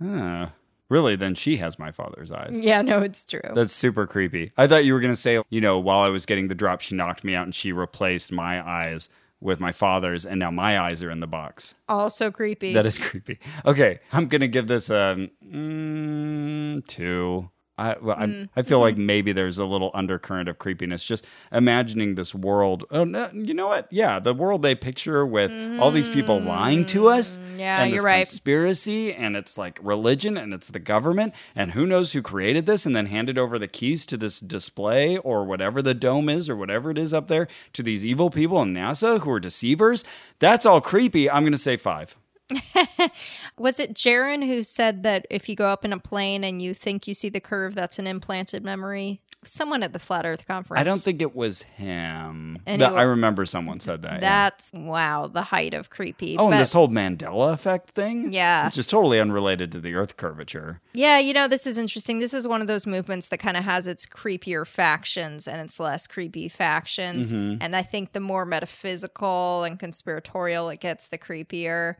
Ah, 0.00 0.52
really? 0.88 1.16
Then 1.16 1.34
she 1.34 1.56
has 1.56 1.78
my 1.78 1.90
father's 1.90 2.30
eyes. 2.30 2.60
Yeah, 2.60 2.82
no, 2.82 3.00
it's 3.00 3.24
true. 3.24 3.40
That's 3.54 3.72
super 3.72 4.06
creepy. 4.06 4.52
I 4.56 4.66
thought 4.66 4.84
you 4.84 4.92
were 4.92 5.00
going 5.00 5.12
to 5.12 5.16
say, 5.16 5.40
you 5.48 5.60
know, 5.60 5.78
while 5.78 6.00
I 6.00 6.10
was 6.10 6.26
getting 6.26 6.48
the 6.48 6.54
drop, 6.54 6.82
she 6.82 6.94
knocked 6.94 7.24
me 7.24 7.34
out 7.34 7.44
and 7.44 7.54
she 7.54 7.72
replaced 7.72 8.30
my 8.32 8.66
eyes 8.66 9.08
with 9.40 9.58
my 9.58 9.72
father's, 9.72 10.24
and 10.24 10.38
now 10.38 10.50
my 10.52 10.78
eyes 10.78 11.02
are 11.02 11.10
in 11.10 11.18
the 11.20 11.26
box. 11.26 11.74
also 11.88 12.30
creepy. 12.30 12.74
That 12.74 12.86
is 12.86 12.98
creepy. 12.98 13.40
Okay, 13.66 13.98
I'm 14.12 14.28
going 14.28 14.40
to 14.40 14.48
give 14.48 14.68
this 14.68 14.88
a 14.88 15.28
mm, 15.44 16.86
two. 16.86 17.50
I, 17.82 17.96
well, 18.00 18.16
I, 18.16 18.26
mm, 18.26 18.48
I 18.54 18.62
feel 18.62 18.78
like 18.78 18.94
mm-hmm. 18.94 19.06
maybe 19.06 19.32
there's 19.32 19.58
a 19.58 19.64
little 19.64 19.90
undercurrent 19.92 20.48
of 20.48 20.58
creepiness. 20.58 21.04
Just 21.04 21.26
imagining 21.50 22.14
this 22.14 22.32
world. 22.32 22.84
Oh, 22.90 23.02
no, 23.02 23.28
you 23.32 23.54
know 23.54 23.66
what? 23.66 23.88
Yeah, 23.90 24.20
the 24.20 24.32
world 24.32 24.62
they 24.62 24.76
picture 24.76 25.26
with 25.26 25.50
all 25.80 25.90
these 25.90 26.08
people 26.08 26.40
lying 26.40 26.86
to 26.86 27.08
us. 27.08 27.38
Mm, 27.38 27.58
yeah, 27.58 27.82
and 27.82 27.90
you're 27.90 27.98
this 27.98 28.04
right. 28.04 28.26
Conspiracy, 28.26 29.12
and 29.12 29.36
it's 29.36 29.58
like 29.58 29.80
religion, 29.82 30.36
and 30.36 30.54
it's 30.54 30.68
the 30.68 30.78
government, 30.78 31.34
and 31.56 31.72
who 31.72 31.86
knows 31.86 32.12
who 32.12 32.22
created 32.22 32.66
this, 32.66 32.86
and 32.86 32.94
then 32.94 33.06
handed 33.06 33.36
over 33.36 33.58
the 33.58 33.68
keys 33.68 34.06
to 34.06 34.16
this 34.16 34.38
display 34.38 35.16
or 35.18 35.44
whatever 35.44 35.82
the 35.82 35.94
dome 35.94 36.28
is 36.28 36.48
or 36.48 36.54
whatever 36.54 36.90
it 36.90 36.98
is 36.98 37.12
up 37.12 37.26
there 37.26 37.48
to 37.72 37.82
these 37.82 38.04
evil 38.04 38.30
people 38.30 38.62
in 38.62 38.72
NASA 38.72 39.20
who 39.20 39.30
are 39.32 39.40
deceivers. 39.40 40.04
That's 40.38 40.64
all 40.64 40.80
creepy. 40.80 41.28
I'm 41.28 41.42
going 41.42 41.52
to 41.52 41.58
say 41.58 41.76
five. 41.76 42.14
Was 43.58 43.78
it 43.80 43.94
Jeran 43.94 44.46
who 44.46 44.62
said 44.62 45.02
that 45.02 45.26
if 45.30 45.48
you 45.48 45.56
go 45.56 45.68
up 45.68 45.84
in 45.84 45.92
a 45.92 45.98
plane 45.98 46.44
and 46.44 46.60
you 46.60 46.74
think 46.74 47.06
you 47.06 47.14
see 47.14 47.28
the 47.28 47.40
curve, 47.40 47.74
that's 47.74 47.98
an 47.98 48.06
implanted 48.06 48.64
memory? 48.64 49.20
Someone 49.44 49.82
at 49.82 49.92
the 49.92 49.98
Flat 49.98 50.24
Earth 50.24 50.46
Conference. 50.46 50.80
I 50.80 50.84
don't 50.84 51.02
think 51.02 51.20
it 51.20 51.34
was 51.34 51.62
him. 51.62 52.58
Anyway, 52.64 52.90
But 52.90 52.96
I 52.96 53.02
remember 53.02 53.44
someone 53.44 53.80
said 53.80 54.02
that. 54.02 54.14
yeah. 54.14 54.20
That's, 54.20 54.70
wow, 54.72 55.26
the 55.26 55.42
height 55.42 55.74
of 55.74 55.90
creepy. 55.90 56.36
Oh, 56.38 56.46
But- 56.46 56.52
and 56.52 56.60
this 56.60 56.72
whole 56.72 56.86
Mandela 56.86 57.52
effect 57.52 57.90
thing? 57.90 58.32
Yeah. 58.32 58.66
Which 58.66 58.78
is 58.78 58.86
totally 58.86 59.18
unrelated 59.18 59.72
to 59.72 59.80
the 59.80 59.94
Earth 59.96 60.16
curvature. 60.16 60.80
Yeah, 60.92 61.18
you 61.18 61.32
know, 61.32 61.48
this 61.48 61.66
is 61.66 61.76
interesting. 61.76 62.20
This 62.20 62.32
is 62.34 62.46
one 62.46 62.60
of 62.60 62.68
those 62.68 62.86
movements 62.86 63.26
that 63.28 63.38
kind 63.38 63.56
of 63.56 63.64
has 63.64 63.88
its 63.88 64.06
creepier 64.06 64.64
factions 64.64 65.48
and 65.48 65.60
its 65.60 65.80
less 65.80 66.06
creepy 66.06 66.48
factions. 66.48 67.32
Mm-hmm. 67.32 67.58
And 67.62 67.74
I 67.74 67.82
think 67.82 68.12
the 68.12 68.20
more 68.20 68.44
metaphysical 68.44 69.64
and 69.64 69.76
conspiratorial 69.76 70.68
it 70.68 70.78
gets, 70.78 71.08
the 71.08 71.18
creepier. 71.18 71.96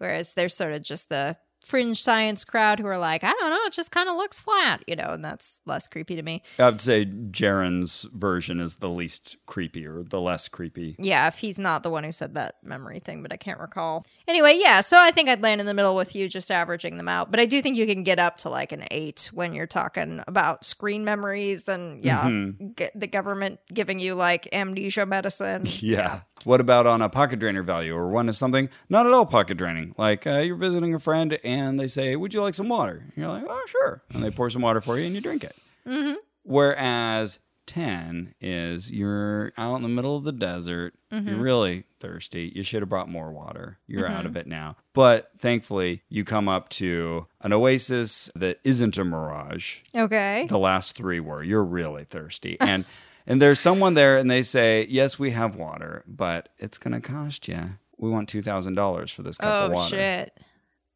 Whereas 0.00 0.32
there's 0.32 0.54
sort 0.56 0.72
of 0.72 0.82
just 0.82 1.08
the 1.08 1.36
fringe 1.62 2.00
science 2.02 2.42
crowd 2.42 2.78
who 2.78 2.86
are 2.86 2.96
like, 2.96 3.22
I 3.22 3.30
don't 3.32 3.50
know, 3.50 3.60
it 3.66 3.74
just 3.74 3.90
kind 3.90 4.08
of 4.08 4.16
looks 4.16 4.40
flat, 4.40 4.82
you 4.86 4.96
know, 4.96 5.10
and 5.10 5.22
that's 5.22 5.58
less 5.66 5.86
creepy 5.86 6.16
to 6.16 6.22
me. 6.22 6.42
I'd 6.58 6.80
say 6.80 7.04
Jeran's 7.30 8.06
version 8.14 8.60
is 8.60 8.76
the 8.76 8.88
least 8.88 9.36
creepy 9.44 9.86
or 9.86 10.02
the 10.02 10.22
less 10.22 10.48
creepy. 10.48 10.96
Yeah, 10.98 11.26
if 11.28 11.38
he's 11.38 11.58
not 11.58 11.82
the 11.82 11.90
one 11.90 12.02
who 12.02 12.12
said 12.12 12.32
that 12.32 12.54
memory 12.62 12.98
thing, 12.98 13.20
but 13.20 13.30
I 13.30 13.36
can't 13.36 13.60
recall. 13.60 14.06
Anyway, 14.26 14.56
yeah, 14.58 14.80
so 14.80 14.98
I 14.98 15.10
think 15.10 15.28
I'd 15.28 15.42
land 15.42 15.60
in 15.60 15.66
the 15.66 15.74
middle 15.74 15.94
with 15.94 16.14
you, 16.16 16.30
just 16.30 16.50
averaging 16.50 16.96
them 16.96 17.08
out. 17.08 17.30
But 17.30 17.40
I 17.40 17.44
do 17.44 17.60
think 17.60 17.76
you 17.76 17.86
can 17.86 18.04
get 18.04 18.18
up 18.18 18.38
to 18.38 18.48
like 18.48 18.72
an 18.72 18.84
eight 18.90 19.28
when 19.34 19.52
you're 19.52 19.66
talking 19.66 20.22
about 20.26 20.64
screen 20.64 21.04
memories 21.04 21.68
and, 21.68 22.02
yeah, 22.02 22.24
Mm-hmm. 22.24 22.98
the 22.98 23.06
government 23.06 23.60
giving 23.72 23.98
you 23.98 24.14
like 24.14 24.48
amnesia 24.54 25.04
medicine. 25.04 25.64
Yeah. 25.80 26.20
What 26.44 26.60
about 26.60 26.86
on 26.86 27.02
a 27.02 27.08
pocket 27.08 27.38
drainer 27.38 27.62
value, 27.62 27.94
or 27.94 28.08
one 28.08 28.28
is 28.28 28.38
something 28.38 28.68
not 28.88 29.06
at 29.06 29.12
all 29.12 29.26
pocket 29.26 29.56
draining? 29.56 29.94
Like 29.98 30.26
uh, 30.26 30.38
you're 30.38 30.56
visiting 30.56 30.94
a 30.94 30.98
friend 30.98 31.38
and 31.44 31.78
they 31.78 31.86
say, 31.86 32.16
"Would 32.16 32.34
you 32.34 32.42
like 32.42 32.54
some 32.54 32.68
water?" 32.68 33.02
And 33.04 33.12
you're 33.16 33.28
like, 33.28 33.44
"Oh, 33.48 33.64
sure," 33.66 34.02
and 34.12 34.22
they 34.22 34.30
pour 34.30 34.50
some 34.50 34.62
water 34.62 34.80
for 34.80 34.98
you 34.98 35.06
and 35.06 35.14
you 35.14 35.20
drink 35.20 35.44
it. 35.44 35.56
Mm-hmm. 35.86 36.14
Whereas 36.42 37.38
10 37.70 38.34
is 38.40 38.90
you're 38.90 39.52
out 39.56 39.76
in 39.76 39.82
the 39.82 39.88
middle 39.88 40.16
of 40.16 40.24
the 40.24 40.32
desert. 40.32 40.94
Mm-hmm. 41.12 41.28
You're 41.28 41.38
really 41.38 41.84
thirsty. 42.00 42.50
You 42.52 42.64
should 42.64 42.82
have 42.82 42.88
brought 42.88 43.08
more 43.08 43.30
water. 43.30 43.78
You're 43.86 44.08
out 44.08 44.26
of 44.26 44.36
it 44.36 44.48
now. 44.48 44.76
But 44.92 45.30
thankfully, 45.38 46.02
you 46.08 46.24
come 46.24 46.48
up 46.48 46.68
to 46.70 47.28
an 47.42 47.52
oasis 47.52 48.28
that 48.34 48.58
isn't 48.64 48.98
a 48.98 49.04
mirage. 49.04 49.82
Okay. 49.94 50.46
The 50.48 50.58
last 50.58 50.96
three 50.96 51.20
were. 51.20 51.44
You're 51.44 51.62
really 51.62 52.02
thirsty. 52.02 52.56
And 52.58 52.84
and 53.30 53.40
there's 53.40 53.60
someone 53.60 53.94
there 53.94 54.18
and 54.18 54.30
they 54.30 54.42
say, 54.42 54.86
"Yes, 54.88 55.18
we 55.18 55.30
have 55.30 55.54
water, 55.56 56.04
but 56.06 56.48
it's 56.58 56.78
going 56.78 56.92
to 56.92 57.00
cost 57.00 57.48
you. 57.48 57.78
We 57.96 58.10
want 58.10 58.28
$2,000 58.32 59.14
for 59.14 59.22
this 59.22 59.36
cup 59.38 59.48
of 59.48 59.70
oh, 59.70 59.74
water. 59.74 59.96
Oh 59.96 59.98
shit. 59.98 60.40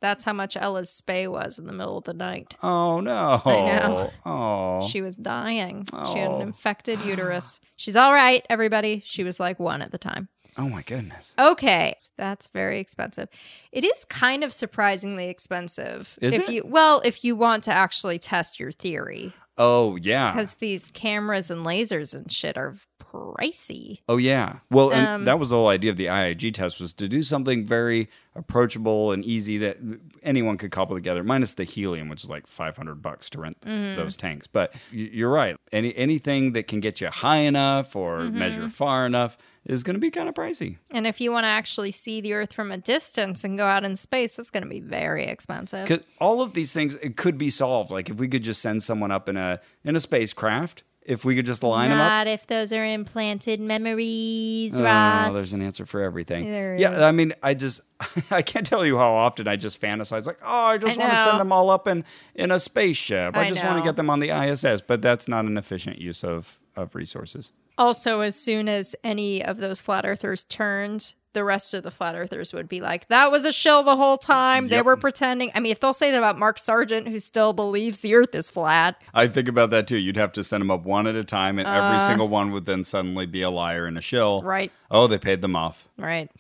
That's 0.01 0.24
how 0.24 0.32
much 0.35 0.57
Ella's 0.57 0.91
spay 0.91 1.30
was 1.30 1.59
in 1.59 1.66
the 1.66 1.72
middle 1.72 1.97
of 1.97 2.05
the 2.05 2.12
night. 2.12 2.55
Oh 2.62 3.01
no. 3.01 3.41
I 3.45 3.78
know. 3.78 4.11
Oh. 4.26 4.89
She 4.89 5.01
was 5.01 5.16
dying. 5.16 5.87
She 6.12 6.18
had 6.18 6.28
Oh. 6.28 6.37
an 6.37 6.43
infected 6.43 7.01
uterus. 7.05 7.61
She's 7.76 7.97
all 7.97 8.12
right, 8.12 8.45
everybody. 8.51 9.03
She 9.05 9.24
was 9.24 9.39
like 9.41 9.59
one 9.59 9.80
at 9.80 9.93
the 9.93 9.99
time. 9.99 10.28
oh 10.59 10.68
my 10.68 10.82
goodness. 10.82 11.35
Okay, 11.39 11.95
that's 12.16 12.49
very 12.49 12.80
expensive. 12.80 13.28
It 13.72 13.82
is 13.85 14.05
kind 14.05 14.45
of 14.45 14.53
surprisingly 14.53 15.28
expensive. 15.28 16.18
Is 16.20 16.35
if 16.35 16.49
it? 16.49 16.53
you 16.53 16.62
well, 16.66 17.01
if 17.05 17.24
you 17.24 17.35
want 17.35 17.64
to 17.64 17.72
actually 17.72 18.18
test 18.18 18.61
your 18.61 18.72
theory, 18.72 19.32
Oh 19.57 19.96
yeah. 19.96 20.32
because 20.32 20.55
these 20.55 20.90
cameras 20.92 21.50
and 21.50 21.64
lasers 21.64 22.14
and 22.14 22.30
shit 22.30 22.57
are 22.57 22.76
pricey. 23.00 24.00
Oh 24.09 24.16
yeah. 24.16 24.59
Well, 24.70 24.90
and 24.92 25.07
Um, 25.07 25.24
that 25.24 25.38
was 25.38 25.50
the 25.50 25.57
whole 25.57 25.68
idea 25.68 25.90
of 25.90 25.96
the 25.96 26.07
IIG 26.07 26.55
test 26.55 26.80
was 26.80 26.92
to 26.94 27.09
do 27.09 27.22
something 27.22 27.64
very 27.66 28.09
approachable 28.34 29.12
and 29.12 29.24
easy 29.24 29.59
that 29.59 29.78
anyone 30.22 30.57
could 30.57 30.70
cobble 30.72 30.96
together, 30.96 31.22
minus 31.22 31.55
the 31.55 31.64
helium, 31.64 32.09
which 32.09 32.24
is 32.24 32.30
like 32.30 32.46
five 32.46 32.76
hundred 32.76 32.96
bucks 33.02 33.30
to 33.30 33.40
rent 33.40 33.61
Mm-hmm. 33.61 33.96
those 33.96 34.16
tanks. 34.16 34.46
But 34.46 34.74
you're 34.90 35.30
right. 35.30 35.57
Any 35.72 35.94
anything 35.96 36.52
that 36.52 36.66
can 36.66 36.80
get 36.80 37.00
you 37.00 37.09
high 37.09 37.38
enough 37.38 37.94
or 37.94 38.18
Mm-hmm. 38.20 38.38
measure 38.38 38.68
far 38.68 39.07
enough 39.07 39.36
is 39.66 39.82
going 39.82 39.94
to 39.94 40.00
be 40.00 40.10
kind 40.10 40.28
of 40.28 40.34
pricey. 40.34 40.78
And 40.90 41.06
if 41.06 41.20
you 41.20 41.32
want 41.32 41.44
to 41.44 41.48
actually 41.48 41.90
see 41.90 42.20
the 42.20 42.34
Earth 42.34 42.52
from 42.52 42.70
a 42.70 42.76
distance 42.76 43.44
and 43.44 43.56
go 43.56 43.66
out 43.66 43.84
in 43.84 43.96
space, 43.96 44.34
that's 44.34 44.50
going 44.50 44.62
to 44.62 44.68
be 44.68 44.80
very 44.80 45.24
expensive. 45.24 46.04
All 46.20 46.42
of 46.42 46.54
these 46.54 46.72
things 46.72 46.94
it 46.96 47.16
could 47.16 47.38
be 47.38 47.50
solved. 47.50 47.90
Like 47.90 48.10
if 48.10 48.16
we 48.16 48.28
could 48.28 48.42
just 48.42 48.60
send 48.60 48.82
someone 48.82 49.10
up 49.10 49.28
in 49.28 49.36
a 49.36 49.60
in 49.84 49.96
a 49.96 50.00
spacecraft, 50.00 50.82
if 51.04 51.24
we 51.24 51.36
could 51.36 51.46
just 51.46 51.62
line 51.62 51.90
them 51.90 52.00
up. 52.00 52.08
Not 52.08 52.26
if 52.26 52.46
those 52.46 52.72
are 52.72 52.84
implanted 52.84 53.60
memories, 53.60 54.78
Oh, 54.78 54.84
Ross. 54.84 55.34
there's 55.34 55.52
an 55.52 55.62
answer 55.62 55.84
for 55.86 56.02
everything. 56.02 56.50
There 56.50 56.76
yeah, 56.76 56.92
is. 56.92 56.98
I 57.02 57.12
mean, 57.12 57.34
I 57.42 57.54
just 57.54 57.80
I 58.30 58.42
can't 58.42 58.66
tell 58.66 58.84
you 58.84 58.96
how 58.98 59.12
often 59.14 59.46
I 59.46 59.56
just 59.56 59.80
fantasize 59.80 60.26
like, 60.26 60.38
oh, 60.42 60.64
I 60.66 60.78
just 60.78 60.98
I 60.98 61.00
want 61.02 61.12
to 61.14 61.18
send 61.22 61.40
them 61.40 61.52
all 61.52 61.70
up 61.70 61.86
in 61.86 62.04
in 62.34 62.50
a 62.50 62.58
spaceship. 62.58 63.36
I, 63.36 63.42
I 63.42 63.48
just 63.48 63.64
want 63.64 63.78
to 63.78 63.84
get 63.84 63.96
them 63.96 64.10
on 64.10 64.20
the 64.20 64.30
ISS, 64.30 64.80
but 64.80 65.02
that's 65.02 65.28
not 65.28 65.44
an 65.44 65.56
efficient 65.58 65.98
use 65.98 66.24
of 66.24 66.58
of 66.76 66.94
resources. 66.94 67.52
Also, 67.77 68.20
as 68.20 68.37
soon 68.37 68.68
as 68.68 68.95
any 69.03 69.45
of 69.45 69.59
those 69.59 69.81
flat 69.81 70.05
earthers 70.07 70.45
turned, 70.45 71.14
the 71.35 71.45
rest 71.45 71.75
of 71.75 71.83
the 71.83 71.91
flat 71.91 72.14
earthers 72.14 72.53
would 72.53 72.68
be 72.68 72.81
like, 72.81 73.09
that 73.09 73.31
was 73.31 73.45
a 73.45 73.53
shill 73.53 73.83
the 73.83 73.97
whole 73.97 74.16
time. 74.16 74.68
They 74.68 74.81
were 74.81 74.97
pretending. 74.97 75.51
I 75.55 75.61
mean, 75.61 75.72
if 75.72 75.81
they'll 75.81 75.93
say 75.93 76.11
that 76.12 76.16
about 76.16 76.39
Mark 76.39 76.59
Sargent, 76.59 77.09
who 77.09 77.18
still 77.18 77.53
believes 77.53 78.01
the 78.01 78.14
earth 78.14 78.35
is 78.35 78.51
flat, 78.51 78.97
I 79.12 79.27
think 79.27 79.49
about 79.49 79.70
that 79.70 79.87
too. 79.87 79.99
You'd 79.99 80.16
have 80.16 80.33
to 80.33 80.45
send 80.45 80.62
them 80.62 80.70
up 80.70 80.85
one 80.85 81.07
at 81.07 81.16
a 81.16 81.25
time, 81.25 81.59
and 81.59 81.68
every 81.68 81.99
single 82.07 82.29
one 82.29 82.53
would 82.53 82.64
then 82.64 82.85
suddenly 82.85 83.27
be 83.27 83.43
a 83.43 83.51
liar 83.51 83.85
and 83.87 83.99
a 83.99 84.01
shill. 84.01 84.41
Uh. 84.43 84.47
right? 84.47 84.72
Oh, 84.91 85.09
they 85.09 85.18
paid 85.18 85.43
them 85.43 85.57
off. 85.57 85.89
Right. 85.99 86.31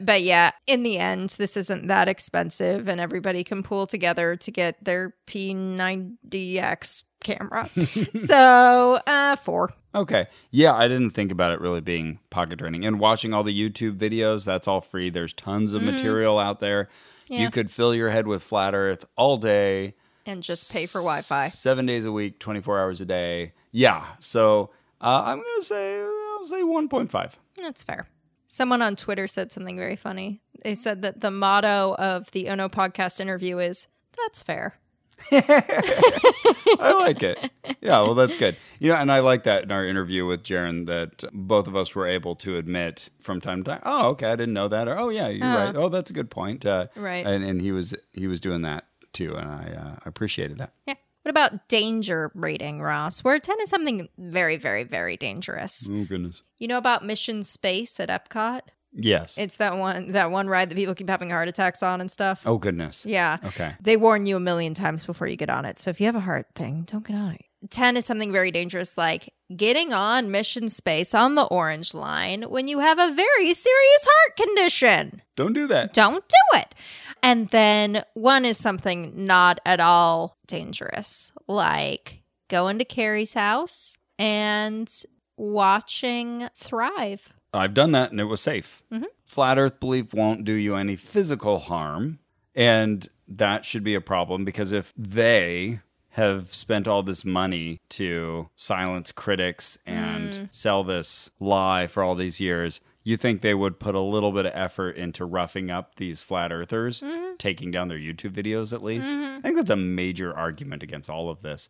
But 0.00 0.22
yeah, 0.22 0.52
in 0.68 0.84
the 0.84 0.98
end, 0.98 1.30
this 1.30 1.56
isn't 1.56 1.88
that 1.88 2.08
expensive, 2.08 2.88
and 2.88 3.00
everybody 3.00 3.42
can 3.42 3.64
pool 3.64 3.86
together 3.86 4.36
to 4.36 4.50
get 4.50 4.82
their 4.82 5.14
P90X 5.26 7.02
camera. 7.26 7.68
so, 8.26 9.00
uh, 9.06 9.36
four. 9.36 9.72
Okay. 9.94 10.26
Yeah, 10.50 10.74
I 10.74 10.88
didn't 10.88 11.10
think 11.10 11.32
about 11.32 11.52
it 11.52 11.60
really 11.60 11.80
being 11.80 12.20
pocket 12.30 12.58
draining. 12.58 12.84
And 12.84 13.00
watching 13.00 13.34
all 13.34 13.42
the 13.42 13.58
YouTube 13.58 13.96
videos, 13.98 14.44
that's 14.44 14.68
all 14.68 14.80
free. 14.80 15.10
There's 15.10 15.32
tons 15.32 15.74
of 15.74 15.82
material 15.82 16.38
out 16.38 16.60
there. 16.60 16.88
Yeah. 17.28 17.40
You 17.40 17.50
could 17.50 17.70
fill 17.70 17.94
your 17.94 18.10
head 18.10 18.26
with 18.26 18.42
flat 18.42 18.74
earth 18.74 19.04
all 19.16 19.36
day. 19.36 19.94
And 20.24 20.42
just 20.42 20.72
pay 20.72 20.86
for 20.86 20.98
Wi 20.98 21.22
Fi. 21.22 21.48
Seven 21.48 21.86
days 21.86 22.04
a 22.04 22.12
week, 22.12 22.38
24 22.38 22.80
hours 22.80 23.00
a 23.00 23.04
day. 23.04 23.52
Yeah. 23.72 24.04
So 24.20 24.70
uh, 25.00 25.22
I'm 25.24 25.38
going 25.38 25.60
to 25.60 25.64
say, 25.64 26.00
I'll 26.00 26.44
say 26.44 26.62
1.5. 26.62 27.32
That's 27.56 27.82
fair. 27.82 28.06
Someone 28.48 28.82
on 28.82 28.96
Twitter 28.96 29.26
said 29.26 29.50
something 29.50 29.76
very 29.76 29.96
funny. 29.96 30.40
They 30.62 30.74
said 30.74 31.02
that 31.02 31.20
the 31.20 31.30
motto 31.30 31.94
of 31.98 32.30
the 32.30 32.48
Ono 32.48 32.68
podcast 32.68 33.20
interview 33.20 33.58
is, 33.58 33.88
that's 34.16 34.42
fair. 34.42 34.78
I 35.32 36.94
like 36.98 37.22
it. 37.22 37.38
Yeah, 37.80 38.00
well, 38.02 38.14
that's 38.14 38.36
good. 38.36 38.56
You 38.78 38.90
know, 38.90 38.96
and 38.96 39.10
I 39.10 39.20
like 39.20 39.44
that 39.44 39.62
in 39.64 39.70
our 39.70 39.84
interview 39.84 40.26
with 40.26 40.42
Jeran 40.42 40.86
that 40.86 41.24
both 41.32 41.66
of 41.66 41.76
us 41.76 41.94
were 41.94 42.06
able 42.06 42.34
to 42.36 42.56
admit 42.56 43.08
from 43.20 43.40
time 43.40 43.62
to 43.64 43.70
time. 43.72 43.80
Oh, 43.84 44.08
okay, 44.10 44.26
I 44.30 44.36
didn't 44.36 44.54
know 44.54 44.68
that. 44.68 44.88
Or 44.88 44.98
oh, 44.98 45.08
yeah, 45.08 45.28
you're 45.28 45.46
Uh-huh. 45.46 45.56
right. 45.66 45.76
Oh, 45.76 45.88
that's 45.88 46.10
a 46.10 46.14
good 46.14 46.30
point. 46.30 46.64
Uh, 46.66 46.86
Right. 46.96 47.26
And 47.26 47.44
and 47.44 47.60
he 47.60 47.72
was 47.72 47.94
he 48.12 48.26
was 48.26 48.40
doing 48.40 48.62
that 48.62 48.86
too, 49.12 49.34
and 49.36 49.48
I 49.50 49.72
uh, 49.72 49.96
appreciated 50.06 50.58
that. 50.58 50.72
Yeah. 50.86 50.94
What 51.22 51.30
about 51.30 51.68
danger 51.68 52.30
rating, 52.34 52.80
Ross? 52.80 53.24
Where 53.24 53.36
10 53.40 53.56
is 53.62 53.68
something 53.68 54.08
very, 54.16 54.56
very, 54.56 54.84
very 54.84 55.16
dangerous. 55.16 55.88
Oh 55.90 56.04
goodness. 56.04 56.44
You 56.58 56.68
know 56.68 56.78
about 56.78 57.04
Mission 57.04 57.42
Space 57.42 57.98
at 57.98 58.08
Epcot? 58.08 58.60
Yes. 58.98 59.36
It's 59.38 59.56
that 59.56 59.76
one 59.76 60.12
that 60.12 60.30
one 60.30 60.48
ride 60.48 60.70
that 60.70 60.74
people 60.74 60.94
keep 60.94 61.08
having 61.08 61.30
heart 61.30 61.48
attacks 61.48 61.82
on 61.82 62.00
and 62.00 62.10
stuff. 62.10 62.42
oh 62.46 62.58
goodness. 62.58 63.04
Yeah. 63.06 63.38
Okay. 63.44 63.74
They 63.80 63.96
warn 63.96 64.26
you 64.26 64.36
a 64.36 64.40
million 64.40 64.74
times 64.74 65.06
before 65.06 65.26
you 65.26 65.36
get 65.36 65.50
on 65.50 65.64
it. 65.64 65.78
So 65.78 65.90
if 65.90 66.00
you 66.00 66.06
have 66.06 66.16
a 66.16 66.20
heart 66.20 66.46
thing, 66.54 66.82
don't 66.90 67.06
get 67.06 67.16
on 67.16 67.32
it. 67.32 67.42
10 67.70 67.96
is 67.96 68.04
something 68.06 68.30
very 68.32 68.50
dangerous, 68.52 68.96
like 68.96 69.32
getting 69.56 69.92
on 69.92 70.30
mission 70.30 70.68
space 70.68 71.14
on 71.14 71.34
the 71.34 71.44
orange 71.44 71.94
line 71.94 72.42
when 72.42 72.68
you 72.68 72.78
have 72.78 72.98
a 72.98 73.12
very 73.12 73.54
serious 73.54 74.06
heart 74.08 74.36
condition. 74.36 75.22
Don't 75.34 75.52
do 75.52 75.66
that. 75.66 75.92
Don't 75.92 76.24
do 76.28 76.58
it. 76.58 76.74
And 77.22 77.48
then 77.48 78.04
one 78.14 78.44
is 78.44 78.56
something 78.58 79.26
not 79.26 79.58
at 79.66 79.80
all 79.80 80.36
dangerous, 80.46 81.32
like 81.48 82.22
going 82.48 82.78
to 82.78 82.84
Carrie's 82.84 83.34
house 83.34 83.96
and 84.18 84.88
watching 85.36 86.48
Thrive. 86.56 87.32
I've 87.54 87.74
done 87.74 87.92
that, 87.92 88.10
and 88.10 88.20
it 88.20 88.24
was 88.24 88.40
safe. 88.40 88.82
Mm-hmm. 88.92 89.04
Flat 89.24 89.58
Earth 89.58 89.80
belief 89.80 90.12
won't 90.14 90.44
do 90.44 90.52
you 90.52 90.74
any 90.76 90.96
physical 90.96 91.58
harm, 91.58 92.18
and 92.54 93.08
that 93.28 93.64
should 93.64 93.82
be 93.84 93.94
a 93.94 94.00
problem 94.00 94.44
because 94.44 94.72
if 94.72 94.92
they 94.96 95.80
have 96.10 96.54
spent 96.54 96.88
all 96.88 97.02
this 97.02 97.24
money 97.24 97.80
to 97.90 98.48
silence 98.56 99.12
critics 99.12 99.76
and 99.84 100.32
Mm. 100.32 100.48
sell 100.50 100.82
this 100.82 101.30
lie 101.40 101.86
for 101.86 102.02
all 102.02 102.14
these 102.14 102.40
years, 102.40 102.80
you 103.04 103.16
think 103.18 103.40
they 103.42 103.52
would 103.54 103.78
put 103.78 103.94
a 103.94 104.00
little 104.00 104.32
bit 104.32 104.46
of 104.46 104.52
effort 104.54 104.96
into 104.96 105.24
roughing 105.24 105.70
up 105.70 105.96
these 105.96 106.22
flat 106.22 106.50
earthers, 106.52 107.00
Mm-hmm. 107.02 107.36
taking 107.36 107.70
down 107.70 107.88
their 107.88 107.98
YouTube 107.98 108.32
videos 108.32 108.72
at 108.72 108.82
least? 108.82 109.08
I 109.10 109.40
think 109.42 109.56
that's 109.56 109.70
a 109.70 109.76
major 109.76 110.34
argument 110.34 110.82
against 110.82 111.10
all 111.10 111.28
of 111.28 111.42
this. 111.42 111.68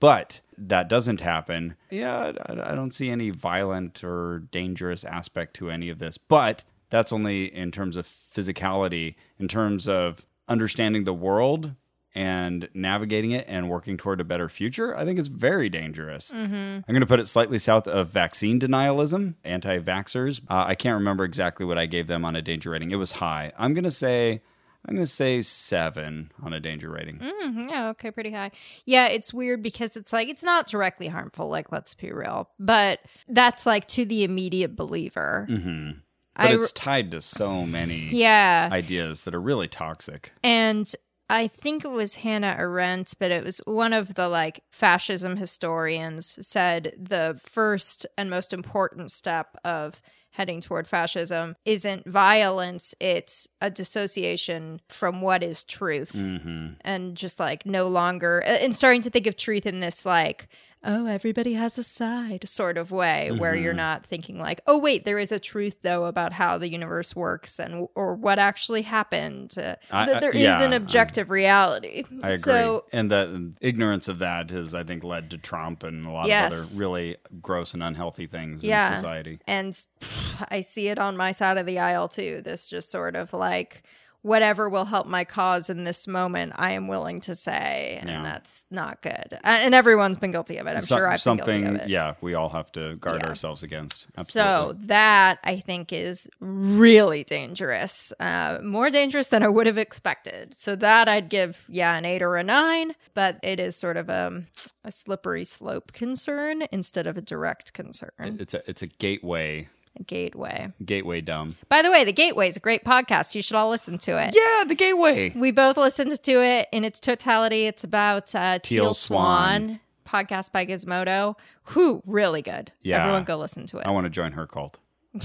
But 0.00 0.40
that 0.56 0.88
doesn't 0.88 1.20
happen. 1.20 1.76
Yeah, 1.90 2.32
I, 2.46 2.72
I 2.72 2.74
don't 2.74 2.94
see 2.94 3.10
any 3.10 3.30
violent 3.30 4.02
or 4.04 4.40
dangerous 4.50 5.04
aspect 5.04 5.54
to 5.56 5.70
any 5.70 5.88
of 5.88 5.98
this. 5.98 6.18
But 6.18 6.64
that's 6.90 7.12
only 7.12 7.52
in 7.54 7.70
terms 7.70 7.96
of 7.96 8.06
physicality, 8.06 9.14
in 9.38 9.48
terms 9.48 9.88
of 9.88 10.24
understanding 10.48 11.04
the 11.04 11.14
world 11.14 11.74
and 12.14 12.68
navigating 12.74 13.32
it 13.32 13.44
and 13.48 13.68
working 13.68 13.96
toward 13.96 14.20
a 14.20 14.24
better 14.24 14.48
future. 14.48 14.96
I 14.96 15.04
think 15.04 15.18
it's 15.18 15.28
very 15.28 15.68
dangerous. 15.68 16.32
I'm 16.32 16.84
going 16.88 17.00
to 17.00 17.06
put 17.06 17.20
it 17.20 17.28
slightly 17.28 17.58
south 17.58 17.86
of 17.86 18.08
vaccine 18.08 18.58
denialism, 18.58 19.34
anti 19.44 19.78
vaxxers. 19.78 20.40
Uh, 20.48 20.64
I 20.66 20.74
can't 20.74 20.94
remember 20.98 21.24
exactly 21.24 21.66
what 21.66 21.78
I 21.78 21.86
gave 21.86 22.06
them 22.06 22.24
on 22.24 22.34
a 22.34 22.42
danger 22.42 22.70
rating. 22.70 22.90
It 22.90 22.96
was 22.96 23.12
high. 23.12 23.52
I'm 23.58 23.74
going 23.74 23.84
to 23.84 23.90
say. 23.90 24.42
I'm 24.86 24.94
going 24.94 25.04
to 25.04 25.10
say 25.12 25.42
seven 25.42 26.32
on 26.42 26.52
a 26.52 26.60
danger 26.60 26.88
rating. 26.90 27.18
Mhm, 27.18 27.68
yeah, 27.70 27.88
okay, 27.90 28.10
pretty 28.10 28.30
high. 28.30 28.52
Yeah, 28.86 29.06
it's 29.08 29.34
weird 29.34 29.62
because 29.62 29.96
it's 29.96 30.12
like 30.12 30.28
it's 30.28 30.42
not 30.42 30.66
directly 30.66 31.08
harmful, 31.08 31.48
like 31.48 31.70
let's 31.72 31.94
be 31.94 32.10
real, 32.12 32.48
but 32.58 33.00
that's 33.28 33.66
like 33.66 33.86
to 33.88 34.04
the 34.04 34.24
immediate 34.24 34.76
believer. 34.76 35.44
hmm 35.48 35.90
But 36.36 36.50
re- 36.50 36.56
it's 36.56 36.72
tied 36.72 37.10
to 37.10 37.20
so 37.20 37.66
many 37.66 38.08
Yeah, 38.14 38.68
ideas 38.72 39.24
that 39.24 39.34
are 39.34 39.40
really 39.40 39.68
toxic. 39.68 40.32
and 40.42 40.90
I 41.30 41.48
think 41.48 41.84
it 41.84 41.90
was 41.90 42.14
Hannah 42.14 42.56
Arendt, 42.58 43.12
but 43.18 43.30
it 43.30 43.44
was 43.44 43.58
one 43.66 43.92
of 43.92 44.14
the 44.14 44.28
like 44.28 44.62
fascism 44.70 45.36
historians 45.36 46.38
said 46.46 46.94
the 46.98 47.38
first 47.44 48.06
and 48.16 48.30
most 48.30 48.54
important 48.54 49.10
step 49.10 49.54
of 49.62 50.00
heading 50.30 50.60
toward 50.60 50.86
fascism 50.86 51.56
isn't 51.64 52.06
violence, 52.06 52.94
it's 53.00 53.48
a 53.60 53.70
dissociation 53.70 54.80
from 54.88 55.20
what 55.20 55.42
is 55.42 55.64
truth. 55.64 56.12
hmm 56.12 56.68
and 56.82 57.16
just 57.16 57.40
like 57.40 57.66
no 57.66 57.88
longer 57.88 58.40
and 58.40 58.74
starting 58.74 59.00
to 59.02 59.10
think 59.10 59.26
of 59.26 59.36
truth 59.36 59.66
in 59.66 59.80
this 59.80 60.04
like 60.06 60.48
oh, 60.84 61.06
everybody 61.06 61.54
has 61.54 61.76
a 61.78 61.82
side 61.82 62.48
sort 62.48 62.76
of 62.78 62.90
way 62.90 63.30
where 63.32 63.54
you're 63.54 63.72
Mm-hmm. 63.72 63.76
not 63.78 64.06
thinking 64.06 64.38
like, 64.38 64.60
oh, 64.66 64.78
wait, 64.78 65.04
there 65.04 65.18
is 65.18 65.32
a 65.32 65.38
truth 65.38 65.78
though 65.82 66.04
about 66.06 66.32
how 66.32 66.56
the 66.58 66.68
universe 66.68 67.14
works 67.16 67.58
and 67.58 67.88
or 67.94 68.14
what 68.14 68.38
actually 68.38 68.82
happened. 68.82 69.54
Uh, 69.58 69.74
I- 69.90 70.06
that 70.06 70.16
I- 70.18 70.20
there 70.20 70.30
is 70.30 70.40
yeah, 70.40 70.62
an 70.62 70.72
I- 70.72 70.76
objective 70.76 71.30
reality. 71.30 72.04
I 72.22 72.28
agree. 72.28 72.38
So 72.38 72.84
and 72.92 73.10
the 73.10 73.52
ignorance 73.60 74.08
of 74.08 74.18
that 74.20 74.50
has, 74.50 74.74
I 74.74 74.84
think, 74.84 75.02
led 75.04 75.30
to 75.30 75.38
Trump 75.38 75.82
and 75.82 76.06
a 76.06 76.10
lot 76.10 76.26
Yes. 76.26 76.52
of 76.52 76.58
other 76.60 76.78
really 76.80 77.16
gross 77.42 77.74
and 77.74 77.82
unhealthy 77.82 78.26
things 78.26 78.62
in 78.62 78.70
society. 78.70 79.40
and 79.46 79.72
pff, 79.72 80.46
I 80.50 80.60
see 80.60 80.88
it 80.88 80.98
on 80.98 81.16
my 81.16 81.32
side 81.32 81.58
of 81.58 81.66
the 81.66 81.78
aisle 81.78 82.08
too. 82.08 82.40
This 82.44 82.68
just 82.68 82.90
sort 82.90 83.16
of 83.16 83.32
like 83.32 83.82
whatever 84.22 84.68
will 84.68 84.84
help 84.84 85.06
my 85.06 85.24
cause 85.24 85.70
in 85.70 85.84
this 85.84 86.06
moment, 86.08 86.52
I 86.56 86.72
am 86.72 86.88
willing 86.88 87.20
to 87.20 87.34
say, 87.34 87.98
and 88.00 88.10
Yeah. 88.10 88.22
that's 88.22 88.64
not 88.70 89.00
good. 89.00 89.38
And 89.44 89.74
everyone's 89.74 90.18
been 90.18 90.32
guilty 90.32 90.56
of 90.58 90.66
it. 90.66 90.70
I'm 90.76 90.80
So- 90.80 90.96
sure 90.96 91.06
I've 91.06 91.12
been 91.14 91.18
something, 91.18 91.62
guilty 91.62 91.76
of 91.76 91.82
it. 91.82 91.88
yeah, 91.88 92.14
we 92.20 92.34
all 92.34 92.48
have 92.48 92.70
to 92.72 92.96
guard 92.96 93.22
Yeah. 93.22 93.28
ourselves 93.28 93.62
against. 93.62 94.06
So 94.24 94.74
that 94.86 95.38
I 95.44 95.56
think 95.60 95.92
is 95.92 96.28
really 96.40 97.22
dangerous, 97.24 98.12
uh, 98.20 98.58
more 98.62 98.90
dangerous 98.90 99.28
than 99.28 99.42
I 99.42 99.48
would 99.48 99.66
have 99.66 99.78
expected. 99.78 100.52
So 100.54 100.74
that 100.76 101.08
I'd 101.08 101.28
give 101.28 101.64
yeah 101.68 101.96
an 101.96 102.04
eight 102.04 102.22
or 102.22 102.36
a 102.36 102.44
nine, 102.44 102.94
but 103.14 103.38
it 103.42 103.60
is 103.60 103.76
sort 103.76 103.96
of 103.96 104.08
a, 104.08 104.42
a 104.84 104.90
slippery 104.92 105.44
slope 105.44 105.92
concern 105.92 106.64
instead 106.72 107.06
of 107.06 107.16
a 107.16 107.22
direct 107.22 107.72
concern. 107.72 108.10
it's 108.18 108.54
a 108.54 108.68
it's 108.68 108.82
a 108.82 108.86
gateway 108.86 109.68
gateway. 110.06 110.72
gateway 110.84 111.20
dumb. 111.20 111.56
By 111.68 111.82
the 111.82 111.90
way, 111.90 112.04
the 112.04 112.12
Gateway 112.12 112.48
is 112.48 112.56
a 112.56 112.60
great 112.60 112.84
podcast. 112.84 113.34
You 113.34 113.42
should 113.42 113.56
all 113.56 113.70
listen 113.70 113.98
to 113.98 114.12
it. 114.22 114.34
Yeah, 114.34 114.64
the 114.64 114.74
gateway. 114.74 115.32
We 115.34 115.50
both 115.50 115.76
listened 115.76 116.22
to 116.22 116.42
it 116.42 116.68
in 116.72 116.84
its 116.84 117.00
totality. 117.00 117.66
It's 117.66 117.84
about 117.84 118.34
uh, 118.34 118.58
Teal, 118.60 118.84
Teal 118.84 118.94
Swan. 118.94 119.80
podcast 120.06 120.52
by 120.52 120.64
Gizmodo. 120.66 121.36
Who 121.64 122.02
really 122.06 122.42
good. 122.42 122.72
Yeah. 122.82 123.00
Everyone 123.02 123.24
go 123.24 123.36
listen 123.36 123.66
to 123.66 123.78
it. 123.78 123.86
I 123.86 123.90
want 123.90 124.04
to 124.06 124.10
join 124.10 124.32
her 124.32 124.46
cult. 124.46 124.78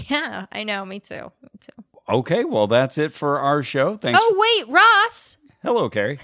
yeah, 0.10 0.46
I 0.52 0.64
know. 0.64 0.86
Me 0.86 1.00
too. 1.00 1.32
Me 1.42 1.50
too. 1.60 1.84
Okay, 2.10 2.44
well 2.44 2.68
that's 2.68 2.98
it 2.98 3.12
for 3.14 3.40
our 3.40 3.64
show. 3.64 3.96
Thanks. 3.96 4.20
Oh 4.22 4.36
wait, 4.38 4.70
Ross, 4.70 5.38
Hello, 5.62 5.90
Carrie. 5.90 6.20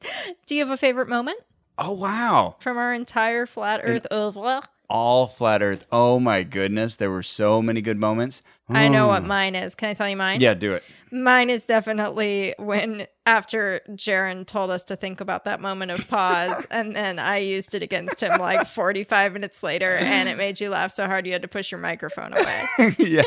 do 0.46 0.54
you 0.54 0.60
have 0.60 0.70
a 0.70 0.76
favorite 0.76 1.08
moment 1.08 1.38
Oh 1.76 1.92
wow. 1.92 2.54
from 2.60 2.76
our 2.76 2.94
entire 2.94 3.46
flat 3.46 3.80
Earth 3.82 4.06
oeuvre? 4.12 4.62
All 4.90 5.26
flat 5.26 5.62
Earth. 5.62 5.86
Oh 5.90 6.20
my 6.20 6.42
goodness, 6.42 6.96
there 6.96 7.10
were 7.10 7.22
so 7.22 7.62
many 7.62 7.80
good 7.80 7.98
moments. 7.98 8.42
I 8.68 8.88
know 8.88 9.06
what 9.06 9.22
hmm. 9.22 9.28
mine 9.28 9.54
is. 9.54 9.74
Can 9.74 9.88
I 9.88 9.94
tell 9.94 10.08
you 10.08 10.16
mine? 10.16 10.40
Yeah, 10.40 10.54
do 10.54 10.74
it. 10.74 10.82
Mine 11.10 11.48
is 11.48 11.62
definitely 11.62 12.54
when 12.58 13.06
after 13.24 13.80
Jeran 13.90 14.46
told 14.46 14.70
us 14.70 14.84
to 14.84 14.96
think 14.96 15.20
about 15.20 15.44
that 15.44 15.60
moment 15.60 15.90
of 15.90 16.06
pause, 16.08 16.66
and 16.70 16.94
then 16.94 17.18
I 17.18 17.38
used 17.38 17.74
it 17.74 17.82
against 17.82 18.22
him 18.22 18.38
like 18.38 18.66
45 18.66 19.32
minutes 19.32 19.62
later, 19.62 19.96
and 19.96 20.28
it 20.28 20.36
made 20.36 20.60
you 20.60 20.68
laugh 20.68 20.92
so 20.92 21.06
hard 21.06 21.26
you 21.26 21.32
had 21.32 21.42
to 21.42 21.48
push 21.48 21.70
your 21.70 21.80
microphone 21.80 22.32
away. 22.32 22.64
yeah. 22.98 23.22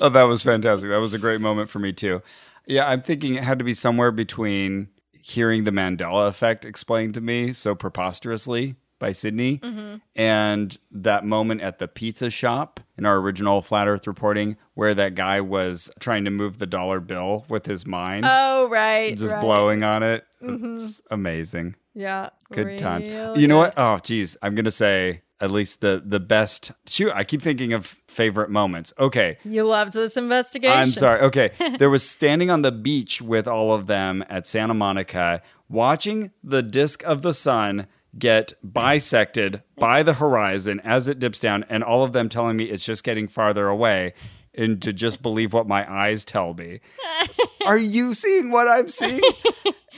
Oh, 0.00 0.08
that 0.08 0.24
was 0.24 0.42
fantastic. 0.42 0.90
That 0.90 0.98
was 0.98 1.14
a 1.14 1.18
great 1.18 1.40
moment 1.40 1.70
for 1.70 1.78
me 1.78 1.92
too. 1.92 2.22
Yeah, 2.66 2.88
I'm 2.88 3.02
thinking 3.02 3.36
it 3.36 3.44
had 3.44 3.58
to 3.58 3.64
be 3.64 3.74
somewhere 3.74 4.10
between 4.10 4.88
hearing 5.22 5.64
the 5.64 5.70
Mandela 5.70 6.28
effect 6.28 6.64
explained 6.64 7.14
to 7.14 7.20
me 7.20 7.52
so 7.52 7.74
preposterously 7.74 8.76
by 8.98 9.12
Sydney 9.12 9.58
mm-hmm. 9.58 9.96
and 10.14 10.78
that 10.90 11.24
moment 11.24 11.60
at 11.60 11.78
the 11.78 11.88
pizza 11.88 12.30
shop 12.30 12.80
in 12.98 13.04
our 13.04 13.18
original 13.18 13.62
Flat 13.62 13.88
Earth 13.88 14.06
reporting 14.06 14.56
where 14.74 14.94
that 14.94 15.14
guy 15.14 15.40
was 15.40 15.90
trying 16.00 16.24
to 16.24 16.30
move 16.30 16.58
the 16.58 16.66
dollar 16.66 17.00
bill 17.00 17.44
with 17.48 17.66
his 17.66 17.86
mind, 17.86 18.24
Oh, 18.28 18.68
right. 18.68 19.16
just 19.16 19.32
right. 19.34 19.40
blowing 19.42 19.82
on 19.82 20.02
it. 20.02 20.24
Mm-hmm. 20.42 20.74
It's 20.74 21.00
amazing. 21.10 21.76
Yeah. 21.94 22.28
Good 22.52 22.78
time. 22.78 23.02
You 23.36 23.48
know 23.48 23.56
what? 23.56 23.74
Oh, 23.76 23.98
geez. 23.98 24.36
I'm 24.42 24.54
gonna 24.54 24.70
say 24.70 25.22
at 25.40 25.50
least 25.50 25.80
the 25.80 26.02
the 26.04 26.20
best. 26.20 26.72
Shoot, 26.86 27.12
I 27.14 27.24
keep 27.24 27.42
thinking 27.42 27.72
of 27.72 27.86
favorite 28.06 28.50
moments. 28.50 28.92
Okay, 28.98 29.38
You 29.44 29.64
loved 29.64 29.92
this 29.92 30.16
investigation. 30.16 30.76
I'm 30.76 30.92
sorry. 30.92 31.20
Okay, 31.20 31.52
there 31.78 31.90
was 31.90 32.08
standing 32.08 32.50
on 32.50 32.62
the 32.62 32.72
beach 32.72 33.20
with 33.20 33.46
all 33.48 33.72
of 33.72 33.86
them 33.86 34.24
at 34.28 34.46
Santa 34.46 34.74
Monica, 34.74 35.42
watching 35.68 36.32
the 36.42 36.62
disk 36.62 37.02
of 37.04 37.22
the 37.22 37.34
sun 37.34 37.86
get 38.18 38.52
bisected 38.62 39.62
by 39.78 40.02
the 40.02 40.14
horizon 40.14 40.80
as 40.84 41.08
it 41.08 41.18
dips 41.18 41.40
down, 41.40 41.64
and 41.68 41.84
all 41.84 42.04
of 42.04 42.12
them 42.12 42.28
telling 42.28 42.56
me 42.56 42.64
it's 42.64 42.84
just 42.84 43.04
getting 43.04 43.28
farther 43.28 43.68
away. 43.68 44.14
And 44.58 44.80
to 44.82 44.92
just 44.94 45.20
believe 45.20 45.52
what 45.52 45.68
my 45.68 45.90
eyes 45.90 46.24
tell 46.24 46.54
me. 46.54 46.80
Are 47.66 47.76
you 47.76 48.14
seeing 48.14 48.50
what 48.50 48.66
I'm 48.66 48.88
seeing? 48.88 49.20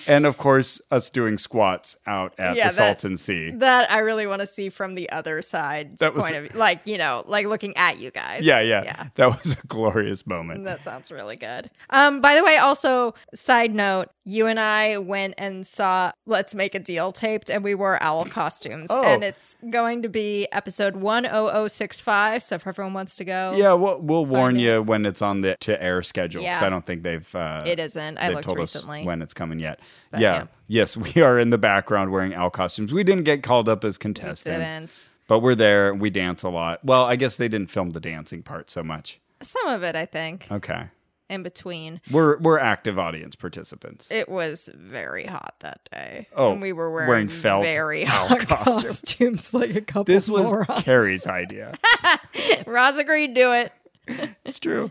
And 0.06 0.26
of 0.26 0.36
course, 0.38 0.80
us 0.90 1.10
doing 1.10 1.38
squats 1.38 1.96
out 2.06 2.34
at 2.38 2.56
Yeah, 2.56 2.68
the 2.68 2.76
that- 2.76 3.00
Salton 3.00 3.16
Sea. 3.16 3.50
That 3.52 3.90
I 3.90 3.98
really 4.00 4.26
want 4.26 4.40
to 4.40 4.46
see 4.46 4.68
from 4.68 4.94
the 4.94 5.10
other 5.10 5.42
side 5.42 5.98
That 5.98 6.14
was- 6.14 6.24
point 6.24 6.36
of 6.36 6.42
view. 6.50 6.58
Like, 6.58 6.80
you 6.84 6.98
know, 6.98 7.24
like 7.26 7.46
looking 7.46 7.76
at 7.76 7.98
you 7.98 8.10
guys. 8.10 8.44
Yeah, 8.44 8.60
yeah, 8.60 8.82
Yeah. 8.84 9.06
That 9.16 9.28
was 9.30 9.52
a 9.62 9.66
glorious 9.66 10.26
moment. 10.26 10.64
That 10.64 10.84
sounds 10.84 11.10
really 11.10 11.36
good. 11.36 11.70
Um, 11.90 12.20
by 12.20 12.34
the 12.36 12.44
way, 12.44 12.56
also, 12.58 13.14
side 13.34 13.74
note, 13.74 14.08
you 14.24 14.46
and 14.46 14.60
I 14.60 14.98
went 14.98 15.34
and 15.38 15.66
saw 15.66 16.12
Let's 16.26 16.54
Make 16.54 16.74
a 16.74 16.78
Deal 16.78 17.12
taped 17.12 17.48
and 17.50 17.64
we 17.64 17.74
wore 17.74 18.02
owl 18.02 18.26
costumes. 18.26 18.88
Oh. 18.90 19.02
And 19.02 19.24
it's 19.24 19.56
going 19.70 20.02
to 20.02 20.08
be 20.10 20.46
episode 20.52 20.94
10065. 20.94 22.42
So 22.42 22.54
if 22.56 22.66
everyone 22.66 22.94
wants 22.94 23.16
to 23.16 23.24
go, 23.24 23.54
Yeah, 23.56 23.72
we'll, 23.72 24.00
we'll 24.00 24.26
warn 24.26 24.56
it. 24.56 24.60
you 24.62 24.82
when 24.82 25.06
it's 25.06 25.22
on 25.22 25.40
the 25.40 25.56
to 25.60 25.82
air 25.82 26.02
schedule 26.02 26.42
because 26.42 26.60
Yeah. 26.60 26.66
I 26.66 26.70
don't 26.70 26.84
think 26.84 27.02
they've. 27.02 27.34
Uh, 27.34 27.62
It 27.66 27.78
isn't. 27.78 28.18
I 28.18 28.28
looked 28.30 28.44
told 28.44 28.58
recently. 28.58 29.00
us 29.00 29.06
when 29.06 29.22
it's 29.22 29.34
coming 29.34 29.58
yet. 29.58 29.80
But, 30.10 30.20
yeah. 30.20 30.34
yeah. 30.34 30.44
Yes, 30.68 30.96
we 30.96 31.22
are 31.22 31.38
in 31.38 31.50
the 31.50 31.58
background 31.58 32.12
wearing 32.12 32.34
owl 32.34 32.50
costumes. 32.50 32.92
We 32.92 33.04
didn't 33.04 33.24
get 33.24 33.42
called 33.42 33.68
up 33.68 33.84
as 33.84 33.98
contestants, 33.98 35.10
but 35.26 35.40
we're 35.40 35.54
there. 35.54 35.94
We 35.94 36.10
dance 36.10 36.42
a 36.42 36.48
lot. 36.50 36.84
Well, 36.84 37.04
I 37.04 37.16
guess 37.16 37.36
they 37.36 37.48
didn't 37.48 37.70
film 37.70 37.90
the 37.90 38.00
dancing 38.00 38.42
part 38.42 38.70
so 38.70 38.82
much. 38.82 39.20
Some 39.42 39.66
of 39.68 39.82
it, 39.82 39.94
I 39.96 40.04
think, 40.04 40.46
Okay, 40.50 40.84
in 41.30 41.42
between. 41.42 42.00
we're 42.10 42.38
we're 42.38 42.58
active 42.58 42.98
audience 42.98 43.36
participants. 43.36 44.10
It 44.10 44.28
was 44.28 44.68
very 44.74 45.24
hot 45.24 45.54
that 45.60 45.88
day. 45.92 46.26
Oh, 46.34 46.52
and 46.52 46.60
we 46.60 46.72
were 46.72 46.90
wearing, 46.90 47.08
wearing 47.08 47.28
felt 47.28 47.62
very 47.64 48.04
owl 48.06 48.28
hot 48.28 48.46
costumes. 48.48 48.84
costumes. 49.00 49.54
like 49.54 49.74
a 49.76 49.80
couple. 49.80 50.12
this 50.12 50.28
was 50.28 50.52
morons. 50.52 50.82
Carrie's 50.82 51.26
idea. 51.26 51.78
Ross 52.66 52.96
agreed 52.98 53.28
to 53.28 53.34
do 53.34 53.52
it. 53.52 53.72
It's 54.44 54.60
true. 54.60 54.90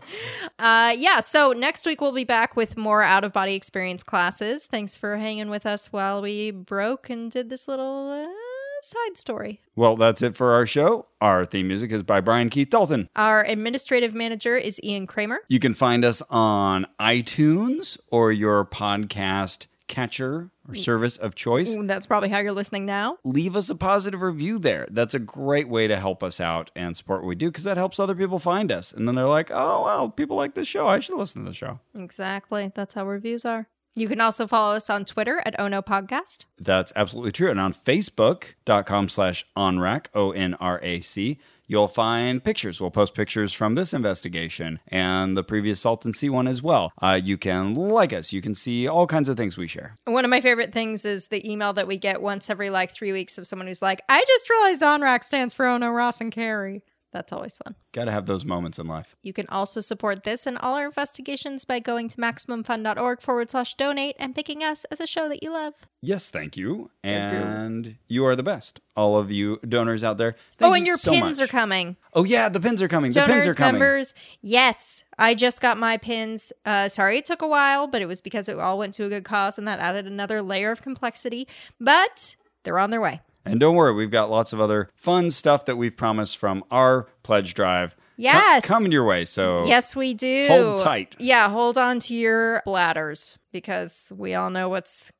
Uh, 0.60 0.94
yeah. 0.96 1.18
So 1.18 1.52
next 1.52 1.84
week 1.84 2.00
we'll 2.00 2.12
be 2.12 2.22
back 2.22 2.54
with 2.54 2.76
more 2.76 3.02
out 3.02 3.24
of 3.24 3.32
body 3.32 3.54
experience 3.54 4.04
classes. 4.04 4.66
Thanks 4.66 4.96
for 4.96 5.16
hanging 5.16 5.50
with 5.50 5.66
us 5.66 5.92
while 5.92 6.22
we 6.22 6.52
broke 6.52 7.10
and 7.10 7.28
did 7.28 7.50
this 7.50 7.66
little 7.66 8.08
uh, 8.10 8.32
side 8.80 9.16
story. 9.16 9.60
Well, 9.74 9.96
that's 9.96 10.22
it 10.22 10.36
for 10.36 10.52
our 10.52 10.64
show. 10.64 11.06
Our 11.20 11.44
theme 11.44 11.66
music 11.68 11.90
is 11.90 12.04
by 12.04 12.20
Brian 12.20 12.50
Keith 12.50 12.70
Dalton. 12.70 13.08
Our 13.16 13.44
administrative 13.44 14.14
manager 14.14 14.56
is 14.56 14.80
Ian 14.84 15.08
Kramer. 15.08 15.40
You 15.48 15.58
can 15.58 15.74
find 15.74 16.04
us 16.04 16.22
on 16.30 16.86
iTunes 17.00 17.98
or 18.12 18.30
your 18.30 18.64
podcast 18.64 19.66
catcher 19.88 20.50
or 20.68 20.74
mm. 20.74 20.78
service 20.78 21.16
of 21.16 21.34
choice. 21.34 21.76
Mm, 21.76 21.88
that's 21.88 22.06
probably 22.06 22.28
how 22.28 22.38
you're 22.38 22.52
listening 22.52 22.86
now. 22.86 23.18
Leave 23.24 23.56
us 23.56 23.70
a 23.70 23.74
positive 23.74 24.20
review 24.20 24.58
there. 24.58 24.86
That's 24.90 25.14
a 25.14 25.18
great 25.18 25.68
way 25.68 25.88
to 25.88 25.98
help 25.98 26.22
us 26.22 26.40
out 26.40 26.70
and 26.76 26.96
support 26.96 27.22
what 27.22 27.28
we 27.28 27.34
do 27.34 27.48
because 27.50 27.64
that 27.64 27.76
helps 27.76 27.98
other 27.98 28.14
people 28.14 28.38
find 28.38 28.70
us. 28.70 28.92
And 28.92 29.08
then 29.08 29.14
they're 29.14 29.26
like, 29.26 29.50
oh, 29.52 29.84
well, 29.84 30.08
people 30.10 30.36
like 30.36 30.54
this 30.54 30.68
show. 30.68 30.86
I 30.86 31.00
should 31.00 31.16
listen 31.16 31.42
to 31.42 31.50
the 31.50 31.54
show. 31.54 31.80
Exactly. 31.94 32.70
That's 32.74 32.94
how 32.94 33.06
reviews 33.06 33.44
are. 33.44 33.68
You 33.98 34.06
can 34.06 34.20
also 34.20 34.46
follow 34.46 34.76
us 34.76 34.88
on 34.88 35.04
Twitter 35.04 35.42
at 35.44 35.58
Ono 35.58 35.82
Podcast. 35.82 36.44
That's 36.56 36.92
absolutely 36.94 37.32
true. 37.32 37.50
And 37.50 37.58
on 37.58 37.72
Facebook.com 37.72 39.08
slash 39.08 39.44
ONRAC, 39.56 40.06
O 40.14 40.30
N 40.30 40.54
R 40.54 40.78
A 40.84 41.00
C, 41.00 41.40
you'll 41.68 41.86
find 41.86 42.42
pictures. 42.42 42.80
We'll 42.80 42.90
post 42.90 43.14
pictures 43.14 43.52
from 43.52 43.76
this 43.76 43.94
investigation 43.94 44.80
and 44.88 45.36
the 45.36 45.44
previous 45.44 45.80
Salton 45.80 46.12
Sea 46.12 46.30
one 46.30 46.48
as 46.48 46.60
well. 46.60 46.92
Uh, 47.00 47.20
you 47.22 47.38
can 47.38 47.76
like 47.76 48.12
us. 48.12 48.32
You 48.32 48.42
can 48.42 48.56
see 48.56 48.88
all 48.88 49.06
kinds 49.06 49.28
of 49.28 49.36
things 49.36 49.56
we 49.56 49.68
share. 49.68 49.96
One 50.06 50.24
of 50.24 50.30
my 50.30 50.40
favorite 50.40 50.72
things 50.72 51.04
is 51.04 51.28
the 51.28 51.48
email 51.48 51.72
that 51.74 51.86
we 51.86 51.98
get 51.98 52.20
once 52.20 52.50
every 52.50 52.70
like 52.70 52.92
three 52.92 53.12
weeks 53.12 53.38
of 53.38 53.46
someone 53.46 53.68
who's 53.68 53.82
like, 53.82 54.02
I 54.08 54.24
just 54.26 54.50
realized 54.50 54.82
ONRAC 54.82 55.22
stands 55.22 55.54
for 55.54 55.66
Ono, 55.66 55.90
Ross, 55.90 56.20
and 56.20 56.32
Carrie. 56.32 56.82
That's 57.10 57.32
always 57.32 57.56
fun. 57.56 57.74
Got 57.92 58.04
to 58.04 58.12
have 58.12 58.26
those 58.26 58.44
moments 58.44 58.78
in 58.78 58.86
life. 58.86 59.16
You 59.22 59.32
can 59.32 59.46
also 59.48 59.80
support 59.80 60.24
this 60.24 60.46
and 60.46 60.58
all 60.58 60.74
our 60.74 60.86
investigations 60.86 61.64
by 61.64 61.80
going 61.80 62.08
to 62.10 62.16
MaximumFun.org 62.18 63.22
forward 63.22 63.50
slash 63.50 63.74
donate 63.74 64.14
and 64.18 64.34
picking 64.34 64.62
us 64.62 64.84
as 64.90 65.00
a 65.00 65.06
show 65.06 65.26
that 65.28 65.42
you 65.42 65.50
love. 65.50 65.72
Yes, 66.02 66.28
thank 66.28 66.56
you. 66.56 66.90
Thank 67.02 67.32
you. 67.32 67.38
And 67.38 67.96
you 68.08 68.26
are 68.26 68.36
the 68.36 68.42
best. 68.42 68.80
All 68.94 69.16
of 69.16 69.30
you 69.30 69.58
donors 69.66 70.04
out 70.04 70.18
there. 70.18 70.34
oh, 70.36 70.42
thank 70.58 70.76
and 70.76 70.86
you 70.86 70.90
your 70.90 70.96
so 70.98 71.12
pins 71.12 71.40
much. 71.40 71.48
are 71.48 71.50
coming. 71.50 71.96
Oh, 72.12 72.24
yeah, 72.24 72.50
the 72.50 72.60
pins 72.60 72.82
are 72.82 72.88
coming. 72.88 73.10
the 73.10 73.22
pins 73.22 73.46
are 73.46 73.54
coming. 73.54 73.80
members, 73.80 74.12
yes. 74.42 75.02
I 75.18 75.34
just 75.34 75.60
got 75.60 75.78
my 75.78 75.96
pins. 75.96 76.52
Uh, 76.66 76.88
sorry 76.88 77.18
it 77.18 77.24
took 77.24 77.40
a 77.42 77.48
while, 77.48 77.88
but 77.88 78.02
it 78.02 78.06
was 78.06 78.20
because 78.20 78.48
it 78.48 78.58
all 78.58 78.78
went 78.78 78.92
to 78.94 79.04
a 79.04 79.08
good 79.08 79.24
cause 79.24 79.56
and 79.58 79.66
that 79.66 79.80
added 79.80 80.06
another 80.06 80.42
layer 80.42 80.70
of 80.70 80.82
complexity. 80.82 81.48
But 81.80 82.36
they're 82.64 82.78
on 82.78 82.90
their 82.90 83.00
way. 83.00 83.22
And 83.50 83.60
don't 83.60 83.74
worry, 83.74 83.94
we've 83.94 84.10
got 84.10 84.30
lots 84.30 84.52
of 84.52 84.60
other 84.60 84.88
fun 84.94 85.30
stuff 85.30 85.64
that 85.66 85.76
we've 85.76 85.96
promised 85.96 86.36
from 86.38 86.64
our 86.70 87.06
pledge 87.22 87.54
drive. 87.54 87.94
co- 87.96 88.02
Yes. 88.16 88.64
coming 88.64 88.90
your 88.90 89.04
way. 89.04 89.24
So 89.24 89.64
Yes, 89.64 89.94
we 89.94 90.12
do. 90.14 90.46
Hold 90.48 90.80
tight. 90.80 91.14
Yeah, 91.18 91.48
hold 91.48 91.78
on 91.78 92.00
to 92.00 92.14
your 92.14 92.62
bladders 92.66 93.38
because 93.52 93.96
we 94.14 94.34
all 94.34 94.50
know 94.50 94.68
what's 94.68 95.12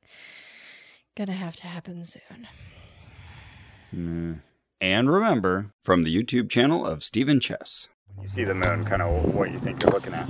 gonna 1.17 1.33
have 1.33 1.55
to 1.57 1.67
happen 1.69 2.03
soon. 2.05 2.49
Mm, 3.95 4.41
And 4.81 5.11
remember, 5.13 5.73
from 5.83 6.03
the 6.05 6.15
YouTube 6.15 6.49
channel 6.51 6.87
of 6.87 7.03
Stephen 7.03 7.41
Chess. 7.41 7.89
You 8.23 8.29
see 8.29 8.45
the 8.45 8.55
moon, 8.55 8.85
kind 8.85 9.01
of 9.03 9.33
what 9.35 9.51
you 9.53 9.59
think 9.59 9.83
you're 9.83 9.93
looking 9.93 10.13
at. 10.15 10.29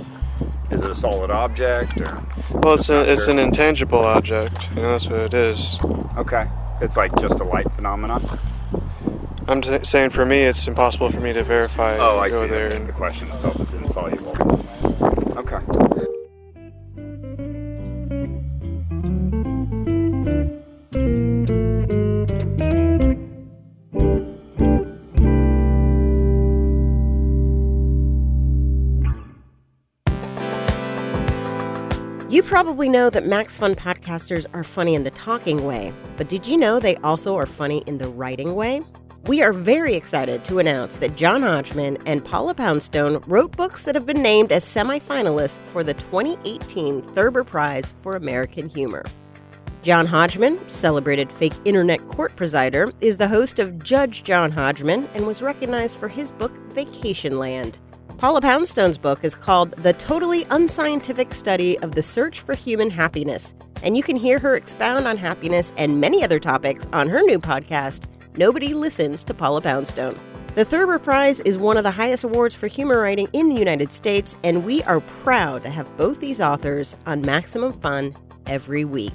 Is 0.71 0.83
it 0.83 0.89
a 0.91 0.95
solid 0.95 1.29
object 1.31 1.99
or? 1.99 2.23
Well, 2.51 2.75
it's 2.75 2.89
a, 2.89 3.11
it's 3.11 3.27
an 3.27 3.39
intangible 3.39 3.99
object. 3.99 4.69
You 4.75 4.83
know, 4.83 4.91
that's 4.91 5.07
what 5.07 5.19
it 5.21 5.33
is. 5.33 5.77
Okay. 6.17 6.47
It's 6.81 6.97
like 6.97 7.15
just 7.19 7.39
a 7.39 7.43
light 7.43 7.71
phenomenon. 7.73 8.25
I'm 9.47 9.61
t- 9.61 9.83
saying 9.83 10.11
for 10.11 10.25
me, 10.25 10.41
it's 10.43 10.67
impossible 10.67 11.11
for 11.11 11.19
me 11.19 11.33
to 11.33 11.43
verify. 11.43 11.97
Oh, 11.97 12.19
I 12.19 12.29
go 12.29 12.43
see. 12.43 12.51
there. 12.51 12.69
The 12.69 12.91
question 12.93 13.29
itself 13.29 13.59
is 13.59 13.73
insoluble. 13.73 14.33
You 32.39 32.43
probably 32.43 32.87
know 32.87 33.09
that 33.09 33.27
Max 33.27 33.57
Fun 33.57 33.75
podcasters 33.75 34.45
are 34.53 34.63
funny 34.63 34.95
in 34.95 35.03
the 35.03 35.11
talking 35.11 35.65
way, 35.65 35.91
but 36.15 36.29
did 36.29 36.47
you 36.47 36.55
know 36.55 36.79
they 36.79 36.95
also 37.03 37.35
are 37.35 37.45
funny 37.45 37.83
in 37.85 37.97
the 37.97 38.07
writing 38.07 38.55
way? 38.55 38.81
We 39.25 39.41
are 39.41 39.51
very 39.51 39.93
excited 39.95 40.45
to 40.45 40.59
announce 40.59 40.95
that 40.95 41.17
John 41.17 41.41
Hodgman 41.41 41.97
and 42.05 42.23
Paula 42.23 42.53
Poundstone 42.53 43.21
wrote 43.27 43.57
books 43.57 43.83
that 43.83 43.93
have 43.93 44.05
been 44.05 44.21
named 44.21 44.53
as 44.53 44.63
semifinalists 44.63 45.59
for 45.65 45.83
the 45.83 45.95
2018 45.95 47.01
Thurber 47.01 47.43
Prize 47.43 47.93
for 47.99 48.15
American 48.15 48.69
Humor. 48.69 49.03
John 49.81 50.05
Hodgman, 50.05 50.69
celebrated 50.69 51.29
fake 51.33 51.55
internet 51.65 52.07
court 52.07 52.37
presider, 52.37 52.93
is 53.01 53.17
the 53.17 53.27
host 53.27 53.59
of 53.59 53.83
Judge 53.83 54.23
John 54.23 54.49
Hodgman 54.49 55.09
and 55.13 55.27
was 55.27 55.41
recognized 55.41 55.99
for 55.99 56.07
his 56.07 56.31
book 56.31 56.53
Vacationland. 56.69 57.79
Paula 58.19 58.41
Poundstone's 58.41 58.97
book 58.97 59.23
is 59.23 59.33
called 59.33 59.71
The 59.77 59.93
Totally 59.93 60.45
Unscientific 60.49 61.33
Study 61.33 61.79
of 61.79 61.95
the 61.95 62.03
Search 62.03 62.41
for 62.41 62.53
Human 62.53 62.89
Happiness, 62.89 63.55
and 63.81 63.95
you 63.95 64.03
can 64.03 64.17
hear 64.17 64.39
her 64.39 64.57
expound 64.57 65.07
on 65.07 65.15
happiness 65.15 65.71
and 65.77 66.01
many 66.01 66.21
other 66.21 66.37
topics 66.37 66.85
on 66.91 67.07
her 67.07 67.21
new 67.21 67.39
podcast, 67.39 68.07
Nobody 68.35 68.73
Listens 68.73 69.23
to 69.23 69.33
Paula 69.33 69.61
Poundstone. 69.61 70.19
The 70.55 70.65
Thurber 70.65 70.99
Prize 70.99 71.39
is 71.39 71.57
one 71.57 71.77
of 71.77 71.85
the 71.85 71.91
highest 71.91 72.25
awards 72.25 72.53
for 72.55 72.67
humor 72.67 72.99
writing 72.99 73.29
in 73.31 73.47
the 73.47 73.55
United 73.55 73.93
States, 73.93 74.35
and 74.43 74.65
we 74.65 74.83
are 74.83 74.99
proud 74.99 75.63
to 75.63 75.69
have 75.69 75.95
both 75.95 76.19
these 76.19 76.41
authors 76.41 76.97
on 77.05 77.21
Maximum 77.21 77.71
Fun 77.71 78.13
every 78.47 78.83
week. 78.83 79.13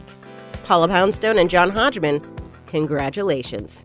Paula 0.65 0.89
Poundstone 0.89 1.37
and 1.37 1.51
John 1.51 1.69
Hodgman, 1.69 2.23
congratulations. 2.69 3.85